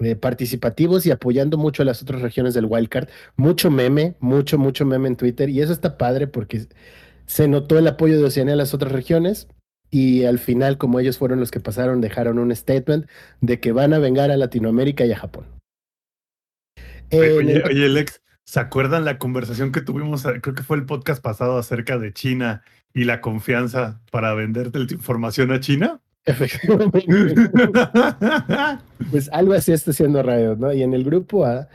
eh, 0.01 0.17
participativos 0.17 1.07
y 1.07 1.11
apoyando 1.11 1.59
mucho 1.59 1.83
a 1.83 1.87
las 1.87 2.03
otras 2.03 2.23
regiones 2.23 2.55
del 2.55 2.67
wildcard. 2.67 3.09
Mucho 3.37 3.71
meme, 3.71 4.15
mucho, 4.21 4.59
mucho 4.59 4.87
meme 4.87 5.09
en 5.09 5.17
Twitter. 5.17 5.49
Y 5.49 5.61
eso 5.61 5.73
está 5.73 5.99
padre 5.99 6.27
porque 6.27 6.67
se 7.27 7.49
notó 7.49 7.79
el 7.79 7.87
apoyo 7.87 8.19
de 8.19 8.25
Oceanía 8.25 8.55
a 8.55 8.57
las 8.57 8.75
otras 8.75 8.93
regiones. 8.93 9.49
Y 9.91 10.25
al 10.25 10.39
final, 10.39 10.79
como 10.79 11.01
ellos 11.01 11.19
fueron 11.19 11.41
los 11.41 11.51
que 11.51 11.61
pasaron, 11.61 12.01
dejaron 12.01 12.39
un 12.39 12.55
statement 12.55 13.09
de 13.41 13.61
que 13.61 13.73
van 13.73 13.93
a 13.93 13.99
vengar 13.99 14.31
a 14.31 14.37
Latinoamérica 14.37 15.05
y 15.05 15.13
a 15.13 15.19
Japón. 15.19 15.47
Oye, 17.13 17.63
oye, 17.65 17.85
Alex, 17.87 18.23
¿se 18.45 18.61
acuerdan 18.61 19.05
la 19.05 19.19
conversación 19.19 19.73
que 19.73 19.81
tuvimos? 19.81 20.23
Creo 20.23 20.55
que 20.55 20.63
fue 20.63 20.77
el 20.77 20.87
podcast 20.87 21.23
pasado 21.23 21.59
acerca 21.59 21.99
de 21.99 22.13
China 22.13 22.63
y 22.95 23.05
la 23.05 23.21
confianza 23.21 24.01
para 24.11 24.33
venderte 24.35 24.79
la 24.79 24.87
información 24.91 25.51
a 25.53 25.61
China. 25.61 26.01
Efectivamente. 26.27 27.05
pues 29.11 29.29
algo 29.33 29.55
así 29.55 29.73
está 29.73 29.91
haciendo 29.91 30.23
Radio, 30.23 30.57
¿no? 30.57 30.73
Y 30.73 30.83
en 30.83 30.95
el 30.95 31.05
grupo 31.05 31.45
A 31.45 31.69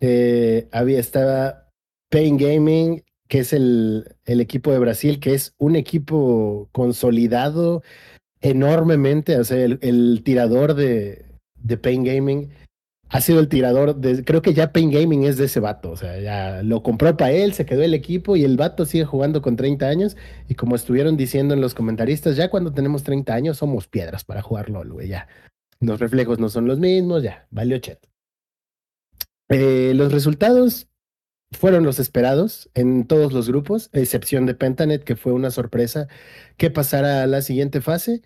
eh, 0.00 0.68
había, 0.72 0.98
estaba 0.98 1.68
Pain 2.10 2.36
Gaming, 2.36 3.02
que 3.28 3.40
es 3.40 3.52
el, 3.52 4.14
el 4.24 4.40
equipo 4.40 4.72
de 4.72 4.78
Brasil, 4.78 5.20
que 5.20 5.34
es 5.34 5.54
un 5.58 5.76
equipo 5.76 6.68
consolidado 6.72 7.82
enormemente, 8.40 9.38
o 9.38 9.44
sea, 9.44 9.58
el, 9.58 9.78
el 9.80 10.22
tirador 10.22 10.74
de, 10.74 11.24
de 11.56 11.76
Pain 11.78 12.04
Gaming 12.04 12.50
ha 13.14 13.20
sido 13.20 13.38
el 13.38 13.48
tirador 13.48 13.94
de, 13.94 14.24
creo 14.24 14.42
que 14.42 14.54
ya 14.54 14.72
Pain 14.72 14.90
Gaming 14.90 15.22
es 15.22 15.36
de 15.36 15.44
ese 15.44 15.60
vato, 15.60 15.92
o 15.92 15.96
sea, 15.96 16.18
ya 16.18 16.64
lo 16.64 16.82
compró 16.82 17.16
para 17.16 17.30
él, 17.30 17.54
se 17.54 17.64
quedó 17.64 17.84
el 17.84 17.94
equipo 17.94 18.34
y 18.34 18.42
el 18.42 18.56
vato 18.56 18.86
sigue 18.86 19.04
jugando 19.04 19.40
con 19.40 19.54
30 19.54 19.86
años 19.86 20.16
y 20.48 20.56
como 20.56 20.74
estuvieron 20.74 21.16
diciendo 21.16 21.54
en 21.54 21.60
los 21.60 21.74
comentaristas, 21.74 22.34
ya 22.34 22.50
cuando 22.50 22.72
tenemos 22.72 23.04
30 23.04 23.32
años 23.32 23.58
somos 23.58 23.86
piedras 23.86 24.24
para 24.24 24.42
jugar 24.42 24.68
LOL, 24.68 24.94
güey, 24.94 25.06
ya. 25.06 25.28
Los 25.78 26.00
reflejos 26.00 26.40
no 26.40 26.48
son 26.48 26.66
los 26.66 26.80
mismos, 26.80 27.22
ya, 27.22 27.46
valió 27.52 27.78
chet. 27.78 28.04
Eh, 29.48 29.92
los 29.94 30.10
resultados 30.10 30.88
fueron 31.52 31.84
los 31.84 32.00
esperados 32.00 32.68
en 32.74 33.06
todos 33.06 33.32
los 33.32 33.48
grupos, 33.48 33.90
excepción 33.92 34.44
de 34.44 34.56
Pentanet, 34.56 35.04
que 35.04 35.14
fue 35.14 35.32
una 35.32 35.52
sorpresa 35.52 36.08
que 36.56 36.68
pasara 36.68 37.22
a 37.22 37.28
la 37.28 37.42
siguiente 37.42 37.80
fase. 37.80 38.22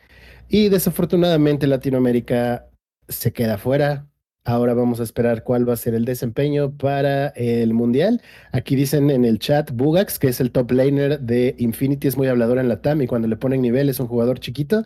Y 0.49 0.71
desafortunadamente 0.71 1.67
Latinoamérica 1.67 2.71
se 3.07 3.35
queda 3.35 3.59
fuera 3.59 4.08
Ahora 4.49 4.73
vamos 4.73 4.99
a 4.99 5.03
esperar 5.03 5.45
cuál 5.45 5.69
va 5.69 5.75
a 5.75 5.77
ser 5.77 5.95
el 5.95 6.07
desempeño 6.07 6.75
para 6.75 7.29
el 7.37 7.75
Mundial. 7.75 8.23
Aquí 8.51 8.77
dicen 8.77 9.11
en 9.11 9.27
el 9.27 9.39
chat, 9.39 9.71
Bugax, 9.73 10.19
que 10.19 10.29
es 10.29 10.41
el 10.41 10.53
top 10.53 10.71
laner 10.71 11.21
de 11.21 11.55
Infinity, 11.59 12.09
es 12.09 12.17
muy 12.17 12.29
hablador 12.29 12.57
en 12.57 12.67
la 12.67 12.81
TAM 12.81 13.03
y 13.03 13.07
cuando 13.07 13.29
le 13.29 13.37
ponen 13.37 13.61
nivel 13.61 13.91
es 13.91 14.01
un 14.01 14.07
jugador 14.07 14.41
chiquito. 14.41 14.85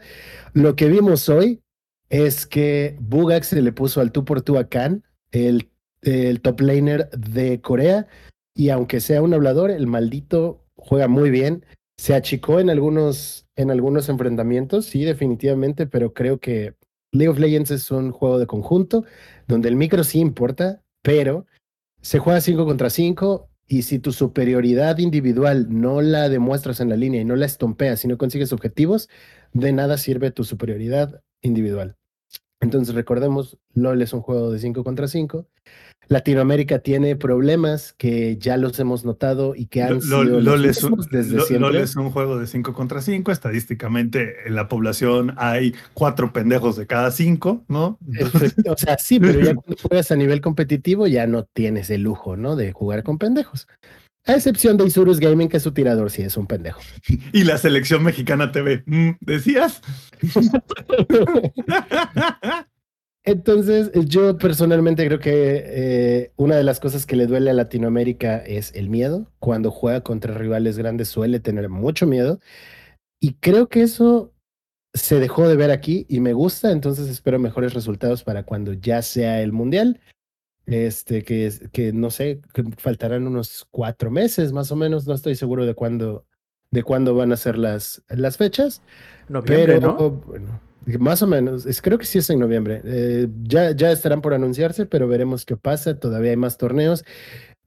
Lo 0.53 0.75
que 0.75 0.89
vimos 0.89 1.29
hoy 1.29 1.61
es 2.11 2.45
que 2.45 2.97
Bugax 2.99 3.47
se 3.47 3.63
le 3.63 3.71
puso 3.71 4.01
al 4.01 4.11
tú 4.11 4.25
por 4.25 4.43
tú 4.43 4.59
a 4.59 4.69
Khan, 4.69 5.05
el, 5.31 5.71
el 6.01 6.41
top 6.41 6.61
laner 6.61 7.09
de 7.11 7.61
Corea, 7.61 8.09
y 8.57 8.71
aunque 8.71 8.99
sea 8.99 9.23
un 9.23 9.33
hablador, 9.33 9.71
el 9.71 9.87
maldito 9.87 10.65
juega 10.75 11.07
muy 11.07 11.31
bien. 11.31 11.65
Se 11.99 12.17
achicó 12.17 12.59
en 12.59 12.69
algunos, 12.69 13.47
en 13.55 13.71
algunos 13.71 14.09
enfrentamientos, 14.09 14.87
sí, 14.87 15.05
definitivamente, 15.05 15.87
pero 15.87 16.13
creo 16.13 16.41
que 16.41 16.75
League 17.13 17.29
of 17.29 17.39
Legends 17.39 17.71
es 17.71 17.91
un 17.91 18.11
juego 18.11 18.39
de 18.39 18.47
conjunto 18.47 19.05
donde 19.53 19.69
el 19.69 19.77
micro 19.77 20.03
sí 20.03 20.19
importa, 20.19 20.83
pero 21.03 21.47
se 22.01 22.19
juega 22.19 22.41
5 22.41 22.65
contra 22.65 22.91
5 22.91 23.49
y 23.69 23.83
si 23.83 23.99
tu 23.99 24.13
superioridad 24.13 24.99
individual 24.99 25.67
no 25.69 26.01
la 26.01 26.29
demuestras 26.29 26.81
en 26.81 26.89
la 26.89 26.97
línea 26.97 27.21
y 27.21 27.25
no 27.25 27.37
la 27.37 27.47
estompeas 27.47 28.05
y 28.05 28.09
no 28.09 28.19
consigues 28.19 28.53
objetivos, 28.53 29.09
de 29.53 29.73
nada 29.73 29.99
sirve 29.99 30.31
tu 30.31 30.45
superioridad 30.45 31.23
individual. 31.43 31.97
Entonces 32.63 32.95
recordemos, 32.95 33.59
LOL 33.75 34.01
es 34.01 34.13
un 34.15 34.23
juego 34.23 34.51
de 34.51 34.59
5 34.59 34.83
contra 34.83 35.09
5 35.09 35.47
Latinoamérica 36.09 36.81
tiene 36.81 37.17
problemas 37.17 37.95
que 37.95 38.37
ya 38.37 38.57
los 38.57 38.79
hemos 38.79 39.05
notado 39.05 39.55
y 39.55 39.67
que 39.67 39.83
han 39.83 40.01
sido 40.01 40.25
LOL, 40.25 40.65
es 40.65 40.83
un, 40.83 41.01
desde 41.11 41.41
siempre. 41.41 41.81
es 41.81 41.97
un 41.97 42.11
juego 42.11 42.39
de 42.39 42.47
5 42.47 42.75
contra 42.75 43.01
5. 43.01 43.33
Estadísticamente, 43.33 44.47
en 44.47 44.55
la 44.55 44.69
población 44.69 45.35
hay 45.39 45.75
cuatro 45.95 46.33
pendejos 46.33 46.77
de 46.77 46.87
cada 46.87 47.11
cinco, 47.11 47.65
¿no? 47.69 47.99
o 48.69 48.77
sea, 48.77 48.99
sí, 48.99 49.21
pero 49.21 49.41
ya 49.41 49.55
cuando 49.55 49.77
juegas 49.81 50.11
a 50.11 50.17
nivel 50.17 50.41
competitivo 50.41 51.07
ya 51.07 51.27
no 51.27 51.45
tienes 51.45 51.89
el 51.91 52.03
lujo, 52.03 52.37
¿no? 52.37 52.57
De 52.57 52.73
jugar 52.73 53.03
con 53.03 53.19
pendejos. 53.19 53.67
A 54.25 54.35
excepción 54.35 54.77
de 54.77 54.87
Isurus 54.87 55.19
Gaming, 55.19 55.49
que 55.49 55.59
su 55.59 55.73
tirador 55.73 56.11
sí 56.11 56.23
es 56.23 56.37
un 56.37 56.47
pendejo. 56.47 56.81
Y 57.33 57.45
la 57.45 57.59
selección 57.59 58.05
mexicana 58.05 58.53
TV, 58.53 58.85
mm, 58.87 59.11
¿decías? 59.21 59.83
Entonces, 63.25 63.91
yo 64.07 64.37
personalmente 64.37 65.07
creo 65.07 65.21
que 65.21 65.63
eh, 65.65 66.33
una 66.37 66.57
de 66.57 66.65
las 66.65 66.81
cosas 66.81 67.07
que 67.07 67.15
le 67.15 67.27
duele 67.27 67.51
a 67.51 67.55
Latinoamérica 67.55 68.39
es 68.39 68.73
el 68.75 68.89
miedo. 68.89 69.31
Cuando 69.39 69.71
juega 69.71 70.01
contra 70.01 70.35
rivales 70.35 70.77
grandes 70.77 71.09
suele 71.09 71.39
tener 71.39 71.69
mucho 71.69 72.07
miedo. 72.07 72.41
Y 73.21 73.35
creo 73.35 73.69
que 73.69 73.83
eso 73.83 74.33
se 74.95 75.21
dejó 75.21 75.49
de 75.49 75.57
ver 75.57 75.71
aquí 75.71 76.05
y 76.09 76.21
me 76.21 76.33
gusta, 76.33 76.71
entonces 76.71 77.09
espero 77.09 77.39
mejores 77.39 77.73
resultados 77.73 78.25
para 78.25 78.45
cuando 78.45 78.75
ya 78.75 79.03
sea 79.03 79.41
el 79.41 79.53
Mundial. 79.53 80.01
Este, 80.67 81.25
que, 81.25 81.53
que 81.73 81.93
no 81.93 82.11
sé, 82.11 82.41
que 82.55 82.65
faltarán 82.79 83.27
unos 83.27 83.67
cuatro 83.71 84.11
meses 84.11 84.53
más 84.53 84.71
o 84.71 84.77
menos, 84.77 85.07
no 85.07 85.15
estoy 85.15 85.35
seguro 85.35 85.67
de 85.67 85.75
cuándo, 85.75 86.25
de 86.71 86.83
cuándo 86.83 87.15
van 87.15 87.33
a 87.33 87.37
ser 87.37 87.59
las, 87.59 88.03
las 88.09 88.37
fechas. 88.37 88.83
pero, 89.45 89.81
¿no? 89.81 90.11
bueno, 90.11 90.61
más 90.99 91.23
o 91.23 91.27
menos, 91.27 91.67
creo 91.81 91.99
que 91.99 92.07
sí 92.07 92.19
es 92.19 92.31
en 92.31 92.39
noviembre. 92.39 92.81
Eh, 92.85 93.29
ya, 93.43 93.73
ya 93.73 93.93
estarán 93.93 94.23
por 94.23 94.35
anunciarse, 94.35 94.87
pero 94.87 95.09
veremos 95.09 95.45
qué 95.45 95.57
pasa. 95.57 95.99
Todavía 95.99 96.31
hay 96.31 96.37
más 96.37 96.59
torneos. 96.59 97.05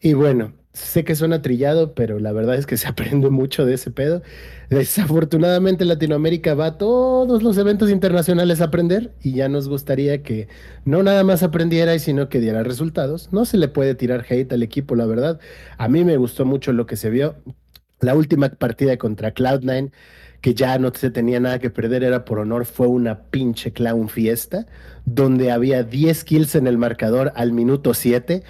Y 0.05 0.13
bueno, 0.13 0.53
sé 0.71 1.03
que 1.03 1.15
suena 1.15 1.41
trillado, 1.41 1.95
pero 1.95 2.19
la 2.19 2.31
verdad 2.31 2.57
es 2.57 2.67
que 2.67 2.77
se 2.77 2.87
aprende 2.89 3.31
mucho 3.31 3.65
de 3.65 3.73
ese 3.73 3.89
pedo. 3.89 4.21
Desafortunadamente 4.69 5.83
Latinoamérica 5.83 6.53
va 6.53 6.67
a 6.67 6.77
todos 6.77 7.41
los 7.41 7.57
eventos 7.57 7.89
internacionales 7.89 8.61
a 8.61 8.65
aprender 8.65 9.15
y 9.23 9.33
ya 9.33 9.49
nos 9.49 9.67
gustaría 9.67 10.21
que 10.21 10.47
no 10.83 11.01
nada 11.01 11.23
más 11.23 11.41
aprendiera, 11.41 11.97
sino 11.97 12.29
que 12.29 12.39
diera 12.39 12.61
resultados. 12.61 13.29
No 13.31 13.45
se 13.45 13.57
le 13.57 13.67
puede 13.67 13.95
tirar 13.95 14.23
hate 14.29 14.53
al 14.53 14.61
equipo, 14.61 14.93
la 14.93 15.07
verdad. 15.07 15.39
A 15.79 15.87
mí 15.87 16.03
me 16.03 16.17
gustó 16.17 16.45
mucho 16.45 16.71
lo 16.71 16.85
que 16.85 16.97
se 16.97 17.09
vio. 17.09 17.37
La 17.99 18.13
última 18.13 18.49
partida 18.49 18.97
contra 18.97 19.33
Cloud9, 19.33 19.91
que 20.39 20.53
ya 20.53 20.77
no 20.77 20.93
se 20.93 21.09
tenía 21.09 21.39
nada 21.39 21.57
que 21.57 21.71
perder, 21.71 22.03
era 22.03 22.25
por 22.25 22.37
honor, 22.37 22.65
fue 22.65 22.85
una 22.85 23.23
pinche 23.31 23.73
clown 23.73 24.07
fiesta, 24.09 24.67
donde 25.05 25.49
había 25.49 25.81
10 25.81 26.23
kills 26.25 26.53
en 26.53 26.67
el 26.67 26.77
marcador 26.77 27.33
al 27.35 27.53
minuto 27.53 27.95
7 27.95 28.43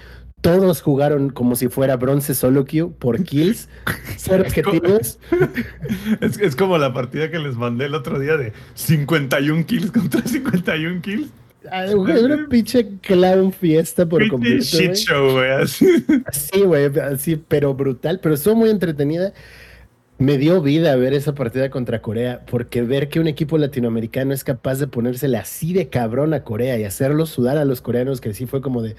todos 0.45 0.79
jugaron 0.83 1.31
como 1.31 1.55
si 1.55 1.69
fuera 1.69 1.95
bronce 1.95 2.35
solo 2.35 2.65
queue 2.65 2.91
por 2.99 3.23
kills, 3.23 3.67
cero 4.17 4.43
objetivos. 4.45 5.17
Es, 6.21 6.39
es, 6.39 6.55
como 6.55 6.77
la 6.77 6.93
partida 6.93 7.31
que 7.31 7.39
les 7.39 7.55
mandé 7.55 7.85
el 7.85 7.95
otro 7.95 8.19
día 8.19 8.37
de 8.37 8.53
51 8.75 9.65
kills 9.65 9.91
contra 9.91 10.21
51 10.21 11.01
kills. 11.01 11.29
Ah, 11.71 11.85
una 11.95 12.47
pinche 12.47 12.87
clown 13.01 13.51
fiesta 13.51 14.05
por 14.05 14.27
completo. 14.29 14.63
shit 14.63 14.93
show, 14.93 15.31
güey. 15.31 15.49
Así. 15.49 16.05
así, 16.27 16.61
güey, 16.61 16.85
así, 16.99 17.41
pero 17.47 17.73
brutal. 17.73 18.19
Pero 18.21 18.35
estuvo 18.35 18.55
muy 18.55 18.69
entretenida. 18.69 19.33
Me 20.19 20.37
dio 20.37 20.61
vida 20.61 20.95
ver 20.95 21.13
esa 21.13 21.33
partida 21.33 21.71
contra 21.71 22.03
Corea, 22.03 22.45
porque 22.45 22.83
ver 22.83 23.09
que 23.09 23.19
un 23.19 23.27
equipo 23.27 23.57
latinoamericano 23.57 24.33
es 24.33 24.43
capaz 24.43 24.75
de 24.75 24.87
ponérsele 24.87 25.37
así 25.37 25.73
de 25.73 25.89
cabrón 25.89 26.35
a 26.35 26.43
Corea 26.43 26.77
y 26.77 26.83
hacerlo 26.83 27.25
sudar 27.25 27.57
a 27.57 27.65
los 27.65 27.81
coreanos, 27.81 28.21
que 28.21 28.33
sí 28.33 28.45
fue 28.45 28.61
como 28.61 28.83
de 28.83 28.95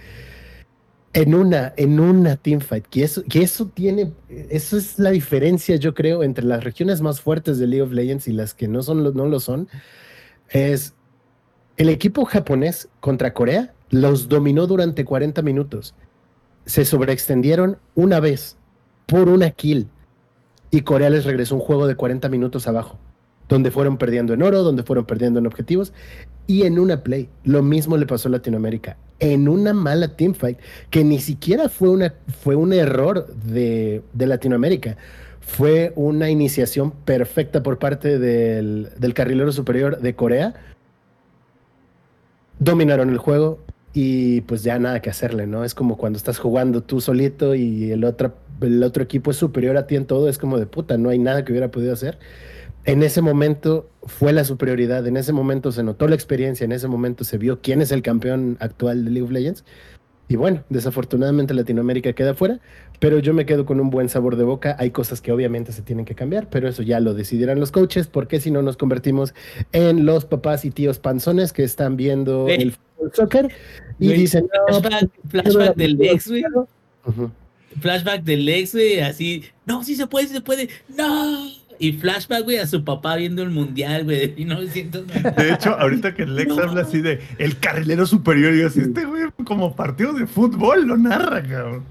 en 1.16 1.34
una, 1.34 1.72
en 1.78 1.98
una 1.98 2.36
teamfight, 2.36 2.84
que 2.88 3.02
eso, 3.02 3.22
eso 3.32 3.70
tiene, 3.72 4.12
eso 4.28 4.76
es 4.76 4.98
la 4.98 5.10
diferencia, 5.10 5.76
yo 5.76 5.94
creo, 5.94 6.22
entre 6.22 6.44
las 6.44 6.62
regiones 6.62 7.00
más 7.00 7.22
fuertes 7.22 7.58
de 7.58 7.66
League 7.66 7.80
of 7.80 7.92
Legends 7.92 8.28
y 8.28 8.32
las 8.32 8.52
que 8.52 8.68
no, 8.68 8.82
son, 8.82 9.02
no 9.02 9.26
lo 9.26 9.40
son, 9.40 9.66
es 10.50 10.94
el 11.78 11.88
equipo 11.88 12.26
japonés 12.26 12.90
contra 13.00 13.32
Corea 13.32 13.72
los 13.88 14.28
dominó 14.28 14.66
durante 14.66 15.06
40 15.06 15.40
minutos. 15.40 15.94
Se 16.66 16.84
sobreextendieron 16.84 17.78
una 17.94 18.20
vez 18.20 18.58
por 19.06 19.30
una 19.30 19.50
kill 19.52 19.88
y 20.70 20.82
Corea 20.82 21.08
les 21.08 21.24
regresó 21.24 21.54
un 21.54 21.62
juego 21.62 21.86
de 21.86 21.96
40 21.96 22.28
minutos 22.28 22.68
abajo 22.68 22.98
donde 23.48 23.70
fueron 23.70 23.96
perdiendo 23.96 24.34
en 24.34 24.42
oro, 24.42 24.62
donde 24.62 24.82
fueron 24.82 25.06
perdiendo 25.06 25.38
en 25.38 25.46
objetivos 25.46 25.94
y 26.46 26.64
en 26.64 26.78
una 26.78 27.02
play. 27.02 27.30
Lo 27.44 27.62
mismo 27.62 27.96
le 27.96 28.04
pasó 28.04 28.28
a 28.28 28.32
Latinoamérica, 28.32 28.98
en 29.20 29.48
una 29.48 29.72
mala 29.72 30.16
teamfight, 30.16 30.58
que 30.90 31.04
ni 31.04 31.18
siquiera 31.18 31.68
fue, 31.68 31.88
una, 31.88 32.14
fue 32.42 32.54
un 32.56 32.72
error 32.72 33.26
de, 33.26 34.02
de 34.12 34.26
Latinoamérica. 34.26 34.96
Fue 35.40 35.92
una 35.94 36.28
iniciación 36.28 36.90
perfecta 36.90 37.62
por 37.62 37.78
parte 37.78 38.18
del, 38.18 38.90
del 38.98 39.14
carrilero 39.14 39.52
superior 39.52 40.00
de 40.00 40.14
Corea. 40.14 40.54
Dominaron 42.58 43.10
el 43.10 43.18
juego 43.18 43.60
y 43.92 44.42
pues 44.42 44.62
ya 44.62 44.78
nada 44.78 45.00
que 45.00 45.08
hacerle, 45.08 45.46
¿no? 45.46 45.64
Es 45.64 45.74
como 45.74 45.96
cuando 45.96 46.16
estás 46.16 46.38
jugando 46.38 46.82
tú 46.82 47.00
solito 47.00 47.54
y 47.54 47.92
el 47.92 48.04
otro, 48.04 48.34
el 48.60 48.82
otro 48.82 49.02
equipo 49.02 49.30
es 49.30 49.36
superior 49.36 49.76
a 49.76 49.86
ti 49.86 49.96
en 49.96 50.06
todo, 50.06 50.28
es 50.28 50.36
como 50.36 50.58
de 50.58 50.66
puta, 50.66 50.98
no 50.98 51.08
hay 51.10 51.18
nada 51.18 51.44
que 51.44 51.52
hubiera 51.52 51.70
podido 51.70 51.92
hacer 51.92 52.18
en 52.86 53.02
ese 53.02 53.20
momento 53.20 53.90
fue 54.04 54.32
la 54.32 54.44
superioridad, 54.44 55.06
en 55.06 55.16
ese 55.16 55.32
momento 55.32 55.72
se 55.72 55.82
notó 55.82 56.06
la 56.06 56.14
experiencia, 56.14 56.64
en 56.64 56.72
ese 56.72 56.86
momento 56.86 57.24
se 57.24 57.36
vio 57.36 57.60
quién 57.60 57.82
es 57.82 57.90
el 57.90 58.00
campeón 58.00 58.56
actual 58.60 59.04
de 59.04 59.10
League 59.10 59.24
of 59.24 59.32
Legends. 59.32 59.64
Y 60.28 60.36
bueno, 60.36 60.64
desafortunadamente 60.70 61.54
Latinoamérica 61.54 62.12
queda 62.12 62.34
fuera, 62.34 62.60
pero 62.98 63.18
yo 63.18 63.34
me 63.34 63.44
quedo 63.46 63.64
con 63.64 63.80
un 63.80 63.90
buen 63.90 64.08
sabor 64.08 64.36
de 64.36 64.44
boca. 64.44 64.76
Hay 64.78 64.90
cosas 64.90 65.20
que 65.20 65.30
obviamente 65.30 65.72
se 65.72 65.82
tienen 65.82 66.04
que 66.04 66.14
cambiar, 66.14 66.48
pero 66.48 66.68
eso 66.68 66.82
ya 66.82 66.98
lo 67.00 67.14
decidirán 67.14 67.60
los 67.60 67.70
coaches, 67.70 68.06
porque 68.06 68.40
si 68.40 68.50
no 68.50 68.62
nos 68.62 68.76
convertimos 68.76 69.34
en 69.72 70.04
los 70.04 70.24
papás 70.24 70.64
y 70.64 70.70
tíos 70.70 70.98
panzones 70.98 71.52
que 71.52 71.64
están 71.64 71.96
viendo 71.96 72.48
el 72.48 72.74
soccer 73.12 73.52
y 73.98 74.12
dicen... 74.12 74.48
flashback, 74.68 75.10
flashback 75.28 75.76
del 75.76 76.00
ex, 76.00 76.28
güey. 76.28 76.44
Flashback 77.80 78.22
del 78.22 78.48
ex, 78.48 78.72
güey, 78.72 79.00
así, 79.00 79.44
no, 79.64 79.84
sí 79.84 79.94
se 79.94 80.06
puede, 80.06 80.26
sí 80.28 80.34
se 80.34 80.40
puede, 80.40 80.68
no 80.96 81.65
y 81.78 81.92
flashback, 81.92 82.44
güey, 82.44 82.58
a 82.58 82.66
su 82.66 82.84
papá 82.84 83.16
viendo 83.16 83.42
el 83.42 83.50
mundial, 83.50 84.04
güey, 84.04 84.18
de 84.20 84.34
1990. 84.36 85.30
De 85.30 85.52
hecho, 85.52 85.70
ahorita 85.78 86.14
que 86.14 86.22
el 86.22 86.38
ex 86.38 86.56
habla 86.58 86.82
así 86.82 87.00
de 87.00 87.20
el 87.38 87.58
carrilero 87.58 88.06
superior, 88.06 88.54
y 88.54 88.62
así, 88.62 88.80
este 88.80 89.04
güey, 89.04 89.24
como 89.44 89.74
partido 89.74 90.12
de 90.12 90.26
fútbol, 90.26 90.86
lo 90.86 90.96
narra, 90.96 91.42
cabrón. 91.42 91.84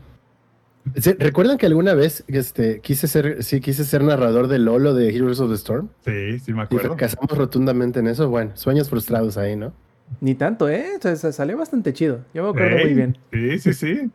¿Recuerdan 1.17 1.57
que 1.57 1.65
alguna 1.65 1.93
vez 1.95 2.23
este, 2.27 2.79
quise 2.79 3.07
ser, 3.07 3.43
sí, 3.43 3.59
quise 3.59 3.83
ser 3.83 4.03
narrador 4.03 4.47
de 4.47 4.59
Lolo 4.59 4.93
de 4.93 5.15
Heroes 5.15 5.39
of 5.39 5.49
the 5.49 5.55
Storm? 5.55 5.89
Sí, 6.05 6.39
sí 6.39 6.53
me 6.53 6.63
acuerdo. 6.63 6.85
Y 6.85 6.87
fracasamos 6.89 7.31
rotundamente 7.31 7.99
en 7.99 8.07
eso. 8.07 8.29
Bueno, 8.29 8.51
sueños 8.53 8.89
frustrados 8.89 9.37
ahí, 9.37 9.55
¿no? 9.55 9.73
Ni 10.21 10.35
tanto, 10.35 10.69
¿eh? 10.69 10.91
O 11.03 11.15
sea, 11.15 11.31
salió 11.31 11.57
bastante 11.57 11.91
chido. 11.91 12.23
Yo 12.33 12.43
me 12.43 12.49
acuerdo 12.49 12.77
muy 12.77 12.93
bien. 12.93 13.17
Sí, 13.33 13.59
sí, 13.59 13.73
sí. 13.73 14.11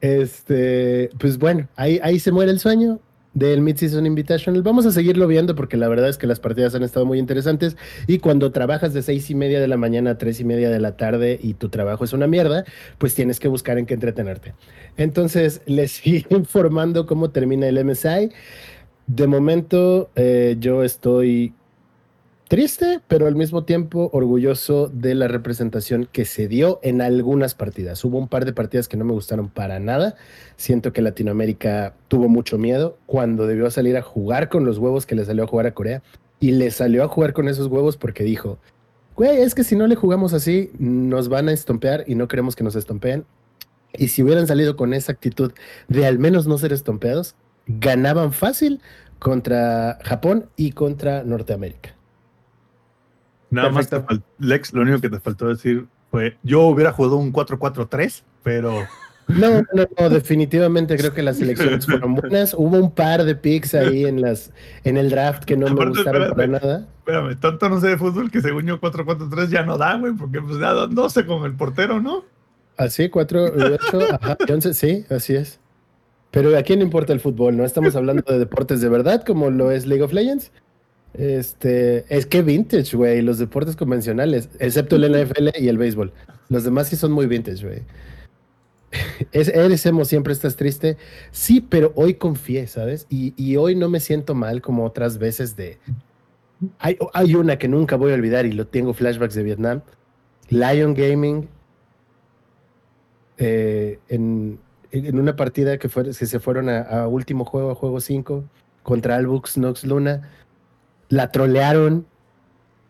Este, 0.00 1.10
pues 1.18 1.38
bueno, 1.38 1.68
ahí, 1.76 2.00
ahí 2.02 2.18
se 2.18 2.32
muere 2.32 2.50
el 2.50 2.58
sueño 2.58 2.98
del 3.34 3.60
Mid-Season 3.60 4.04
Invitational. 4.06 4.62
Vamos 4.62 4.86
a 4.86 4.92
seguirlo 4.92 5.26
viendo 5.26 5.54
porque 5.54 5.76
la 5.76 5.88
verdad 5.88 6.08
es 6.08 6.18
que 6.18 6.26
las 6.26 6.40
partidas 6.40 6.74
han 6.74 6.82
estado 6.82 7.06
muy 7.06 7.18
interesantes 7.18 7.76
y 8.06 8.18
cuando 8.18 8.52
trabajas 8.52 8.92
de 8.92 9.02
seis 9.02 9.30
y 9.30 9.34
media 9.34 9.60
de 9.60 9.68
la 9.68 9.76
mañana 9.76 10.10
a 10.12 10.18
tres 10.18 10.40
y 10.40 10.44
media 10.44 10.70
de 10.70 10.80
la 10.80 10.96
tarde 10.96 11.38
y 11.42 11.54
tu 11.54 11.68
trabajo 11.68 12.04
es 12.04 12.12
una 12.12 12.26
mierda, 12.26 12.64
pues 12.98 13.14
tienes 13.14 13.40
que 13.40 13.48
buscar 13.48 13.78
en 13.78 13.86
qué 13.86 13.94
entretenerte. 13.94 14.54
Entonces, 14.96 15.62
les 15.66 15.92
sigo 15.92 16.36
informando 16.36 17.06
cómo 17.06 17.30
termina 17.30 17.66
el 17.66 17.84
MSI. 17.84 18.30
De 19.06 19.26
momento, 19.26 20.10
eh, 20.14 20.56
yo 20.58 20.84
estoy 20.84 21.54
triste, 22.52 23.00
pero 23.08 23.26
al 23.26 23.34
mismo 23.34 23.64
tiempo 23.64 24.10
orgulloso 24.12 24.88
de 24.92 25.14
la 25.14 25.26
representación 25.26 26.06
que 26.12 26.26
se 26.26 26.48
dio 26.48 26.80
en 26.82 27.00
algunas 27.00 27.54
partidas. 27.54 28.04
Hubo 28.04 28.18
un 28.18 28.28
par 28.28 28.44
de 28.44 28.52
partidas 28.52 28.88
que 28.88 28.98
no 28.98 29.06
me 29.06 29.14
gustaron 29.14 29.48
para 29.48 29.80
nada. 29.80 30.16
Siento 30.56 30.92
que 30.92 31.00
Latinoamérica 31.00 31.94
tuvo 32.08 32.28
mucho 32.28 32.58
miedo 32.58 32.98
cuando 33.06 33.46
debió 33.46 33.70
salir 33.70 33.96
a 33.96 34.02
jugar 34.02 34.50
con 34.50 34.66
los 34.66 34.76
huevos 34.76 35.06
que 35.06 35.14
le 35.14 35.24
salió 35.24 35.44
a 35.44 35.46
jugar 35.46 35.66
a 35.66 35.72
Corea. 35.72 36.02
Y 36.40 36.50
le 36.50 36.70
salió 36.70 37.04
a 37.04 37.08
jugar 37.08 37.32
con 37.32 37.48
esos 37.48 37.68
huevos 37.68 37.96
porque 37.96 38.22
dijo, 38.22 38.58
güey, 39.16 39.40
es 39.40 39.54
que 39.54 39.64
si 39.64 39.74
no 39.74 39.86
le 39.86 39.94
jugamos 39.94 40.34
así, 40.34 40.72
nos 40.78 41.30
van 41.30 41.48
a 41.48 41.52
estompear 41.54 42.04
y 42.06 42.16
no 42.16 42.28
queremos 42.28 42.54
que 42.54 42.64
nos 42.64 42.76
estompeen. 42.76 43.24
Y 43.94 44.08
si 44.08 44.22
hubieran 44.22 44.46
salido 44.46 44.76
con 44.76 44.92
esa 44.92 45.12
actitud 45.12 45.52
de 45.88 46.04
al 46.04 46.18
menos 46.18 46.46
no 46.46 46.58
ser 46.58 46.74
estompeados, 46.74 47.34
ganaban 47.66 48.34
fácil 48.34 48.82
contra 49.18 49.98
Japón 50.02 50.50
y 50.58 50.72
contra 50.72 51.24
Norteamérica. 51.24 51.94
Nada 53.52 53.70
más 53.70 53.88
te 53.88 54.02
Lex, 54.38 54.72
lo 54.72 54.82
único 54.82 55.00
que 55.00 55.10
te 55.10 55.20
faltó 55.20 55.48
decir 55.48 55.86
fue, 56.10 56.36
yo 56.42 56.62
hubiera 56.62 56.92
jugado 56.92 57.16
un 57.16 57.32
4-4-3, 57.32 58.22
pero... 58.42 58.72
No, 59.28 59.62
no, 59.72 59.86
no, 59.98 60.10
definitivamente 60.10 60.96
creo 60.96 61.14
que 61.14 61.22
las 61.22 61.40
elecciones 61.40 61.86
fueron 61.86 62.16
buenas. 62.16 62.54
Hubo 62.54 62.76
un 62.76 62.90
par 62.90 63.24
de 63.24 63.36
picks 63.36 63.72
ahí 63.72 64.04
en 64.04 64.20
las 64.20 64.52
en 64.82 64.96
el 64.96 65.10
draft 65.10 65.44
que 65.44 65.56
no 65.56 65.72
me 65.72 65.86
gustaron 65.86 66.30
para 66.30 66.46
nada. 66.48 66.88
Espérame, 66.98 67.38
tanto 67.38 67.68
no 67.68 67.80
sé 67.80 67.90
de 67.90 67.98
fútbol 67.98 68.30
que 68.30 68.40
según 68.40 68.66
yo 68.66 68.80
4-4-3 68.80 69.48
ya 69.48 69.62
no 69.62 69.78
da, 69.78 69.96
güey, 69.96 70.12
porque 70.12 70.42
pues 70.42 70.58
ya 70.58 70.72
12 70.72 71.24
con 71.24 71.44
el 71.44 71.54
portero, 71.54 72.00
¿no? 72.00 72.24
Así, 72.76 73.08
4, 73.08 73.44
8, 73.90 73.98
ajá, 74.20 74.36
11, 74.48 74.74
sí, 74.74 75.06
así 75.08 75.34
es. 75.34 75.60
Pero 76.32 76.56
¿a 76.58 76.62
quién 76.62 76.82
importa 76.82 77.12
el 77.12 77.20
fútbol? 77.20 77.56
¿No 77.56 77.64
estamos 77.64 77.94
hablando 77.94 78.22
de 78.26 78.38
deportes 78.38 78.80
de 78.80 78.88
verdad 78.88 79.22
como 79.24 79.50
lo 79.50 79.70
es 79.70 79.86
League 79.86 80.02
of 80.02 80.12
Legends? 80.12 80.50
Este, 81.14 82.04
es 82.08 82.26
que 82.26 82.42
vintage, 82.42 82.96
güey, 82.96 83.20
los 83.20 83.38
deportes 83.38 83.76
convencionales, 83.76 84.48
excepto 84.58 84.96
el 84.96 85.10
NFL 85.10 85.48
y 85.58 85.68
el 85.68 85.78
béisbol. 85.78 86.12
Los 86.48 86.64
demás 86.64 86.88
sí 86.88 86.96
son 86.96 87.12
muy 87.12 87.26
vintage, 87.26 87.64
güey. 87.64 87.82
eres 89.32 89.86
emo, 89.86 90.04
siempre 90.04 90.32
estás 90.32 90.56
triste. 90.56 90.96
Sí, 91.30 91.60
pero 91.60 91.92
hoy 91.96 92.14
confié, 92.14 92.66
¿sabes? 92.66 93.06
Y, 93.08 93.56
hoy 93.56 93.74
no 93.74 93.88
me 93.88 94.00
siento 94.00 94.34
mal 94.34 94.62
como 94.62 94.84
otras 94.84 95.18
veces 95.18 95.56
de... 95.56 95.78
Hay, 96.78 97.34
una 97.34 97.58
que 97.58 97.66
nunca 97.66 97.96
voy 97.96 98.12
a 98.12 98.14
olvidar 98.14 98.46
y 98.46 98.52
lo 98.52 98.66
tengo 98.66 98.94
flashbacks 98.94 99.34
de 99.34 99.42
Vietnam. 99.42 99.82
Lion 100.48 100.94
Gaming. 100.94 101.48
Eh, 103.38 103.98
en, 104.08 104.58
una 105.14 105.34
partida 105.34 105.78
que, 105.78 105.88
fue, 105.88 106.04
que 106.04 106.12
se 106.12 106.38
fueron 106.38 106.68
a, 106.68 106.82
a 106.82 107.08
último 107.08 107.44
juego, 107.44 107.70
a 107.70 107.74
juego 107.74 108.00
5, 108.00 108.44
contra 108.82 109.16
Albux 109.16 109.58
Nox 109.58 109.84
Luna 109.84 110.30
la 111.12 111.30
trolearon 111.30 112.06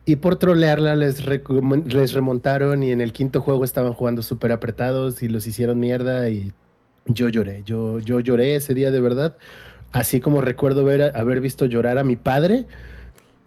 y 0.06 0.14
por 0.16 0.36
trolearla 0.36 0.94
les, 0.94 1.24
les 1.26 2.12
remontaron 2.12 2.84
y 2.84 2.92
en 2.92 3.00
el 3.00 3.12
quinto 3.12 3.40
juego 3.40 3.64
estaban 3.64 3.94
jugando 3.94 4.22
súper 4.22 4.52
apretados 4.52 5.24
y 5.24 5.28
los 5.28 5.44
hicieron 5.48 5.80
mierda 5.80 6.28
y 6.30 6.52
yo 7.06 7.28
lloré, 7.28 7.62
yo, 7.66 7.98
yo 7.98 8.20
lloré 8.20 8.54
ese 8.54 8.74
día 8.74 8.92
de 8.92 9.00
verdad, 9.00 9.36
así 9.90 10.20
como 10.20 10.40
recuerdo 10.40 10.84
ver, 10.84 11.10
haber 11.16 11.40
visto 11.40 11.66
llorar 11.66 11.98
a 11.98 12.04
mi 12.04 12.14
padre, 12.14 12.66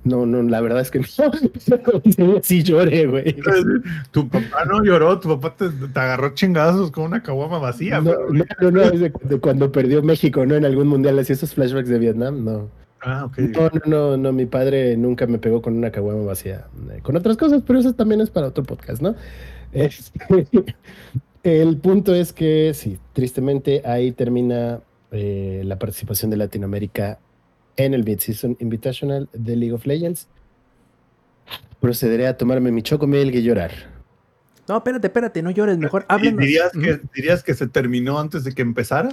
No, 0.03 0.25
no, 0.25 0.43
la 0.43 0.59
verdad 0.59 0.81
es 0.81 0.91
que 0.91 0.99
no. 0.99 1.05
sí 2.43 2.63
lloré, 2.63 3.07
güey. 3.07 3.35
Tu 4.11 4.27
papá 4.27 4.65
no 4.65 4.83
lloró, 4.83 5.17
tu 5.19 5.29
papá 5.29 5.55
te, 5.57 5.69
te 5.69 5.99
agarró 5.99 6.33
chingazos 6.35 6.91
con 6.91 7.05
una 7.05 7.23
caguama 7.23 7.59
vacía. 7.59 8.01
No, 8.01 8.11
pero- 8.11 8.29
no, 8.33 8.45
no, 8.61 8.71
no, 8.71 8.81
es 8.83 8.99
de, 8.99 9.13
de 9.23 9.39
cuando 9.39 9.71
perdió 9.71 10.03
México, 10.03 10.45
¿no? 10.45 10.53
En 10.55 10.65
algún 10.65 10.87
mundial, 10.89 11.17
así 11.17 11.33
esos 11.33 11.53
flashbacks 11.55 11.89
de 11.89 11.97
Vietnam, 11.97 12.43
no. 12.43 12.69
Ah, 13.07 13.25
ok. 13.25 13.37
No, 13.37 13.69
no, 13.69 13.81
no, 13.85 14.17
no, 14.17 14.31
mi 14.33 14.47
padre 14.47 14.97
nunca 14.97 15.27
me 15.27 15.37
pegó 15.37 15.61
con 15.61 15.77
una 15.77 15.91
caguama 15.91 16.23
vacía. 16.23 16.67
eh, 16.91 16.99
Con 17.03 17.15
otras 17.15 17.37
cosas, 17.37 17.61
pero 17.65 17.77
eso 17.79 17.93
también 17.93 18.19
es 18.21 18.29
para 18.31 18.47
otro 18.47 18.63
podcast, 18.63 19.01
¿no? 19.01 19.15
Este, 19.73 20.47
el 21.43 21.77
punto 21.77 22.15
es 22.15 22.31
que, 22.33 22.73
sí, 22.73 22.97
tristemente 23.13 23.81
ahí 23.85 24.11
termina 24.13 24.79
eh, 25.11 25.61
la 25.65 25.77
participación 25.77 26.31
de 26.31 26.37
Latinoamérica 26.37 27.19
en 27.77 27.93
el 27.93 28.03
Mid-Season 28.05 28.55
Invitational 28.59 29.27
de 29.33 29.55
League 29.57 29.73
of 29.73 29.85
Legends. 29.85 30.27
Procederé 31.81 32.25
a 32.27 32.37
tomarme 32.37 32.71
mi 32.71 32.81
chocomilk 32.81 33.35
y 33.35 33.43
llorar. 33.43 33.71
No, 34.67 34.77
espérate, 34.77 35.07
espérate, 35.07 35.43
no 35.43 35.51
llores, 35.51 35.77
mejor 35.77 36.03
¿Y 36.09 36.13
háblanos. 36.13 36.39
dirías 36.39 36.71
que, 36.71 37.01
dirías 37.13 37.43
que 37.43 37.53
se 37.53 37.67
terminó 37.67 38.17
antes 38.17 38.43
de 38.45 38.53
que 38.53 38.61
empezara? 38.63 39.09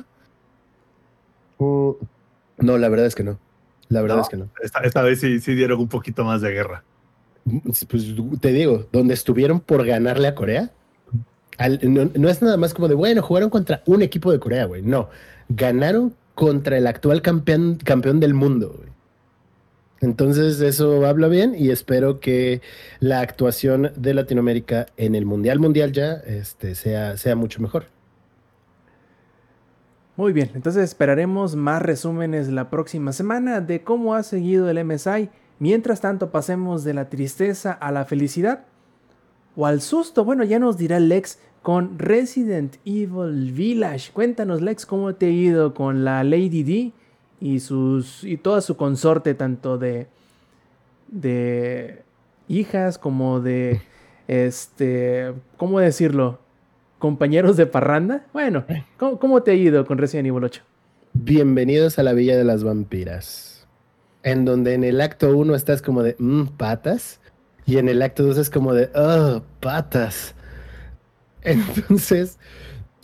Mm, 1.59 1.91
No, 2.59 2.79
la 2.79 2.89
verdad 2.89 3.07
es 3.07 3.15
que 3.17 3.25
no. 3.25 3.39
La 3.93 4.01
verdad 4.03 4.17
No. 4.17 4.23
es 4.23 4.29
que 4.29 4.37
no. 4.37 4.49
Esta, 4.63 4.81
esta 4.81 5.03
vez 5.03 5.21
sí, 5.21 5.39
sí 5.41 5.55
dieron 5.55 5.79
un 5.81 5.89
poquito 5.89 6.25
más 6.25 6.41
de 6.41 6.51
guerra. 6.51 6.83
Pues 7.89 8.07
te 8.41 8.53
digo, 8.53 8.87
donde 8.93 9.15
estuvieron 9.15 9.61
por 9.61 9.85
ganarle 9.85 10.29
a 10.29 10.35
Corea, 10.35 10.71
al- 11.59 11.81
no, 11.83 12.09
no 12.15 12.29
es 12.29 12.41
nada 12.41 12.57
más 12.57 12.73
como 12.73 12.89
de, 12.89 12.95
bueno, 12.95 13.21
jugaron 13.23 13.51
contra 13.51 13.83
un 13.87 14.01
equipo 14.03 14.33
de 14.33 14.39
Corea, 14.39 14.65
güey. 14.65 14.83
No, 14.83 15.11
ganaron 15.49 16.15
contra 16.35 16.79
el 16.79 16.87
actual 16.87 17.21
campeón, 17.21 17.77
campeón 17.85 18.21
del 18.21 18.33
mundo, 18.35 18.75
güey. 18.79 18.91
Entonces 20.01 20.61
eso 20.61 21.07
habla 21.07 21.29
bien 21.29 21.55
y 21.57 21.71
espero 21.71 22.19
que 22.19 22.61
la 22.99 23.21
actuación 23.21 23.93
de 23.97 24.15
Latinoamérica 24.15 24.87
en 24.97 25.15
el 25.15 25.27
Mundial 25.27 25.61
Mundial 25.61 25.93
ya 25.93 26.15
este, 26.15 26.75
sea, 26.75 27.17
sea 27.17 27.37
mucho 27.37 27.61
mejor. 27.63 27.87
Muy 30.17 30.33
bien, 30.33 30.51
entonces 30.55 30.85
esperaremos 30.85 31.57
más 31.57 31.81
resúmenes 31.81 32.49
la 32.49 32.69
próxima 32.69 33.13
semana 33.13 33.61
de 33.61 33.83
cómo 33.83 34.15
ha 34.15 34.23
seguido 34.23 34.69
el 34.69 34.85
MSI. 34.85 35.31
Mientras 35.59 36.01
tanto, 36.01 36.31
pasemos 36.31 36.85
de 36.85 36.93
la 36.93 37.09
tristeza 37.09 37.73
a 37.73 37.91
la 37.93 38.05
felicidad 38.05 38.65
o 39.57 39.65
al 39.65 39.81
susto. 39.81 40.25
Bueno, 40.25 40.45
ya 40.45 40.59
nos 40.59 40.77
dirá 40.77 41.01
Lex 41.01 41.39
con 41.63 41.99
Resident 41.99 42.77
Evil 42.85 43.53
Village. 43.53 44.13
Cuéntanos, 44.13 44.61
Lex, 44.61 44.85
cómo 44.85 45.15
te 45.15 45.27
ha 45.27 45.31
ido 45.31 45.73
con 45.73 46.05
la 46.05 46.25
Lady 46.25 46.63
D 46.63 46.93
y 47.41 47.61
sus 47.61 48.23
y 48.25 48.37
toda 48.37 48.61
su 48.61 48.77
consorte, 48.77 49.35
tanto 49.35 49.79
de 49.79 50.09
de 51.09 52.03
hijas 52.49 52.99
como 52.99 53.41
de 53.41 53.81
este, 54.29 55.33
¿cómo 55.57 55.79
decirlo? 55.79 56.41
Compañeros 57.03 57.57
de 57.57 57.67
parranda. 57.67 58.29
Bueno, 58.33 58.65
¿cómo, 58.97 59.19
cómo 59.19 59.43
te 59.43 59.51
ha 59.51 59.55
ido 59.55 59.85
con 59.85 59.99
Resident 59.99 60.29
Evil 60.29 60.45
8? 60.45 60.63
Bienvenidos 61.15 61.99
a 61.99 62.05
la 62.05 62.13
Villa 62.13 62.37
de 62.37 62.45
las 62.45 62.63
Vampiras, 62.63 63.67
en 64.23 64.45
donde 64.45 64.75
en 64.75 64.85
el 64.85 65.01
acto 65.01 65.37
1 65.37 65.57
estás 65.57 65.83
como 65.83 66.05
de, 66.05 66.15
"Mm, 66.21 66.45
patas, 66.57 67.21
y 67.67 67.79
en 67.79 67.89
el 67.89 68.03
acto 68.03 68.23
2 68.23 68.39
es 68.39 68.51
como 68.51 68.73
de, 68.73 68.89
oh, 68.95 69.43
patas. 69.59 70.37
Entonces, 71.43 72.39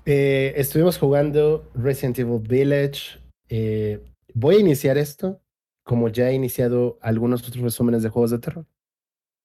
eh, 0.06 0.52
estuvimos 0.56 0.96
jugando 0.96 1.68
Resident 1.74 2.20
Evil 2.20 2.38
Village. 2.38 3.18
eh, 3.48 4.00
voy 4.32 4.56
a 4.56 4.60
iniciar 4.60 4.96
esto, 4.96 5.40
como 5.82 6.08
ya 6.08 6.30
he 6.30 6.34
iniciado 6.34 7.00
algunos 7.02 7.42
otros 7.48 7.64
resúmenes 7.64 8.04
de 8.04 8.10
juegos 8.10 8.30
de 8.30 8.38
terror. 8.38 8.64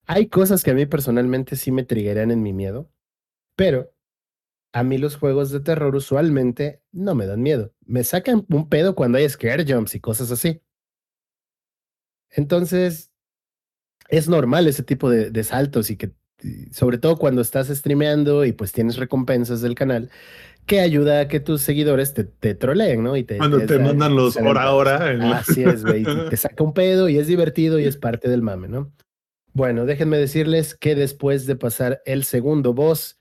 Hay 0.05 0.27
cosas 0.27 0.61
que 0.63 0.69
a 0.69 0.75
mí 0.75 0.85
personalmente 0.85 1.55
sí 1.55 1.71
me 1.71 1.83
triggeran 1.83 2.29
en 2.29 2.43
mi 2.43 2.53
miedo, 2.53 2.91
pero 3.55 3.92
a 4.73 4.83
mí 4.83 4.97
los 4.97 5.15
juegos 5.15 5.51
de 5.51 5.59
terror 5.61 5.95
usualmente 5.95 6.81
no 6.91 7.15
me 7.15 7.25
dan 7.27 7.41
miedo. 7.41 7.71
Me 7.85 8.03
sacan 8.03 8.45
un 8.49 8.67
pedo 8.69 8.95
cuando 8.95 9.17
hay 9.19 9.29
scare 9.29 9.65
jumps 9.71 9.95
y 9.95 9.99
cosas 9.99 10.31
así. 10.31 10.61
Entonces, 12.31 13.11
es 14.09 14.27
normal 14.27 14.67
ese 14.67 14.83
tipo 14.83 15.09
de, 15.09 15.29
de 15.29 15.43
saltos 15.43 15.89
y 15.91 15.97
que, 15.97 16.11
sobre 16.71 16.97
todo 16.97 17.17
cuando 17.17 17.41
estás 17.41 17.67
streameando 17.67 18.45
y 18.45 18.51
pues 18.51 18.71
tienes 18.71 18.97
recompensas 18.97 19.61
del 19.61 19.75
canal, 19.75 20.09
que 20.65 20.79
ayuda 20.79 21.19
a 21.21 21.27
que 21.27 21.39
tus 21.39 21.61
seguidores 21.61 22.13
te, 22.13 22.23
te 22.23 22.55
troleen, 22.55 23.03
¿no? 23.03 23.15
Y 23.17 23.23
te, 23.23 23.37
Cuando 23.37 23.63
te 23.65 23.77
da- 23.77 23.83
mandan 23.85 24.15
los 24.15 24.35
hora 24.37 24.63
a 24.63 24.73
hora. 24.73 25.11
en 25.11 25.19
la- 25.19 25.37
Así 25.39 25.63
es, 25.63 25.83
güey. 25.85 26.03
Te 26.29 26.37
saca 26.37 26.63
un 26.63 26.73
pedo 26.73 27.09
y 27.09 27.17
es 27.17 27.27
divertido 27.27 27.79
y 27.79 27.85
es 27.85 27.97
parte 27.97 28.29
del 28.29 28.41
mame, 28.41 28.67
¿no? 28.69 28.91
Bueno, 29.53 29.85
déjenme 29.85 30.17
decirles 30.17 30.73
que 30.73 30.95
después 30.95 31.45
de 31.45 31.55
pasar 31.55 32.01
el 32.05 32.23
segundo 32.23 32.73
boss 32.73 33.19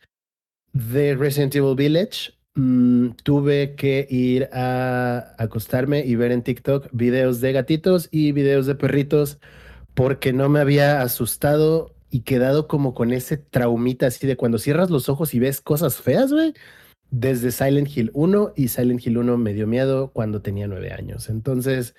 de 0.73 1.15
Resident 1.15 1.55
Evil 1.55 1.77
Village, 1.77 2.33
mm, 2.55 3.11
tuve 3.23 3.75
que 3.75 4.07
ir 4.11 4.49
a 4.53 5.35
acostarme 5.39 6.05
y 6.05 6.17
ver 6.17 6.33
en 6.33 6.43
TikTok 6.43 6.89
videos 6.93 7.41
de 7.41 7.53
gatitos 7.53 8.09
y 8.11 8.33
videos 8.33 8.67
de 8.67 8.75
perritos 8.75 9.39
porque 9.95 10.33
no 10.33 10.49
me 10.49 10.61
había 10.61 11.03
asustado 11.03 11.95
y 12.11 12.21
quedado 12.21 12.69
como 12.69 12.95
con 12.95 13.13
ese 13.13 13.39
traumita 13.39 14.07
así 14.07 14.27
de 14.27 14.37
cuando 14.37 14.59
cierras 14.59 14.91
los 14.91 15.09
ojos 15.09 15.35
y 15.35 15.39
ves 15.39 15.61
cosas 15.61 15.97
feas, 15.97 16.33
güey. 16.33 16.55
Desde 17.11 17.51
Silent 17.51 17.95
Hill 17.95 18.11
1 18.15 18.55
y 18.57 18.69
Silent 18.69 19.07
Hill 19.07 19.19
1 19.19 19.37
me 19.39 19.55
dio 19.55 19.67
miedo 19.67 20.13
cuando 20.13 20.41
tenía 20.43 20.67
nueve 20.67 20.93
años. 20.93 21.29
Entonces, 21.29 21.95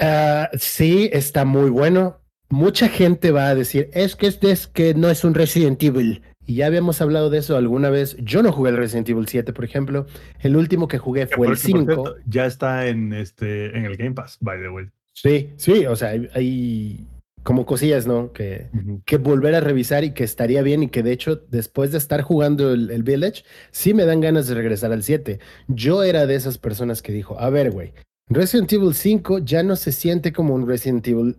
ah, 0.00 0.50
sí, 0.58 1.10
está 1.12 1.44
muy 1.44 1.70
bueno. 1.70 2.20
Mucha 2.50 2.88
gente 2.88 3.30
va 3.30 3.48
a 3.48 3.54
decir, 3.54 3.90
es 3.92 4.16
que 4.16 4.26
este 4.26 4.50
es 4.50 4.66
que 4.66 4.94
no 4.94 5.10
es 5.10 5.24
un 5.24 5.34
Resident 5.34 5.82
Evil. 5.82 6.22
Y 6.46 6.56
ya 6.56 6.66
habíamos 6.66 7.00
hablado 7.00 7.30
de 7.30 7.38
eso 7.38 7.56
alguna 7.56 7.90
vez. 7.90 8.16
Yo 8.20 8.42
no 8.42 8.52
jugué 8.52 8.70
el 8.70 8.76
Resident 8.76 9.08
Evil 9.08 9.26
7, 9.28 9.52
por 9.52 9.64
ejemplo. 9.64 10.06
El 10.40 10.56
último 10.56 10.88
que 10.88 10.98
jugué 10.98 11.26
fue 11.26 11.46
el 11.48 11.54
que 11.54 11.58
por 11.58 11.58
5. 11.58 11.84
cierto, 11.84 12.16
Ya 12.26 12.46
está 12.46 12.86
en, 12.86 13.12
este, 13.12 13.76
en 13.76 13.86
el 13.86 13.96
Game 13.96 14.12
Pass, 14.12 14.36
by 14.40 14.60
the 14.60 14.68
way. 14.68 14.86
Sí, 15.12 15.50
sí, 15.56 15.86
o 15.86 15.96
sea, 15.96 16.10
hay, 16.10 16.28
hay 16.34 17.06
como 17.44 17.64
cosillas, 17.66 18.06
¿no? 18.06 18.32
Que, 18.32 18.68
que 19.04 19.16
volver 19.16 19.54
a 19.54 19.60
revisar 19.60 20.02
y 20.04 20.12
que 20.12 20.24
estaría 20.24 20.62
bien 20.62 20.82
y 20.82 20.88
que 20.88 21.02
de 21.02 21.12
hecho 21.12 21.36
después 21.36 21.92
de 21.92 21.98
estar 21.98 22.22
jugando 22.22 22.72
el, 22.72 22.90
el 22.90 23.02
Village, 23.02 23.44
sí 23.70 23.94
me 23.94 24.06
dan 24.06 24.20
ganas 24.20 24.46
de 24.48 24.54
regresar 24.54 24.92
al 24.92 25.02
7. 25.02 25.38
Yo 25.68 26.02
era 26.02 26.26
de 26.26 26.34
esas 26.34 26.58
personas 26.58 27.00
que 27.00 27.12
dijo, 27.12 27.38
a 27.38 27.50
ver, 27.50 27.70
güey, 27.70 27.92
Resident 28.28 28.72
Evil 28.72 28.94
5 28.94 29.38
ya 29.40 29.62
no 29.62 29.76
se 29.76 29.92
siente 29.92 30.32
como 30.32 30.54
un 30.54 30.66
Resident 30.66 31.06
Evil 31.06 31.36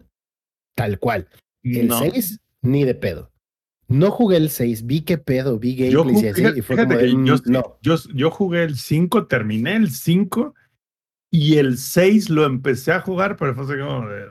tal 0.76 1.00
cual. 1.00 1.28
El 1.64 1.88
No. 1.88 2.00
6 2.00 2.40
ni 2.62 2.84
de 2.86 2.96
pedo. 2.96 3.32
No 3.88 4.10
jugué 4.10 4.38
el 4.38 4.50
6, 4.50 4.86
vi 4.86 5.02
qué 5.02 5.18
pedo, 5.18 5.60
vi 5.60 5.76
gameplays 5.76 6.24
y 6.24 6.28
así, 6.28 6.44
y 6.58 6.62
fue 6.62 6.76
como 6.76 6.98
de, 6.98 7.14
"Mm, 7.14 7.26
yo, 7.26 7.36
no. 7.46 7.78
yo, 7.82 7.96
yo 8.14 8.32
jugué 8.32 8.64
el 8.64 8.78
5, 8.78 9.28
terminé 9.28 9.76
el 9.76 9.92
5 9.92 10.56
y 11.32 11.58
el 11.58 11.78
6 11.78 12.30
lo 12.30 12.46
empecé 12.46 12.92
a 12.94 13.02
jugar, 13.02 13.36
pero 13.38 13.54
fue 13.54 13.64
así 13.66 13.74
como 13.80 14.08
de... 14.10 14.26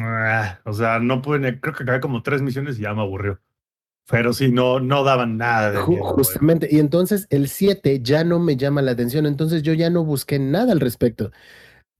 ah, 0.00 0.60
o 0.64 0.72
sea, 0.72 1.00
no 1.00 1.20
pude, 1.20 1.60
creo 1.60 1.74
que 1.74 1.82
acabé 1.82 2.00
como 2.00 2.22
tres 2.22 2.42
misiones 2.42 2.78
y 2.78 2.82
ya 2.82 2.94
me 2.94 3.00
aburrió. 3.02 3.40
Pero 4.08 4.34
sí, 4.34 4.52
no, 4.52 4.80
no 4.80 5.02
daban 5.02 5.38
nada 5.38 5.72
de 5.72 5.78
miedo, 5.78 6.02
güey. 6.02 6.14
Justamente, 6.14 6.68
y 6.70 6.78
entonces 6.78 7.26
el 7.30 7.48
7 7.48 8.00
ya 8.02 8.22
no 8.22 8.38
me 8.38 8.56
llama 8.56 8.82
la 8.82 8.90
atención, 8.92 9.24
entonces 9.26 9.62
yo 9.62 9.72
ya 9.72 9.88
no 9.90 10.04
busqué 10.04 10.38
nada 10.38 10.72
al 10.72 10.80
respecto. 10.80 11.32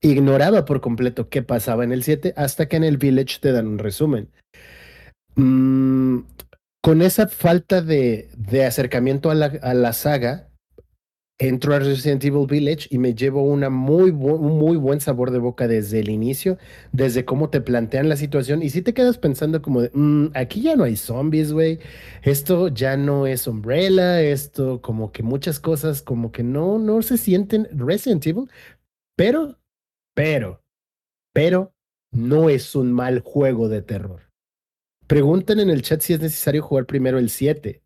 Ignoraba 0.03 0.67
por 0.67 0.83
completo 0.83 1.31
qué 1.31 1.43
pasaba 1.43 1.83
en 1.83 1.93
el 1.93 2.03
7 2.05 2.35
hasta 2.37 2.69
que 2.69 2.77
en 2.77 2.85
el 2.85 2.99
Village 2.99 3.39
te 3.41 3.53
dan 3.53 3.67
un 3.67 3.79
resumen. 3.79 4.29
Mm, 5.37 6.19
con 6.85 7.01
esa 7.01 7.29
falta 7.29 7.81
de, 7.81 8.29
de 8.37 8.67
acercamiento 8.67 9.31
a 9.31 9.35
la, 9.35 9.47
a 9.63 9.73
la 9.73 9.95
saga, 9.95 10.51
entro 11.39 11.75
a 11.75 11.79
Resident 11.79 12.23
Evil 12.23 12.47
Village 12.47 12.89
y 12.91 12.99
me 12.99 13.15
llevo 13.15 13.43
una 13.43 13.71
muy 13.71 14.13
muy 14.13 14.77
buen 14.77 15.01
sabor 15.01 15.31
de 15.31 15.39
boca 15.39 15.67
desde 15.67 16.01
el 16.01 16.11
inicio, 16.11 16.59
desde 16.93 17.25
cómo 17.25 17.49
te 17.49 17.63
plantean 17.63 18.11
la 18.11 18.17
situación. 18.17 18.63
Y 18.63 18.69
si 18.69 18.83
te 18.83 18.93
quedas 18.93 19.17
pensando 19.17 19.63
como 19.63 19.81
de, 19.81 19.93
"Mm, 19.95 20.33
aquí 20.35 20.61
ya 20.61 20.77
no 20.77 20.85
hay 20.85 20.97
zombies, 20.97 21.53
güey. 21.55 21.81
Esto 22.23 22.69
ya 22.69 22.99
no 22.99 23.27
es 23.27 23.47
Umbrella, 23.47 24.21
esto 24.21 24.83
como 24.83 25.11
que 25.11 25.23
muchas 25.23 25.61
cosas 25.61 26.03
como 26.03 26.33
que 26.33 26.43
no, 26.43 26.79
no 26.79 27.01
se 27.01 27.17
sienten 27.17 27.67
Resident 27.73 28.27
Evil, 28.27 28.51
pero, 29.17 29.59
pero, 30.15 30.63
pero 31.35 31.75
no 32.13 32.51
es 32.51 32.75
un 32.77 32.93
mal 32.93 33.21
juego 33.21 33.71
de 33.71 33.83
terror. 33.83 34.24
Preguntan 35.07 35.61
en 35.61 35.71
el 35.71 35.83
chat 35.83 36.01
si 36.01 36.13
es 36.15 36.21
necesario 36.21 36.63
jugar 36.63 36.87
primero 36.87 37.19
el 37.19 37.31
7. 37.31 37.83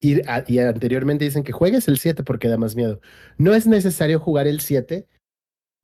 Y, 0.00 0.20
a- 0.28 0.44
y 0.46 0.58
anteriormente 0.58 1.24
dicen 1.24 1.44
que 1.44 1.52
juegues 1.52 1.86
el 1.88 1.98
7 1.98 2.24
porque 2.24 2.48
da 2.48 2.56
más 2.58 2.74
miedo. 2.74 3.00
No 3.38 3.54
es 3.54 3.66
necesario 3.66 4.18
jugar 4.18 4.46
el 4.48 4.60
7 4.60 5.06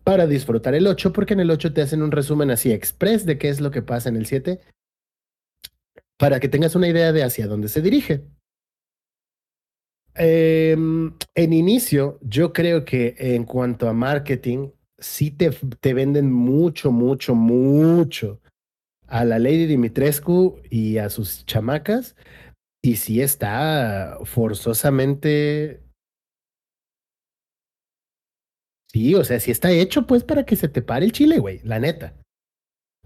para 0.04 0.26
disfrutar 0.26 0.74
el 0.74 0.86
8 0.86 1.12
porque 1.12 1.34
en 1.34 1.40
el 1.40 1.50
8 1.50 1.72
te 1.72 1.82
hacen 1.82 2.02
un 2.02 2.10
resumen 2.10 2.50
así 2.50 2.72
express 2.72 3.24
de 3.26 3.38
qué 3.38 3.48
es 3.48 3.60
lo 3.60 3.70
que 3.70 3.82
pasa 3.82 4.08
en 4.08 4.16
el 4.16 4.26
7 4.26 4.60
para 6.18 6.40
que 6.40 6.48
tengas 6.48 6.74
una 6.74 6.88
idea 6.88 7.12
de 7.12 7.22
hacia 7.22 7.46
dónde 7.46 7.68
se 7.68 7.80
dirige. 7.80 8.24
Em, 10.14 11.14
en 11.36 11.52
inicio, 11.52 12.18
yo 12.22 12.52
creo 12.52 12.84
que 12.84 13.14
en 13.18 13.44
cuanto 13.44 13.88
a 13.88 13.92
marketing, 13.92 14.70
sí 14.98 15.30
te, 15.30 15.50
te 15.80 15.94
venden 15.94 16.32
mucho, 16.32 16.90
mucho, 16.90 17.36
mucho 17.36 18.40
a 19.08 19.24
la 19.24 19.38
Lady 19.38 19.66
Dimitrescu 19.66 20.60
y 20.70 20.98
a 20.98 21.08
sus 21.10 21.44
chamacas. 21.46 22.14
Y 22.82 22.96
sí 22.96 23.20
está 23.20 24.18
forzosamente. 24.24 25.82
Sí, 28.92 29.14
o 29.14 29.24
sea, 29.24 29.40
sí 29.40 29.50
está 29.50 29.70
hecho 29.70 30.06
pues 30.06 30.24
para 30.24 30.44
que 30.44 30.56
se 30.56 30.68
te 30.68 30.80
pare 30.80 31.04
el 31.04 31.12
chile, 31.12 31.38
güey, 31.38 31.60
la 31.64 31.78
neta. 31.78 32.14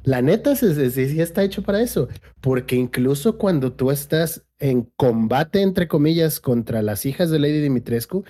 La 0.05 0.21
neta 0.21 0.57
sí, 0.57 0.91
sí 0.91 1.21
está 1.21 1.45
hecho 1.45 1.63
para 1.63 1.81
eso, 1.81 2.09
porque 2.41 2.75
incluso 2.75 3.39
cuando 3.39 3.73
tú 3.73 3.91
estás 3.93 4.45
en 4.59 4.91
combate, 4.97 5.63
entre 5.63 5.87
comillas, 5.87 6.41
contra 6.41 6.83
las 6.83 7.07
hijas 7.07 7.31
de 7.31 7.39
Lady 7.39 7.61
Dimitrescu, 7.61 8.25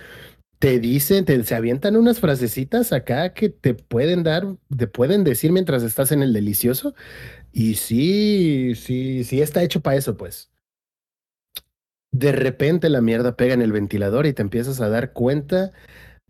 te 0.62 0.78
dicen, 0.78 1.24
te, 1.24 1.42
se 1.42 1.56
avientan 1.56 1.96
unas 1.96 2.20
frasecitas 2.20 2.92
acá 2.92 3.34
que 3.34 3.48
te 3.48 3.74
pueden 3.74 4.22
dar, 4.22 4.46
te 4.76 4.86
pueden 4.86 5.24
decir 5.24 5.50
mientras 5.50 5.82
estás 5.82 6.12
en 6.12 6.22
el 6.22 6.32
delicioso. 6.32 6.94
Y 7.50 7.74
sí, 7.74 8.76
sí, 8.76 9.24
sí 9.24 9.42
está 9.42 9.64
hecho 9.64 9.80
para 9.80 9.96
eso, 9.96 10.16
pues. 10.16 10.52
De 12.12 12.30
repente 12.30 12.90
la 12.90 13.00
mierda 13.00 13.34
pega 13.34 13.54
en 13.54 13.62
el 13.62 13.72
ventilador 13.72 14.24
y 14.26 14.34
te 14.34 14.42
empiezas 14.42 14.80
a 14.80 14.88
dar 14.88 15.12
cuenta 15.12 15.72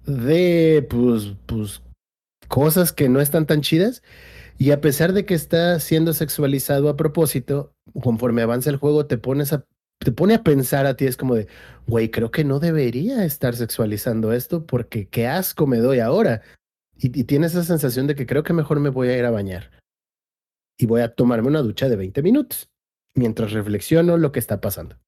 de, 0.06 0.86
pues, 0.88 1.34
pues, 1.44 1.82
cosas 2.48 2.94
que 2.94 3.10
no 3.10 3.20
están 3.20 3.44
tan 3.44 3.60
chidas. 3.60 4.02
Y 4.56 4.70
a 4.70 4.80
pesar 4.80 5.12
de 5.12 5.26
que 5.26 5.34
está 5.34 5.78
siendo 5.78 6.14
sexualizado 6.14 6.88
a 6.88 6.96
propósito, 6.96 7.74
conforme 8.02 8.40
avanza 8.40 8.70
el 8.70 8.76
juego, 8.76 9.04
te 9.04 9.18
pones 9.18 9.52
a, 9.52 9.66
te 10.04 10.12
pone 10.12 10.34
a 10.34 10.42
pensar 10.42 10.86
a 10.86 10.96
ti, 10.96 11.06
es 11.06 11.16
como 11.16 11.34
de, 11.34 11.48
güey, 11.86 12.10
creo 12.10 12.30
que 12.30 12.44
no 12.44 12.58
debería 12.58 13.24
estar 13.24 13.54
sexualizando 13.54 14.32
esto 14.32 14.66
porque 14.66 15.08
qué 15.08 15.26
asco 15.26 15.66
me 15.66 15.78
doy 15.78 16.00
ahora. 16.00 16.42
Y, 16.96 17.10
tienes 17.24 17.52
esa 17.52 17.64
sensación 17.64 18.06
de 18.06 18.14
que 18.14 18.26
creo 18.26 18.42
que 18.42 18.52
mejor 18.52 18.78
me 18.80 18.90
voy 18.90 19.08
a 19.08 19.18
ir 19.18 19.24
a 19.24 19.30
bañar. 19.30 19.70
Y 20.78 20.86
voy 20.86 21.00
a 21.00 21.14
tomarme 21.14 21.48
una 21.48 21.62
ducha 21.62 21.88
de 21.88 21.96
20 21.96 22.22
minutos 22.22 22.70
mientras 23.14 23.52
reflexiono 23.52 24.16
lo 24.16 24.32
que 24.32 24.38
está 24.38 24.60
pasando. 24.60 24.98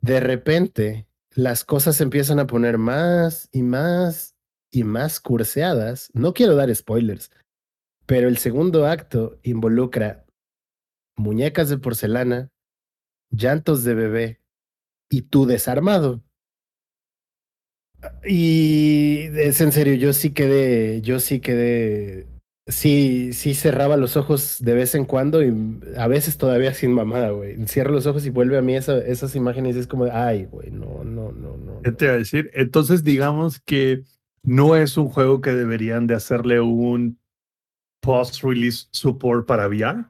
De 0.00 0.20
repente, 0.20 1.06
las 1.30 1.64
cosas 1.64 1.96
se 1.96 2.02
empiezan 2.02 2.38
a 2.38 2.46
poner 2.46 2.78
más 2.78 3.48
y 3.52 3.62
más 3.62 4.34
y 4.70 4.84
más 4.84 5.20
curseadas. 5.20 6.10
No 6.14 6.34
quiero 6.34 6.56
dar 6.56 6.74
spoilers, 6.74 7.30
pero 8.06 8.28
el 8.28 8.38
segundo 8.38 8.86
acto 8.86 9.38
involucra 9.42 10.26
muñecas 11.16 11.68
de 11.68 11.78
porcelana, 11.78 12.50
llantos 13.32 13.82
de 13.84 13.94
bebé 13.94 14.40
y 15.10 15.22
tú 15.22 15.46
desarmado. 15.46 16.22
Y 18.24 19.28
es 19.34 19.60
en 19.60 19.72
serio, 19.72 19.94
yo 19.94 20.12
sí 20.12 20.30
quedé, 20.30 21.00
yo 21.02 21.20
sí 21.20 21.40
quedé, 21.40 22.26
sí, 22.66 23.32
sí 23.32 23.54
cerraba 23.54 23.96
los 23.96 24.16
ojos 24.16 24.56
de 24.60 24.74
vez 24.74 24.94
en 24.94 25.04
cuando 25.04 25.42
y 25.42 25.52
a 25.96 26.08
veces 26.08 26.36
todavía 26.36 26.74
sin 26.74 26.92
mamada, 26.92 27.30
güey. 27.30 27.56
Cierro 27.66 27.92
los 27.92 28.06
ojos 28.06 28.26
y 28.26 28.30
vuelve 28.30 28.58
a 28.58 28.62
mí 28.62 28.74
esa, 28.74 28.98
esas 28.98 29.36
imágenes 29.36 29.76
y 29.76 29.80
es 29.80 29.86
como, 29.86 30.06
ay, 30.12 30.46
güey, 30.46 30.70
no, 30.70 31.04
no, 31.04 31.32
no, 31.32 31.56
no. 31.56 31.82
¿Qué 31.82 31.92
te 31.92 32.06
iba 32.06 32.14
a 32.14 32.18
decir? 32.18 32.50
Entonces, 32.54 33.04
digamos 33.04 33.60
que 33.60 34.02
no 34.42 34.74
es 34.74 34.96
un 34.96 35.08
juego 35.08 35.40
que 35.40 35.52
deberían 35.52 36.08
de 36.08 36.14
hacerle 36.14 36.60
un 36.60 37.20
post-release 38.00 38.88
support 38.90 39.46
para 39.46 39.68
VR. 39.68 40.06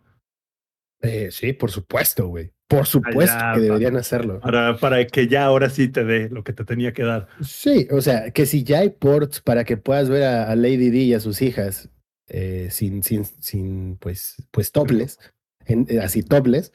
Eh, 1.02 1.30
sí, 1.30 1.52
por 1.52 1.70
supuesto, 1.70 2.28
güey. 2.28 2.52
Por 2.76 2.86
supuesto 2.86 3.36
Allá, 3.36 3.54
que 3.54 3.60
deberían 3.60 3.96
hacerlo. 3.96 4.40
Para, 4.40 4.76
para 4.78 5.06
que 5.06 5.28
ya 5.28 5.44
ahora 5.44 5.68
sí 5.70 5.88
te 5.88 6.04
dé 6.04 6.28
lo 6.30 6.42
que 6.42 6.52
te 6.52 6.64
tenía 6.64 6.92
que 6.92 7.02
dar. 7.02 7.28
Sí, 7.42 7.86
o 7.90 8.00
sea, 8.00 8.30
que 8.30 8.46
si 8.46 8.64
ya 8.64 8.78
hay 8.80 8.90
ports 8.90 9.40
para 9.40 9.64
que 9.64 9.76
puedas 9.76 10.08
ver 10.08 10.24
a, 10.24 10.50
a 10.50 10.56
Lady 10.56 10.90
D 10.90 10.98
y 10.98 11.14
a 11.14 11.20
sus 11.20 11.42
hijas 11.42 11.88
eh, 12.28 12.68
sin, 12.70 13.02
sin, 13.02 13.24
sin, 13.24 13.96
pues, 13.98 14.36
pues 14.50 14.72
topless, 14.72 15.18
en- 15.66 15.86
eh, 15.88 16.00
así 16.00 16.22
topless, 16.22 16.72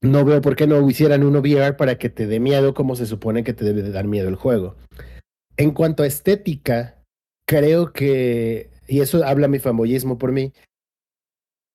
no 0.00 0.24
veo 0.24 0.40
por 0.40 0.56
qué 0.56 0.66
no 0.66 0.88
hicieran 0.88 1.22
uno 1.24 1.38
VR 1.40 1.74
para 1.76 1.96
que 1.96 2.10
te 2.10 2.26
dé 2.26 2.40
miedo 2.40 2.74
como 2.74 2.96
se 2.96 3.06
supone 3.06 3.44
que 3.44 3.54
te 3.54 3.64
debe 3.64 3.82
de 3.82 3.90
dar 3.92 4.06
miedo 4.06 4.28
el 4.28 4.34
juego. 4.34 4.76
En 5.56 5.70
cuanto 5.70 6.02
a 6.02 6.06
estética, 6.06 7.02
creo 7.46 7.92
que, 7.92 8.70
y 8.88 9.00
eso 9.00 9.24
habla 9.24 9.48
mi 9.48 9.60
fanboyismo 9.60 10.18
por 10.18 10.32
mí, 10.32 10.52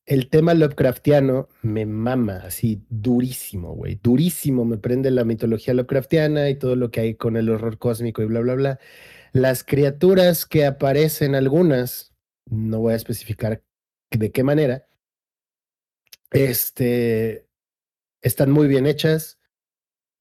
el 0.10 0.28
tema 0.28 0.56
Lovecraftiano 0.56 1.50
me 1.62 1.86
mama 1.86 2.38
así 2.44 2.82
durísimo, 2.90 3.76
güey, 3.76 4.00
durísimo. 4.02 4.66
Me 4.66 4.80
prende 4.80 5.12
la 5.12 5.24
mitología 5.24 5.76
Lovecraftiana 5.76 6.50
y 6.50 6.56
todo 6.56 6.76
lo 6.76 6.90
que 6.90 7.02
hay 7.02 7.14
con 7.14 7.38
el 7.38 7.48
horror 7.48 7.78
cósmico 7.78 8.24
y 8.24 8.26
bla, 8.26 8.40
bla, 8.40 8.56
bla. 8.56 8.80
Las 9.34 9.64
criaturas 9.64 10.48
que 10.48 10.66
aparecen, 10.66 11.36
algunas, 11.36 12.16
no 12.50 12.80
voy 12.80 12.94
a 12.94 12.96
especificar 12.96 13.62
de 14.10 14.32
qué 14.32 14.44
manera, 14.44 14.88
este, 16.32 17.48
están 18.24 18.50
muy 18.50 18.68
bien 18.68 18.88
hechas. 18.88 19.38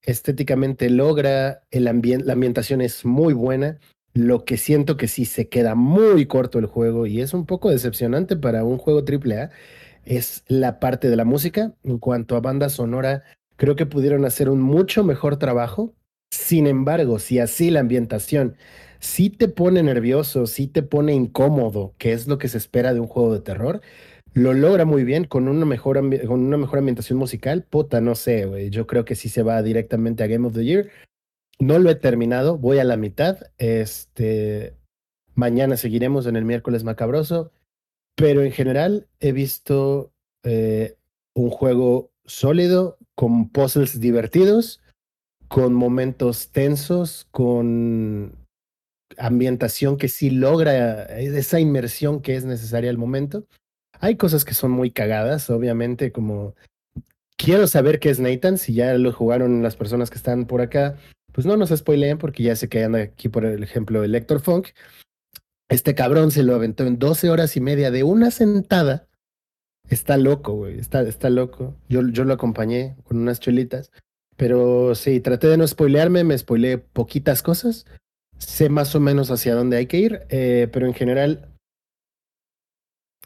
Estéticamente 0.02 0.90
logra, 0.90 1.62
el 1.70 1.84
la 1.84 2.32
ambientación 2.34 2.82
es 2.82 3.06
muy 3.06 3.32
buena. 3.32 3.78
Lo 4.12 4.44
que 4.44 4.58
siento 4.58 4.98
que 4.98 5.08
sí 5.08 5.24
se 5.24 5.48
queda 5.48 5.74
muy 5.74 6.26
corto 6.26 6.58
el 6.58 6.66
juego 6.66 7.06
y 7.06 7.22
es 7.22 7.32
un 7.32 7.46
poco 7.46 7.70
decepcionante 7.70 8.36
para 8.36 8.64
un 8.64 8.76
juego 8.76 9.00
AAA 9.00 9.50
es 10.08 10.42
la 10.48 10.80
parte 10.80 11.10
de 11.10 11.16
la 11.16 11.24
música. 11.24 11.74
En 11.84 11.98
cuanto 11.98 12.36
a 12.36 12.40
banda 12.40 12.68
sonora, 12.70 13.24
creo 13.56 13.76
que 13.76 13.86
pudieron 13.86 14.24
hacer 14.24 14.48
un 14.48 14.60
mucho 14.60 15.04
mejor 15.04 15.36
trabajo. 15.36 15.94
Sin 16.30 16.66
embargo, 16.66 17.18
si 17.18 17.38
así 17.38 17.70
la 17.70 17.80
ambientación 17.80 18.56
sí 19.00 19.30
te 19.30 19.48
pone 19.48 19.82
nervioso, 19.82 20.46
sí 20.46 20.66
te 20.66 20.82
pone 20.82 21.14
incómodo, 21.14 21.94
que 21.98 22.12
es 22.12 22.26
lo 22.26 22.38
que 22.38 22.48
se 22.48 22.58
espera 22.58 22.94
de 22.94 23.00
un 23.00 23.06
juego 23.06 23.34
de 23.34 23.40
terror, 23.40 23.80
lo 24.34 24.54
logra 24.54 24.84
muy 24.84 25.04
bien 25.04 25.24
con 25.24 25.48
una 25.48 25.66
mejor, 25.66 25.98
con 26.26 26.40
una 26.40 26.56
mejor 26.56 26.78
ambientación 26.78 27.18
musical. 27.18 27.64
Puta, 27.68 28.00
no 28.00 28.14
sé, 28.14 28.46
güey. 28.46 28.70
Yo 28.70 28.86
creo 28.86 29.04
que 29.04 29.14
sí 29.14 29.28
se 29.28 29.42
va 29.42 29.62
directamente 29.62 30.22
a 30.22 30.26
Game 30.26 30.46
of 30.46 30.54
the 30.54 30.64
Year. 30.64 30.90
No 31.58 31.78
lo 31.78 31.90
he 31.90 31.96
terminado, 31.96 32.56
voy 32.56 32.78
a 32.78 32.84
la 32.84 32.96
mitad. 32.96 33.38
Este, 33.58 34.74
mañana 35.34 35.76
seguiremos 35.76 36.26
en 36.26 36.36
el 36.36 36.44
miércoles 36.44 36.84
macabroso. 36.84 37.52
Pero 38.18 38.42
en 38.42 38.50
general 38.50 39.06
he 39.20 39.30
visto 39.30 40.12
eh, 40.42 40.96
un 41.34 41.50
juego 41.50 42.10
sólido, 42.26 42.98
con 43.14 43.48
puzzles 43.48 44.00
divertidos, 44.00 44.80
con 45.46 45.72
momentos 45.72 46.50
tensos, 46.50 47.28
con 47.30 48.36
ambientación 49.18 49.96
que 49.98 50.08
sí 50.08 50.30
logra 50.30 51.04
esa 51.16 51.60
inmersión 51.60 52.20
que 52.20 52.34
es 52.34 52.44
necesaria 52.44 52.90
al 52.90 52.98
momento. 52.98 53.46
Hay 54.00 54.16
cosas 54.16 54.44
que 54.44 54.54
son 54.54 54.72
muy 54.72 54.90
cagadas, 54.90 55.48
obviamente, 55.48 56.10
como 56.10 56.56
quiero 57.36 57.68
saber 57.68 58.00
qué 58.00 58.10
es 58.10 58.18
Nathan, 58.18 58.58
si 58.58 58.74
ya 58.74 58.94
lo 58.94 59.12
jugaron 59.12 59.62
las 59.62 59.76
personas 59.76 60.10
que 60.10 60.16
están 60.16 60.44
por 60.46 60.60
acá, 60.60 60.96
pues 61.32 61.46
no 61.46 61.56
nos 61.56 61.70
spoileen 61.70 62.18
porque 62.18 62.42
ya 62.42 62.56
sé 62.56 62.68
que 62.68 62.82
anda 62.82 63.00
aquí, 63.00 63.28
por 63.28 63.44
ejemplo, 63.44 64.02
el 64.02 64.10
Lector 64.10 64.40
Funk. 64.40 64.70
Este 65.68 65.94
cabrón 65.94 66.30
se 66.30 66.42
lo 66.42 66.54
aventó 66.54 66.84
en 66.84 66.98
12 66.98 67.30
horas 67.30 67.56
y 67.56 67.60
media 67.60 67.90
de 67.90 68.02
una 68.02 68.30
sentada. 68.30 69.06
Está 69.88 70.16
loco, 70.16 70.54
güey. 70.54 70.78
Está, 70.78 71.02
está 71.02 71.30
loco. 71.30 71.76
Yo, 71.88 72.06
yo 72.08 72.24
lo 72.24 72.34
acompañé 72.34 72.96
con 73.04 73.18
unas 73.18 73.40
chelitas. 73.40 73.90
Pero 74.36 74.94
sí, 74.94 75.20
traté 75.20 75.48
de 75.48 75.56
no 75.56 75.66
spoilearme, 75.66 76.24
me 76.24 76.38
spoileé 76.38 76.78
poquitas 76.78 77.42
cosas. 77.42 77.86
Sé 78.38 78.68
más 78.68 78.94
o 78.94 79.00
menos 79.00 79.30
hacia 79.30 79.54
dónde 79.54 79.76
hay 79.76 79.86
que 79.86 79.98
ir, 79.98 80.20
eh, 80.28 80.68
pero 80.72 80.86
en 80.86 80.94
general 80.94 81.48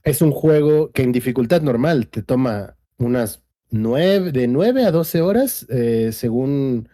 es 0.04 0.22
un 0.22 0.32
juego 0.32 0.90
que 0.90 1.02
en 1.02 1.12
dificultad 1.12 1.60
normal 1.60 2.08
te 2.08 2.22
toma 2.22 2.76
unas 2.96 3.42
nueve, 3.70 4.32
de 4.32 4.48
9 4.48 4.84
a 4.84 4.90
12 4.90 5.20
horas, 5.20 5.66
eh, 5.68 6.10
según, 6.12 6.88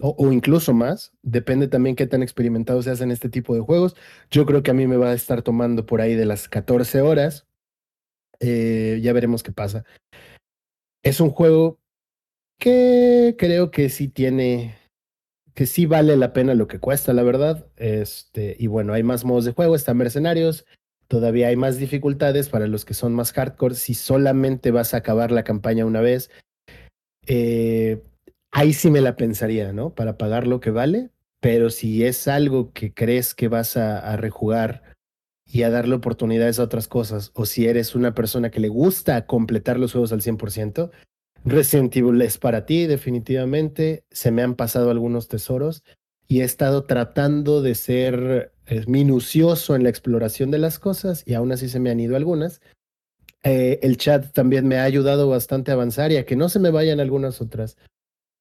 o, 0.00 0.32
incluso 0.32 0.72
más. 0.74 1.12
Depende 1.22 1.68
también 1.68 1.96
qué 1.96 2.06
tan 2.06 2.22
experimentados 2.22 2.84
se 2.84 2.90
hacen 2.90 3.10
este 3.10 3.28
tipo 3.28 3.54
de 3.54 3.60
juegos. 3.60 3.96
Yo 4.30 4.46
creo 4.46 4.62
que 4.62 4.70
a 4.70 4.74
mí 4.74 4.86
me 4.86 4.96
va 4.96 5.10
a 5.10 5.14
estar 5.14 5.42
tomando 5.42 5.86
por 5.86 6.00
ahí 6.00 6.14
de 6.14 6.26
las 6.26 6.48
14 6.48 7.00
horas. 7.00 7.46
Eh, 8.40 9.00
ya 9.02 9.12
veremos 9.12 9.42
qué 9.42 9.52
pasa. 9.52 9.84
Es 11.02 11.20
un 11.20 11.30
juego 11.30 11.78
que 12.58 13.36
creo 13.38 13.70
que 13.70 13.88
sí 13.88 14.08
tiene, 14.08 14.76
que 15.54 15.66
sí 15.66 15.86
vale 15.86 16.16
la 16.16 16.32
pena 16.32 16.54
lo 16.54 16.68
que 16.68 16.78
cuesta, 16.78 17.12
la 17.12 17.22
verdad. 17.22 17.66
Este, 17.76 18.56
y 18.58 18.66
bueno, 18.66 18.92
hay 18.92 19.02
más 19.02 19.24
modos 19.24 19.44
de 19.44 19.52
juego, 19.52 19.74
están 19.74 19.96
mercenarios. 19.96 20.66
Todavía 21.08 21.48
hay 21.48 21.56
más 21.56 21.78
dificultades 21.78 22.48
para 22.48 22.68
los 22.68 22.84
que 22.84 22.94
son 22.94 23.14
más 23.14 23.32
hardcore. 23.32 23.74
Si 23.74 23.94
solamente 23.94 24.70
vas 24.70 24.94
a 24.94 24.98
acabar 24.98 25.32
la 25.32 25.42
campaña 25.42 25.84
una 25.84 26.00
vez, 26.00 26.30
eh, 27.26 28.02
ahí 28.50 28.72
sí 28.72 28.90
me 28.90 29.00
la 29.00 29.16
pensaría, 29.16 29.72
¿no? 29.72 29.94
Para 29.94 30.18
pagar 30.18 30.46
lo 30.46 30.60
que 30.60 30.70
vale. 30.70 31.10
Pero 31.40 31.70
si 31.70 32.04
es 32.04 32.28
algo 32.28 32.72
que 32.72 32.92
crees 32.92 33.34
que 33.34 33.48
vas 33.48 33.76
a, 33.76 34.16
rejugar 34.16 34.82
y 35.46 35.62
a 35.62 35.70
darle 35.70 35.94
oportunidades 35.94 36.58
a 36.58 36.64
otras 36.64 36.86
cosas, 36.86 37.30
o 37.34 37.46
si 37.46 37.66
eres 37.66 37.94
una 37.94 38.14
persona 38.14 38.50
que 38.50 38.60
le 38.60 38.68
gusta 38.68 39.26
completar 39.26 39.78
los 39.78 39.92
juegos 39.92 40.12
al 40.12 40.20
100%, 40.20 40.90
Resident 41.44 41.96
Evil 41.96 42.20
es 42.20 42.36
para 42.36 42.66
ti, 42.66 42.86
definitivamente. 42.86 44.04
Se 44.10 44.30
me 44.30 44.42
han 44.42 44.54
pasado 44.54 44.90
algunos 44.90 45.28
tesoros 45.28 45.82
y 46.28 46.42
he 46.42 46.44
estado 46.44 46.84
tratando 46.84 47.62
de 47.62 47.74
ser 47.74 48.52
eh, 48.66 48.84
minucioso 48.86 49.74
en 49.74 49.82
la 49.82 49.88
exploración 49.88 50.50
de 50.50 50.58
las 50.58 50.78
cosas 50.78 51.22
y 51.26 51.34
aún 51.34 51.52
así 51.52 51.70
se 51.70 51.80
me 51.80 51.90
han 51.90 52.00
ido 52.00 52.16
algunas. 52.16 52.60
Eh, 53.42 53.78
el 53.82 53.96
chat 53.96 54.32
también 54.32 54.68
me 54.68 54.76
ha 54.76 54.84
ayudado 54.84 55.28
bastante 55.30 55.70
a 55.70 55.74
avanzar 55.74 56.12
y 56.12 56.18
a 56.18 56.26
que 56.26 56.36
no 56.36 56.50
se 56.50 56.58
me 56.58 56.70
vayan 56.70 57.00
algunas 57.00 57.40
otras. 57.40 57.78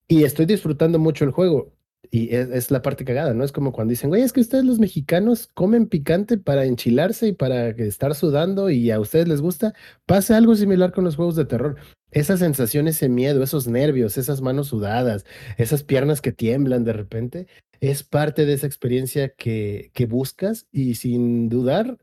Y 0.10 0.24
estoy 0.24 0.48
disfrutando 0.48 0.98
mucho 0.98 1.24
el 1.24 1.32
juego. 1.32 1.72
Y 2.12 2.34
es, 2.34 2.72
la 2.72 2.82
parte 2.82 3.06
cagada, 3.06 3.36
¿no? 3.36 3.44
Es 3.44 3.52
como 3.52 3.72
cuando 3.72 3.92
dicen, 3.92 4.10
güey, 4.10 4.24
es 4.24 4.34
que 4.34 4.42
ustedes 4.42 4.66
los 4.66 4.80
mexicanos 4.80 5.48
comen 5.54 5.88
picante 5.88 6.40
para 6.40 6.66
enchilarse 6.66 7.28
y 7.28 7.34
para 7.34 7.70
estar 7.70 8.16
sudando 8.16 8.72
y 8.72 8.90
a 8.90 9.00
ustedes 9.00 9.28
les 9.28 9.42
gusta. 9.42 9.76
Pasa 10.08 10.36
algo 10.36 10.56
similar 10.56 10.92
con 10.92 11.04
los 11.04 11.16
juegos 11.16 11.36
de 11.36 11.46
terror. 11.46 11.76
Esa 12.10 12.38
sensación, 12.38 12.88
ese 12.88 13.08
miedo, 13.08 13.44
esos 13.44 13.68
nervios, 13.68 14.18
esas 14.18 14.42
manos 14.42 14.70
sudadas, 14.70 15.26
esas 15.58 15.84
piernas 15.84 16.22
que 16.22 16.32
tiemblan 16.32 16.84
de 16.84 16.94
repente, 16.94 17.48
es 17.80 18.02
parte 18.02 18.48
de 18.48 18.54
esa 18.54 18.66
experiencia 18.66 19.30
que, 19.30 19.92
que 19.94 20.08
buscas 20.08 20.68
y 20.72 20.96
sin 20.96 21.50
dudar, 21.50 22.00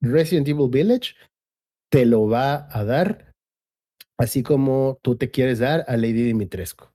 Resident 0.00 0.48
Evil 0.48 0.68
Village 0.68 1.14
te 1.90 2.06
lo 2.06 2.26
va 2.26 2.66
a 2.76 2.84
dar, 2.84 3.32
así 4.18 4.42
como 4.42 4.98
tú 5.02 5.16
te 5.16 5.30
quieres 5.30 5.60
dar 5.60 5.84
a 5.86 5.96
Lady 5.96 6.24
Dimitrescu. 6.24 6.93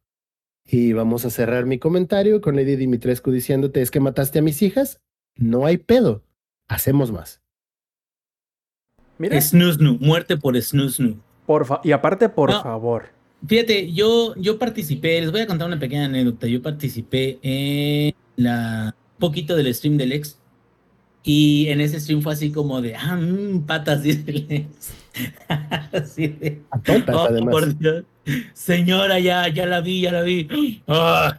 Y 0.72 0.94
vamos 0.94 1.26
a 1.26 1.32
cerrar 1.32 1.66
mi 1.66 1.80
comentario 1.80 2.42
con 2.42 2.56
Lady 2.56 2.76
Dimitrescu 2.76 3.32
diciéndote, 3.32 3.82
es 3.82 3.90
que 3.90 4.00
mataste 4.00 4.40
a 4.40 4.42
mis 4.44 4.62
hijas, 4.62 5.02
no 5.36 5.66
hay 5.66 5.78
pedo, 5.78 6.24
hacemos 6.68 7.12
más. 7.12 7.42
Mira. 9.18 9.42
Snusnu, 9.42 9.98
muerte 10.00 10.38
por 10.38 10.60
Snusnu. 10.62 11.18
Por 11.48 11.66
y 11.84 11.92
aparte, 11.92 12.30
por 12.30 12.52
no, 12.52 12.62
favor. 12.62 13.10
Fíjate, 13.48 13.92
yo, 13.92 14.36
yo 14.36 14.60
participé, 14.60 15.20
les 15.20 15.32
voy 15.32 15.42
a 15.42 15.48
contar 15.48 15.68
una 15.68 15.80
pequeña 15.80 16.06
anécdota, 16.06 16.46
yo 16.46 16.62
participé 16.62 17.40
en 17.42 18.14
la 18.36 18.96
poquito 19.18 19.56
del 19.56 19.74
stream 19.74 19.98
del 19.98 20.12
ex 20.12 20.38
y 21.24 21.68
en 21.68 21.82
ese 21.82 22.00
stream 22.00 22.22
fue 22.22 22.34
así 22.34 22.52
como 22.52 22.80
de, 22.82 22.96
ah, 22.96 23.16
mmm, 23.16 23.66
patas, 23.66 24.04
dice 24.04 24.68
así 25.92 26.28
de, 26.28 26.62
a 26.70 26.80
tontas, 26.80 27.16
oh, 27.16 27.22
además. 27.22 27.52
por 27.52 27.78
Dios. 27.78 28.06
Señora, 28.54 29.20
ya, 29.20 29.48
ya 29.48 29.66
la 29.66 29.82
vi, 29.82 30.02
ya 30.02 30.12
la 30.12 30.22
vi. 30.22 30.82
Ah. 30.88 31.38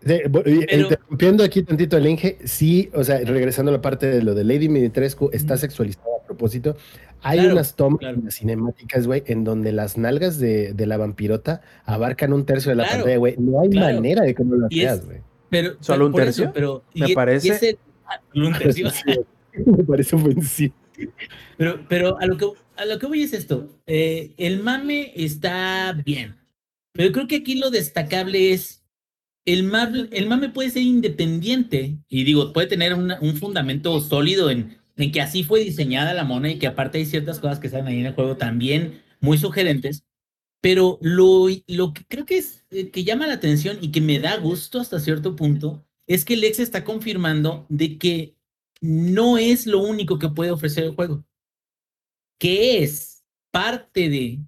De, 0.00 0.28
Pero, 0.30 0.50
interrumpiendo 0.82 1.42
aquí 1.44 1.62
tantito 1.62 1.96
el 1.96 2.06
Inge, 2.06 2.36
sí, 2.44 2.90
o 2.92 3.02
sea, 3.04 3.18
regresando 3.20 3.70
a 3.70 3.74
la 3.74 3.80
parte 3.80 4.06
de 4.06 4.22
lo 4.22 4.34
de 4.34 4.44
Lady 4.44 4.68
Minitrescu, 4.68 5.30
está 5.32 5.56
sexualizada 5.56 6.06
a 6.22 6.26
propósito. 6.26 6.76
Hay 7.22 7.38
Claro, 7.38 7.54
unas 7.54 7.74
tomas 7.74 8.00
claro. 8.00 8.18
en 8.18 8.24
las 8.26 8.34
cinemáticas, 8.34 9.06
güey, 9.06 9.22
en 9.26 9.44
donde 9.44 9.72
las 9.72 9.96
nalgas 9.96 10.38
de, 10.38 10.74
de 10.74 10.86
la 10.86 10.98
vampirota 10.98 11.62
abarcan 11.86 12.34
un 12.34 12.44
tercio 12.44 12.68
de 12.70 12.76
la 12.76 12.84
Claro, 12.84 12.98
pantalla, 12.98 13.16
güey. 13.16 13.34
No 13.38 13.62
hay 13.62 13.70
claro. 13.70 13.94
manera 13.94 14.22
de 14.24 14.34
que 14.34 14.44
no 14.44 14.56
las 14.56 14.68
veas, 14.68 15.06
güey. 15.06 15.18
Pero, 15.48 15.76
¿Solo 15.80 16.06
un 16.06 16.12
tercio? 16.14 16.44
Eso, 16.44 16.52
pero, 16.52 16.82
Me 16.94 17.08
y- 17.08 17.12
y 17.12 17.14
parece- 17.14 17.48
ese- 17.48 17.78
ah, 18.06 18.20
un 18.34 18.52
tercio. 18.52 18.90
Me 19.64 19.84
parece 19.84 20.16
ofensivo. 20.16 20.74
Pero, 21.56 21.78
pero 21.88 22.18
a, 22.20 22.26
lo 22.26 22.36
que, 22.36 22.46
a 22.76 22.84
lo 22.84 22.98
que 22.98 23.06
voy 23.06 23.22
es 23.22 23.32
esto. 23.32 23.80
eh, 23.86 24.34
el 24.38 24.62
mame 24.62 25.12
está 25.16 25.92
bien. 26.04 26.36
Pero 26.92 27.12
creo 27.12 27.26
que 27.28 27.36
aquí 27.36 27.56
lo 27.56 27.70
destacable 27.70 28.52
es. 28.52 28.84
El 29.46 29.64
mame, 29.64 30.08
el 30.12 30.26
mame 30.28 30.48
puede 30.50 30.70
ser 30.70 30.82
independiente. 30.82 31.98
Y 32.08 32.24
digo, 32.24 32.52
puede 32.52 32.66
tener 32.68 32.94
una- 32.94 33.20
un 33.20 33.36
fundamento 33.36 34.00
sólido 34.00 34.50
en, 34.50 34.78
en 34.96 35.12
que 35.12 35.20
así 35.20 35.44
fue 35.44 35.60
diseñada 35.60 36.14
la 36.14 36.24
mona 36.24 36.50
y 36.50 36.58
que 36.58 36.66
aparte 36.66 36.98
hay 36.98 37.06
ciertas 37.06 37.40
cosas 37.40 37.58
que 37.60 37.66
están 37.68 37.86
ahí 37.86 38.00
en 38.00 38.06
el 38.06 38.14
juego 38.14 38.36
también 38.36 39.02
muy 39.20 39.38
sugerentes. 39.38 40.04
Pero 40.62 40.98
lo, 41.02 41.46
lo 41.68 41.92
que 41.92 42.04
creo 42.08 42.24
que 42.26 42.38
es 42.38 42.64
eh, 42.70 42.90
que 42.90 43.04
llama 43.04 43.26
la 43.26 43.34
atención 43.34 43.78
y 43.80 43.92
que 43.92 44.00
me 44.00 44.18
da 44.18 44.36
gusto 44.38 44.80
hasta 44.80 44.98
cierto 45.00 45.36
punto 45.36 45.84
es 46.06 46.24
que 46.24 46.36
Lex 46.36 46.58
está 46.60 46.84
confirmando 46.84 47.66
de 47.68 47.98
que 47.98 48.36
no 48.80 49.38
es 49.38 49.66
lo 49.66 49.80
único 49.80 50.18
que 50.18 50.28
puede 50.30 50.50
ofrecer 50.50 50.84
el 50.84 50.94
juego 50.94 51.24
que 52.38 52.82
es 52.82 53.24
parte 53.50 54.08
de, 54.08 54.40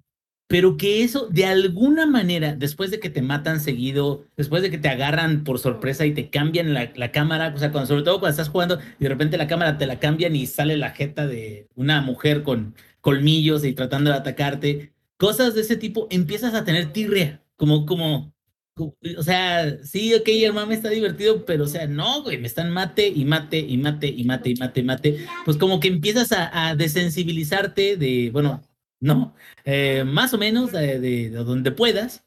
pero 0.47 0.77
que 0.77 1.03
eso 1.03 1.27
de 1.27 1.45
alguna 1.45 2.05
manera, 2.05 2.55
después 2.55 2.91
de 2.91 2.99
que 2.99 3.09
te 3.09 3.21
matan 3.21 3.59
seguido, 3.59 4.25
después 4.37 4.61
de 4.61 4.71
que 4.71 4.77
te 4.77 4.89
agarran 4.89 5.43
por 5.43 5.59
sorpresa 5.59 6.05
y 6.05 6.13
te 6.13 6.29
cambian 6.29 6.73
la, 6.73 6.91
la 6.95 7.11
cámara, 7.11 7.53
o 7.55 7.57
sea, 7.57 7.71
cuando, 7.71 7.87
sobre 7.87 8.03
todo 8.03 8.19
cuando 8.19 8.31
estás 8.31 8.49
jugando 8.49 8.79
y 8.99 9.03
de 9.03 9.09
repente 9.09 9.37
la 9.37 9.47
cámara 9.47 9.77
te 9.77 9.85
la 9.87 9.99
cambian 9.99 10.35
y 10.35 10.45
sale 10.47 10.77
la 10.77 10.91
jeta 10.91 11.27
de 11.27 11.67
una 11.75 12.01
mujer 12.01 12.43
con 12.43 12.75
colmillos 13.01 13.63
y 13.65 13.73
tratando 13.73 14.09
de 14.11 14.17
atacarte, 14.17 14.93
cosas 15.17 15.53
de 15.55 15.61
ese 15.61 15.75
tipo, 15.77 16.07
empiezas 16.11 16.53
a 16.53 16.63
tener 16.63 16.91
tirria, 16.93 17.43
como, 17.55 17.85
como, 17.85 18.33
como- 18.36 18.36
o 18.77 19.23
sea, 19.23 19.83
sí, 19.83 20.13
ok, 20.13 20.27
el 20.29 20.53
mame 20.53 20.75
está 20.75 20.89
divertido, 20.89 21.45
pero 21.45 21.63
o 21.65 21.67
sea, 21.67 21.87
no, 21.87 22.23
güey, 22.23 22.37
me 22.37 22.47
están 22.47 22.71
mate 22.71 23.07
y 23.07 23.25
mate 23.25 23.57
y 23.59 23.77
mate 23.77 24.07
y 24.07 24.23
mate 24.23 24.49
y 24.51 24.55
mate 24.55 24.79
y 24.81 24.83
mate, 24.83 25.27
pues 25.45 25.57
como 25.57 25.79
que 25.79 25.87
empiezas 25.87 26.31
a, 26.31 26.75
desensibilizarte 26.75 27.97
de, 27.97 28.29
bueno, 28.31 28.61
no, 28.99 29.35
eh, 29.65 30.03
más 30.05 30.33
o 30.33 30.37
menos 30.37 30.71
de, 30.71 30.99
de- 30.99 31.29
de 31.29 31.37
donde 31.43 31.71
puedas, 31.71 32.25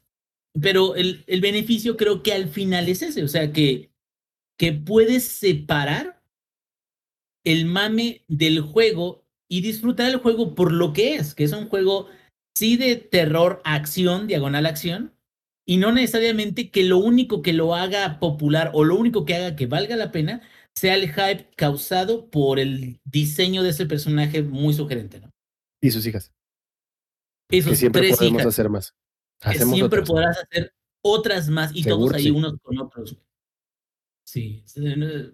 pero 0.61 0.95
el, 0.95 1.23
el 1.27 1.41
beneficio 1.41 1.97
creo 1.97 2.23
que 2.23 2.33
al 2.33 2.49
final 2.49 2.89
es 2.89 3.01
ese, 3.03 3.23
o 3.23 3.27
sea, 3.29 3.51
que, 3.53 3.91
que 4.57 4.73
puedes 4.73 5.25
separar 5.25 6.21
el 7.43 7.65
mame 7.65 8.23
del 8.27 8.61
juego 8.61 9.25
y 9.47 9.61
disfrutar 9.61 10.09
el 10.09 10.17
juego 10.17 10.55
por 10.55 10.71
lo 10.71 10.93
que 10.93 11.15
es, 11.15 11.33
que 11.35 11.43
es 11.43 11.53
un 11.53 11.67
juego 11.69 12.07
sí 12.55 12.77
de 12.77 12.95
terror, 12.95 13.61
acción, 13.65 14.27
diagonal 14.27 14.65
acción, 14.65 15.13
y 15.65 15.77
no 15.77 15.91
necesariamente 15.91 16.71
que 16.71 16.83
lo 16.83 16.97
único 16.97 17.41
que 17.41 17.53
lo 17.53 17.75
haga 17.75 18.19
popular 18.19 18.71
o 18.73 18.83
lo 18.83 18.95
único 18.95 19.25
que 19.25 19.35
haga 19.35 19.55
que 19.55 19.67
valga 19.67 19.95
la 19.95 20.11
pena 20.11 20.41
sea 20.75 20.95
el 20.95 21.09
hype 21.09 21.49
causado 21.55 22.29
por 22.29 22.59
el 22.59 22.99
diseño 23.03 23.63
de 23.63 23.69
ese 23.69 23.85
personaje 23.85 24.41
muy 24.41 24.73
sugerente, 24.73 25.19
¿no? 25.19 25.29
Y 25.81 25.91
sus 25.91 26.05
hijas. 26.05 26.31
Esos 27.49 27.71
que 27.71 27.75
siempre 27.75 28.01
tres 28.01 28.17
podemos 28.17 28.41
hijas 28.41 28.53
hacer 28.53 28.69
más. 28.69 28.95
que 29.39 29.49
Hacemos 29.49 29.75
siempre 29.75 29.99
otras. 29.99 30.09
podrás 30.09 30.37
hacer 30.37 30.73
otras 31.03 31.49
más 31.49 31.71
y 31.73 31.83
todos 31.83 32.13
ahí 32.13 32.23
sí. 32.23 32.31
unos 32.31 32.53
con 32.61 32.79
otros. 32.79 33.17
Sí, 34.23 34.63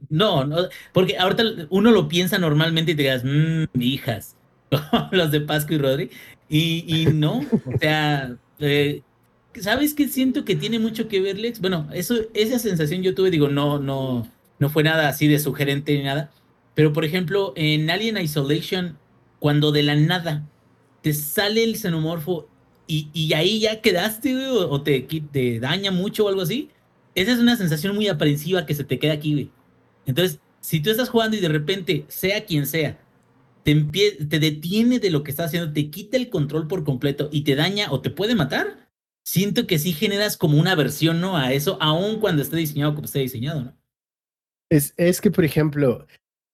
no, 0.10 0.44
no, 0.46 0.70
porque 0.92 1.18
ahorita 1.18 1.44
uno 1.70 1.92
lo 1.92 2.08
piensa 2.08 2.40
normalmente 2.40 2.94
y 2.94 2.96
te 2.96 3.04
digas, 3.04 3.24
mmm, 3.24 3.66
hijas, 3.80 4.36
los 5.12 5.30
de 5.30 5.42
Pascu 5.42 5.74
y 5.74 5.78
Rodri, 5.78 6.10
y, 6.50 6.84
y 6.88 7.06
no, 7.08 7.40
o 7.40 7.78
sea, 7.80 8.36
eh, 8.60 9.04
¿sabes 9.62 9.94
qué 9.94 10.08
siento 10.08 10.46
que 10.46 10.56
tiene 10.56 10.80
mucho 10.80 11.08
que 11.08 11.22
ver, 11.22 11.38
Lex? 11.38 11.60
Bueno, 11.60 11.90
eso, 11.94 12.16
esa 12.34 12.60
sensación 12.60 13.04
yo 13.04 13.16
tuve, 13.16 13.32
digo, 13.32 13.50
no, 13.50 13.80
no, 13.80 14.30
no 14.60 14.70
fue 14.70 14.84
nada 14.84 15.10
así 15.10 15.28
de 15.28 15.40
sugerente 15.40 15.98
ni 15.98 16.04
nada, 16.04 16.32
pero 16.76 16.94
por 16.94 17.06
ejemplo, 17.06 17.54
en 17.56 17.90
Alien 17.90 18.18
Isolation, 18.18 18.98
cuando 19.40 19.72
de 19.72 19.84
la 19.84 19.96
nada 19.96 20.48
te 21.02 21.14
sale 21.14 21.64
el 21.64 21.78
xenomorfo 21.78 22.48
y, 22.88 23.10
y 23.14 23.34
ahí 23.34 23.60
ya 23.60 23.82
quedaste, 23.82 24.34
güey, 24.34 24.48
o, 24.48 24.82
te, 24.82 25.60
daña 25.60 25.92
mucho 25.92 26.26
o 26.26 26.30
algo 26.30 26.42
así, 26.42 26.70
esa 27.16 27.32
es 27.34 27.40
una 27.40 27.56
sensación 27.56 27.96
muy 27.96 28.08
aprensiva 28.08 28.66
que 28.66 28.76
se 28.76 28.84
te 28.84 29.00
queda 29.00 29.14
aquí. 29.14 29.52
Entonces, 30.06 30.40
si 30.62 30.80
tú 30.80 30.90
estás 30.90 31.10
jugando 31.10 31.38
y 31.38 31.40
de 31.40 31.50
repente, 31.50 32.06
sea 32.08 32.46
quien 32.46 32.66
sea, 32.66 33.00
te, 33.64 33.76
te 33.76 34.40
detiene 34.40 35.00
de 35.00 35.10
lo 35.10 35.24
que 35.24 35.32
estás 35.32 35.48
haciendo, 35.48 35.74
te 35.74 35.90
quita 35.90 36.18
el 36.18 36.30
control 36.30 36.68
por 36.68 36.84
completo 36.84 37.30
y 37.32 37.42
te 37.42 37.56
daña 37.56 37.92
o 37.92 38.02
te 38.02 38.10
puede 38.10 38.36
matar, 38.36 38.87
siento 39.28 39.68
que 39.68 39.78
sí 39.78 39.92
generas 39.92 40.38
como 40.38 40.58
una 40.58 40.72
aversión, 40.72 41.20
¿no? 41.20 41.36
A 41.36 41.52
eso, 41.52 41.78
aun 41.82 42.22
cuando 42.22 42.42
esté 42.42 42.56
diseñado 42.56 42.96
como 42.96 43.06
esté 43.06 43.20
diseñado, 43.20 43.62
¿no? 43.62 43.78
Es, 44.70 44.94
es 44.96 45.20
que, 45.20 45.32
por 45.32 45.44
ejemplo, 45.44 46.08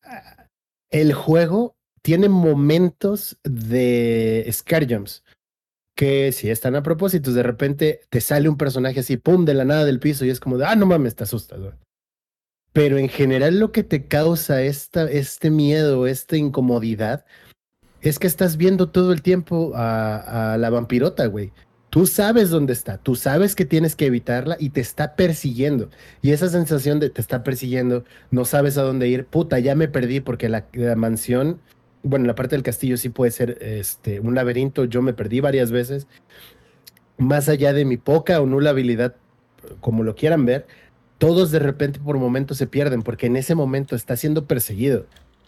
ah, 0.03 0.47
el 0.89 1.13
juego 1.13 1.75
tiene 2.01 2.29
momentos 2.29 3.37
de 3.43 4.49
scare 4.51 4.87
jumps 4.87 5.23
que 5.95 6.31
si 6.31 6.49
están 6.49 6.75
a 6.75 6.81
propósito, 6.81 7.31
de 7.31 7.43
repente 7.43 8.01
te 8.09 8.21
sale 8.21 8.49
un 8.49 8.57
personaje 8.57 9.01
así, 9.01 9.17
pum, 9.17 9.45
de 9.45 9.53
la 9.53 9.65
nada 9.65 9.85
del 9.85 9.99
piso 9.99 10.25
y 10.25 10.31
es 10.31 10.39
como 10.39 10.57
de, 10.57 10.65
ah, 10.65 10.75
no 10.75 10.87
mames, 10.87 11.15
te 11.15 11.25
asustas. 11.25 11.59
güey". 11.59 11.73
Pero 12.71 12.97
en 12.97 13.07
general 13.07 13.59
lo 13.59 13.71
que 13.71 13.83
te 13.83 14.07
causa 14.07 14.63
esta, 14.63 15.03
este 15.03 15.51
miedo, 15.51 16.07
esta 16.07 16.37
incomodidad, 16.37 17.23
es 18.01 18.17
que 18.17 18.25
estás 18.25 18.57
viendo 18.57 18.89
todo 18.89 19.13
el 19.13 19.21
tiempo 19.21 19.73
a 19.75 20.57
la 20.59 20.69
vampirota, 20.71 21.27
güey. 21.27 21.53
Tú 21.93 22.07
sabes 22.07 22.49
dónde 22.49 22.73
está, 22.73 22.97
tú 22.97 23.13
sabes 23.13 23.53
que 23.53 23.65
tienes 23.65 23.95
que 23.95 24.07
evitarla 24.07 24.57
y 24.59 24.71
te 24.71 24.81
está 24.81 25.15
persiguiendo. 25.15 25.91
Y 26.23 26.31
esa 26.31 26.49
sensación 26.49 26.99
de 26.99 27.11
te 27.11 27.21
está 27.21 27.43
persiguiendo, 27.43 28.03
no 28.31 28.45
sabes 28.45 28.79
a 28.79 28.81
dónde 28.81 29.09
ir, 29.09 29.25
puta, 29.27 29.59
ya 29.59 29.75
me 29.75 29.87
perdí 29.87 30.19
porque 30.19 30.49
la, 30.49 30.65
mansión, 30.95 31.61
bueno, 32.01 32.25
la 32.25 32.33
parte 32.33 32.55
del 32.55 32.63
castillo 32.63 32.97
sí 32.97 33.09
puede 33.09 33.29
ser 33.29 33.59
este, 33.61 34.19
un 34.19 34.33
laberinto, 34.33 34.85
yo 34.85 35.03
me 35.03 35.13
perdí 35.13 35.39
varias 35.39 35.69
veces. 35.69 36.07
Más 37.19 37.47
allá 37.47 37.73
de 37.73 37.85
mi 37.85 37.97
poca 37.97 38.41
o 38.41 38.47
nula 38.47 38.71
habilidad, 38.71 39.13
como 39.79 40.01
lo 40.01 40.15
quieran 40.15 40.45
ver, 40.45 40.65
todos 41.19 41.51
de 41.51 41.59
repente 41.59 41.99
por 41.99 42.17
momentos 42.17 42.57
se 42.57 42.65
pierden 42.65 43.03
porque 43.03 43.27
en 43.27 43.35
ese 43.35 43.53
momento 43.53 43.95
está 43.95 44.17
siendo 44.17 44.47
perseguido. 44.47 45.05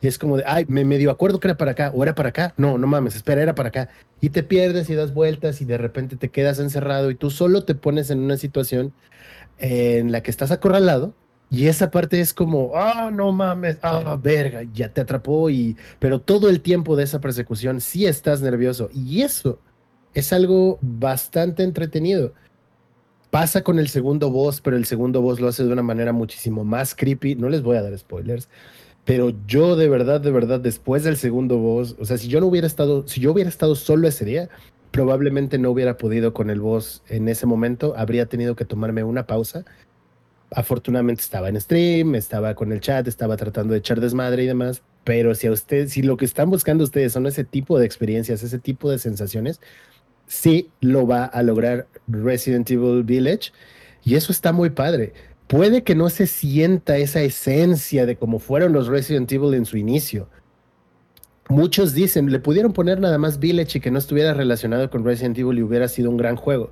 Es 0.07 0.17
como 0.19 0.37
de, 0.37 0.43
ay, 0.45 0.65
me 0.67 0.85
medio 0.85 1.11
acuerdo 1.11 1.39
que 1.39 1.47
era 1.47 1.57
para 1.57 1.71
acá, 1.71 1.91
o 1.93 2.03
era 2.03 2.15
para 2.15 2.29
acá. 2.29 2.53
No, 2.57 2.77
no 2.77 2.87
mames, 2.87 3.15
espera, 3.15 3.41
era 3.41 3.55
para 3.55 3.69
acá. 3.69 3.89
Y 4.21 4.29
te 4.29 4.43
pierdes 4.43 4.89
y 4.89 4.95
das 4.95 5.13
vueltas 5.13 5.61
y 5.61 5.65
de 5.65 5.77
repente 5.77 6.17
te 6.17 6.29
quedas 6.29 6.59
encerrado 6.59 7.11
y 7.11 7.15
tú 7.15 7.29
solo 7.31 7.63
te 7.65 7.75
pones 7.75 8.09
en 8.09 8.19
una 8.19 8.37
situación 8.37 8.93
en 9.57 10.11
la 10.11 10.21
que 10.23 10.31
estás 10.31 10.51
acorralado 10.51 11.15
Y 11.49 11.67
esa 11.67 11.91
parte 11.91 12.19
es 12.19 12.33
como, 12.33 12.71
ah, 12.75 13.11
no 13.13 13.31
mames, 13.31 13.77
ah, 13.83 14.19
verga, 14.21 14.63
ya 14.73 14.89
te 14.93 15.01
atrapó 15.01 15.49
y, 15.49 15.77
pero 15.99 16.19
todo 16.21 16.49
el 16.49 16.61
tiempo 16.61 16.95
de 16.95 17.03
esa 17.03 17.21
persecución 17.21 17.81
sí 17.81 18.05
estás 18.05 18.41
nervioso 18.41 18.89
y 18.93 19.21
eso 19.21 19.59
es 20.13 20.33
algo 20.33 20.79
bastante 20.81 21.63
entretenido. 21.63 22.33
Pasa 23.31 23.63
con 23.63 23.79
el 23.79 23.89
segundo 23.89 24.29
boss, 24.31 24.61
pero 24.61 24.77
el 24.77 24.85
segundo 24.85 25.21
boss 25.21 25.39
lo 25.41 25.47
hace 25.49 25.63
de 25.65 25.73
una 25.73 25.83
manera 25.83 26.13
muchísimo 26.13 26.63
más 26.63 26.95
creepy. 26.95 27.35
No 27.35 27.49
les 27.49 27.61
voy 27.61 27.77
a 27.77 27.81
dar 27.81 27.97
spoilers, 27.97 28.49
pero 29.05 29.31
yo 29.45 29.75
de 29.75 29.87
verdad, 29.87 30.19
de 30.19 30.31
verdad, 30.31 30.59
después 30.59 31.03
del 31.03 31.15
segundo 31.15 31.57
boss, 31.59 31.95
o 31.99 32.05
sea, 32.05 32.17
si 32.17 32.27
yo 32.27 32.41
no 32.41 32.47
hubiera 32.47 32.65
estado, 32.65 33.07
si 33.07 33.21
yo 33.21 33.31
hubiera 33.31 33.49
estado 33.49 33.75
solo 33.75 34.07
ese 34.07 34.25
día, 34.25 34.49
probablemente 34.91 35.59
no 35.59 35.69
hubiera 35.69 35.97
podido 35.97 36.33
con 36.33 36.49
el 36.49 36.59
boss 36.59 37.03
en 37.07 37.29
ese 37.29 37.45
momento, 37.45 37.93
habría 37.97 38.25
tenido 38.25 38.55
que 38.55 38.65
tomarme 38.65 39.03
una 39.03 39.27
pausa. 39.27 39.63
Afortunadamente 40.51 41.21
estaba 41.21 41.49
en 41.49 41.59
stream, 41.61 42.15
estaba 42.15 42.55
con 42.55 42.71
el 42.71 42.79
chat, 42.79 43.07
estaba 43.07 43.37
tratando 43.37 43.73
de 43.73 43.79
echar 43.79 43.99
desmadre 43.99 44.43
y 44.43 44.47
demás, 44.47 44.81
pero 45.03 45.35
si 45.35 45.47
a 45.47 45.51
ustedes, 45.51 45.91
si 45.91 46.01
lo 46.01 46.17
que 46.17 46.25
están 46.25 46.49
buscando 46.49 46.83
ustedes 46.83 47.13
son 47.13 47.27
ese 47.27 47.43
tipo 47.43 47.77
de 47.77 47.85
experiencias, 47.85 48.41
ese 48.41 48.57
tipo 48.57 48.89
de 48.89 48.97
sensaciones, 48.97 49.61
sí 50.27 50.69
lo 50.81 51.05
va 51.05 51.25
a 51.25 51.43
lograr 51.43 51.87
Resident 52.07 52.71
Evil 52.71 53.03
Village 53.03 53.51
y 54.03 54.15
eso 54.15 54.31
está 54.31 54.51
muy 54.51 54.71
padre 54.71 55.13
puede 55.47 55.83
que 55.83 55.95
no 55.95 56.09
se 56.09 56.27
sienta 56.27 56.97
esa 56.97 57.21
esencia 57.21 58.05
de 58.05 58.15
cómo 58.15 58.39
fueron 58.39 58.73
los 58.73 58.87
Resident 58.87 59.31
Evil 59.31 59.53
en 59.53 59.65
su 59.65 59.77
inicio. 59.77 60.29
Muchos 61.47 61.93
dicen, 61.93 62.31
le 62.31 62.39
pudieron 62.39 62.73
poner 62.73 62.99
nada 62.99 63.17
más 63.19 63.39
Village 63.39 63.77
y 63.77 63.81
que 63.81 63.91
no 63.91 63.99
estuviera 63.99 64.33
relacionado 64.33 64.89
con 64.89 65.05
Resident 65.05 65.37
Evil 65.37 65.59
y 65.59 65.63
hubiera 65.63 65.87
sido 65.87 66.09
un 66.09 66.17
gran 66.17 66.35
juego. 66.35 66.71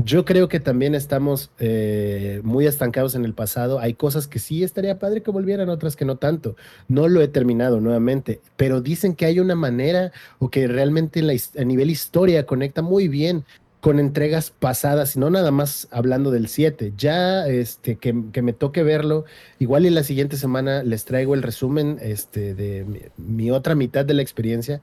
Yo 0.00 0.24
creo 0.24 0.48
que 0.48 0.60
también 0.60 0.94
estamos 0.94 1.50
eh, 1.58 2.40
muy 2.44 2.66
estancados 2.66 3.16
en 3.16 3.24
el 3.24 3.34
pasado. 3.34 3.80
Hay 3.80 3.94
cosas 3.94 4.28
que 4.28 4.38
sí 4.38 4.62
estaría 4.62 5.00
padre 5.00 5.22
que 5.22 5.32
volvieran, 5.32 5.68
otras 5.68 5.96
que 5.96 6.04
no 6.04 6.16
tanto. 6.16 6.54
No 6.86 7.08
lo 7.08 7.20
he 7.20 7.26
terminado 7.26 7.80
nuevamente, 7.80 8.40
pero 8.56 8.80
dicen 8.80 9.16
que 9.16 9.26
hay 9.26 9.40
una 9.40 9.56
manera 9.56 10.12
o 10.38 10.50
que 10.50 10.68
realmente 10.68 11.20
a 11.20 11.64
nivel 11.64 11.90
historia 11.90 12.46
conecta 12.46 12.80
muy 12.80 13.08
bien 13.08 13.44
con 13.80 14.00
entregas 14.00 14.50
pasadas, 14.50 15.14
y 15.14 15.20
no 15.20 15.30
nada 15.30 15.50
más 15.50 15.88
hablando 15.90 16.30
del 16.30 16.48
7. 16.48 16.94
Ya 16.96 17.46
este, 17.46 17.96
que, 17.96 18.12
me 18.12 18.52
toque 18.52 18.82
verlo, 18.82 19.24
igual 19.58 19.86
y 19.86 19.90
la 19.90 20.02
siguiente 20.02 20.36
semana 20.36 20.82
les 20.82 21.04
traigo 21.04 21.34
el 21.34 21.42
resumen 21.42 21.98
este, 22.02 22.54
de 22.54 23.08
mi, 23.16 23.50
otra 23.50 23.74
mitad 23.74 24.04
de 24.04 24.14
la 24.14 24.22
experiencia 24.22 24.82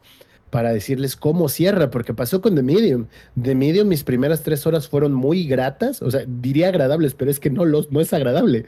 para 0.50 0.72
decirles 0.72 1.18
cómo 1.18 1.50
cierra, 1.50 1.90
porque 1.90 2.14
pasó 2.14 2.40
con 2.40 2.56
The 2.56 2.64
Medium. 2.64 3.08
The 3.42 3.56
Medium, 3.56 3.90
mis 3.90 4.04
primeras 4.04 4.44
tres 4.44 4.66
horas 4.66 4.88
fueron 4.88 5.14
muy 5.14 5.46
gratas, 5.46 6.02
o 6.02 6.10
sea, 6.10 6.22
diría 6.26 6.70
agradables, 6.70 7.14
pero 7.14 7.30
es 7.30 7.40
que 7.40 7.50
no, 7.50 7.66
los, 7.66 7.92
no 7.92 8.00
es 8.00 8.14
agradable. 8.14 8.66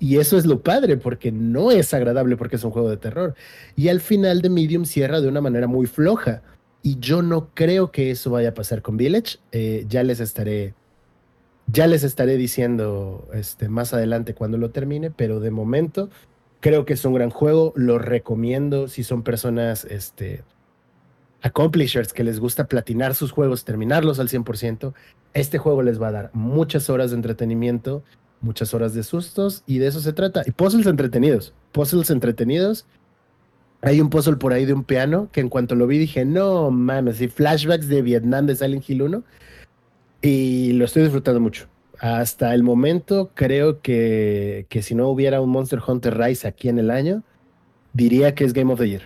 Y 0.00 0.18
eso 0.18 0.36
es 0.36 0.46
lo 0.46 0.62
padre, 0.62 0.96
porque 0.96 1.30
no 1.30 1.70
es 1.70 1.94
agradable 1.94 2.36
porque 2.36 2.56
es 2.56 2.64
un 2.64 2.72
juego 2.72 2.90
de 2.90 2.96
terror. 2.96 3.36
Y 3.76 3.86
al 3.86 4.00
final 4.00 4.42
The 4.42 4.50
Medium 4.50 4.84
cierra 4.84 5.20
de 5.20 5.28
una 5.28 5.40
manera 5.40 5.68
muy 5.68 5.86
floja 5.86 6.42
y 6.82 6.98
yo 6.98 7.22
no 7.22 7.50
creo 7.54 7.90
que 7.92 8.10
eso 8.10 8.30
vaya 8.30 8.50
a 8.50 8.54
pasar 8.54 8.82
con 8.82 8.96
Village. 8.96 9.38
Eh, 9.52 9.86
ya 9.88 10.02
les 10.02 10.20
estaré. 10.20 10.74
Ya 11.68 11.86
les 11.86 12.02
estaré 12.02 12.36
diciendo 12.36 13.28
este, 13.32 13.68
más 13.68 13.94
adelante 13.94 14.34
cuando 14.34 14.58
lo 14.58 14.70
termine, 14.70 15.10
pero 15.10 15.38
de 15.38 15.52
momento 15.52 16.10
creo 16.60 16.84
que 16.84 16.94
es 16.94 17.04
un 17.04 17.14
gran 17.14 17.30
juego. 17.30 17.72
Lo 17.76 17.98
recomiendo 17.98 18.88
si 18.88 19.04
son 19.04 19.22
personas 19.22 19.84
este, 19.84 20.42
accomplishers 21.40 22.12
que 22.12 22.24
les 22.24 22.40
gusta 22.40 22.66
platinar 22.66 23.14
sus 23.14 23.30
juegos, 23.30 23.64
terminarlos 23.64 24.18
al 24.18 24.28
100%. 24.28 24.92
Este 25.34 25.58
juego 25.58 25.82
les 25.82 26.02
va 26.02 26.08
a 26.08 26.12
dar 26.12 26.30
muchas 26.32 26.90
horas 26.90 27.10
de 27.10 27.16
entretenimiento, 27.16 28.02
muchas 28.40 28.74
horas 28.74 28.92
de 28.92 29.04
sustos 29.04 29.62
y 29.66 29.78
de 29.78 29.86
eso 29.86 30.00
se 30.00 30.12
trata. 30.12 30.42
Y 30.44 30.50
puzzles 30.50 30.86
entretenidos, 30.86 31.54
puzzles 31.70 32.10
entretenidos 32.10 32.86
hay 33.82 34.00
un 34.00 34.10
puzzle 34.10 34.36
por 34.36 34.52
ahí 34.52 34.64
de 34.64 34.72
un 34.72 34.84
piano 34.84 35.28
que 35.32 35.40
en 35.40 35.48
cuanto 35.48 35.74
lo 35.74 35.88
vi 35.88 35.98
dije, 35.98 36.24
no 36.24 36.70
mames, 36.70 37.20
y 37.20 37.28
flashbacks 37.28 37.88
de 37.88 38.00
Vietnam 38.00 38.46
de 38.46 38.54
Silent 38.54 38.88
Hill 38.88 39.02
1. 39.02 39.24
Y 40.22 40.72
lo 40.74 40.84
estoy 40.84 41.02
disfrutando 41.02 41.40
mucho. 41.40 41.66
Hasta 41.98 42.54
el 42.54 42.62
momento 42.62 43.32
creo 43.34 43.80
que, 43.82 44.66
que 44.68 44.82
si 44.82 44.94
no 44.94 45.08
hubiera 45.08 45.40
un 45.40 45.50
Monster 45.50 45.80
Hunter 45.84 46.16
Rise 46.16 46.46
aquí 46.46 46.68
en 46.68 46.78
el 46.78 46.90
año, 46.90 47.24
diría 47.92 48.34
que 48.36 48.44
es 48.44 48.52
Game 48.52 48.72
of 48.72 48.78
the 48.78 48.88
Year. 48.88 49.02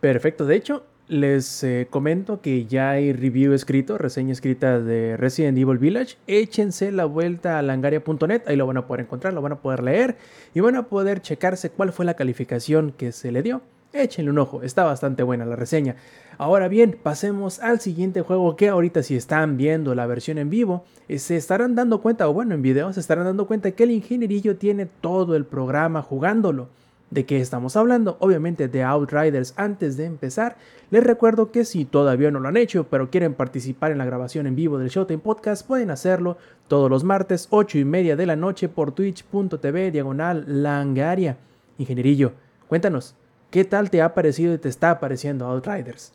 Perfecto. 0.00 0.44
De 0.44 0.56
hecho, 0.56 0.84
les 1.08 1.62
eh, 1.62 1.86
comento 1.90 2.40
que 2.40 2.66
ya 2.66 2.90
hay 2.90 3.12
review 3.12 3.52
escrito, 3.52 3.98
reseña 3.98 4.32
escrita 4.32 4.80
de 4.80 5.16
Resident 5.16 5.58
Evil 5.58 5.78
Village. 5.78 6.16
Échense 6.26 6.92
la 6.92 7.04
vuelta 7.04 7.58
a 7.58 7.62
langaria.net, 7.62 8.42
ahí 8.46 8.56
lo 8.56 8.66
van 8.66 8.78
a 8.78 8.86
poder 8.86 9.04
encontrar, 9.04 9.34
lo 9.34 9.42
van 9.42 9.52
a 9.52 9.60
poder 9.60 9.82
leer 9.82 10.16
y 10.54 10.60
van 10.60 10.76
a 10.76 10.88
poder 10.88 11.20
checarse 11.20 11.70
cuál 11.70 11.92
fue 11.92 12.04
la 12.04 12.14
calificación 12.14 12.92
que 12.92 13.12
se 13.12 13.32
le 13.32 13.42
dio. 13.42 13.60
Échenle 13.92 14.30
un 14.30 14.38
ojo, 14.38 14.62
está 14.62 14.82
bastante 14.82 15.22
buena 15.22 15.44
la 15.44 15.54
reseña. 15.54 15.94
Ahora 16.36 16.66
bien, 16.66 16.98
pasemos 17.00 17.60
al 17.60 17.78
siguiente 17.78 18.22
juego 18.22 18.56
que 18.56 18.68
ahorita 18.68 19.04
si 19.04 19.14
están 19.14 19.56
viendo 19.56 19.94
la 19.94 20.06
versión 20.06 20.38
en 20.38 20.50
vivo, 20.50 20.84
eh, 21.08 21.18
se 21.18 21.36
estarán 21.36 21.76
dando 21.76 22.00
cuenta, 22.00 22.28
o 22.28 22.32
bueno, 22.32 22.54
en 22.54 22.62
video 22.62 22.92
se 22.92 22.98
estarán 22.98 23.24
dando 23.24 23.46
cuenta 23.46 23.70
que 23.70 23.84
el 23.84 23.92
ingenierillo 23.92 24.56
tiene 24.56 24.86
todo 24.86 25.36
el 25.36 25.44
programa 25.44 26.02
jugándolo. 26.02 26.70
¿De 27.10 27.26
qué 27.26 27.40
estamos 27.40 27.76
hablando? 27.76 28.16
Obviamente 28.20 28.66
de 28.66 28.82
Outriders. 28.82 29.54
Antes 29.56 29.96
de 29.96 30.04
empezar, 30.04 30.56
les 30.90 31.04
recuerdo 31.04 31.52
que 31.52 31.64
si 31.64 31.84
todavía 31.84 32.30
no 32.30 32.40
lo 32.40 32.48
han 32.48 32.56
hecho, 32.56 32.88
pero 32.88 33.10
quieren 33.10 33.34
participar 33.34 33.92
en 33.92 33.98
la 33.98 34.04
grabación 34.04 34.46
en 34.46 34.56
vivo 34.56 34.78
del 34.78 34.88
Showtime 34.88 35.20
Podcast, 35.20 35.66
pueden 35.66 35.90
hacerlo 35.90 36.38
todos 36.66 36.90
los 36.90 37.04
martes, 37.04 37.46
8 37.50 37.78
y 37.78 37.84
media 37.84 38.16
de 38.16 38.26
la 38.26 38.36
noche 38.36 38.68
por 38.68 38.92
twitch.tv 38.92 39.90
diagonal 39.90 40.44
langaria. 40.46 41.36
Ingenierillo, 41.78 42.32
cuéntanos, 42.68 43.14
¿qué 43.50 43.64
tal 43.64 43.90
te 43.90 44.02
ha 44.02 44.14
parecido 44.14 44.54
y 44.54 44.58
te 44.58 44.68
está 44.68 44.98
pareciendo 44.98 45.46
Outriders? 45.46 46.12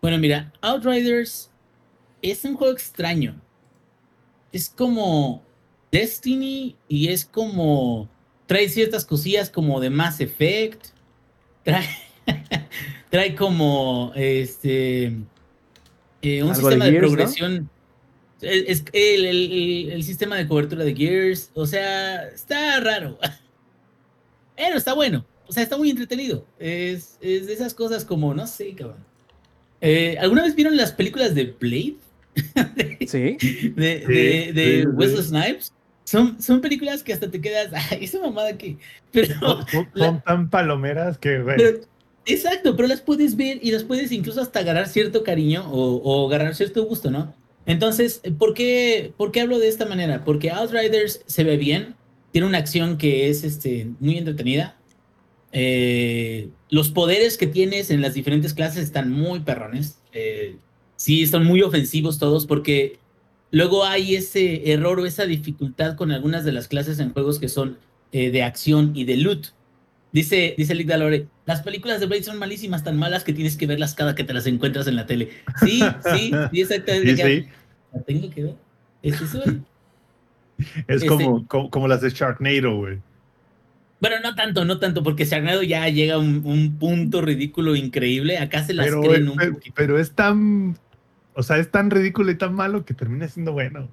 Bueno, 0.00 0.18
mira, 0.18 0.52
Outriders 0.60 1.50
es 2.22 2.44
un 2.44 2.54
juego 2.54 2.72
extraño. 2.72 3.40
Es 4.52 4.68
como 4.70 5.42
Destiny 5.90 6.76
y 6.88 7.08
es 7.08 7.24
como 7.24 8.08
trae 8.46 8.68
ciertas 8.68 9.04
cosillas 9.04 9.50
como 9.50 9.80
de 9.80 9.90
Mass 9.90 10.20
Effect, 10.20 10.86
trae, 11.62 11.88
trae 13.10 13.34
como 13.34 14.12
este 14.14 15.16
eh, 16.22 16.42
un 16.42 16.54
sistema 16.54 16.86
de, 16.86 16.98
progresión. 16.98 17.70
Es 18.40 18.84
el, 18.92 20.02
sistema 20.02 20.36
de 20.36 20.46
cobertura 20.48 20.84
de 20.84 20.94
Gears, 20.94 21.50
o 21.54 21.66
sea, 21.66 22.28
está 22.28 22.80
raro. 22.80 23.18
Pero 24.56 24.76
está 24.76 24.94
bueno, 24.94 25.26
o 25.46 25.52
sea, 25.52 25.62
está 25.62 25.76
muy 25.76 25.90
entretenido. 25.90 26.46
Es, 26.58 27.18
de 27.20 27.52
esas 27.52 27.74
cosas 27.74 28.04
como, 28.04 28.32
no 28.34 28.46
sé, 28.46 28.74
cabrón. 28.74 29.04
Eh, 29.80 30.16
¿Alguna 30.18 30.44
vez 30.44 30.54
vieron 30.54 30.76
las 30.76 30.92
películas 30.92 31.34
de 31.34 31.54
Blade? 31.58 31.96
sí. 33.06 33.36
De, 33.76 34.52
de, 34.54 34.86
Wesley 34.94 35.22
Snipes. 35.22 35.73
Son, 36.04 36.40
son 36.40 36.60
películas 36.60 37.02
que 37.02 37.12
hasta 37.12 37.30
te 37.30 37.40
quedas, 37.40 37.70
ay, 37.90 38.04
esa 38.04 38.20
mamada 38.20 38.56
que. 38.56 38.76
Pero, 39.10 39.64
son, 39.94 40.22
tan 40.22 40.50
palomeras 40.50 41.18
que, 41.18 41.42
exacto, 42.26 42.76
pero 42.76 42.88
las 42.88 43.00
puedes 43.00 43.36
ver 43.36 43.58
y 43.62 43.70
las 43.70 43.84
puedes 43.84 44.12
incluso 44.12 44.40
hasta 44.40 44.60
agarrar 44.60 44.88
cierto 44.88 45.24
cariño 45.24 45.68
o, 45.70 45.96
o 45.96 46.28
agarrar 46.28 46.54
cierto 46.54 46.84
gusto, 46.84 47.10
¿no? 47.10 47.34
Entonces, 47.66 48.20
¿por 48.38 48.54
qué, 48.54 49.12
¿por 49.16 49.32
qué 49.32 49.40
hablo 49.40 49.58
de 49.58 49.68
esta 49.68 49.86
manera? 49.86 50.24
Porque 50.24 50.50
Outriders 50.50 51.22
se 51.26 51.44
ve 51.44 51.56
bien, 51.56 51.94
tiene 52.32 52.46
una 52.46 52.58
acción 52.58 52.98
que 52.98 53.30
es 53.30 53.44
este, 53.44 53.88
muy 54.00 54.18
entretenida. 54.18 54.76
Eh, 55.52 56.48
los 56.68 56.90
poderes 56.90 57.38
que 57.38 57.46
tienes 57.46 57.90
en 57.90 58.02
las 58.02 58.14
diferentes 58.14 58.52
clases 58.54 58.82
están 58.82 59.10
muy 59.10 59.40
perrones. 59.40 59.98
Eh, 60.12 60.56
sí, 60.96 61.22
están 61.22 61.44
muy 61.44 61.62
ofensivos 61.62 62.18
todos 62.18 62.46
porque 62.46 62.98
Luego 63.54 63.84
hay 63.84 64.16
ese 64.16 64.72
error 64.72 64.98
o 64.98 65.06
esa 65.06 65.26
dificultad 65.26 65.94
con 65.94 66.10
algunas 66.10 66.44
de 66.44 66.50
las 66.50 66.66
clases 66.66 66.98
en 66.98 67.12
juegos 67.12 67.38
que 67.38 67.48
son 67.48 67.78
eh, 68.10 68.32
de 68.32 68.42
acción 68.42 68.90
y 68.96 69.04
de 69.04 69.16
loot. 69.16 69.46
Dice, 70.10 70.56
dice 70.58 70.74
Lick 70.74 70.88
Dalore, 70.88 71.28
las 71.46 71.62
películas 71.62 72.00
de 72.00 72.06
Blade 72.06 72.24
son 72.24 72.40
malísimas, 72.40 72.82
tan 72.82 72.96
malas 72.96 73.22
que 73.22 73.32
tienes 73.32 73.56
que 73.56 73.68
verlas 73.68 73.94
cada 73.94 74.16
que 74.16 74.24
te 74.24 74.34
las 74.34 74.48
encuentras 74.48 74.88
en 74.88 74.96
la 74.96 75.06
tele. 75.06 75.30
Sí, 75.64 75.80
sí, 76.04 76.32
sí, 76.50 76.60
exactamente. 76.60 77.42
Sí, 77.42 77.48
La 77.92 78.02
tengo 78.02 78.28
que 78.28 78.42
ver. 78.42 78.54
Es 79.02 79.20
eso, 79.20 79.40
Es 80.88 81.04
como, 81.04 81.46
como, 81.46 81.86
las 81.86 82.00
de 82.00 82.10
Sharknado, 82.10 82.76
güey. 82.76 82.98
Bueno, 84.00 84.16
no 84.20 84.34
tanto, 84.34 84.64
no 84.64 84.80
tanto, 84.80 85.04
porque 85.04 85.26
Sharknado 85.26 85.62
ya 85.62 85.88
llega 85.90 86.14
a 86.14 86.18
un, 86.18 86.76
punto 86.80 87.20
ridículo 87.20 87.76
increíble. 87.76 88.38
Acá 88.38 88.64
se 88.64 88.74
las 88.74 88.90
creen 88.90 89.28
un 89.28 89.36
poquito. 89.36 89.74
Pero 89.76 90.00
es 90.00 90.10
tan 90.10 90.76
o 91.34 91.42
sea, 91.42 91.58
es 91.58 91.70
tan 91.70 91.90
ridículo 91.90 92.30
y 92.30 92.38
tan 92.38 92.54
malo 92.54 92.84
que 92.84 92.94
termina 92.94 93.28
siendo 93.28 93.52
bueno. 93.52 93.88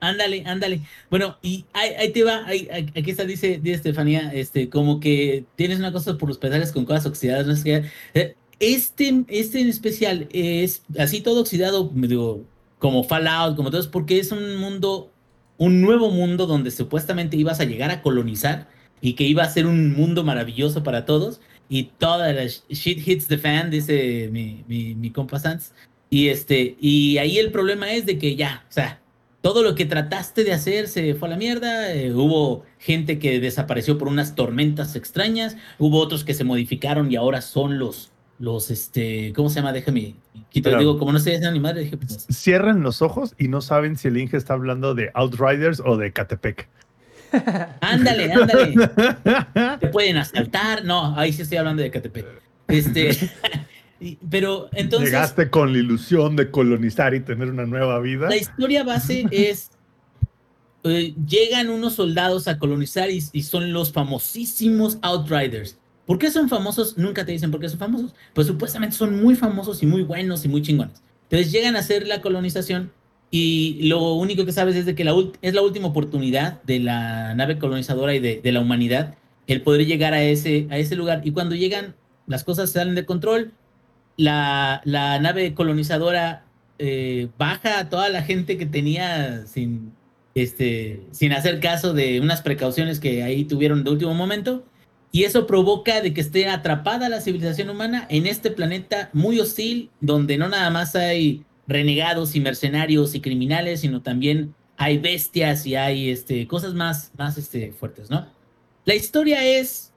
Ándale, 0.00 0.44
ándale. 0.46 0.82
Bueno, 1.10 1.38
y 1.42 1.64
ahí, 1.72 2.12
te 2.12 2.22
va, 2.22 2.46
aquí 2.46 3.10
está, 3.10 3.24
dice, 3.24 3.58
dice 3.62 3.76
Estefanía, 3.76 4.30
este, 4.32 4.68
como 4.68 5.00
que 5.00 5.46
tienes 5.56 5.78
una 5.78 5.92
cosa 5.92 6.18
por 6.18 6.28
los 6.28 6.38
pedales 6.38 6.70
con 6.72 6.84
cosas 6.84 7.06
oxidadas, 7.06 7.46
no 7.46 7.56
sé 7.56 7.84
eh, 8.14 8.36
Este, 8.60 9.24
este 9.28 9.60
en 9.60 9.68
especial 9.68 10.28
es 10.30 10.82
así 10.98 11.22
todo 11.22 11.40
oxidado, 11.40 11.90
digo, 11.94 12.44
como 12.78 13.04
Fallout, 13.04 13.56
como 13.56 13.70
todo, 13.70 13.90
porque 13.90 14.18
es 14.18 14.32
un 14.32 14.56
mundo 14.56 15.10
un 15.58 15.80
nuevo 15.80 16.10
mundo 16.10 16.46
donde 16.46 16.70
supuestamente 16.70 17.36
ibas 17.36 17.60
a 17.60 17.64
llegar 17.64 17.90
a 17.90 18.02
colonizar 18.02 18.68
y 19.00 19.14
que 19.14 19.24
iba 19.24 19.42
a 19.42 19.48
ser 19.50 19.66
un 19.66 19.94
mundo 19.94 20.24
maravilloso 20.24 20.82
para 20.82 21.04
todos. 21.04 21.40
Y 21.68 21.84
toda 21.98 22.32
la 22.32 22.46
shit 22.46 23.06
hits 23.06 23.26
the 23.26 23.38
fan, 23.38 23.70
dice 23.70 24.28
mi, 24.32 24.64
mi, 24.68 24.94
mi 24.94 25.10
compa 25.10 25.38
Sanz. 25.38 25.72
Y, 26.16 26.30
este, 26.30 26.76
y 26.80 27.18
ahí 27.18 27.36
el 27.36 27.52
problema 27.52 27.92
es 27.92 28.06
de 28.06 28.16
que 28.16 28.36
ya, 28.36 28.64
o 28.70 28.72
sea, 28.72 29.00
todo 29.42 29.62
lo 29.62 29.74
que 29.74 29.84
trataste 29.84 30.44
de 30.44 30.54
hacer 30.54 30.88
se 30.88 31.14
fue 31.14 31.28
a 31.28 31.32
la 31.32 31.36
mierda. 31.36 31.92
eh, 31.92 32.10
hubo 32.14 32.64
gente 32.78 33.18
que 33.18 33.38
desapareció 33.38 33.98
por 33.98 34.08
unas 34.08 34.34
tormentas 34.34 34.96
extrañas. 34.96 35.58
Hubo 35.78 35.98
otros 36.00 36.24
que 36.24 36.32
se 36.32 36.42
modificaron 36.42 37.12
y 37.12 37.16
ahora 37.16 37.42
son 37.42 37.78
los, 37.78 38.12
los, 38.38 38.70
este, 38.70 39.34
¿cómo 39.36 39.50
se 39.50 39.56
llama? 39.56 39.74
Déjame, 39.74 40.14
quito, 40.48 40.70
Pero- 40.70 40.78
digo, 40.78 40.98
como 40.98 41.12
no 41.12 41.18
sé, 41.18 41.38
ni 41.52 41.60
madre, 41.60 41.82
dije, 41.82 41.98
pues, 41.98 42.26
Cierran 42.30 42.82
los 42.82 43.02
ojos 43.02 43.34
y 43.36 43.48
no 43.48 43.60
saben 43.60 43.98
si 43.98 44.08
el 44.08 44.16
Inge 44.16 44.38
está 44.38 44.54
hablando 44.54 44.94
de 44.94 45.10
Outriders 45.12 45.82
o 45.84 45.98
de 45.98 46.14
Catepec. 46.14 46.66
ándale, 47.82 48.32
ándale. 48.32 48.74
te 49.80 49.88
pueden 49.88 50.16
asaltar. 50.16 50.82
No, 50.82 51.14
ahí 51.18 51.34
sí 51.34 51.42
estoy 51.42 51.58
hablando 51.58 51.82
de 51.82 51.90
KTP. 51.90 52.24
Este, 52.68 53.10
pero 54.30 54.68
entonces 54.72 55.08
Llegaste 55.08 55.50
con 55.50 55.72
la 55.72 55.78
ilusión 55.78 56.36
de 56.36 56.50
colonizar 56.50 57.14
y 57.14 57.20
tener 57.20 57.50
una 57.50 57.66
nueva 57.66 57.98
vida. 58.00 58.28
la 58.28 58.36
historia 58.36 58.84
base 58.84 59.26
es 59.30 59.70
eh, 60.84 61.14
llegan 61.26 61.70
unos 61.70 61.94
soldados 61.94 62.46
a 62.46 62.58
colonizar 62.58 63.10
y, 63.10 63.22
y 63.32 63.42
son 63.42 63.72
los 63.72 63.92
famosísimos 63.92 64.98
Outriders. 65.02 65.78
¿Por 66.06 66.18
qué 66.18 66.30
son 66.30 66.48
famosos? 66.48 66.96
Nunca 66.96 67.24
te 67.26 67.32
dicen 67.32 67.50
por 67.50 67.60
qué 67.60 67.68
son 67.68 67.78
famosos. 67.80 68.14
Pues 68.34 68.46
supuestamente 68.46 68.96
son 68.96 69.20
muy 69.20 69.34
famosos 69.34 69.82
y 69.82 69.86
muy 69.86 70.02
buenos 70.02 70.44
y 70.44 70.48
muy 70.48 70.62
chingones. 70.62 71.02
Entonces 71.24 71.50
llegan 71.50 71.74
a 71.74 71.80
hacer 71.80 72.06
la 72.06 72.20
colonización 72.20 72.92
y 73.32 73.88
lo 73.88 74.14
único 74.14 74.44
que 74.44 74.52
sabes 74.52 74.76
es 74.76 74.86
de 74.86 74.94
que 74.94 75.02
la 75.02 75.12
es 75.42 75.54
la 75.54 75.62
última 75.62 75.88
oportunidad 75.88 76.62
de 76.62 76.78
la 76.78 77.34
nave 77.34 77.58
colonizadora 77.58 78.14
y 78.14 78.20
de, 78.20 78.40
de 78.40 78.52
la 78.52 78.60
humanidad 78.60 79.16
el 79.46 79.62
poder 79.62 79.86
llegar 79.86 80.14
a 80.14 80.22
ese, 80.22 80.66
a 80.70 80.78
ese 80.78 80.96
lugar. 80.96 81.22
Y 81.24 81.32
cuando 81.32 81.54
llegan, 81.54 81.94
las 82.26 82.44
cosas 82.44 82.70
salen 82.70 82.94
de 82.94 83.04
control. 83.04 83.52
La, 84.16 84.80
la 84.84 85.18
nave 85.18 85.54
colonizadora 85.54 86.46
eh, 86.78 87.28
baja 87.38 87.78
a 87.78 87.88
toda 87.88 88.08
la 88.10 88.22
gente 88.22 88.58
que 88.58 88.66
tenía 88.66 89.46
sin, 89.46 89.92
este, 90.34 91.02
sin 91.10 91.32
hacer 91.32 91.60
caso 91.60 91.94
de 91.94 92.20
unas 92.20 92.42
precauciones 92.42 93.00
que 93.00 93.22
ahí 93.22 93.44
tuvieron 93.44 93.84
de 93.84 93.90
último 93.90 94.14
momento. 94.14 94.64
Y 95.12 95.24
eso 95.24 95.46
provoca 95.46 96.02
de 96.02 96.12
que 96.12 96.20
esté 96.20 96.48
atrapada 96.48 97.08
la 97.08 97.22
civilización 97.22 97.70
humana 97.70 98.06
en 98.10 98.26
este 98.26 98.50
planeta 98.50 99.08
muy 99.14 99.40
hostil, 99.40 99.90
donde 100.00 100.36
no 100.36 100.48
nada 100.48 100.68
más 100.68 100.94
hay 100.94 101.44
renegados 101.66 102.36
y 102.36 102.40
mercenarios 102.40 103.14
y 103.14 103.20
criminales, 103.20 103.80
sino 103.80 104.02
también 104.02 104.54
hay 104.76 104.98
bestias 104.98 105.66
y 105.66 105.74
hay 105.74 106.10
este, 106.10 106.46
cosas 106.46 106.74
más, 106.74 107.12
más 107.16 107.38
este, 107.38 107.72
fuertes, 107.72 108.10
¿no? 108.10 108.26
La 108.84 108.94
historia 108.94 109.42
es 109.44 109.92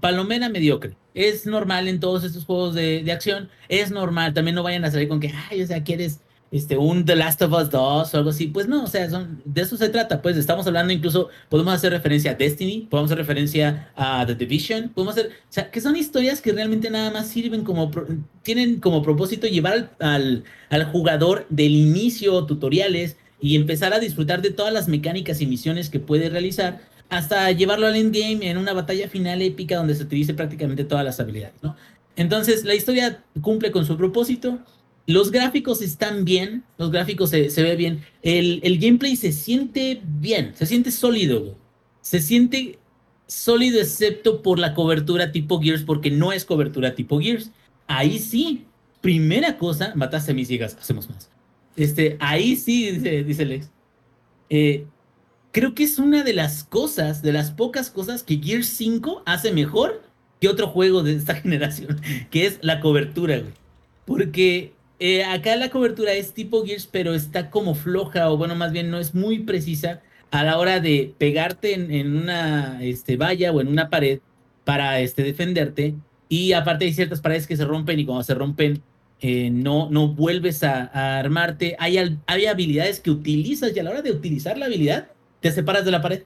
palomera 0.00 0.48
mediocre. 0.48 0.96
Es 1.14 1.46
normal 1.46 1.88
en 1.88 2.00
todos 2.00 2.24
estos 2.24 2.44
juegos 2.44 2.74
de, 2.74 3.02
de 3.02 3.12
acción. 3.12 3.48
Es 3.68 3.90
normal. 3.90 4.34
También 4.34 4.54
no 4.54 4.62
vayan 4.62 4.84
a 4.84 4.90
salir 4.90 5.08
con 5.08 5.20
que, 5.20 5.32
ay, 5.50 5.62
o 5.62 5.66
sea, 5.66 5.82
quieres 5.84 6.20
este, 6.52 6.76
un 6.76 7.06
The 7.06 7.16
Last 7.16 7.40
of 7.40 7.52
Us 7.52 7.70
2 7.70 8.14
o 8.14 8.16
algo 8.18 8.30
así. 8.30 8.46
Pues 8.46 8.68
no, 8.68 8.84
o 8.84 8.86
sea, 8.86 9.08
son, 9.08 9.42
de 9.44 9.62
eso 9.62 9.76
se 9.76 9.88
trata. 9.88 10.20
Pues 10.20 10.36
estamos 10.36 10.66
hablando 10.66 10.92
incluso, 10.92 11.30
podemos 11.48 11.72
hacer 11.72 11.92
referencia 11.92 12.32
a 12.32 12.34
Destiny, 12.34 12.86
podemos 12.90 13.10
hacer 13.10 13.18
referencia 13.18 13.90
a 13.96 14.24
The 14.26 14.34
Division, 14.34 14.90
podemos 14.90 15.16
hacer, 15.16 15.30
o 15.32 15.52
sea, 15.52 15.70
que 15.70 15.80
son 15.80 15.96
historias 15.96 16.42
que 16.42 16.52
realmente 16.52 16.90
nada 16.90 17.10
más 17.10 17.28
sirven 17.28 17.64
como, 17.64 17.90
tienen 18.42 18.80
como 18.80 19.02
propósito 19.02 19.46
llevar 19.46 19.96
al, 19.98 20.44
al 20.68 20.84
jugador 20.84 21.46
del 21.48 21.72
inicio, 21.72 22.44
tutoriales, 22.44 23.16
y 23.40 23.56
empezar 23.56 23.92
a 23.92 23.98
disfrutar 23.98 24.40
de 24.40 24.50
todas 24.50 24.72
las 24.72 24.88
mecánicas 24.88 25.40
y 25.40 25.46
misiones 25.46 25.90
que 25.90 25.98
puede 25.98 26.28
realizar 26.28 26.80
hasta 27.12 27.52
llevarlo 27.52 27.86
al 27.86 27.96
endgame 27.96 28.48
en 28.48 28.56
una 28.56 28.72
batalla 28.72 29.06
final 29.06 29.42
épica 29.42 29.76
donde 29.76 29.94
se 29.94 30.02
utilice 30.02 30.32
prácticamente 30.32 30.82
todas 30.82 31.04
las 31.04 31.20
habilidades, 31.20 31.62
¿no? 31.62 31.76
Entonces, 32.16 32.64
la 32.64 32.74
historia 32.74 33.22
cumple 33.42 33.70
con 33.70 33.84
su 33.84 33.98
propósito. 33.98 34.60
Los 35.06 35.30
gráficos 35.30 35.82
están 35.82 36.24
bien, 36.24 36.64
los 36.78 36.90
gráficos 36.90 37.28
se, 37.28 37.50
se 37.50 37.62
ve 37.62 37.76
bien. 37.76 38.02
El, 38.22 38.60
el 38.62 38.78
gameplay 38.78 39.14
se 39.16 39.30
siente 39.32 40.00
bien, 40.02 40.52
se 40.54 40.64
siente 40.64 40.90
sólido. 40.90 41.58
Se 42.00 42.18
siente 42.18 42.78
sólido 43.26 43.78
excepto 43.78 44.40
por 44.40 44.58
la 44.58 44.72
cobertura 44.72 45.32
tipo 45.32 45.60
Gears, 45.60 45.82
porque 45.82 46.10
no 46.10 46.32
es 46.32 46.46
cobertura 46.46 46.94
tipo 46.94 47.20
Gears. 47.20 47.50
Ahí 47.88 48.18
sí, 48.20 48.64
primera 49.02 49.58
cosa, 49.58 49.92
mataste 49.96 50.32
a 50.32 50.34
mis 50.34 50.50
hijas, 50.50 50.78
hacemos 50.80 51.10
más. 51.10 51.30
Este, 51.76 52.16
ahí 52.20 52.56
sí, 52.56 52.90
dice, 52.90 53.22
dice 53.22 53.44
Lex. 53.44 53.70
Eh, 54.48 54.86
creo 55.52 55.74
que 55.74 55.84
es 55.84 55.98
una 55.98 56.24
de 56.24 56.32
las 56.32 56.64
cosas, 56.64 57.22
de 57.22 57.32
las 57.32 57.52
pocas 57.52 57.90
cosas 57.90 58.22
que 58.22 58.38
Gears 58.38 58.68
5 58.68 59.22
hace 59.26 59.52
mejor 59.52 60.02
que 60.40 60.48
otro 60.48 60.66
juego 60.66 61.02
de 61.02 61.14
esta 61.14 61.34
generación, 61.36 62.00
que 62.30 62.46
es 62.46 62.58
la 62.62 62.80
cobertura, 62.80 63.38
güey. 63.38 63.52
Porque 64.04 64.72
eh, 64.98 65.24
acá 65.24 65.54
la 65.56 65.70
cobertura 65.70 66.14
es 66.14 66.32
tipo 66.32 66.64
Gears, 66.64 66.88
pero 66.90 67.14
está 67.14 67.50
como 67.50 67.74
floja, 67.74 68.30
o 68.30 68.36
bueno, 68.36 68.56
más 68.56 68.72
bien 68.72 68.90
no 68.90 68.98
es 68.98 69.14
muy 69.14 69.40
precisa 69.40 70.00
a 70.32 70.42
la 70.42 70.58
hora 70.58 70.80
de 70.80 71.14
pegarte 71.18 71.74
en, 71.74 72.16
una 72.16 72.82
este, 72.82 73.16
valla 73.16 73.52
o 73.52 73.60
en 73.60 73.68
una 73.68 73.90
pared 73.90 74.20
para 74.64 75.00
este, 75.00 75.22
defenderte. 75.22 75.94
Y 76.28 76.54
aparte 76.54 76.86
hay 76.86 76.94
ciertas 76.94 77.20
paredes 77.20 77.46
que 77.46 77.56
se 77.56 77.66
rompen 77.66 78.00
y 78.00 78.06
cuando 78.06 78.24
se 78.24 78.34
rompen 78.34 78.82
eh, 79.20 79.50
no, 79.50 79.88
vuelves 80.08 80.64
a, 80.64 80.90
a 80.92 81.18
armarte. 81.18 81.76
Hay 81.78 81.98
habilidades 82.48 83.00
que 83.00 83.10
utilizas 83.10 83.76
y 83.76 83.78
a 83.78 83.82
la 83.82 83.90
hora 83.90 84.02
de 84.02 84.10
utilizar 84.10 84.56
la 84.56 84.66
habilidad 84.66 85.08
te 85.42 85.52
separas 85.52 85.84
de 85.84 85.90
la 85.90 86.00
pared. 86.00 86.22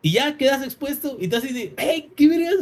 Y 0.00 0.12
ya 0.12 0.36
quedas 0.38 0.62
expuesto 0.62 1.18
y 1.20 1.28
tú 1.28 1.36
así 1.36 1.74
hey, 1.76 2.10
¿qué 2.16 2.28
vergas? 2.28 2.54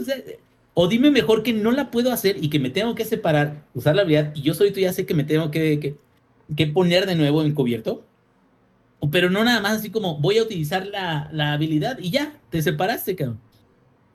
O, 0.74 0.84
o 0.84 0.88
dime 0.88 1.10
mejor 1.10 1.42
que 1.42 1.52
no 1.52 1.70
la 1.70 1.90
puedo 1.90 2.10
hacer 2.10 2.42
y 2.42 2.48
que 2.48 2.58
me 2.58 2.70
tengo 2.70 2.94
que 2.94 3.04
separar, 3.04 3.64
usar 3.74 3.94
la 3.94 4.02
habilidad 4.02 4.32
y 4.34 4.42
yo 4.42 4.54
solito 4.54 4.80
ya 4.80 4.92
sé 4.92 5.06
que 5.06 5.14
me 5.14 5.24
tengo 5.24 5.50
que, 5.50 5.96
que, 6.56 6.66
poner 6.66 7.06
de 7.06 7.14
nuevo 7.14 7.42
encubierto. 7.42 8.04
Pero 9.12 9.28
no 9.28 9.44
nada 9.44 9.60
más 9.60 9.78
así 9.78 9.90
como 9.90 10.18
voy 10.18 10.38
a 10.38 10.42
utilizar 10.42 10.86
la, 10.86 11.28
la 11.30 11.52
habilidad 11.52 11.98
y 12.00 12.10
ya, 12.10 12.40
te 12.50 12.62
separaste, 12.62 13.14
cabrón. 13.14 13.38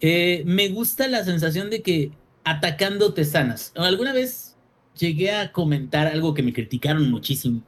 Eh, 0.02 0.44
me 0.45 0.70
gusta 0.70 1.07
la 1.07 1.24
sensación 1.24 1.70
de 1.70 1.84
que 1.84 2.11
atacando 2.44 3.14
te 3.14 3.26
sanas. 3.26 3.72
Alguna 3.76 4.14
vez 4.14 4.57
llegué 4.98 5.32
a 5.32 5.52
comentar 5.52 6.07
algo 6.07 6.34
que 6.34 6.41
me 6.41 6.53
criticaron 6.53 7.11
muchísimo. 7.11 7.61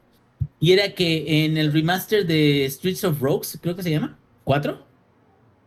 Y 0.60 0.72
era 0.74 0.94
que 0.94 1.46
en 1.46 1.58
el 1.58 1.72
remaster 1.74 2.26
de 2.26 2.66
Streets 2.70 3.04
of 3.04 3.20
Rogues, 3.22 3.58
creo 3.62 3.76
que 3.76 3.84
se 3.84 3.92
llama, 3.92 4.18
4, 4.44 4.86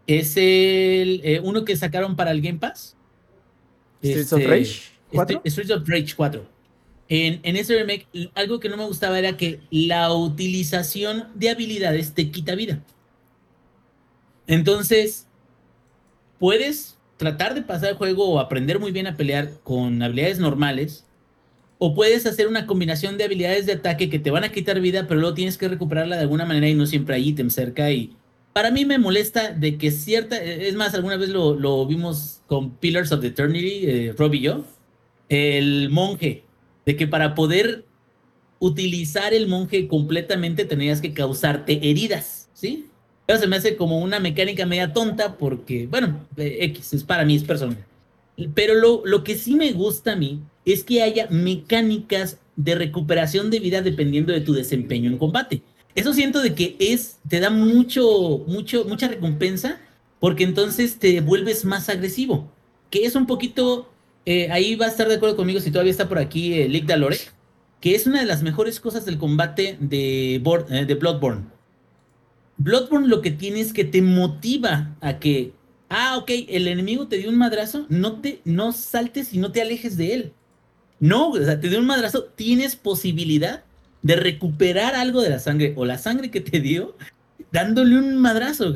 es 0.06 0.36
el 0.36 1.20
eh, 1.24 1.40
uno 1.42 1.64
que 1.64 1.76
sacaron 1.76 2.16
para 2.16 2.30
el 2.30 2.40
Game 2.40 2.58
Pass. 2.58 2.96
Streets 4.02 4.32
of 4.32 4.44
Rage 4.46 4.82
4. 5.12 5.36
este- 5.38 5.50
Streets 5.50 5.70
of 5.72 5.88
Rage 5.88 6.14
4. 6.14 6.46
En, 7.08 7.40
en 7.42 7.56
ese 7.56 7.76
remake, 7.76 8.06
algo 8.34 8.60
que 8.60 8.68
no 8.68 8.76
me 8.76 8.86
gustaba 8.86 9.18
era 9.18 9.36
que 9.36 9.60
la 9.70 10.12
utilización 10.12 11.28
de 11.34 11.50
habilidades 11.50 12.14
te 12.14 12.30
quita 12.30 12.54
vida. 12.54 12.82
Entonces, 14.46 15.26
puedes 16.38 16.98
tratar 17.16 17.54
de 17.54 17.62
pasar 17.62 17.90
el 17.90 17.96
juego 17.96 18.28
o 18.28 18.40
aprender 18.40 18.78
muy 18.78 18.92
bien 18.92 19.06
a 19.06 19.16
pelear 19.16 19.50
con 19.62 20.02
habilidades 20.02 20.38
normales, 20.38 21.06
o 21.78 21.94
puedes 21.94 22.26
hacer 22.26 22.48
una 22.48 22.66
combinación 22.66 23.18
de 23.18 23.24
habilidades 23.24 23.66
de 23.66 23.72
ataque 23.72 24.08
que 24.08 24.18
te 24.18 24.30
van 24.30 24.44
a 24.44 24.52
quitar 24.52 24.80
vida, 24.80 25.06
pero 25.08 25.20
luego 25.20 25.34
tienes 25.34 25.58
que 25.58 25.68
recuperarla 25.68 26.16
de 26.16 26.22
alguna 26.22 26.44
manera 26.44 26.68
y 26.68 26.74
no 26.74 26.86
siempre 26.86 27.16
hay 27.16 27.28
ítem 27.28 27.50
cerca. 27.50 27.90
Y 27.90 28.16
para 28.52 28.70
mí 28.70 28.84
me 28.84 28.98
molesta 28.98 29.52
de 29.52 29.76
que 29.76 29.90
cierta. 29.90 30.40
Es 30.40 30.74
más, 30.74 30.94
alguna 30.94 31.16
vez 31.16 31.30
lo, 31.30 31.54
lo 31.54 31.86
vimos 31.86 32.42
con 32.46 32.70
Pillars 32.76 33.12
of 33.12 33.24
Eternity, 33.24 33.80
eh, 33.84 34.14
Rob 34.16 34.34
y 34.34 34.40
yo. 34.40 34.64
El 35.28 35.90
monje. 35.90 36.44
De 36.86 36.96
que 36.96 37.06
para 37.06 37.34
poder 37.34 37.84
utilizar 38.60 39.34
el 39.34 39.48
monje 39.48 39.88
completamente 39.88 40.64
tenías 40.64 41.00
que 41.00 41.12
causarte 41.12 41.90
heridas, 41.90 42.48
¿sí? 42.52 42.86
Eso 43.26 43.40
se 43.40 43.46
me 43.46 43.56
hace 43.56 43.76
como 43.76 43.98
una 43.98 44.20
mecánica 44.20 44.66
media 44.66 44.92
tonta 44.92 45.36
porque, 45.36 45.86
bueno, 45.86 46.26
eh, 46.36 46.58
X, 46.60 46.92
es 46.92 47.04
para 47.04 47.24
mí, 47.24 47.36
es 47.36 47.42
personal. 47.42 47.84
Pero 48.54 48.74
lo, 48.74 49.02
lo 49.04 49.24
que 49.24 49.34
sí 49.34 49.54
me 49.54 49.72
gusta 49.72 50.12
a 50.12 50.16
mí 50.16 50.42
es 50.64 50.84
que 50.84 51.02
haya 51.02 51.28
mecánicas 51.30 52.38
de 52.56 52.74
recuperación 52.74 53.50
de 53.50 53.60
vida 53.60 53.82
dependiendo 53.82 54.32
de 54.32 54.40
tu 54.40 54.52
desempeño 54.52 55.10
en 55.10 55.18
combate. 55.18 55.62
Eso 55.94 56.12
siento 56.12 56.42
de 56.42 56.54
que 56.54 56.76
es, 56.78 57.18
te 57.28 57.40
da 57.40 57.50
mucho, 57.50 58.44
mucho, 58.46 58.84
mucha 58.84 59.08
recompensa 59.08 59.80
porque 60.20 60.44
entonces 60.44 60.98
te 60.98 61.20
vuelves 61.20 61.64
más 61.64 61.88
agresivo. 61.88 62.50
Que 62.90 63.04
es 63.04 63.14
un 63.14 63.26
poquito, 63.26 63.90
eh, 64.24 64.50
ahí 64.50 64.74
va 64.74 64.86
a 64.86 64.88
estar 64.88 65.08
de 65.08 65.14
acuerdo 65.14 65.36
conmigo 65.36 65.60
si 65.60 65.70
todavía 65.70 65.90
está 65.90 66.08
por 66.08 66.18
aquí 66.18 66.54
eh, 66.54 66.68
Lick 66.68 66.86
que 67.80 67.94
es 67.94 68.06
una 68.06 68.20
de 68.20 68.26
las 68.26 68.42
mejores 68.42 68.80
cosas 68.80 69.04
del 69.04 69.18
combate 69.18 69.78
eh, 69.90 70.40
de 70.40 70.94
Bloodborne. 70.94 71.44
Bloodborne 72.56 73.08
lo 73.08 73.20
que 73.20 73.30
tiene 73.30 73.60
es 73.60 73.72
que 73.72 73.84
te 73.84 74.00
motiva 74.00 74.96
a 75.00 75.18
que, 75.18 75.52
ah, 75.88 76.16
ok, 76.16 76.30
el 76.48 76.68
enemigo 76.68 77.08
te 77.08 77.18
dio 77.18 77.28
un 77.28 77.36
madrazo, 77.36 77.84
no 77.88 78.20
te, 78.20 78.40
no 78.44 78.72
saltes 78.72 79.34
y 79.34 79.38
no 79.38 79.52
te 79.52 79.60
alejes 79.60 79.96
de 79.96 80.14
él. 80.14 80.32
No, 81.00 81.30
o 81.30 81.36
sea, 81.36 81.60
te 81.60 81.68
dio 81.68 81.78
un 81.78 81.86
madrazo, 81.86 82.24
tienes 82.36 82.76
posibilidad 82.76 83.64
de 84.02 84.16
recuperar 84.16 84.94
algo 84.94 85.22
de 85.22 85.30
la 85.30 85.38
sangre 85.38 85.72
o 85.76 85.84
la 85.84 85.98
sangre 85.98 86.30
que 86.30 86.40
te 86.40 86.60
dio 86.60 86.96
dándole 87.52 87.96
un 87.96 88.16
madrazo. 88.16 88.74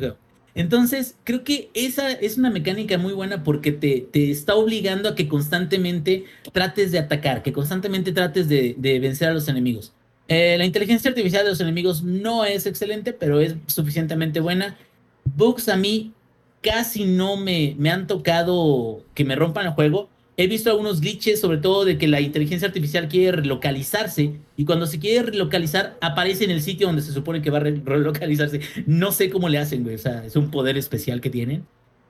Entonces, 0.55 1.15
creo 1.23 1.43
que 1.43 1.69
esa 1.73 2.11
es 2.11 2.37
una 2.37 2.49
mecánica 2.49 2.97
muy 2.97 3.13
buena 3.13 3.43
porque 3.43 3.71
te, 3.71 4.07
te 4.11 4.31
está 4.31 4.55
obligando 4.55 5.09
a 5.09 5.15
que 5.15 5.27
constantemente 5.27 6.25
trates 6.51 6.91
de 6.91 6.99
atacar, 6.99 7.43
que 7.43 7.53
constantemente 7.53 8.11
trates 8.11 8.49
de, 8.49 8.75
de 8.77 8.99
vencer 8.99 9.29
a 9.29 9.33
los 9.33 9.47
enemigos. 9.47 9.93
Eh, 10.27 10.57
la 10.57 10.65
inteligencia 10.65 11.09
artificial 11.09 11.43
de 11.43 11.49
los 11.49 11.59
enemigos 11.59 12.03
no 12.03 12.45
es 12.45 12.65
excelente, 12.65 13.13
pero 13.13 13.39
es 13.39 13.55
suficientemente 13.67 14.39
buena. 14.39 14.77
Bugs 15.25 15.69
a 15.69 15.75
mí 15.75 16.13
casi 16.61 17.05
no 17.05 17.37
me, 17.37 17.75
me 17.77 17.89
han 17.89 18.07
tocado 18.07 19.03
que 19.13 19.25
me 19.25 19.35
rompan 19.35 19.67
el 19.67 19.73
juego. 19.73 20.09
He 20.39 20.47
visto 20.47 20.69
algunos 20.69 21.01
glitches, 21.01 21.41
sobre 21.41 21.57
todo 21.57 21.83
de 21.83 21.97
que 21.97 22.07
la 22.07 22.21
inteligencia 22.21 22.65
artificial 22.65 23.09
quiere 23.09 23.33
relocalizarse 23.41 24.39
y 24.55 24.63
cuando 24.63 24.87
se 24.87 24.97
quiere 24.97 25.31
relocalizar 25.31 25.97
aparece 25.99 26.45
en 26.45 26.51
el 26.51 26.61
sitio 26.61 26.87
donde 26.87 27.01
se 27.01 27.11
supone 27.11 27.41
que 27.41 27.49
va 27.49 27.57
a 27.57 27.59
relocalizarse. 27.59 28.61
No 28.85 29.11
sé 29.11 29.29
cómo 29.29 29.49
le 29.49 29.57
hacen, 29.57 29.83
güey. 29.83 29.95
O 29.95 29.97
sea, 29.97 30.25
es 30.25 30.37
un 30.37 30.49
poder 30.49 30.77
especial 30.77 31.19
que 31.19 31.29
tienen. 31.29 31.67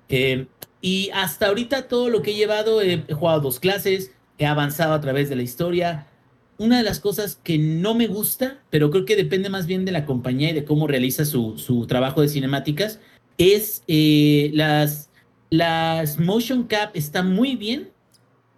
Eh, 0.10 0.46
y 0.80 1.10
hasta 1.12 1.48
ahorita 1.48 1.88
todo 1.88 2.10
lo 2.10 2.22
que 2.22 2.30
he 2.30 2.36
llevado, 2.36 2.84
he, 2.84 3.04
he 3.08 3.14
jugado 3.16 3.40
dos 3.40 3.60
clases, 3.60 4.12
he 4.38 4.46
avanzado 4.46 4.94
a 4.94 5.02
través 5.02 5.28
de 5.30 5.36
la 5.36 5.42
historia. 5.42 6.06
Una 6.60 6.78
de 6.78 6.84
las 6.84 7.00
cosas 7.00 7.40
que 7.44 7.58
no 7.58 7.96
me 7.96 8.06
gusta, 8.06 8.60
pero 8.70 8.92
creo 8.92 9.06
que 9.06 9.16
depende 9.16 9.50
más 9.50 9.66
bien 9.66 9.86
de 9.86 9.92
la 9.92 10.06
compañía 10.06 10.52
y 10.52 10.54
de 10.54 10.66
cómo 10.66 10.86
realiza 10.86 11.26
su, 11.26 11.58
su 11.58 11.88
trabajo 11.88 12.22
de 12.22 12.30
cinemáticas, 12.30 13.00
es 13.40 13.82
eh, 13.88 14.52
las, 14.54 15.10
las 15.50 16.20
motion 16.20 16.66
cap 16.66 16.92
están 16.94 17.34
muy 17.34 17.56
bien, 17.56 17.90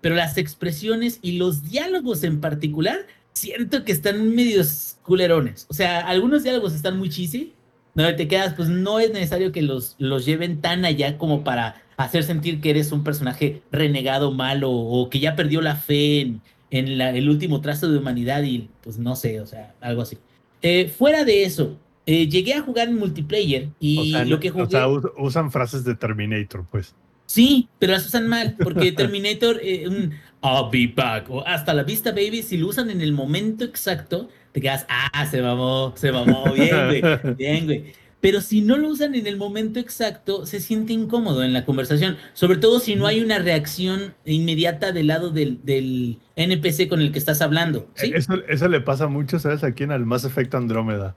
pero 0.02 0.16
las 0.16 0.38
expresiones 0.38 1.20
y 1.22 1.34
los 1.38 1.64
diálogos 1.70 2.24
en 2.24 2.42
particular 2.42 3.00
siento 3.34 3.84
que 3.86 3.92
están 3.92 4.34
medios 4.36 4.98
culerones. 5.04 5.66
O 5.70 5.74
sea, 5.74 6.00
algunos 6.08 6.44
diálogos 6.44 6.74
están 6.74 6.98
muy 6.98 7.10
cheesy, 7.10 7.54
donde 7.96 8.14
te 8.14 8.28
quedas, 8.28 8.54
pues 8.56 8.70
no 8.70 9.00
es 9.00 9.12
necesario 9.14 9.52
que 9.52 9.62
los, 9.62 9.96
los 10.00 10.26
lleven 10.26 10.62
tan 10.62 10.86
allá 10.86 11.18
como 11.18 11.44
para 11.44 11.82
hacer 11.98 12.24
sentir 12.24 12.62
que 12.62 12.72
eres 12.72 12.92
un 12.92 13.04
personaje 13.04 13.62
renegado, 13.72 14.32
malo, 14.32 14.72
o 14.72 15.10
que 15.10 15.20
ya 15.20 15.36
perdió 15.36 15.62
la 15.62 15.76
fe 15.76 16.22
en, 16.22 16.42
en 16.72 16.98
la, 16.98 17.12
el 17.12 17.30
último 17.30 17.62
trazo 17.62 17.92
de 17.92 17.98
humanidad 17.98 18.44
y 18.44 18.70
pues 18.82 18.98
no 18.98 19.16
sé, 19.16 19.40
o 19.42 19.46
sea, 19.46 19.76
algo 19.82 20.02
así. 20.02 20.18
Eh, 20.62 20.88
fuera 20.96 21.24
de 21.26 21.44
eso, 21.44 21.78
eh, 22.06 22.28
llegué 22.28 22.54
a 22.54 22.62
jugar 22.62 22.88
en 22.88 22.98
multiplayer 22.98 23.70
y 23.80 24.00
O 24.00 24.18
sea, 24.18 24.26
lo 24.26 24.40
que 24.40 24.50
jugué... 24.50 24.64
o 24.64 24.70
sea, 24.70 24.88
us- 24.88 25.12
usan 25.18 25.52
frases 25.52 25.84
de 25.84 25.96
Terminator, 25.96 26.66
pues. 26.72 26.96
Sí, 27.32 27.70
pero 27.80 27.94
las 27.94 28.06
usan 28.06 28.28
mal, 28.28 28.58
porque 28.62 28.92
Terminator, 28.92 29.62
eh, 29.64 29.88
un 29.88 30.12
I'll 30.44 30.70
be 30.70 30.92
back, 30.94 31.30
o 31.30 31.48
hasta 31.48 31.74
la 31.74 31.84
vista, 31.84 32.12
baby, 32.12 32.44
si 32.44 32.58
lo 32.58 32.68
usan 32.68 32.90
en 32.90 33.00
el 33.00 33.14
momento 33.14 33.64
exacto, 33.64 34.28
te 34.52 34.60
quedas, 34.60 34.86
ah, 34.90 35.26
se 35.26 35.42
mamó, 35.42 35.94
se 35.96 36.12
mamó, 36.12 36.52
bien, 36.52 36.88
güey, 36.88 37.02
bien, 37.38 37.66
güey. 37.68 37.94
Pero 38.20 38.42
si 38.42 38.60
no 38.60 38.76
lo 38.76 38.90
usan 38.90 39.16
en 39.16 39.28
el 39.28 39.38
momento 39.38 39.80
exacto, 39.80 40.46
se 40.46 40.60
siente 40.60 40.92
incómodo 40.92 41.42
en 41.42 41.54
la 41.54 41.64
conversación, 41.64 42.18
sobre 42.34 42.58
todo 42.58 42.82
si 42.82 42.96
no 42.96 43.08
hay 43.08 43.22
una 43.22 43.40
reacción 43.40 44.14
inmediata 44.26 44.92
del 44.92 45.08
lado 45.08 45.30
del, 45.30 45.64
del 45.64 46.20
NPC 46.36 46.90
con 46.90 47.00
el 47.00 47.14
que 47.14 47.20
estás 47.20 47.42
hablando. 47.42 47.88
¿sí? 47.96 48.12
Eso, 48.14 48.34
eso 48.50 48.68
le 48.68 48.82
pasa 48.82 49.08
mucho, 49.08 49.40
¿sabes? 49.40 49.64
Aquí 49.64 49.84
en 49.84 49.92
el 49.92 50.06
Mass 50.06 50.26
Effect 50.26 50.54
Andrómeda. 50.54 51.16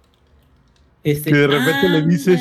Este, 1.02 1.32
que 1.32 1.38
de 1.38 1.46
repente 1.48 1.88
le 1.88 2.02
dices, 2.06 2.40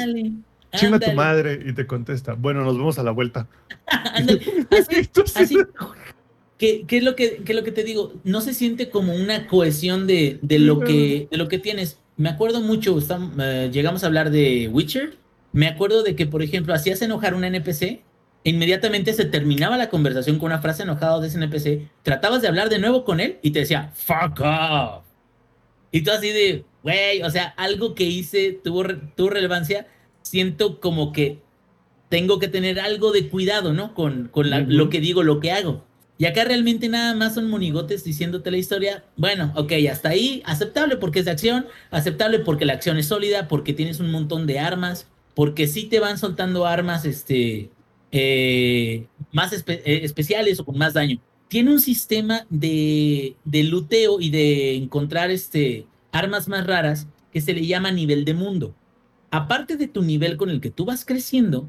Chinga 0.76 1.00
tu 1.00 1.12
madre 1.14 1.60
y 1.66 1.74
te 1.74 1.86
contesta. 1.88 2.34
Bueno, 2.34 2.64
nos 2.64 2.78
vemos 2.78 3.00
a 3.00 3.04
la 3.04 3.12
vuelta. 3.12 3.48
Así, 3.86 5.10
así. 5.36 5.58
¿Qué, 6.58 6.86
qué 6.88 6.98
es 6.98 7.04
lo 7.04 7.16
que, 7.16 7.38
qué 7.44 7.52
es 7.52 7.56
lo 7.58 7.64
que 7.64 7.72
te 7.72 7.84
digo? 7.84 8.14
No 8.24 8.42
se 8.42 8.54
siente 8.54 8.90
como 8.90 9.14
una 9.14 9.48
cohesión 9.48 10.08
de, 10.08 10.40
de, 10.42 10.60
lo, 10.60 10.80
que, 10.80 11.28
de 11.30 11.38
lo 11.38 11.48
que 11.48 11.60
tienes. 11.60 12.00
Me 12.16 12.30
acuerdo 12.30 12.62
mucho, 12.62 12.96
estam- 12.98 13.34
eh, 13.40 13.70
llegamos 13.72 14.04
a 14.04 14.08
hablar 14.08 14.30
de 14.30 14.70
Witcher. 14.72 15.18
Me 15.52 15.68
acuerdo 15.68 16.04
de 16.04 16.16
que, 16.16 16.26
por 16.26 16.42
ejemplo, 16.42 16.74
hacías 16.74 17.02
enojar 17.02 17.34
a 17.34 17.36
un 17.36 17.44
NPC, 17.44 18.02
e 18.46 18.50
inmediatamente 18.50 19.14
se 19.14 19.26
terminaba 19.26 19.78
la 19.78 19.90
conversación 19.90 20.38
con 20.38 20.48
una 20.48 20.60
frase 20.62 20.84
enojada 20.84 21.20
de 21.20 21.28
ese 21.28 21.38
NPC, 21.38 21.90
tratabas 22.02 22.42
de 22.42 22.48
hablar 22.48 22.70
de 22.70 22.80
nuevo 22.80 23.04
con 23.06 23.20
él 23.20 23.38
y 23.42 23.52
te 23.52 23.60
decía, 23.60 23.92
fuck 23.94 24.40
off. 24.42 25.04
Y 25.92 26.02
tú 26.02 26.12
así 26.12 26.30
de, 26.30 26.66
güey, 26.82 27.22
o 27.24 27.30
sea, 27.30 27.54
algo 27.58 27.94
que 27.96 28.04
hice 28.04 28.60
tuvo, 28.64 28.84
tuvo 29.16 29.30
relevancia, 29.30 29.88
siento 30.24 30.80
como 30.82 31.14
que 31.14 31.42
tengo 32.10 32.40
que 32.40 32.48
tener 32.48 32.80
algo 32.80 33.12
de 33.12 33.30
cuidado, 33.30 33.74
¿no? 33.74 33.94
Con, 33.94 34.30
con 34.30 34.50
la- 34.50 34.62
lo 34.62 34.90
que 34.90 35.00
digo, 35.02 35.24
lo 35.24 35.40
que 35.40 35.52
hago. 35.52 35.84
Y 36.18 36.26
acá 36.26 36.44
realmente 36.46 36.90
nada 36.90 37.16
más 37.16 37.34
son 37.34 37.50
monigotes 37.50 38.04
diciéndote 38.04 38.52
la 38.52 38.58
historia. 38.58 39.04
Bueno, 39.18 39.52
ok, 39.56 39.74
hasta 39.92 40.10
ahí 40.10 40.44
aceptable 40.46 40.98
porque 40.98 41.20
es 41.20 41.26
de 41.26 41.32
acción, 41.32 41.66
aceptable 41.92 42.40
porque 42.40 42.66
la 42.66 42.74
acción 42.74 42.98
es 42.98 43.08
sólida, 43.08 43.48
porque 43.48 43.74
tienes 43.74 44.00
un 44.00 44.12
montón 44.12 44.46
de 44.48 44.60
armas, 44.60 45.08
porque 45.36 45.68
sí 45.68 45.86
te 45.86 46.00
van 46.00 46.18
soltando 46.20 46.66
armas 46.68 47.06
este, 47.06 47.72
eh, 48.12 49.08
más 49.32 49.52
espe- 49.54 49.82
eh, 49.86 50.02
especiales 50.04 50.60
o 50.60 50.66
con 50.66 50.78
más 50.78 50.94
daño. 50.94 51.20
Tiene 51.48 51.72
un 51.72 51.82
sistema 51.82 52.46
de, 52.50 53.36
de 53.44 53.64
luteo 53.64 54.20
y 54.22 54.30
de 54.30 54.76
encontrar 54.76 55.32
este, 55.32 55.88
armas 56.12 56.48
más 56.48 56.66
raras 56.68 57.08
que 57.32 57.42
se 57.42 57.54
le 57.54 57.66
llama 57.66 57.92
nivel 57.92 58.24
de 58.26 58.34
mundo. 58.36 58.76
Aparte 59.34 59.78
de 59.78 59.88
tu 59.88 60.04
nivel 60.04 60.38
con 60.38 60.52
el 60.52 60.62
que 60.62 60.70
tú 60.70 60.86
vas 60.86 61.06
creciendo, 61.06 61.68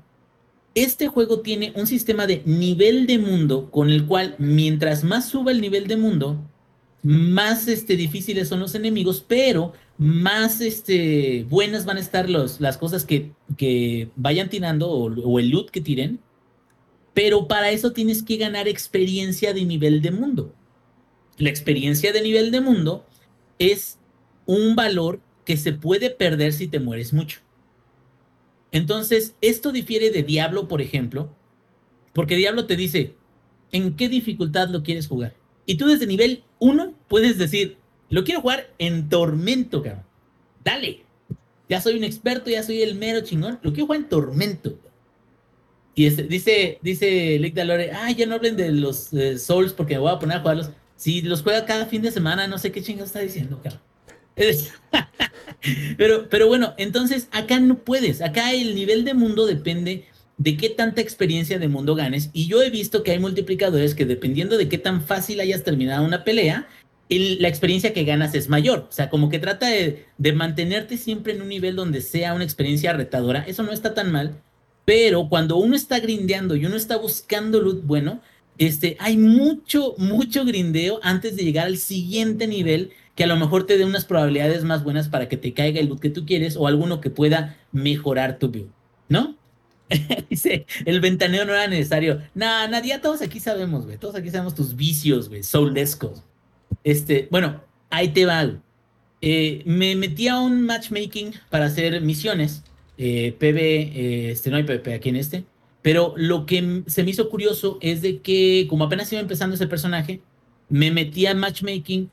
este 0.74 1.08
juego 1.08 1.40
tiene 1.40 1.72
un 1.76 1.86
sistema 1.86 2.26
de 2.26 2.42
nivel 2.44 3.06
de 3.06 3.18
mundo 3.18 3.70
con 3.70 3.88
el 3.88 4.04
cual 4.04 4.34
mientras 4.36 5.02
más 5.02 5.30
suba 5.30 5.50
el 5.50 5.62
nivel 5.62 5.86
de 5.86 5.96
mundo, 5.96 6.36
más 7.02 7.66
este, 7.66 7.96
difíciles 7.96 8.48
son 8.48 8.60
los 8.60 8.74
enemigos, 8.74 9.24
pero 9.26 9.72
más 9.96 10.60
este, 10.60 11.46
buenas 11.48 11.86
van 11.86 11.96
a 11.96 12.00
estar 12.00 12.28
las 12.28 12.76
cosas 12.76 13.06
que, 13.06 13.32
que 13.56 14.10
vayan 14.14 14.50
tirando 14.50 14.90
o, 14.90 15.10
o 15.10 15.38
el 15.38 15.48
loot 15.48 15.70
que 15.70 15.80
tiren. 15.80 16.20
Pero 17.14 17.48
para 17.48 17.70
eso 17.70 17.92
tienes 17.92 18.22
que 18.22 18.36
ganar 18.36 18.68
experiencia 18.68 19.54
de 19.54 19.64
nivel 19.64 20.02
de 20.02 20.10
mundo. 20.10 20.54
La 21.38 21.48
experiencia 21.48 22.12
de 22.12 22.20
nivel 22.20 22.50
de 22.50 22.60
mundo 22.60 23.06
es 23.58 23.98
un 24.44 24.76
valor 24.76 25.22
que 25.46 25.56
se 25.56 25.72
puede 25.72 26.10
perder 26.10 26.52
si 26.52 26.68
te 26.68 26.78
mueres 26.78 27.14
mucho. 27.14 27.43
Entonces, 28.74 29.36
esto 29.40 29.70
difiere 29.70 30.10
de 30.10 30.24
Diablo, 30.24 30.66
por 30.66 30.82
ejemplo, 30.82 31.30
porque 32.12 32.34
Diablo 32.34 32.66
te 32.66 32.74
dice, 32.74 33.14
¿en 33.70 33.94
qué 33.94 34.08
dificultad 34.08 34.68
lo 34.68 34.82
quieres 34.82 35.06
jugar? 35.06 35.32
Y 35.64 35.76
tú 35.76 35.86
desde 35.86 36.08
nivel 36.08 36.42
1 36.58 36.92
puedes 37.06 37.38
decir, 37.38 37.76
lo 38.10 38.24
quiero 38.24 38.40
jugar 38.40 38.68
en 38.78 39.08
tormento, 39.08 39.80
cabrón. 39.80 40.02
Dale. 40.64 41.04
Ya 41.68 41.80
soy 41.80 41.96
un 41.96 42.02
experto, 42.02 42.50
ya 42.50 42.64
soy 42.64 42.82
el 42.82 42.96
mero 42.96 43.20
chingón. 43.20 43.60
Lo 43.62 43.70
quiero 43.70 43.86
jugar 43.86 44.00
en 44.00 44.08
tormento. 44.08 44.76
Y 45.94 46.08
dice, 46.08 46.80
dice 46.82 47.38
Lick 47.38 47.54
Dalore, 47.54 47.92
ah, 47.92 48.10
ya 48.10 48.26
no 48.26 48.34
hablen 48.34 48.56
de 48.56 48.72
los 48.72 49.12
eh, 49.12 49.38
Souls 49.38 49.72
porque 49.72 49.94
me 49.94 50.00
voy 50.00 50.10
a 50.10 50.18
poner 50.18 50.38
a 50.38 50.40
jugarlos. 50.40 50.70
Si 50.96 51.22
los 51.22 51.42
juega 51.44 51.64
cada 51.64 51.86
fin 51.86 52.02
de 52.02 52.10
semana, 52.10 52.48
no 52.48 52.58
sé 52.58 52.72
qué 52.72 52.82
chingados 52.82 53.10
está 53.10 53.20
diciendo, 53.20 53.60
cabrón. 53.62 53.80
Pero, 55.96 56.28
pero 56.28 56.46
bueno, 56.46 56.74
entonces 56.76 57.28
acá 57.32 57.58
no 57.60 57.78
puedes. 57.84 58.20
Acá 58.20 58.52
el 58.52 58.74
nivel 58.74 59.04
de 59.04 59.14
mundo 59.14 59.46
depende 59.46 60.06
de 60.36 60.56
qué 60.56 60.68
tanta 60.68 61.00
experiencia 61.00 61.58
de 61.58 61.68
mundo 61.68 61.94
ganes. 61.94 62.30
Y 62.32 62.46
yo 62.48 62.62
he 62.62 62.70
visto 62.70 63.02
que 63.02 63.12
hay 63.12 63.18
multiplicadores 63.18 63.94
que 63.94 64.04
dependiendo 64.04 64.56
de 64.58 64.68
qué 64.68 64.78
tan 64.78 65.02
fácil 65.02 65.40
hayas 65.40 65.62
terminado 65.64 66.04
una 66.04 66.24
pelea, 66.24 66.68
el- 67.08 67.40
la 67.40 67.48
experiencia 67.48 67.92
que 67.94 68.04
ganas 68.04 68.34
es 68.34 68.48
mayor. 68.48 68.86
O 68.88 68.92
sea, 68.92 69.08
como 69.10 69.28
que 69.30 69.38
trata 69.38 69.68
de, 69.68 70.06
de 70.18 70.32
mantenerte 70.32 70.96
siempre 70.98 71.32
en 71.34 71.42
un 71.42 71.48
nivel 71.48 71.76
donde 71.76 72.00
sea 72.02 72.34
una 72.34 72.44
experiencia 72.44 72.92
retadora. 72.92 73.40
Eso 73.46 73.62
no 73.62 73.72
está 73.72 73.94
tan 73.94 74.10
mal. 74.12 74.42
Pero 74.84 75.28
cuando 75.28 75.56
uno 75.56 75.76
está 75.76 75.98
grindeando 76.00 76.56
y 76.56 76.66
uno 76.66 76.76
está 76.76 76.96
buscando 76.98 77.60
loot 77.60 77.84
bueno, 77.86 78.20
este, 78.58 78.96
hay 79.00 79.16
mucho, 79.16 79.94
mucho 79.98 80.44
grindeo 80.44 81.00
antes 81.02 81.36
de 81.36 81.44
llegar 81.44 81.66
al 81.66 81.78
siguiente 81.78 82.46
nivel 82.46 82.90
que 83.14 83.24
a 83.24 83.26
lo 83.26 83.36
mejor 83.36 83.66
te 83.66 83.78
dé 83.78 83.84
unas 83.84 84.04
probabilidades 84.04 84.64
más 84.64 84.82
buenas 84.82 85.08
para 85.08 85.28
que 85.28 85.36
te 85.36 85.52
caiga 85.52 85.80
el 85.80 85.88
loot 85.88 86.00
que 86.00 86.10
tú 86.10 86.26
quieres 86.26 86.56
o 86.56 86.66
alguno 86.66 87.00
que 87.00 87.10
pueda 87.10 87.56
mejorar 87.72 88.38
tu 88.38 88.50
build, 88.50 88.70
¿no? 89.08 89.36
Dice, 90.30 90.66
el 90.84 91.00
ventaneo 91.00 91.44
no 91.44 91.52
era 91.52 91.66
necesario. 91.68 92.20
Nah, 92.34 92.66
nadie, 92.68 92.90
ya 92.90 93.00
todos 93.00 93.22
aquí 93.22 93.40
sabemos, 93.40 93.84
güey. 93.84 93.98
Todos 93.98 94.14
aquí 94.16 94.30
sabemos 94.30 94.54
tus 94.54 94.74
vicios, 94.76 95.28
güey, 95.28 95.42
soulescos. 95.42 96.22
Este, 96.82 97.28
bueno, 97.30 97.62
ahí 97.90 98.08
te 98.08 98.26
va. 98.26 98.50
Eh, 99.20 99.62
me 99.64 99.94
metí 99.94 100.28
a 100.28 100.38
un 100.38 100.62
matchmaking 100.62 101.34
para 101.50 101.66
hacer 101.66 102.00
misiones. 102.00 102.64
Eh, 102.96 103.34
PB, 103.38 103.58
eh, 103.58 104.30
este, 104.30 104.50
no 104.50 104.56
hay 104.56 104.64
PvP 104.64 104.94
aquí 104.94 105.08
en 105.08 105.16
este. 105.16 105.44
Pero 105.82 106.14
lo 106.16 106.46
que 106.46 106.82
se 106.86 107.04
me 107.04 107.10
hizo 107.10 107.28
curioso 107.28 107.78
es 107.80 108.00
de 108.00 108.20
que, 108.20 108.66
como 108.68 108.84
apenas 108.84 109.12
iba 109.12 109.20
empezando 109.20 109.54
ese 109.54 109.66
personaje, 109.66 110.22
me 110.68 110.90
metí 110.90 111.26
a 111.26 111.34
matchmaking 111.34 112.10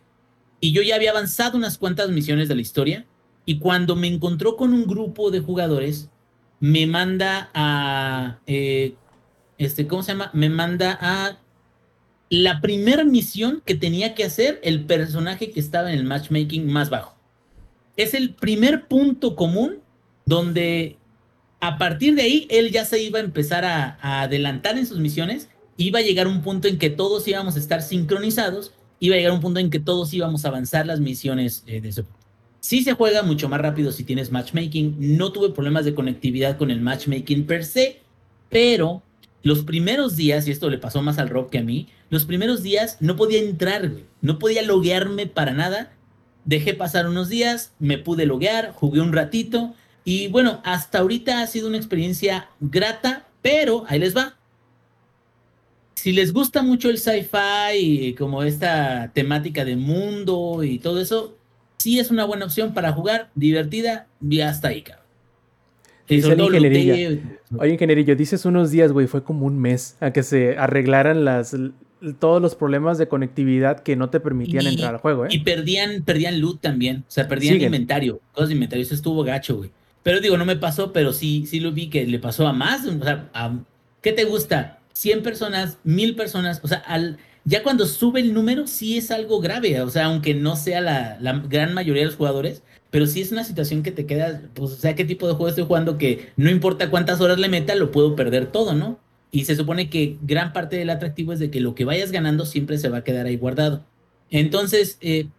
y 0.61 0.71
yo 0.71 0.83
ya 0.83 0.95
había 0.95 1.09
avanzado 1.09 1.57
unas 1.57 1.77
cuantas 1.77 2.09
misiones 2.09 2.47
de 2.47 2.55
la 2.55 2.61
historia. 2.61 3.05
Y 3.45 3.57
cuando 3.57 3.95
me 3.95 4.07
encontró 4.07 4.55
con 4.55 4.73
un 4.73 4.85
grupo 4.85 5.31
de 5.31 5.39
jugadores, 5.39 6.09
me 6.59 6.85
manda 6.85 7.49
a. 7.53 8.39
eh, 8.45 8.93
este, 9.57 9.87
¿Cómo 9.87 10.03
se 10.03 10.11
llama? 10.11 10.29
Me 10.33 10.49
manda 10.49 10.97
a 11.01 11.39
la 12.29 12.61
primera 12.61 13.03
misión 13.03 13.61
que 13.65 13.75
tenía 13.75 14.13
que 14.13 14.23
hacer 14.23 14.61
el 14.63 14.85
personaje 14.85 15.51
que 15.51 15.59
estaba 15.59 15.91
en 15.91 15.97
el 15.97 16.05
matchmaking 16.05 16.71
más 16.71 16.89
bajo. 16.91 17.17
Es 17.97 18.13
el 18.13 18.35
primer 18.35 18.87
punto 18.87 19.35
común 19.35 19.79
donde 20.25 20.97
a 21.59 21.77
partir 21.79 22.15
de 22.15 22.21
ahí 22.21 22.47
él 22.49 22.71
ya 22.71 22.85
se 22.85 23.01
iba 23.01 23.19
a 23.19 23.23
empezar 23.23 23.65
a, 23.65 23.97
a 24.01 24.21
adelantar 24.21 24.77
en 24.77 24.85
sus 24.85 24.99
misiones, 24.99 25.49
iba 25.77 25.99
a 25.99 26.03
llegar 26.03 26.27
un 26.27 26.41
punto 26.41 26.67
en 26.67 26.77
que 26.77 26.89
todos 26.89 27.27
íbamos 27.27 27.55
a 27.55 27.59
estar 27.59 27.81
sincronizados, 27.81 28.71
iba 29.01 29.15
a 29.15 29.17
llegar 29.17 29.33
un 29.33 29.41
punto 29.41 29.59
en 29.59 29.69
que 29.69 29.79
todos 29.79 30.13
íbamos 30.13 30.45
a 30.45 30.49
avanzar 30.49 30.85
las 30.85 31.01
misiones 31.01 31.63
eh, 31.67 31.81
de 31.81 31.89
ese 31.89 32.05
Sí 32.61 32.83
se 32.83 32.93
juega 32.93 33.23
mucho 33.23 33.49
más 33.49 33.59
rápido 33.59 33.91
si 33.91 34.03
tienes 34.03 34.31
matchmaking. 34.31 34.95
No 35.17 35.31
tuve 35.31 35.49
problemas 35.49 35.83
de 35.83 35.95
conectividad 35.95 36.57
con 36.57 36.69
el 36.69 36.79
matchmaking 36.79 37.47
per 37.47 37.65
se, 37.65 38.01
pero 38.49 39.01
los 39.41 39.63
primeros 39.63 40.15
días, 40.15 40.47
y 40.47 40.51
esto 40.51 40.69
le 40.69 40.77
pasó 40.77 41.01
más 41.01 41.17
al 41.17 41.29
Rob 41.29 41.49
que 41.49 41.57
a 41.57 41.63
mí, 41.63 41.89
los 42.11 42.25
primeros 42.25 42.61
días 42.61 42.97
no 42.99 43.15
podía 43.15 43.39
entrar, 43.39 43.91
No 44.21 44.37
podía 44.37 44.61
loguearme 44.61 45.25
para 45.25 45.53
nada. 45.53 45.93
Dejé 46.45 46.75
pasar 46.75 47.07
unos 47.07 47.29
días, 47.29 47.73
me 47.79 47.97
pude 47.97 48.27
loguear, 48.27 48.71
jugué 48.73 49.01
un 49.01 49.13
ratito. 49.13 49.73
Y 50.05 50.27
bueno, 50.27 50.61
hasta 50.63 50.99
ahorita 50.99 51.41
ha 51.41 51.47
sido 51.47 51.67
una 51.67 51.77
experiencia 51.77 52.49
grata, 52.59 53.27
pero 53.41 53.85
ahí 53.87 53.97
les 53.97 54.15
va. 54.15 54.37
Si 56.01 56.13
les 56.13 56.33
gusta 56.33 56.63
mucho 56.63 56.89
el 56.89 56.97
sci-fi 56.97 57.77
y 57.77 58.13
como 58.15 58.41
esta 58.41 59.11
temática 59.13 59.63
de 59.63 59.75
mundo 59.75 60.63
y 60.63 60.79
todo 60.79 60.99
eso, 60.99 61.37
sí 61.77 61.99
es 61.99 62.09
una 62.09 62.25
buena 62.25 62.45
opción 62.45 62.73
para 62.73 62.91
jugar, 62.91 63.29
divertida 63.35 64.07
y 64.19 64.41
hasta 64.41 64.69
ahí, 64.69 64.81
cabrón. 64.81 65.05
Dice 66.09 66.33
Oye, 67.55 67.73
ingenierillo, 67.73 68.15
dices 68.15 68.45
unos 68.45 68.71
días, 68.71 68.91
güey, 68.91 69.05
fue 69.05 69.23
como 69.23 69.45
un 69.45 69.59
mes 69.59 69.95
a 69.99 70.09
que 70.09 70.23
se 70.23 70.57
arreglaran 70.57 71.23
las, 71.23 71.55
todos 72.17 72.41
los 72.41 72.55
problemas 72.55 72.97
de 72.97 73.07
conectividad 73.07 73.81
que 73.81 73.95
no 73.95 74.09
te 74.09 74.19
permitían 74.19 74.65
entrar 74.65 74.95
al 74.95 75.01
juego, 75.01 75.25
¿eh? 75.25 75.29
Y 75.29 75.41
perdían, 75.41 76.01
perdían 76.01 76.41
loot 76.41 76.61
también, 76.61 77.03
o 77.07 77.11
sea, 77.11 77.27
perdían 77.27 77.61
inventario, 77.61 78.21
cosas 78.31 78.49
de 78.49 78.55
inventario, 78.55 78.83
eso 78.83 78.95
estuvo 78.95 79.23
gacho, 79.23 79.57
güey. 79.57 79.69
Pero 80.01 80.19
digo, 80.19 80.35
no 80.35 80.45
me 80.45 80.55
pasó, 80.55 80.93
pero 80.93 81.13
sí, 81.13 81.45
sí 81.45 81.59
lo 81.59 81.71
vi 81.71 81.91
que 81.91 82.07
le 82.07 82.17
pasó 82.17 82.47
a 82.47 82.53
más, 82.53 82.87
o 82.87 83.03
sea, 83.03 83.29
¿qué 84.01 84.13
te 84.13 84.23
gusta? 84.23 84.79
100 84.93 85.23
personas, 85.23 85.77
1000 85.83 86.15
personas, 86.15 86.59
o 86.63 86.67
sea, 86.67 86.77
al, 86.79 87.17
ya 87.43 87.63
cuando 87.63 87.85
sube 87.85 88.19
el 88.19 88.33
número 88.33 88.67
sí 88.67 88.97
es 88.97 89.11
algo 89.11 89.39
grave, 89.39 89.81
o 89.81 89.89
sea, 89.89 90.05
aunque 90.05 90.33
no 90.33 90.55
sea 90.55 90.81
la, 90.81 91.17
gran 91.49 91.73
mayoría 91.73 92.03
de 92.03 92.07
los 92.07 92.15
jugadores, 92.15 92.63
pero 92.89 93.07
sí 93.07 93.21
es 93.21 93.31
una 93.31 93.43
situación 93.43 93.83
que 93.83 93.91
te 93.91 94.05
queda, 94.05 94.41
pues, 94.53 94.71
o 94.71 94.75
sea, 94.75 94.95
qué 94.95 95.05
tipo 95.05 95.27
de 95.27 95.33
juego 95.33 95.49
estoy 95.49 95.65
jugando 95.65 95.97
que 95.97 96.29
no 96.35 96.49
importa 96.49 96.89
cuántas 96.89 97.21
horas 97.21 97.39
le 97.39 97.49
meta, 97.49 97.75
lo 97.75 97.91
puedo 97.91 98.15
perder 98.15 98.51
todo, 98.51 98.73
¿no? 98.75 98.99
Y 99.31 99.45
se 99.45 99.55
supone 99.55 99.89
que 99.89 100.17
gran 100.21 100.53
parte 100.53 100.75
del 100.75 100.89
atractivo 100.89 101.33
es 101.33 101.39
de 101.39 101.49
que 101.49 101.61
lo 101.61 101.73
que 101.73 101.85
vayas 101.85 102.11
ganando 102.11 102.45
siempre 102.45 102.77
se 102.77 102.89
va 102.89 102.97
a 102.97 103.03
quedar 103.03 103.25
ahí 103.27 103.37
guardado. 103.37 103.85
Entonces, 104.29 104.97
eh, 105.01 105.29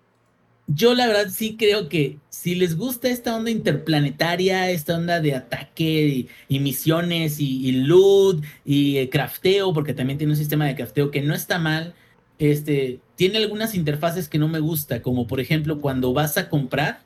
yo 0.66 0.94
la 0.94 1.06
verdad 1.06 1.28
sí 1.30 1.56
creo 1.56 1.88
que 1.88 2.18
si 2.28 2.54
les 2.54 2.76
gusta 2.76 3.08
esta 3.08 3.36
onda 3.36 3.50
interplanetaria, 3.50 4.70
esta 4.70 4.96
onda 4.96 5.20
de 5.20 5.34
ataque 5.34 6.28
y, 6.48 6.58
misiones 6.60 7.40
y, 7.40 7.72
loot 7.72 8.44
y 8.64 8.98
eh, 8.98 9.10
crafteo, 9.10 9.72
porque 9.72 9.94
también 9.94 10.18
tiene 10.18 10.32
un 10.32 10.36
sistema 10.36 10.66
de 10.66 10.74
crafteo 10.74 11.10
que 11.10 11.22
no 11.22 11.34
está 11.34 11.58
mal, 11.58 11.94
este, 12.38 13.00
tiene 13.16 13.38
algunas 13.38 13.74
interfaces 13.74 14.28
que 14.28 14.38
no 14.38 14.48
me 14.48 14.60
gusta, 14.60 15.02
como 15.02 15.26
por 15.26 15.40
ejemplo 15.40 15.80
cuando 15.80 16.12
vas 16.12 16.36
a 16.38 16.48
comprar, 16.48 17.02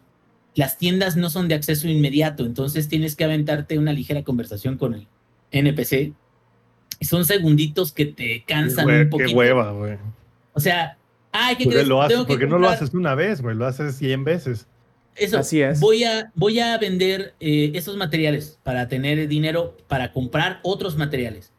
las 0.54 0.78
tiendas 0.78 1.16
no 1.16 1.28
son 1.28 1.48
de 1.48 1.54
acceso 1.54 1.86
inmediato, 1.86 2.46
entonces 2.46 2.88
tienes 2.88 3.14
que 3.14 3.24
aventarte 3.24 3.78
una 3.78 3.92
ligera 3.92 4.24
conversación 4.24 4.78
con 4.78 4.94
el 4.94 5.06
NPC. 5.50 6.14
Y 6.98 7.04
son 7.04 7.26
segunditos 7.26 7.92
que 7.92 8.06
te 8.06 8.42
cansan 8.46 8.88
un 8.88 9.10
poquito. 9.10 9.28
Qué 9.28 9.34
hueva, 9.34 9.72
güey. 9.72 9.98
O 10.54 10.60
sea, 10.60 10.96
ay, 11.36 11.56
¿qué 11.56 11.66
crees? 11.66 11.86
Lo 11.86 12.06
porque 12.26 12.46
no 12.46 12.58
lo 12.58 12.68
haces 12.68 12.92
una 12.94 13.14
vez, 13.14 13.40
güey, 13.40 13.56
lo 13.56 13.66
haces 13.66 13.96
100 13.96 14.24
veces. 14.24 14.66
Eso, 15.14 15.38
Así 15.38 15.62
es. 15.62 15.80
Voy 15.80 16.04
a, 16.04 16.30
voy 16.34 16.60
a 16.60 16.76
vender 16.76 17.34
eh, 17.40 17.72
esos 17.74 17.96
materiales 17.96 18.58
para 18.62 18.86
tener 18.88 19.28
dinero 19.28 19.76
para 19.88 20.12
comprar 20.12 20.60
otros 20.62 20.96
materiales. 20.96 21.52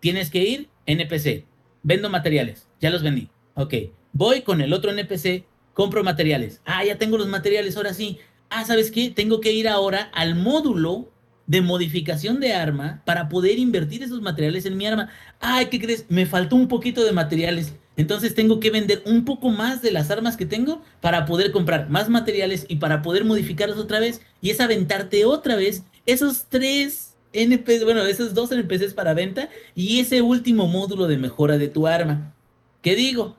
Tienes 0.00 0.30
que 0.30 0.42
ir, 0.42 0.68
NPC, 0.86 1.44
vendo 1.82 2.08
materiales, 2.08 2.66
ya 2.80 2.90
los 2.90 3.02
vendí. 3.02 3.28
Ok, 3.54 3.74
voy 4.12 4.42
con 4.42 4.60
el 4.60 4.72
otro 4.72 4.90
NPC, 4.90 5.44
compro 5.74 6.02
materiales. 6.02 6.62
Ah, 6.64 6.84
ya 6.84 6.96
tengo 6.96 7.18
los 7.18 7.28
materiales, 7.28 7.76
ahora 7.76 7.92
sí 7.92 8.18
ah, 8.54 8.64
¿sabes 8.64 8.90
qué? 8.90 9.10
Tengo 9.10 9.40
que 9.40 9.52
ir 9.52 9.68
ahora 9.68 10.10
al 10.12 10.34
módulo 10.36 11.10
de 11.46 11.60
modificación 11.60 12.40
de 12.40 12.54
arma 12.54 13.02
para 13.04 13.28
poder 13.28 13.58
invertir 13.58 14.02
esos 14.02 14.22
materiales 14.22 14.64
en 14.64 14.76
mi 14.76 14.86
arma. 14.86 15.10
Ay, 15.40 15.66
¿qué 15.66 15.80
crees? 15.80 16.06
Me 16.08 16.24
faltó 16.24 16.56
un 16.56 16.68
poquito 16.68 17.04
de 17.04 17.12
materiales. 17.12 17.74
Entonces 17.96 18.34
tengo 18.34 18.60
que 18.60 18.70
vender 18.70 19.02
un 19.06 19.24
poco 19.24 19.50
más 19.50 19.82
de 19.82 19.92
las 19.92 20.10
armas 20.10 20.36
que 20.36 20.46
tengo 20.46 20.82
para 21.00 21.26
poder 21.26 21.52
comprar 21.52 21.88
más 21.90 22.08
materiales 22.08 22.66
y 22.68 22.76
para 22.76 23.02
poder 23.02 23.24
modificarlos 23.24 23.78
otra 23.78 24.00
vez. 24.00 24.20
Y 24.40 24.50
es 24.50 24.60
aventarte 24.60 25.24
otra 25.24 25.56
vez 25.56 25.84
esos 26.06 26.46
tres 26.48 27.14
NPCs, 27.32 27.84
bueno, 27.84 28.04
esos 28.04 28.34
dos 28.34 28.50
NPCs 28.52 28.94
para 28.94 29.14
venta 29.14 29.48
y 29.74 30.00
ese 30.00 30.22
último 30.22 30.66
módulo 30.66 31.06
de 31.06 31.18
mejora 31.18 31.58
de 31.58 31.68
tu 31.68 31.86
arma. 31.86 32.34
¿Qué 32.82 32.96
digo? 32.96 33.36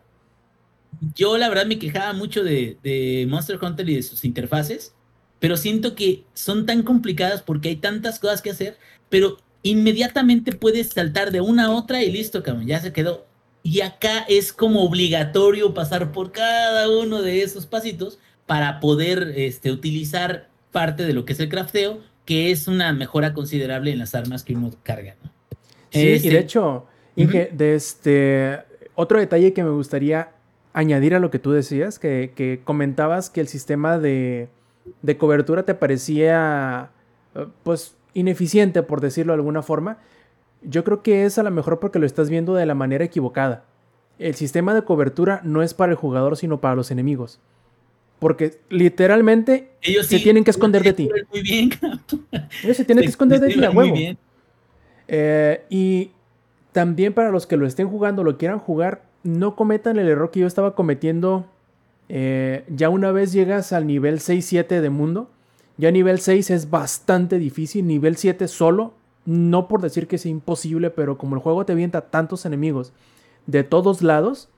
Yo 1.15 1.37
la 1.37 1.49
verdad 1.49 1.65
me 1.65 1.77
quejaba 1.79 2.13
mucho 2.13 2.43
de, 2.43 2.77
de 2.81 3.25
Monster 3.29 3.59
Hunter 3.61 3.89
y 3.89 3.95
de 3.95 4.03
sus 4.03 4.23
interfaces 4.23 4.95
pero 5.39 5.57
siento 5.57 5.95
que 5.95 6.23
son 6.33 6.65
tan 6.65 6.83
complicadas 6.83 7.41
porque 7.41 7.69
hay 7.69 7.75
tantas 7.75 8.19
cosas 8.19 8.41
que 8.41 8.51
hacer, 8.51 8.77
pero 9.09 9.37
inmediatamente 9.63 10.51
puedes 10.53 10.89
saltar 10.89 11.31
de 11.31 11.41
una 11.41 11.65
a 11.65 11.71
otra 11.71 12.03
y 12.03 12.11
listo, 12.11 12.43
cabrón, 12.43 12.67
ya 12.67 12.79
se 12.79 12.93
quedó. 12.93 13.27
Y 13.65 13.81
acá 13.81 14.19
es 14.29 14.53
como 14.53 14.83
obligatorio 14.83 15.73
pasar 15.73 16.11
por 16.11 16.31
cada 16.31 16.87
uno 16.87 17.23
de 17.23 17.41
esos 17.41 17.65
pasitos 17.65 18.19
para 18.45 18.79
poder 18.79 19.33
este, 19.37 19.71
utilizar 19.71 20.49
parte 20.71 21.01
de 21.01 21.13
lo 21.13 21.25
que 21.25 21.33
es 21.33 21.39
el 21.39 21.49
crafteo, 21.49 21.97
que 22.25 22.51
es 22.51 22.67
una 22.67 22.93
mejora 22.93 23.33
considerable 23.33 23.91
en 23.91 23.97
las 23.97 24.13
armas 24.13 24.43
que 24.43 24.53
uno 24.53 24.69
carga. 24.83 25.15
Sí, 25.89 25.99
y 25.99 26.05
de 26.05 26.13
este, 26.13 26.37
hecho, 26.37 26.85
Inge, 27.15 27.49
de 27.53 27.73
este, 27.73 28.59
otro 28.93 29.17
detalle 29.17 29.51
que 29.51 29.63
me 29.63 29.71
gustaría 29.71 30.29
añadir 30.71 31.15
a 31.15 31.19
lo 31.19 31.31
que 31.31 31.39
tú 31.39 31.51
decías, 31.51 31.97
que 31.97 32.61
comentabas 32.65 33.31
que 33.31 33.41
el 33.41 33.47
sistema 33.47 33.97
de, 33.97 34.47
de 35.01 35.17
cobertura 35.17 35.63
te 35.63 35.73
parecía 35.73 36.91
pues 37.63 37.95
ineficiente, 38.13 38.83
por 38.83 39.01
decirlo 39.01 39.33
de 39.33 39.37
alguna 39.37 39.63
forma, 39.63 39.97
yo 40.69 40.83
creo 40.83 41.01
que 41.01 41.25
es 41.25 41.37
a 41.37 41.43
lo 41.43 41.51
mejor 41.51 41.79
porque 41.79 41.99
lo 41.99 42.05
estás 42.05 42.29
viendo 42.29 42.53
de 42.55 42.65
la 42.65 42.75
manera 42.75 43.05
equivocada. 43.05 43.65
El 44.17 44.35
sistema 44.35 44.73
de 44.73 44.83
cobertura 44.83 45.41
no 45.43 45.61
es 45.61 45.73
para 45.73 45.91
el 45.91 45.97
jugador, 45.97 46.37
sino 46.37 46.61
para 46.61 46.75
los 46.75 46.91
enemigos. 46.91 47.39
Porque 48.19 48.59
literalmente 48.69 49.71
ellos 49.81 50.07
se 50.07 50.19
tienen 50.19 50.43
que 50.43 50.51
esconder 50.51 50.83
de 50.83 50.93
ti. 50.93 51.09
Muy 51.31 51.41
bien. 51.41 51.69
ellos 52.63 52.77
se 52.77 52.85
tienen 52.85 53.03
que 53.03 53.09
esconder 53.09 53.39
de 53.39 53.49
ti 53.49 53.63
a 53.63 53.71
huevo. 53.71 53.95
Eh, 55.07 55.65
y 55.69 56.11
también 56.71 57.13
para 57.13 57.29
los 57.29 57.45
que 57.45 57.57
lo 57.57 57.67
estén 57.67 57.89
jugando, 57.89 58.23
lo 58.23 58.37
quieran 58.37 58.59
jugar, 58.59 59.03
no 59.23 59.55
cometan 59.55 59.99
el 59.99 60.07
error 60.07 60.31
que 60.31 60.39
yo 60.39 60.47
estaba 60.47 60.75
cometiendo 60.75 61.45
eh, 62.07 62.63
ya 62.69 62.89
una 62.89 63.11
vez 63.11 63.31
llegas 63.31 63.73
al 63.73 63.87
nivel 63.87 64.19
6-7 64.19 64.81
de 64.81 64.89
mundo, 64.89 65.29
ya 65.77 65.91
nivel 65.91 66.19
6 66.19 66.51
es 66.51 66.69
bastante 66.69 67.39
difícil, 67.39 67.87
nivel 67.87 68.15
7 68.15 68.47
solo, 68.47 68.93
no 69.25 69.67
por 69.67 69.81
decir 69.81 70.07
que 70.07 70.17
sea 70.17 70.31
imposible, 70.31 70.89
pero 70.89 71.17
como 71.17 71.35
el 71.35 71.41
juego 71.41 71.65
te 71.65 71.73
avienta 71.73 72.01
tantos 72.01 72.45
enemigos 72.45 72.93
de 73.47 73.63
todos 73.63 74.01
lados, 74.01 74.49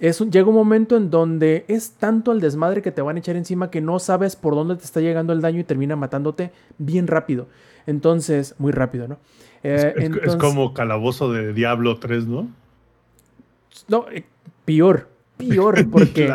es 0.00 0.18
llega 0.20 0.48
un 0.48 0.54
momento 0.54 0.96
en 0.96 1.10
donde 1.10 1.64
es 1.68 1.92
tanto 1.92 2.32
el 2.32 2.40
desmadre 2.40 2.82
que 2.82 2.90
te 2.90 3.02
van 3.02 3.16
a 3.16 3.18
echar 3.20 3.36
encima 3.36 3.70
que 3.70 3.80
no 3.80 3.98
sabes 3.98 4.36
por 4.36 4.54
dónde 4.54 4.76
te 4.76 4.84
está 4.84 5.00
llegando 5.00 5.32
el 5.32 5.40
daño 5.40 5.60
y 5.60 5.64
termina 5.64 5.96
matándote 5.96 6.50
bien 6.78 7.06
rápido. 7.06 7.46
Entonces, 7.86 8.54
muy 8.58 8.72
rápido, 8.72 9.06
¿no? 9.08 9.18
es, 9.62 9.84
eh, 9.84 10.10
como 10.38 10.74
Calabozo 10.74 11.32
de 11.32 11.52
Diablo 11.52 11.98
3, 11.98 12.26
¿no? 12.26 12.48
No, 13.88 14.06
eh, 14.10 14.24
peor 14.64 15.14
peor 15.36 15.88
porque 15.90 16.30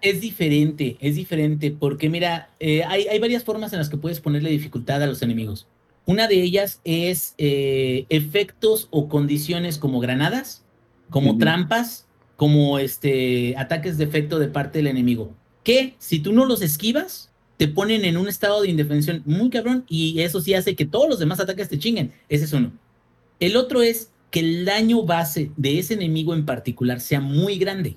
es, 0.00 0.20
diferente, 0.20 0.96
es 1.00 1.16
diferente 1.16 1.70
porque 1.70 2.08
mira, 2.08 2.50
eh, 2.60 2.82
hay, 2.84 3.18
varias 3.18 3.44
formas 3.44 3.72
en 3.72 3.78
las 3.78 3.88
que 3.88 3.96
puedes 3.96 4.20
ponerle 4.20 4.50
dificultad 4.50 5.02
a 5.02 5.06
los 5.06 5.22
enemigos. 5.22 5.66
Una 6.06 6.28
de 6.28 6.40
ellas 6.40 6.80
es 6.84 7.34
eh, 7.36 8.06
efectos 8.08 8.86
o 8.90 9.08
condiciones 9.08 9.76
como 9.76 9.98
granadas, 9.98 10.64
como 11.10 11.36
trampas, 11.36 12.06
como 12.36 12.78
este, 12.78 13.56
ataques 13.58 13.98
de 13.98 14.04
efecto 14.04 14.38
de 14.38 14.46
parte 14.46 14.78
del 14.78 14.86
enemigo. 14.86 15.34
Que 15.64 15.96
si 15.98 16.20
tú 16.20 16.32
no 16.32 16.46
los 16.46 16.62
esquivas, 16.62 17.32
te 17.56 17.66
ponen 17.66 18.04
en 18.04 18.16
un 18.16 18.28
estado 18.28 18.62
de 18.62 18.68
indefensión 18.68 19.22
muy 19.24 19.50
cabrón 19.50 19.84
y 19.88 20.20
eso 20.20 20.40
sí 20.40 20.54
hace 20.54 20.76
que 20.76 20.86
todos 20.86 21.08
los 21.08 21.18
demás 21.18 21.40
ataques 21.40 21.68
te 21.68 21.78
chinguen. 21.78 22.12
Ese 22.28 22.44
es 22.44 22.52
uno. 22.52 22.72
El 23.40 23.56
otro 23.56 23.82
es 23.82 24.12
que 24.30 24.40
el 24.40 24.64
daño 24.64 25.02
base 25.02 25.50
de 25.56 25.78
ese 25.80 25.94
enemigo 25.94 26.34
en 26.34 26.46
particular 26.46 27.00
sea 27.00 27.20
muy 27.20 27.58
grande. 27.58 27.96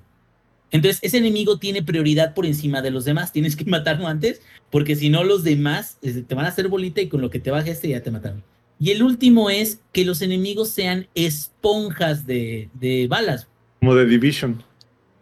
Entonces, 0.72 1.00
ese 1.02 1.18
enemigo 1.18 1.58
tiene 1.58 1.84
prioridad 1.84 2.34
por 2.34 2.46
encima 2.46 2.82
de 2.82 2.92
los 2.92 3.06
demás. 3.06 3.32
Tienes 3.32 3.56
que 3.56 3.66
matarlo 3.70 4.08
antes, 4.08 4.42
porque 4.70 4.96
si 4.96 5.10
no, 5.10 5.24
los 5.24 5.44
demás 5.44 5.98
este, 6.02 6.22
te 6.22 6.36
van 6.36 6.46
a 6.46 6.50
hacer 6.50 6.68
bolita 6.68 7.02
y 7.02 7.10
con 7.10 7.22
lo 7.22 7.30
que 7.30 7.40
te 7.40 7.52
baje 7.52 7.72
este 7.72 7.90
ya 7.90 8.04
te 8.04 8.12
mataron. 8.12 8.44
Y 8.80 8.92
el 8.92 9.04
último 9.04 9.50
es 9.50 9.82
que 9.92 10.06
los 10.06 10.22
enemigos 10.22 10.70
sean 10.70 11.08
esponjas 11.14 12.26
de, 12.26 12.70
balas. 13.10 13.48
Como 13.82 13.94
de 13.94 14.06
Division. 14.06 14.64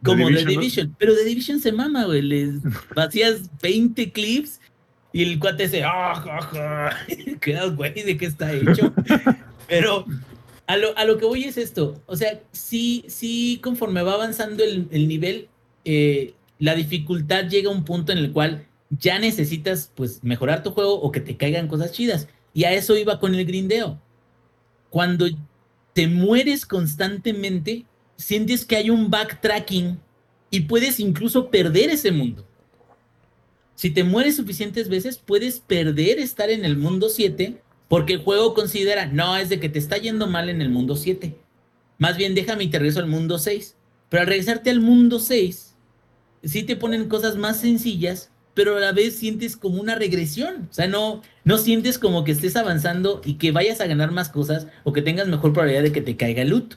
Como 0.03 0.29
de 0.29 0.43
¿no? 0.43 0.49
Division. 0.49 0.95
Pero 0.99 1.15
de 1.15 1.25
Division 1.25 1.59
se 1.59 1.71
mama, 1.71 2.05
güey. 2.05 2.21
Les 2.21 2.55
vacías 2.95 3.49
20 3.61 4.11
clips 4.11 4.59
y 5.11 5.23
el 5.23 5.39
cuate 5.39 5.67
se. 5.69 5.83
¡Ah, 5.83 6.13
ja! 6.15 6.97
Cuidado, 7.43 7.75
güey, 7.75 7.93
¿de 7.93 8.15
qué 8.15 8.27
está 8.27 8.53
hecho? 8.53 8.93
Pero 9.67 10.05
a 10.67 10.77
lo, 10.77 10.95
a 10.97 11.05
lo 11.05 11.17
que 11.17 11.25
voy 11.25 11.45
es 11.45 11.57
esto. 11.57 12.01
O 12.05 12.15
sea, 12.15 12.41
sí, 12.51 13.05
sí, 13.07 13.59
conforme 13.63 14.03
va 14.03 14.13
avanzando 14.13 14.63
el, 14.63 14.87
el 14.91 15.07
nivel, 15.07 15.47
eh, 15.85 16.33
la 16.59 16.75
dificultad 16.75 17.45
llega 17.47 17.69
a 17.69 17.73
un 17.73 17.85
punto 17.85 18.11
en 18.11 18.17
el 18.17 18.33
cual 18.33 18.67
ya 18.89 19.17
necesitas, 19.17 19.91
pues, 19.95 20.23
mejorar 20.23 20.63
tu 20.63 20.71
juego 20.71 20.99
o 20.99 21.11
que 21.11 21.21
te 21.21 21.37
caigan 21.37 21.67
cosas 21.67 21.93
chidas. 21.93 22.27
Y 22.53 22.65
a 22.65 22.73
eso 22.73 22.97
iba 22.97 23.19
con 23.19 23.33
el 23.33 23.45
grindeo. 23.45 24.01
Cuando 24.89 25.27
te 25.93 26.07
mueres 26.07 26.65
constantemente, 26.65 27.85
sientes 28.17 28.65
que 28.65 28.75
hay 28.75 28.89
un 28.89 29.09
backtracking 29.09 29.99
y 30.51 30.61
puedes 30.61 30.99
incluso 30.99 31.49
perder 31.49 31.89
ese 31.89 32.11
mundo. 32.11 32.45
Si 33.75 33.91
te 33.91 34.03
mueres 34.03 34.35
suficientes 34.35 34.89
veces, 34.89 35.17
puedes 35.17 35.59
perder 35.59 36.19
estar 36.19 36.49
en 36.49 36.65
el 36.65 36.77
mundo 36.77 37.09
7 37.09 37.61
porque 37.87 38.13
el 38.13 38.23
juego 38.23 38.53
considera, 38.53 39.05
no, 39.07 39.37
es 39.37 39.49
de 39.49 39.59
que 39.59 39.69
te 39.69 39.79
está 39.79 39.97
yendo 39.97 40.27
mal 40.27 40.49
en 40.49 40.61
el 40.61 40.69
mundo 40.69 40.95
7. 40.95 41.35
Más 41.97 42.17
bien 42.17 42.35
déjame 42.35 42.65
y 42.65 42.69
te 42.69 42.79
regreso 42.79 42.99
al 42.99 43.07
mundo 43.07 43.37
6. 43.39 43.75
Pero 44.09 44.21
al 44.21 44.27
regresarte 44.27 44.69
al 44.69 44.79
mundo 44.79 45.19
6, 45.19 45.75
sí 46.43 46.63
te 46.63 46.75
ponen 46.75 47.09
cosas 47.09 47.35
más 47.35 47.59
sencillas, 47.59 48.31
pero 48.53 48.77
a 48.77 48.79
la 48.79 48.91
vez 48.91 49.17
sientes 49.17 49.57
como 49.57 49.81
una 49.81 49.95
regresión. 49.95 50.67
O 50.69 50.73
sea, 50.73 50.87
no, 50.87 51.21
no 51.43 51.57
sientes 51.57 51.99
como 51.99 52.23
que 52.23 52.31
estés 52.31 52.55
avanzando 52.55 53.21
y 53.23 53.35
que 53.35 53.51
vayas 53.51 53.81
a 53.81 53.87
ganar 53.87 54.11
más 54.11 54.29
cosas 54.29 54.67
o 54.83 54.93
que 54.93 55.01
tengas 55.01 55.27
mejor 55.27 55.53
probabilidad 55.53 55.83
de 55.83 55.91
que 55.91 56.01
te 56.01 56.15
caiga 56.15 56.41
el 56.41 56.49
loot. 56.49 56.75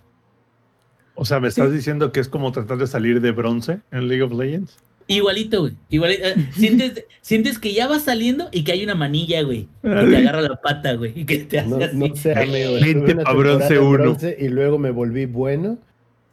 O 1.15 1.25
sea, 1.25 1.39
¿me 1.39 1.49
estás 1.49 1.73
diciendo 1.73 2.13
que 2.13 2.21
es 2.21 2.29
como 2.29 2.51
tratar 2.51 2.79
de 2.79 2.87
salir 2.87 3.21
de 3.21 3.31
bronce 3.33 3.81
en 3.91 4.09
League 4.09 4.23
of 4.23 4.33
Legends? 4.33 4.77
Igualito, 5.15 5.61
güey. 5.63 5.75
Igualito. 5.89 6.25
Eh, 6.25 6.35
sientes, 6.53 7.05
sientes 7.21 7.59
que 7.59 7.73
ya 7.75 7.89
vas 7.89 8.03
saliendo 8.05 8.49
y 8.53 8.65
que 8.65 8.73
hay 8.73 8.85
una 8.85 8.95
manilla, 8.95 9.43
güey. 9.43 9.69
Que 9.83 9.89
te 9.89 10.17
agarra 10.17 10.41
la 10.43 10.61
pata, 10.61 10.95
güey. 10.95 11.13
Y 11.19 11.25
que 11.27 11.39
te 11.39 11.59
hace 11.59 11.69
No, 11.69 11.85
así. 11.85 11.97
no 11.97 12.15
sé, 12.17 12.33
amigo. 12.35 12.75
Vente 12.81 13.17
pa' 13.17 13.33
bronce 13.33 13.79
uno. 13.79 14.17
Y 14.39 14.49
luego 14.49 14.79
me 14.79 14.91
volví 14.91 15.27
bueno. 15.27 15.79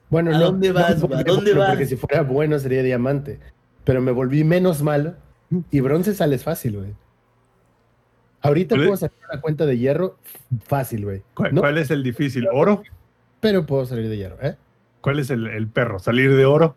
Bueno, 0.09 0.29
¿A 0.33 0.37
no, 0.39 0.45
dónde 0.45 0.69
no 0.69 0.73
vas, 0.75 0.95
porque- 0.95 1.07
güey? 1.07 1.19
¿A 1.19 1.23
dónde 1.23 1.51
porque- 1.51 1.59
vas? 1.59 1.69
Porque 1.69 1.85
si 1.87 1.95
fuera 1.95 2.21
bueno 2.21 2.59
sería 2.59 2.83
diamante. 2.83 3.39
Pero 3.83 4.01
me 4.01 4.11
volví 4.11 4.43
menos 4.43 4.81
malo. 4.83 5.15
Y 5.71 5.79
bronce 5.79 6.13
sales 6.13 6.43
fácil, 6.43 6.77
güey. 6.77 6.93
Ahorita 8.41 8.75
¿Cuál 8.75 8.81
es? 8.81 8.87
puedo 8.87 8.97
sacar 8.97 9.17
una 9.31 9.41
cuenta 9.41 9.65
de 9.65 9.77
hierro 9.77 10.17
fácil, 10.65 11.05
güey. 11.05 11.23
¿Cuál, 11.33 11.55
No, 11.55 11.61
cuál 11.61 11.77
es 11.77 11.89
el 11.89 12.03
difícil? 12.03 12.47
¿Oro? 12.51 12.83
Pero 13.39 13.65
puedo 13.65 13.85
salir 13.85 14.07
de 14.09 14.17
hierro, 14.17 14.37
¿eh? 14.41 14.55
¿Cuál 15.01 15.19
es 15.19 15.29
el, 15.29 15.47
el 15.47 15.67
perro? 15.67 15.99
¿Salir 15.99 16.35
de 16.35 16.45
oro? 16.45 16.75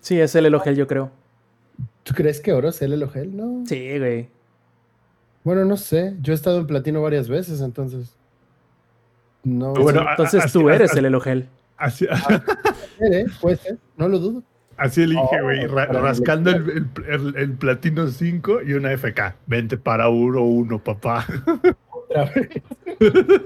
Sí, 0.00 0.18
es 0.20 0.34
el 0.34 0.46
elogel, 0.46 0.76
yo 0.76 0.86
creo. 0.86 1.10
¿Tú 2.02 2.14
crees 2.14 2.40
que 2.40 2.52
oro 2.52 2.68
es 2.68 2.82
el 2.82 2.92
elogel? 2.92 3.36
No. 3.36 3.64
Sí, 3.66 3.98
güey. 3.98 4.28
Bueno, 5.44 5.64
no 5.64 5.76
sé. 5.76 6.16
Yo 6.20 6.32
he 6.32 6.36
estado 6.36 6.58
en 6.58 6.66
platino 6.66 7.00
varias 7.02 7.28
veces, 7.28 7.60
entonces. 7.60 8.14
No. 9.44 9.72
Bueno, 9.74 10.04
Entonces 10.08 10.44
así- 10.44 10.52
tú 10.58 10.68
eres 10.70 10.90
así- 10.90 10.98
el 11.00 11.06
elogel. 11.06 11.48
Así, 11.76 12.06
Puede, 12.98 13.20
¿eh? 13.22 13.26
Puede 13.40 13.56
ser, 13.56 13.78
no 13.96 14.08
lo 14.08 14.18
dudo. 14.20 14.42
así 14.76 15.02
elige, 15.02 15.20
Oh, 15.20 15.42
güey, 15.42 15.66
ra- 15.66 15.88
para 15.88 16.00
rascando 16.00 16.50
el, 16.50 16.70
el- 16.70 16.86
el- 17.08 17.36
el 17.36 17.52
platino 17.54 18.06
5 18.06 18.62
y 18.62 18.74
una 18.74 18.92
FK. 18.92 19.34
Vente 19.46 19.76
para 19.76 20.08
uno, 20.08 20.42
uno, 20.42 20.78
papá. 20.78 21.26
Otra 21.90 22.24
vez. 22.26 23.42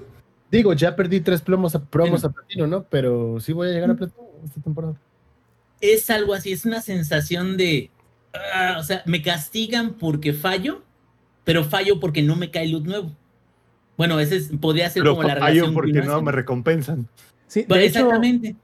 Digo, 0.50 0.72
ya 0.74 0.94
perdí 0.94 1.20
tres 1.20 1.40
plomos 1.40 1.74
a, 1.74 1.82
promos 1.84 2.24
a 2.24 2.30
platino, 2.30 2.66
¿no? 2.66 2.82
Pero 2.84 3.40
sí 3.40 3.52
voy 3.54 3.68
a 3.68 3.72
llegar 3.72 3.90
a 3.90 3.94
platino 3.94 4.22
esta 4.44 4.60
temporada. 4.60 4.94
Es 5.80 6.08
algo 6.10 6.34
así, 6.34 6.52
es 6.52 6.64
una 6.66 6.80
sensación 6.82 7.56
de. 7.56 7.90
Ah, 8.54 8.76
o 8.78 8.82
sea, 8.82 9.02
me 9.06 9.22
castigan 9.22 9.94
porque 9.94 10.32
fallo, 10.32 10.82
pero 11.44 11.64
fallo 11.64 12.00
porque 12.00 12.22
no 12.22 12.36
me 12.36 12.50
cae 12.50 12.68
loot 12.68 12.84
nuevo. 12.84 13.10
Bueno, 13.96 14.20
ese 14.20 14.36
es- 14.36 14.50
podría 14.60 14.90
ser 14.90 15.02
Pero 15.02 15.16
como 15.16 15.26
la 15.28 15.34
fallo 15.36 15.44
relación. 15.46 15.68
que 15.70 15.74
porque 15.74 16.02
no 16.02 16.22
me 16.22 16.32
recompensan. 16.32 17.08
Sí, 17.46 17.62
de 17.62 17.84
hecho, 17.84 18.00
exactamente. 18.00 18.56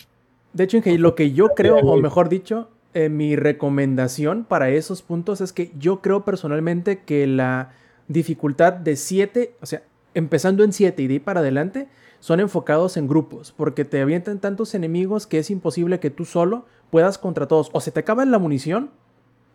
de 0.52 0.64
hecho, 0.64 0.76
Inge, 0.76 0.98
lo 0.98 1.14
que 1.14 1.32
yo 1.32 1.48
creo, 1.50 1.76
o 1.78 1.96
mejor 2.00 2.28
dicho, 2.28 2.68
eh, 2.94 3.08
mi 3.08 3.36
recomendación 3.36 4.44
para 4.44 4.68
esos 4.70 5.00
puntos 5.02 5.40
es 5.40 5.52
que 5.52 5.72
yo 5.78 6.02
creo 6.02 6.24
personalmente 6.24 7.00
que 7.06 7.26
la 7.26 7.70
dificultad 8.08 8.72
de 8.74 8.96
7, 8.96 9.54
o 9.62 9.66
sea, 9.66 9.82
empezando 10.14 10.62
en 10.64 10.72
7 10.74 11.02
y 11.02 11.06
de 11.06 11.14
ahí 11.14 11.20
para 11.20 11.40
adelante, 11.40 11.88
son 12.20 12.38
enfocados 12.40 12.96
en 12.98 13.08
grupos, 13.08 13.52
porque 13.56 13.84
te 13.84 14.00
avientan 14.00 14.38
tantos 14.40 14.74
enemigos 14.74 15.26
que 15.26 15.38
es 15.38 15.50
imposible 15.50 15.98
que 16.00 16.10
tú 16.10 16.24
solo 16.26 16.66
puedas 16.90 17.16
contra 17.18 17.48
todos. 17.48 17.70
O 17.72 17.80
se 17.80 17.90
te 17.90 18.00
acaba 18.00 18.24
la 18.26 18.38
munición, 18.38 18.90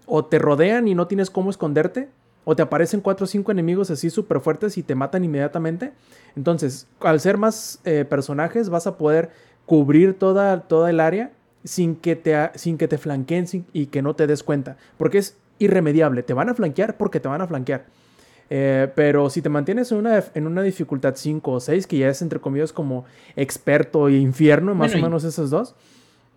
o 0.07 0.25
te 0.25 0.39
rodean 0.39 0.87
y 0.87 0.95
no 0.95 1.05
tienes 1.05 1.29
cómo 1.29 1.51
esconderte, 1.51 2.09
o 2.45 2.55
te 2.55 2.61
aparecen 2.63 3.01
4 3.01 3.25
o 3.25 3.27
5 3.27 3.51
enemigos 3.51 3.91
así 3.91 4.09
súper 4.09 4.39
fuertes 4.39 4.77
y 4.77 4.83
te 4.83 4.95
matan 4.95 5.23
inmediatamente. 5.25 5.91
Entonces, 6.35 6.87
al 7.01 7.19
ser 7.19 7.37
más 7.37 7.79
eh, 7.83 8.05
personajes, 8.09 8.69
vas 8.69 8.87
a 8.87 8.97
poder 8.97 9.29
cubrir 9.65 10.17
toda, 10.17 10.61
toda 10.61 10.89
el 10.89 10.99
área 11.01 11.31
sin 11.65 11.95
que 11.97 12.15
te, 12.15 12.35
sin 12.55 12.77
que 12.77 12.87
te 12.87 12.97
flanqueen 12.97 13.47
sin- 13.47 13.65
y 13.73 13.87
que 13.87 14.01
no 14.01 14.15
te 14.15 14.25
des 14.27 14.43
cuenta. 14.43 14.77
Porque 14.97 15.17
es 15.17 15.35
irremediable. 15.59 16.23
Te 16.23 16.33
van 16.33 16.47
a 16.47 16.53
flanquear 16.53 16.95
porque 16.95 17.19
te 17.19 17.27
van 17.27 17.41
a 17.41 17.47
flanquear. 17.47 17.85
Eh, 18.49 18.89
pero 18.95 19.29
si 19.29 19.41
te 19.41 19.49
mantienes 19.49 19.91
en 19.91 19.97
una, 19.97 20.23
en 20.33 20.47
una 20.47 20.61
dificultad 20.61 21.15
5 21.17 21.51
o 21.51 21.59
6, 21.59 21.85
que 21.85 21.97
ya 21.97 22.07
es 22.07 22.21
entre 22.21 22.39
comillas 22.39 22.71
como 22.71 23.03
experto 23.35 24.07
e 24.07 24.13
infierno, 24.19 24.73
más 24.73 24.91
Bueno, 24.93 25.07
o 25.07 25.09
menos 25.09 25.23
esos 25.25 25.49
dos, 25.49 25.75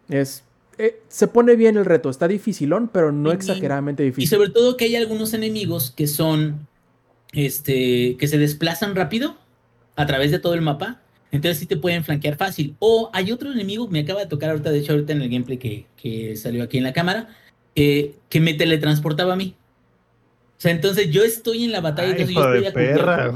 es, 0.09 0.43
eh, 0.81 1.01
se 1.09 1.29
pone 1.29 1.57
bien 1.57 1.77
el 1.77 1.85
reto. 1.85 2.11
Está 2.11 2.27
dificilón, 2.29 2.89
pero 2.93 3.13
no 3.13 3.29
Y- 3.31 3.33
y- 3.33 3.37
exageradamente 3.37 4.03
Y 4.03 4.07
difícil. 4.07 4.29
sobre 4.31 4.51
todo 4.51 4.77
que 4.77 4.87
hay 4.87 4.97
algunos 4.97 5.35
enemigos 5.35 5.93
que 5.97 6.07
son. 6.07 6.67
Este. 7.33 8.17
que 8.19 8.27
se 8.27 8.39
desplazan 8.39 8.97
rápido 8.97 9.37
a 9.95 10.05
través 10.07 10.31
de 10.33 10.41
todo 10.41 10.55
el 10.55 10.63
mapa. 10.63 11.01
Entonces 11.31 11.59
sí 11.59 11.67
te 11.67 11.77
pueden 11.77 12.03
flanquear 12.03 12.37
fácil. 12.37 12.75
O 12.81 13.09
hay 13.13 13.31
otro 13.31 13.53
enemigo, 13.53 13.87
me 13.87 14.01
acaba 14.01 14.19
de 14.21 14.27
tocar 14.27 14.51
ahorita, 14.51 14.73
de 14.73 14.81
hecho, 14.81 14.93
ahorita 14.95 15.13
en 15.13 15.23
el 15.23 15.29
gameplay 15.31 15.57
que, 15.59 15.87
que 15.97 16.35
salió 16.37 16.65
aquí 16.65 16.79
en 16.79 16.83
la 16.85 16.93
cámara, 16.93 17.29
eh, 17.77 18.17
que 18.29 18.41
me 18.41 18.55
teletransportaba 18.55 19.35
a 19.35 19.37
mí. 19.37 19.55
O 20.59 20.61
sea, 20.61 20.73
entonces 20.73 21.11
yo 21.11 21.23
estoy 21.23 21.65
en 21.65 21.71
la 21.73 21.81
batalla, 21.81 22.09
Ay, 22.17 22.23
entonces 22.23 22.35
yo 22.35 22.43
estoy 22.53 22.67
a 22.67 22.73
perra. 22.75 23.33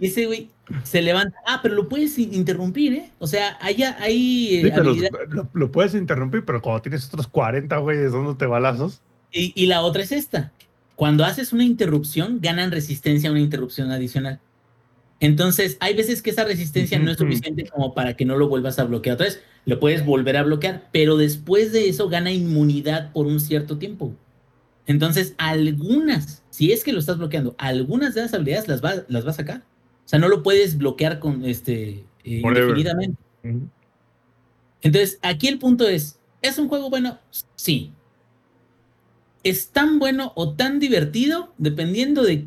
Y 0.00 0.06
ese 0.06 0.26
güey 0.26 0.50
se 0.82 1.02
levanta. 1.02 1.36
Ah, 1.46 1.60
pero 1.62 1.74
lo 1.74 1.88
puedes 1.88 2.18
in- 2.18 2.32
interrumpir, 2.34 2.92
¿eh? 2.94 3.10
O 3.18 3.26
sea, 3.26 3.58
hay, 3.60 3.82
hay 3.82 4.56
eh, 4.56 4.62
Sí, 4.64 4.70
pero 4.74 4.90
habilidad- 4.90 5.10
lo, 5.28 5.48
lo 5.52 5.70
puedes 5.72 5.94
interrumpir, 5.94 6.44
pero 6.44 6.62
cuando 6.62 6.82
tienes 6.82 7.06
otros 7.06 7.26
40 7.26 7.76
güeyes 7.78 8.12
dándote 8.12 8.46
balazos, 8.46 9.00
Y, 9.32 9.52
y 9.54 9.66
la 9.66 9.82
otra 9.82 10.02
es 10.02 10.12
esta. 10.12 10.52
Cuando 10.96 11.24
haces 11.24 11.52
una 11.52 11.64
interrupción, 11.64 12.38
ganan 12.40 12.70
resistencia 12.70 13.28
a 13.28 13.32
una 13.32 13.40
interrupción 13.40 13.90
adicional. 13.90 14.38
Entonces, 15.20 15.76
hay 15.80 15.94
veces 15.94 16.22
que 16.22 16.30
esa 16.30 16.44
resistencia 16.44 16.98
no 16.98 17.10
es 17.10 17.18
suficiente 17.18 17.66
como 17.66 17.94
para 17.94 18.14
que 18.16 18.24
no 18.24 18.36
lo 18.36 18.48
vuelvas 18.48 18.78
a 18.78 18.84
bloquear 18.84 19.14
otra 19.14 19.26
vez. 19.26 19.40
Lo 19.64 19.80
puedes 19.80 20.04
volver 20.04 20.36
a 20.36 20.42
bloquear, 20.42 20.88
pero 20.92 21.16
después 21.16 21.72
de 21.72 21.88
eso 21.88 22.08
gana 22.08 22.30
inmunidad 22.30 23.10
por 23.12 23.26
un 23.26 23.40
cierto 23.40 23.78
tiempo. 23.78 24.14
Entonces, 24.86 25.34
algunas, 25.38 26.42
si 26.50 26.72
es 26.72 26.84
que 26.84 26.92
lo 26.92 26.98
estás 27.00 27.16
bloqueando, 27.18 27.54
algunas 27.58 28.14
de 28.14 28.22
las 28.22 28.34
habilidades 28.34 28.68
las 28.68 28.84
va, 28.84 28.94
las 29.08 29.24
va 29.26 29.30
a 29.30 29.34
sacar. 29.34 29.62
O 30.04 30.08
sea, 30.08 30.18
no 30.18 30.28
lo 30.28 30.42
puedes 30.42 30.76
bloquear 30.76 31.18
con 31.18 31.44
este 31.44 32.04
eh, 32.24 32.42
indefinidamente. 32.42 33.18
Entonces, 34.82 35.18
aquí 35.22 35.48
el 35.48 35.58
punto 35.58 35.88
es, 35.88 36.18
¿es 36.42 36.58
un 36.58 36.68
juego 36.68 36.90
bueno? 36.90 37.18
Sí. 37.54 37.92
¿Es 39.42 39.68
tan 39.68 39.98
bueno 39.98 40.32
o 40.36 40.52
tan 40.52 40.78
divertido? 40.78 41.52
Dependiendo 41.58 42.22
de 42.22 42.46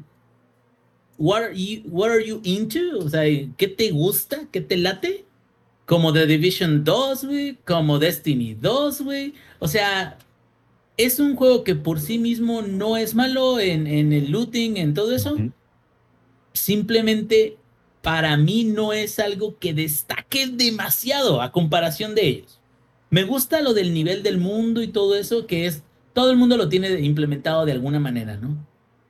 what 1.17 1.43
are 1.43 1.55
you, 1.55 1.81
what 1.89 2.11
are 2.11 2.25
you 2.25 2.41
into? 2.43 2.79
O 2.99 3.09
sea, 3.09 3.23
¿qué 3.57 3.67
te 3.67 3.91
gusta? 3.91 4.47
¿Qué 4.51 4.61
te 4.61 4.77
late? 4.77 5.25
Como 5.85 6.13
The 6.13 6.27
Division 6.27 6.83
2, 6.83 7.25
güey. 7.25 7.57
Como 7.65 7.97
Destiny 7.97 8.55
2, 8.55 9.01
güey. 9.01 9.33
O 9.59 9.67
sea, 9.67 10.17
es 10.97 11.19
un 11.19 11.35
juego 11.35 11.63
que 11.63 11.75
por 11.75 11.99
sí 11.99 12.19
mismo 12.19 12.61
no 12.61 12.97
es 12.97 13.15
malo 13.15 13.59
en, 13.59 13.87
en 13.87 14.13
el 14.13 14.31
looting, 14.31 14.77
en 14.77 14.93
todo 14.93 15.15
eso. 15.15 15.33
Ujú. 15.33 15.51
Simplemente 16.57 17.57
para 18.01 18.37
mí 18.37 18.63
no 18.63 18.93
es 18.93 19.19
algo 19.19 19.57
que 19.59 19.73
destaque 19.73 20.47
demasiado 20.47 21.41
a 21.41 21.51
comparación 21.51 22.15
de 22.15 22.27
ellos. 22.27 22.59
Me 23.09 23.23
gusta 23.23 23.61
lo 23.61 23.73
del 23.73 23.93
nivel 23.93 24.23
del 24.23 24.37
mundo 24.37 24.81
y 24.81 24.87
todo 24.87 25.15
eso, 25.15 25.47
que 25.47 25.65
es, 25.65 25.83
todo 26.13 26.31
el 26.31 26.37
mundo 26.37 26.57
lo 26.57 26.69
tiene 26.69 26.99
implementado 27.01 27.65
de 27.65 27.71
alguna 27.71 27.99
manera, 27.99 28.37
¿no? 28.37 28.57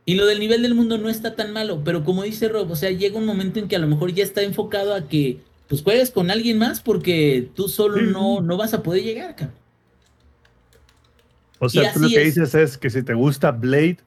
Y 0.05 0.15
lo 0.15 0.25
del 0.25 0.39
nivel 0.39 0.61
del 0.61 0.73
mundo 0.73 0.97
no 0.97 1.09
está 1.09 1.35
tan 1.35 1.51
malo, 1.51 1.81
pero 1.83 2.03
como 2.03 2.23
dice 2.23 2.47
Rob, 2.47 2.71
o 2.71 2.75
sea, 2.75 2.91
llega 2.91 3.17
un 3.17 3.25
momento 3.25 3.59
en 3.59 3.67
que 3.67 3.75
a 3.75 3.79
lo 3.79 3.87
mejor 3.87 4.13
ya 4.13 4.23
está 4.23 4.41
enfocado 4.41 4.93
a 4.93 5.07
que, 5.07 5.41
pues 5.67 5.83
juegues 5.83 6.11
con 6.11 6.31
alguien 6.31 6.57
más 6.57 6.79
porque 6.79 7.49
tú 7.55 7.67
solo 7.67 8.01
no, 8.01 8.41
no 8.41 8.55
vas 8.55 8.73
a 8.73 8.83
poder 8.83 9.03
llegar, 9.03 9.35
cabrón. 9.35 9.57
O 11.59 11.69
sea, 11.69 11.91
tú 11.93 11.99
lo 11.99 12.09
que 12.09 12.21
es. 12.21 12.35
dices 12.35 12.55
es 12.55 12.77
que 12.77 12.89
si 12.89 13.03
te 13.03 13.13
gusta 13.13 13.51
Blade, 13.51 13.97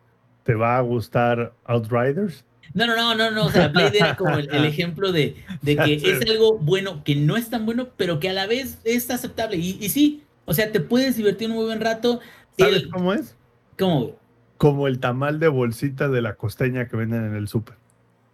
te 0.45 0.55
va 0.55 0.79
a 0.79 0.81
gustar 0.81 1.53
Outriders. 1.65 2.45
No, 2.75 2.87
no, 2.87 2.95
no, 2.97 3.15
no, 3.15 3.31
no. 3.33 3.47
O 3.47 3.51
sea, 3.51 3.69
Blade 3.69 3.99
era 3.99 4.17
como 4.17 4.37
el, 4.39 4.49
el 4.55 4.65
ejemplo 4.67 5.11
de, 5.13 5.37
de 5.63 5.77
que 5.77 5.95
es 5.95 6.21
algo 6.31 6.59
bueno 6.59 7.03
que 7.05 7.17
no 7.17 7.37
es 7.37 7.51
tan 7.51 7.67
bueno, 7.67 7.89
pero 7.97 8.21
que 8.21 8.29
a 8.29 8.33
la 8.33 8.47
vez 8.47 8.79
es 8.85 9.11
aceptable. 9.11 9.57
Y, 9.57 9.79
y 9.81 9.89
sí, 9.89 10.23
O 10.45 10.55
sea, 10.55 10.71
te 10.73 10.81
puedes 10.81 11.17
divertir 11.17 11.49
un 11.49 11.57
muy 11.57 11.65
buen 11.65 11.81
rato. 11.81 12.21
¿Sabes 12.59 12.83
El- 12.85 12.91
cómo 12.91 13.13
es? 13.13 13.37
¿Cómo? 13.79 14.13
Como 14.57 14.87
el 14.89 14.99
tamal 15.01 15.41
de 15.41 15.49
bolsita 15.49 16.09
de 16.09 16.21
la 16.23 16.35
costeña 16.35 16.87
que 16.89 16.97
venden 16.97 17.25
en 17.25 17.35
el 17.35 17.49
súper. 17.49 17.77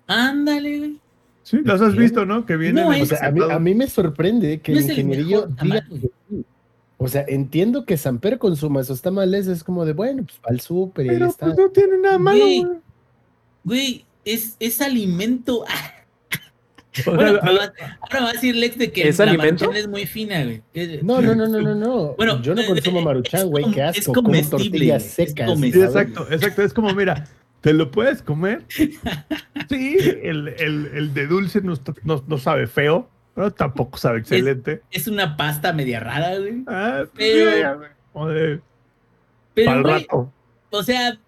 Ándale, 0.06 0.78
güey. 0.78 1.00
Sí, 1.42 1.58
los 1.62 1.80
has 1.80 1.94
visto, 1.94 2.26
¿no? 2.26 2.44
Que 2.44 2.56
vienen 2.56 2.84
No 2.84 2.92
en 2.92 3.02
O 3.02 3.06
sea, 3.06 3.26
a 3.28 3.30
mí, 3.30 3.40
a 3.48 3.58
mí 3.60 3.74
me 3.74 3.86
sorprende 3.86 4.60
que 4.60 4.72
No 4.72 4.78
el 4.80 4.84
ingenierillo 4.90 5.46
diga 5.46 5.56
tamal. 5.56 5.88
que 5.88 5.98
sí. 6.00 6.44
O 6.98 7.06
sea, 7.08 7.24
entiendo 7.28 7.84
que 7.84 7.96
Samper 7.96 8.38
consuma 8.38 8.80
esos 8.80 9.02
tamales, 9.02 9.46
es 9.46 9.62
como 9.62 9.84
de, 9.84 9.92
bueno, 9.92 10.24
pues 10.24 10.40
al 10.44 10.60
súper 10.60 11.06
y 11.06 11.08
ahí 11.10 11.14
Pero 11.16 11.28
está. 11.28 11.46
pues 11.46 11.58
no 11.58 11.68
tiene 11.68 11.98
nada 11.98 12.18
malo, 12.18 12.40
Güey. 12.40 12.66
güey. 13.64 14.05
Es, 14.26 14.56
es 14.60 14.80
alimento. 14.82 15.64
Bueno, 17.04 17.38
ahora 17.42 17.70
va 18.22 18.30
a 18.30 18.32
decir 18.32 18.56
Lex 18.56 18.78
de 18.78 18.90
que 18.90 19.06
¿Es 19.06 19.18
la 19.18 19.24
alimento? 19.24 19.64
maruchan 19.66 19.76
es 19.82 19.86
muy 19.86 20.06
fina, 20.06 20.42
güey. 20.44 20.62
Es- 20.72 21.02
No, 21.02 21.20
no, 21.20 21.34
no, 21.34 21.46
no, 21.46 21.60
no, 21.60 21.74
no. 21.74 22.14
Bueno, 22.16 22.40
yo 22.40 22.54
no 22.54 22.64
consumo 22.64 23.02
maruchan, 23.02 23.40
es 23.42 23.46
güey, 23.48 23.70
qué 23.70 23.86
es 23.88 23.98
asco. 23.98 24.14
Como 24.14 24.28
comestible, 24.28 24.62
tortillas 24.70 25.04
es 25.04 25.12
secas. 25.12 25.46
comestible. 25.46 25.86
Sí, 25.88 25.92
¿sabes? 25.92 26.08
exacto, 26.08 26.32
exacto. 26.34 26.62
Es 26.62 26.72
como, 26.72 26.94
mira, 26.94 27.26
¿te 27.60 27.74
lo 27.74 27.90
puedes 27.90 28.22
comer? 28.22 28.64
Sí, 29.68 29.98
el, 30.22 30.48
el, 30.58 30.86
el 30.94 31.12
de 31.12 31.26
dulce 31.26 31.60
no, 31.60 31.74
no, 32.04 32.24
no 32.26 32.38
sabe 32.38 32.66
feo, 32.66 33.10
pero 33.34 33.50
tampoco 33.52 33.98
sabe 33.98 34.20
excelente. 34.20 34.80
es 34.90 35.06
una 35.08 35.36
pasta 35.36 35.74
media 35.74 36.00
rara, 36.00 36.38
güey. 36.38 36.62
Ah, 36.66 37.04
pero-. 37.14 37.82
Joder, 38.14 38.62
Pero, 39.52 39.82
güey, 39.82 39.94
rato. 40.00 40.32
o 40.70 40.82
sea, 40.82 41.18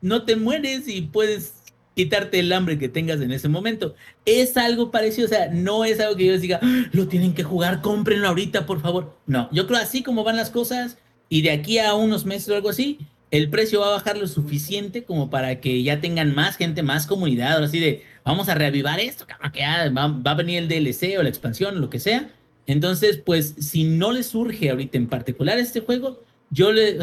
no 0.00 0.24
te 0.24 0.36
mueres 0.36 0.88
y 0.88 1.02
puedes 1.02 1.61
quitarte 1.94 2.38
el 2.38 2.52
hambre 2.52 2.78
que 2.78 2.88
tengas 2.88 3.20
en 3.20 3.32
ese 3.32 3.48
momento. 3.48 3.94
Es 4.24 4.56
algo 4.56 4.90
parecido, 4.90 5.26
o 5.26 5.28
sea, 5.28 5.48
no 5.48 5.84
es 5.84 6.00
algo 6.00 6.16
que 6.16 6.26
yo 6.26 6.32
les 6.32 6.42
diga, 6.42 6.60
"Ah, 6.62 6.86
lo 6.92 7.08
tienen 7.08 7.34
que 7.34 7.42
jugar, 7.42 7.82
cómprenlo 7.82 8.28
ahorita, 8.28 8.66
por 8.66 8.80
favor. 8.80 9.16
No, 9.26 9.48
yo 9.52 9.66
creo 9.66 9.78
así 9.78 10.02
como 10.02 10.24
van 10.24 10.36
las 10.36 10.50
cosas 10.50 10.98
y 11.28 11.42
de 11.42 11.50
aquí 11.50 11.78
a 11.78 11.94
unos 11.94 12.26
meses 12.26 12.48
o 12.50 12.54
algo 12.54 12.68
así, 12.68 12.98
el 13.32 13.48
precio 13.48 13.80
va 13.80 13.86
a 13.86 13.90
bajar 13.92 14.18
lo 14.18 14.26
suficiente 14.26 15.04
como 15.04 15.30
para 15.30 15.60
que 15.60 15.82
ya 15.82 16.00
tengan 16.00 16.34
más 16.34 16.56
gente, 16.56 16.82
más 16.82 17.06
comunidad, 17.06 17.64
así 17.64 17.80
de, 17.80 18.04
vamos 18.24 18.50
a 18.50 18.54
reavivar 18.54 19.00
esto, 19.00 19.26
que 19.26 19.62
va, 19.64 20.30
a 20.30 20.34
venir 20.34 20.58
el 20.58 20.68
DLC 20.68 21.18
o 21.18 21.22
la 21.22 21.30
expansión, 21.30 21.80
lo 21.80 21.88
que 21.88 21.98
sea. 21.98 22.30
Entonces, 22.66 23.16
pues, 23.16 23.54
si 23.58 23.84
no 23.84 24.12
les 24.12 24.26
surge 24.26 24.68
ahorita 24.68 24.98
en 24.98 25.08
particular 25.08 25.58
este 25.58 25.80
juego, 25.80 26.22
yo 26.50 26.72
le, 26.72 26.98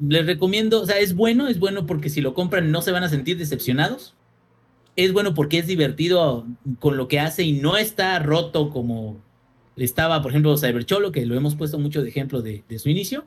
les 0.00 0.26
recomiendo, 0.26 0.82
o 0.82 0.86
sea, 0.86 0.98
es 0.98 1.14
bueno, 1.14 1.46
es 1.46 1.60
bueno 1.60 1.86
porque 1.86 2.10
si 2.10 2.20
lo 2.20 2.34
compran 2.34 2.72
no 2.72 2.82
se 2.82 2.90
van 2.90 3.04
a 3.04 3.08
sentir 3.08 3.38
decepcionados. 3.38 4.14
Es 5.04 5.14
bueno 5.14 5.32
porque 5.32 5.56
es 5.56 5.66
divertido 5.66 6.46
con 6.78 6.98
lo 6.98 7.08
que 7.08 7.20
hace 7.20 7.42
y 7.42 7.52
no 7.52 7.78
está 7.78 8.18
roto 8.18 8.68
como 8.68 9.16
estaba, 9.76 10.20
por 10.20 10.30
ejemplo, 10.30 10.58
Cybercholo, 10.58 11.10
que 11.10 11.24
lo 11.24 11.34
hemos 11.36 11.54
puesto 11.54 11.78
mucho 11.78 12.02
de 12.02 12.10
ejemplo 12.10 12.42
de, 12.42 12.62
su 12.78 12.90
inicio. 12.90 13.24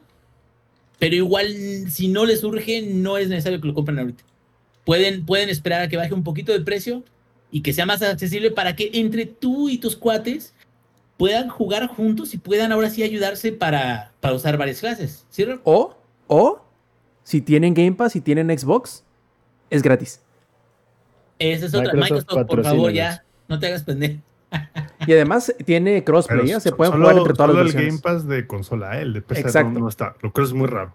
Pero 1.00 1.16
igual, 1.16 1.48
si 1.90 2.10
no 2.10 2.26
les 2.26 2.42
surge, 2.42 2.84
no 2.84 3.18
es 3.18 3.28
necesario 3.28 3.60
que 3.60 3.68
lo 3.68 3.74
compren 3.74 3.98
ahorita. 3.98 4.24
Pueden, 4.86 5.26
pueden 5.26 5.50
esperar 5.50 5.82
a 5.82 5.90
que 5.90 5.98
baje 5.98 6.14
un 6.14 6.24
poquito 6.24 6.52
de 6.52 6.62
precio 6.62 7.04
y 7.50 7.62
que 7.62 7.74
sea 7.74 7.88
más 7.88 8.04
accesible 8.04 8.52
para 8.52 8.76
que 8.76 8.92
entre 8.94 9.26
tú 9.26 9.68
y 9.68 9.80
tus 9.80 9.96
cuates 9.96 10.54
puedan 11.18 11.50
jugar 11.50 11.88
juntos 11.88 12.36
y 12.36 12.38
puedan 12.38 12.72
ahora 12.72 12.92
sí 12.92 13.02
ayudarse 13.02 13.52
para, 13.52 14.14
para 14.20 14.36
usar 14.36 14.58
varias 14.58 14.80
clases. 14.80 15.26
¿Sí? 15.32 15.44
O, 15.64 15.98
o, 16.28 16.62
si 17.24 17.42
tienen 17.42 17.74
Game 17.74 17.94
Pass 17.94 18.16
y 18.16 18.22
tienen 18.22 18.56
Xbox, 18.56 19.04
es 19.72 19.82
gratis. 19.82 20.22
Esa 21.52 21.66
es 21.66 21.74
otra. 21.74 21.94
Microsoft, 21.94 22.12
Microsoft, 22.30 22.48
por 22.48 22.64
favor, 22.64 22.92
ya. 22.92 23.24
No 23.48 23.60
te 23.60 23.68
hagas 23.68 23.84
pendejo. 23.84 24.20
Y 25.08 25.12
además 25.14 25.54
tiene 25.66 26.04
crossplay, 26.04 26.52
¿eh? 26.52 26.60
se 26.60 26.72
pueden 26.72 26.94
solo- 26.94 27.06
jugar 27.06 27.18
entre 27.18 27.34
todas 27.34 27.52
solo 27.52 27.64
las 27.64 27.74
el 27.74 27.76
versiones. 27.82 28.02
Game 28.04 28.16
Pass 28.18 28.28
de 28.28 28.48
consola, 28.48 29.00
¿eh? 29.00 29.02
el 29.02 29.14
de 29.14 29.22
PC 29.22 29.42
Exacto. 29.42 29.80
no, 29.80 29.90
está. 29.90 30.16
Lo 30.22 30.32
cual 30.32 30.46
es 30.46 30.54
muy 30.54 30.68
raro. 30.68 30.94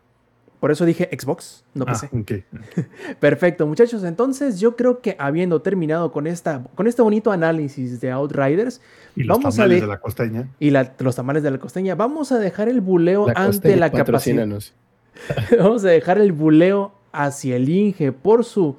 Por 0.61 0.71
eso 0.73 0.85
dije 0.85 1.09
Xbox, 1.17 1.65
no 1.75 1.85
Ah, 1.87 1.93
PC. 1.93 2.09
ok. 2.13 2.85
Perfecto, 3.21 3.67
muchachos. 3.67 4.03
Entonces, 4.05 4.59
yo 4.61 4.75
creo 4.77 5.01
que 5.01 5.15
habiendo 5.19 5.61
terminado 5.63 6.11
con 6.13 6.27
esta, 6.27 6.63
con 6.75 6.87
este 6.87 7.03
bonito 7.03 7.31
análisis 7.31 8.01
de 8.01 8.11
Outriders 8.11 8.81
Y 9.15 9.25
los 9.25 9.39
Vamos 9.39 9.55
tamales 9.57 9.81
de 9.81 9.87
la 9.87 9.99
costeña. 10.01 10.49
y 10.59 10.71
la- 10.71 10.95
los 10.99 11.15
tamales 11.17 11.43
de 11.43 11.51
la 11.51 11.59
costeña, 11.59 11.95
vamos 11.95 12.33
a 12.33 12.39
dejar 12.39 12.69
el 12.69 12.81
buleo 12.81 13.27
La 13.29 13.35
ante 13.35 13.77
la 13.77 13.91
capacidad. 13.93 14.47
Vamos 15.59 15.85
a 15.85 15.89
dejar 15.89 16.19
el 16.19 16.31
buleo 16.33 16.93
hacia 17.13 17.57
el 17.57 17.69
Inge 17.69 18.13
por 18.13 18.45
su 18.45 18.77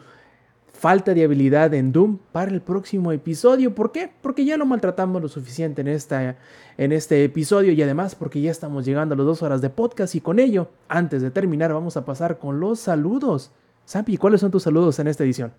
falta 0.80 1.14
de 1.14 1.26
habilidad 1.26 1.74
en 1.74 1.92
Doom 1.92 2.18
para 2.32 2.52
el 2.52 2.62
próximo 2.62 3.12
episodio. 3.12 3.76
¿Por 3.76 3.92
qué? 3.92 4.10
Porque 4.22 4.46
ya 4.46 4.56
lo 4.56 4.66
maltratamos 4.66 5.22
lo 5.22 5.28
suficiente 5.28 5.82
en, 5.82 5.90
esta, 5.90 6.38
en 6.78 6.92
este 6.94 7.24
episodio 7.26 7.74
y 7.74 7.82
además 7.82 8.16
porque 8.16 8.40
ya 8.42 8.50
estamos 8.50 8.86
llegando 8.86 9.14
a 9.14 9.18
las 9.18 9.26
dos 9.26 9.44
horas 9.44 9.62
de 9.62 9.70
podcast 9.70 10.16
y 10.16 10.22
con 10.22 10.40
ello, 10.40 10.70
antes 10.88 11.22
de 11.22 11.32
terminar, 11.32 11.74
vamos 11.74 11.98
a 11.98 12.06
pasar 12.06 12.40
con 12.40 12.62
los 12.62 12.80
saludos. 12.80 13.52
Sampi, 13.84 14.16
¿cuáles 14.18 14.40
son 14.40 14.52
tus 14.52 14.64
saludos 14.64 14.98
en 15.00 15.08
esta 15.08 15.26
edición? 15.26 15.52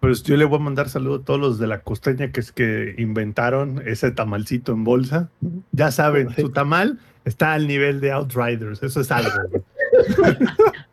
Pues 0.00 0.22
yo 0.24 0.36
le 0.36 0.44
voy 0.44 0.58
a 0.58 0.62
mandar 0.62 0.88
saludo 0.88 1.16
a 1.16 1.24
todos 1.24 1.40
los 1.40 1.58
de 1.58 1.68
la 1.68 1.80
costeña 1.82 2.32
que 2.32 2.40
es 2.40 2.50
que 2.50 2.96
inventaron 2.98 3.82
ese 3.86 4.10
tamalcito 4.10 4.72
en 4.72 4.82
bolsa. 4.82 5.30
Ya 5.70 5.92
saben, 5.92 6.34
su 6.34 6.50
tamal 6.50 6.98
está 7.24 7.52
al 7.52 7.68
nivel 7.68 8.00
de 8.00 8.10
Outriders. 8.10 8.82
Eso 8.82 9.00
es 9.00 9.10
algo. 9.12 9.30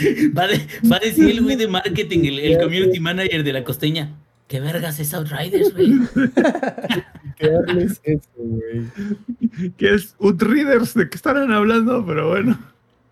Va, 0.36 0.46
de- 0.46 0.66
va 0.90 0.96
a 0.96 1.00
decir 1.00 1.30
el 1.30 1.42
güey 1.42 1.56
de 1.56 1.68
marketing, 1.68 2.20
el, 2.24 2.38
el 2.40 2.58
community 2.58 3.00
manager 3.00 3.42
de 3.44 3.52
la 3.52 3.64
costeña. 3.64 4.14
¿Qué 4.48 4.58
vergas 4.60 4.98
es 4.98 5.14
Outriders, 5.14 5.72
güey? 5.74 5.92
¿Qué 7.38 7.46
hables 7.54 8.00
eso, 8.04 8.28
güey? 8.36 8.82
que 9.76 9.94
es 9.94 10.14
Outriders, 10.20 10.94
de 10.94 11.08
qué 11.08 11.16
estarán 11.16 11.52
hablando, 11.52 12.04
pero 12.04 12.28
bueno. 12.28 12.58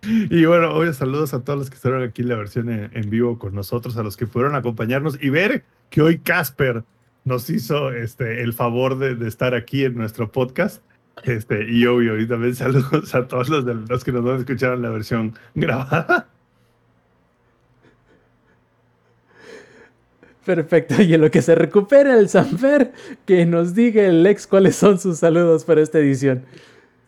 Y 0.03 0.45
bueno, 0.45 0.73
hoy 0.73 0.93
saludos 0.93 1.33
a 1.33 1.43
todos 1.43 1.59
los 1.59 1.69
que 1.69 1.75
estuvieron 1.75 2.03
aquí 2.07 2.21
en 2.21 2.29
la 2.29 2.35
versión 2.35 2.69
en, 2.69 2.89
en 2.93 3.09
vivo 3.09 3.37
con 3.37 3.53
nosotros, 3.55 3.97
a 3.97 4.03
los 4.03 4.15
que 4.17 4.27
pudieron 4.27 4.55
acompañarnos 4.55 5.17
y 5.21 5.29
ver 5.29 5.63
que 5.89 6.01
hoy 6.01 6.19
Casper 6.19 6.83
nos 7.25 7.49
hizo 7.49 7.91
este, 7.91 8.41
el 8.41 8.53
favor 8.53 8.97
de, 8.97 9.15
de 9.15 9.27
estar 9.27 9.53
aquí 9.53 9.83
en 9.83 9.95
nuestro 9.95 10.31
podcast. 10.31 10.81
Este, 11.25 11.69
y 11.69 11.85
obvio, 11.85 12.17
y 12.19 12.25
también 12.27 12.55
saludos 12.55 13.13
a 13.13 13.27
todos 13.27 13.49
los, 13.49 13.65
de, 13.65 13.75
los 13.75 14.03
que 14.05 14.11
nos 14.13 14.23
van 14.23 14.35
a 14.35 14.39
escuchar 14.39 14.73
en 14.73 14.81
la 14.83 14.89
versión 14.89 15.33
grabada. 15.53 16.27
Perfecto, 20.45 21.01
y 21.01 21.13
en 21.13 21.21
lo 21.21 21.31
que 21.31 21.41
se 21.41 21.53
recupera 21.53 22.17
el 22.17 22.29
Sanfer, 22.29 22.91
que 23.25 23.45
nos 23.45 23.75
diga 23.75 24.03
el 24.03 24.25
ex 24.25 24.47
cuáles 24.47 24.75
son 24.75 24.99
sus 24.99 25.19
saludos 25.19 25.65
para 25.65 25.81
esta 25.81 25.99
edición. 25.99 26.45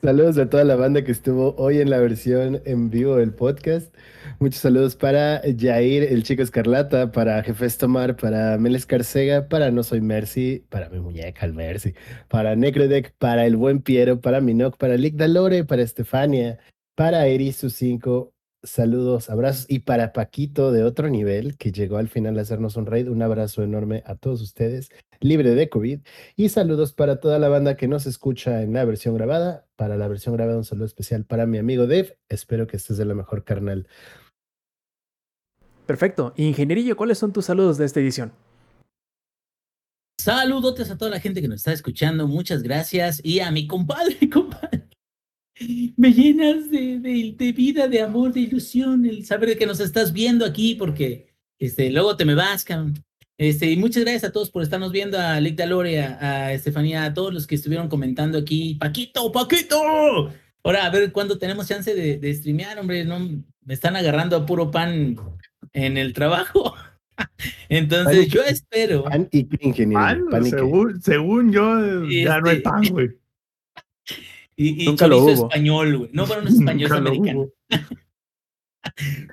Saludos 0.03 0.39
a 0.39 0.49
toda 0.49 0.63
la 0.63 0.75
banda 0.75 1.03
que 1.03 1.11
estuvo 1.11 1.53
hoy 1.57 1.79
en 1.79 1.91
la 1.91 1.99
versión 1.99 2.59
en 2.65 2.89
vivo 2.89 3.17
del 3.17 3.33
podcast. 3.33 3.95
Muchos 4.39 4.59
saludos 4.59 4.95
para 4.95 5.41
Jair, 5.57 6.03
el 6.03 6.23
chico 6.23 6.41
escarlata, 6.41 7.11
para 7.11 7.43
Jefes 7.43 7.77
Tomar, 7.77 8.15
para 8.15 8.57
Meles 8.57 8.87
Carcega, 8.87 9.47
para 9.47 9.69
No 9.69 9.83
Soy 9.83 10.01
Mercy, 10.01 10.65
para 10.69 10.89
mi 10.89 10.99
muñeca 10.99 11.45
el 11.45 11.53
Mercy, 11.53 11.93
para 12.29 12.55
Necrodec, 12.55 13.13
para 13.19 13.45
el 13.45 13.55
buen 13.55 13.83
Piero, 13.83 14.19
para 14.21 14.41
Minoc, 14.41 14.75
para 14.77 14.97
Lick 14.97 15.17
Dalore, 15.17 15.65
para 15.65 15.83
Estefania, 15.83 16.57
para 16.95 17.27
Erisu 17.27 17.69
5. 17.69 18.33
Saludos, 18.63 19.31
abrazos 19.31 19.65
y 19.69 19.79
para 19.79 20.13
Paquito 20.13 20.71
de 20.71 20.83
otro 20.83 21.09
nivel 21.09 21.57
que 21.57 21.71
llegó 21.71 21.97
al 21.97 22.09
final 22.09 22.37
a 22.37 22.43
hacernos 22.43 22.75
un 22.77 22.85
raid. 22.85 23.09
Un 23.09 23.23
abrazo 23.23 23.63
enorme 23.63 24.03
a 24.05 24.15
todos 24.15 24.39
ustedes, 24.41 24.89
libre 25.19 25.55
de 25.55 25.67
COVID. 25.67 26.01
Y 26.35 26.49
saludos 26.49 26.93
para 26.93 27.19
toda 27.19 27.39
la 27.39 27.49
banda 27.49 27.75
que 27.75 27.87
nos 27.87 28.05
escucha 28.05 28.61
en 28.61 28.73
la 28.73 28.85
versión 28.85 29.15
grabada. 29.15 29.65
Para 29.75 29.97
la 29.97 30.07
versión 30.07 30.35
grabada, 30.35 30.59
un 30.59 30.63
saludo 30.63 30.85
especial 30.85 31.25
para 31.25 31.47
mi 31.47 31.57
amigo 31.57 31.87
Dave. 31.87 32.19
Espero 32.29 32.67
que 32.67 32.77
estés 32.77 32.97
de 32.97 33.05
la 33.05 33.15
mejor 33.15 33.43
carnal. 33.43 33.87
Perfecto. 35.87 36.33
Ingenierillo, 36.37 36.95
¿cuáles 36.95 37.17
son 37.17 37.33
tus 37.33 37.45
saludos 37.45 37.79
de 37.79 37.85
esta 37.85 37.99
edición? 37.99 38.31
Saludotes 40.19 40.91
a 40.91 40.99
toda 40.99 41.09
la 41.09 41.19
gente 41.19 41.41
que 41.41 41.47
nos 41.47 41.57
está 41.57 41.73
escuchando. 41.73 42.27
Muchas 42.27 42.61
gracias. 42.61 43.21
Y 43.23 43.39
a 43.39 43.49
mi 43.49 43.65
compadre, 43.65 44.17
compadre. 44.31 44.90
Me 45.97 46.13
llenas 46.13 46.69
de, 46.71 46.99
de- 46.99 47.35
de 47.37 47.51
vida, 47.51 47.87
de 47.87 48.01
amor, 48.01 48.33
de 48.33 48.41
ilusión, 48.41 49.05
el 49.05 49.25
saber 49.25 49.57
que 49.57 49.65
nos 49.65 49.79
estás 49.79 50.13
viendo 50.13 50.45
aquí, 50.45 50.75
porque 50.75 51.27
este, 51.59 51.89
luego 51.91 52.15
te 52.17 52.25
me 52.25 52.35
vas, 52.35 52.63
cabrón. 52.63 52.93
Este, 53.37 53.71
y 53.71 53.77
muchas 53.77 54.03
gracias 54.03 54.25
a 54.25 54.31
todos 54.31 54.51
por 54.51 54.61
estarnos 54.61 54.91
viendo, 54.91 55.17
a 55.19 55.39
Lick 55.39 55.55
Dalore, 55.55 55.99
a, 56.01 56.17
a 56.45 56.53
Estefanía, 56.53 57.05
a 57.05 57.13
todos 57.13 57.33
los 57.33 57.47
que 57.47 57.55
estuvieron 57.55 57.87
comentando 57.89 58.37
aquí. 58.37 58.75
Paquito, 58.79 59.31
Paquito. 59.31 60.31
Ahora, 60.63 60.85
a 60.85 60.89
ver 60.91 61.11
cuándo 61.11 61.39
tenemos 61.39 61.67
chance 61.67 61.93
de, 61.95 62.17
de 62.19 62.33
streamear, 62.35 62.77
hombre. 62.77 63.03
No, 63.03 63.17
me 63.19 63.73
están 63.73 63.95
agarrando 63.95 64.35
a 64.35 64.45
puro 64.45 64.69
pan 64.69 65.15
en 65.73 65.97
el 65.97 66.13
trabajo. 66.13 66.75
Entonces, 67.69 68.27
Pan 68.27 68.27
yo 68.27 68.43
espero. 68.43 69.03
Pan 69.05 69.27
y 69.31 69.47
ingeniero. 69.65 70.01
Pan, 70.01 70.25
pan 70.29 70.41
y 70.45 70.51
qué. 70.51 70.57
según, 70.57 71.01
según 71.01 71.51
yo, 71.51 72.05
ya 72.09 72.39
no 72.41 72.49
hay 72.49 72.57
Este- 72.57 72.61
pan, 72.69 72.83
güey. 72.91 73.09
Y, 74.61 74.83
y 74.83 74.85
Nunca 74.85 75.07
lo 75.07 75.23
hubo. 75.23 75.31
español, 75.31 75.97
güey. 75.97 76.09
No, 76.13 76.27
bueno, 76.27 76.43
no 76.43 76.49
es 76.49 76.55
español, 76.59 76.85
es 76.85 76.91
Nunca 76.91 77.09
americano. 77.09 77.49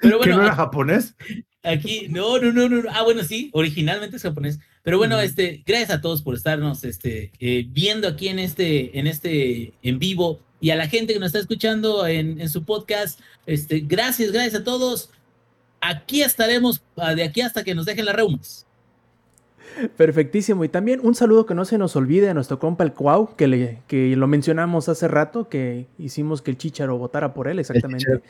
Pero 0.01 0.21
¿Que 0.21 0.31
bueno, 0.31 0.37
no 0.39 0.43
era 0.45 0.55
japonés? 0.55 1.15
aquí, 1.63 2.07
no, 2.09 2.39
no, 2.39 2.53
no, 2.53 2.69
no. 2.69 2.89
Ah, 2.93 3.03
bueno, 3.03 3.23
sí, 3.25 3.51
originalmente 3.53 4.17
es 4.17 4.23
japonés. 4.23 4.59
Pero 4.83 4.97
bueno, 4.97 5.21
este, 5.21 5.63
gracias 5.67 5.91
a 5.91 6.01
todos 6.01 6.23
por 6.23 6.35
estarnos 6.35 6.85
este, 6.85 7.33
eh, 7.41 7.67
viendo 7.69 8.09
aquí 8.09 8.29
en 8.29 8.39
este, 8.39 8.99
en 8.99 9.07
este 9.07 9.75
en 9.83 9.99
vivo 9.99 10.41
y 10.61 10.71
a 10.71 10.77
la 10.77 10.89
gente 10.89 11.13
que 11.13 11.19
nos 11.19 11.29
está 11.29 11.41
escuchando 11.41 12.07
en, 12.07 12.41
en 12.41 12.49
su 12.49 12.65
podcast. 12.65 13.21
Este, 13.45 13.81
gracias, 13.81 14.33
gracias 14.33 14.63
a 14.63 14.65
todos. 14.65 15.11
Aquí 15.81 16.23
estaremos 16.23 16.83
ah, 16.97 17.15
de 17.15 17.25
aquí 17.25 17.43
hasta 17.43 17.65
que 17.65 17.75
nos 17.75 17.87
dejen 17.87 18.07
las 18.07 18.17
reumas. 18.17 18.67
Perfectísimo. 19.97 20.65
Y 20.65 20.69
también 20.69 21.01
un 21.03 21.15
saludo 21.15 21.47
que 21.47 21.55
no 21.55 21.65
se 21.65 21.79
nos 21.79 21.97
olvide 21.97 22.29
a 22.29 22.35
nuestro 22.35 22.59
compa 22.59 22.85
el 22.85 22.93
Cuau, 22.93 23.35
que, 23.37 23.47
le, 23.47 23.83
que 23.87 24.15
lo 24.17 24.27
mencionamos 24.27 24.89
hace 24.89 25.09
rato, 25.09 25.49
que 25.49 25.87
hicimos 25.99 26.43
que 26.43 26.51
el 26.51 26.59
Chicharo 26.59 26.99
votara 26.99 27.35
por 27.35 27.49
él, 27.49 27.59
exactamente. 27.59 28.21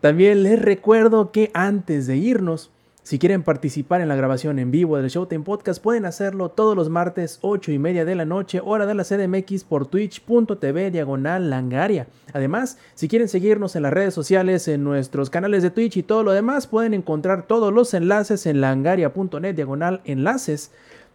También 0.00 0.42
les 0.42 0.60
recuerdo 0.60 1.30
que 1.30 1.50
antes 1.52 2.06
de 2.06 2.16
irnos, 2.16 2.70
si 3.02 3.18
quieren 3.18 3.42
participar 3.42 4.00
en 4.00 4.08
la 4.08 4.14
grabación 4.14 4.58
en 4.58 4.70
vivo 4.70 4.96
del 4.96 5.08
Showtime 5.08 5.44
Podcast, 5.44 5.82
pueden 5.82 6.04
hacerlo 6.04 6.50
todos 6.50 6.76
los 6.76 6.90
martes 6.90 7.38
8 7.40 7.72
y 7.72 7.78
media 7.78 8.04
de 8.04 8.14
la 8.14 8.24
noche, 8.24 8.60
hora 8.62 8.86
de 8.86 8.94
la 8.94 9.04
CDMX 9.04 9.64
por 9.64 9.86
twitch.tv 9.86 10.90
diagonal 10.90 11.48
langaria. 11.48 12.06
Además, 12.32 12.78
si 12.94 13.08
quieren 13.08 13.28
seguirnos 13.28 13.74
en 13.74 13.82
las 13.82 13.92
redes 13.92 14.12
sociales, 14.12 14.68
en 14.68 14.84
nuestros 14.84 15.30
canales 15.30 15.62
de 15.62 15.70
Twitch 15.70 15.96
y 15.96 16.02
todo 16.02 16.22
lo 16.22 16.32
demás, 16.32 16.66
pueden 16.66 16.94
encontrar 16.94 17.46
todos 17.46 17.72
los 17.72 17.94
enlaces 17.94 18.44
en 18.46 18.60
langaria.net 18.60 19.54
diagonal 19.54 20.02
enlaces. 20.04 20.70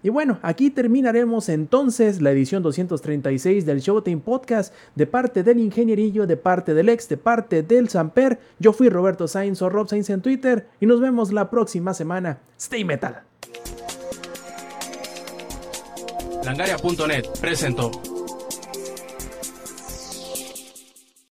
Y 0.05 0.09
bueno, 0.09 0.37
aquí 0.43 0.69
terminaremos 0.69 1.49
entonces 1.49 2.21
la 2.21 2.29
edición 2.29 2.61
236 2.61 3.65
del 3.65 3.79
Showtime 3.79 4.21
Podcast 4.21 4.71
de 4.93 5.07
parte 5.07 5.41
del 5.41 5.57
Ingenierillo, 5.57 6.27
de 6.27 6.37
parte 6.37 6.75
del 6.75 6.89
ex, 6.89 7.09
de 7.09 7.17
parte 7.17 7.63
del 7.63 7.89
Samper. 7.89 8.39
Yo 8.59 8.71
fui 8.71 8.89
Roberto 8.89 9.27
Sainz 9.27 9.63
o 9.63 9.69
Rob 9.69 9.89
Sainz 9.89 10.11
en 10.11 10.21
Twitter 10.21 10.67
y 10.79 10.85
nos 10.85 11.01
vemos 11.01 11.33
la 11.33 11.49
próxima 11.49 11.95
semana. 11.95 12.37
Stay 12.55 12.85
metal. 12.85 13.23
Langaria.net 16.43 17.25
presentó. 17.41 17.89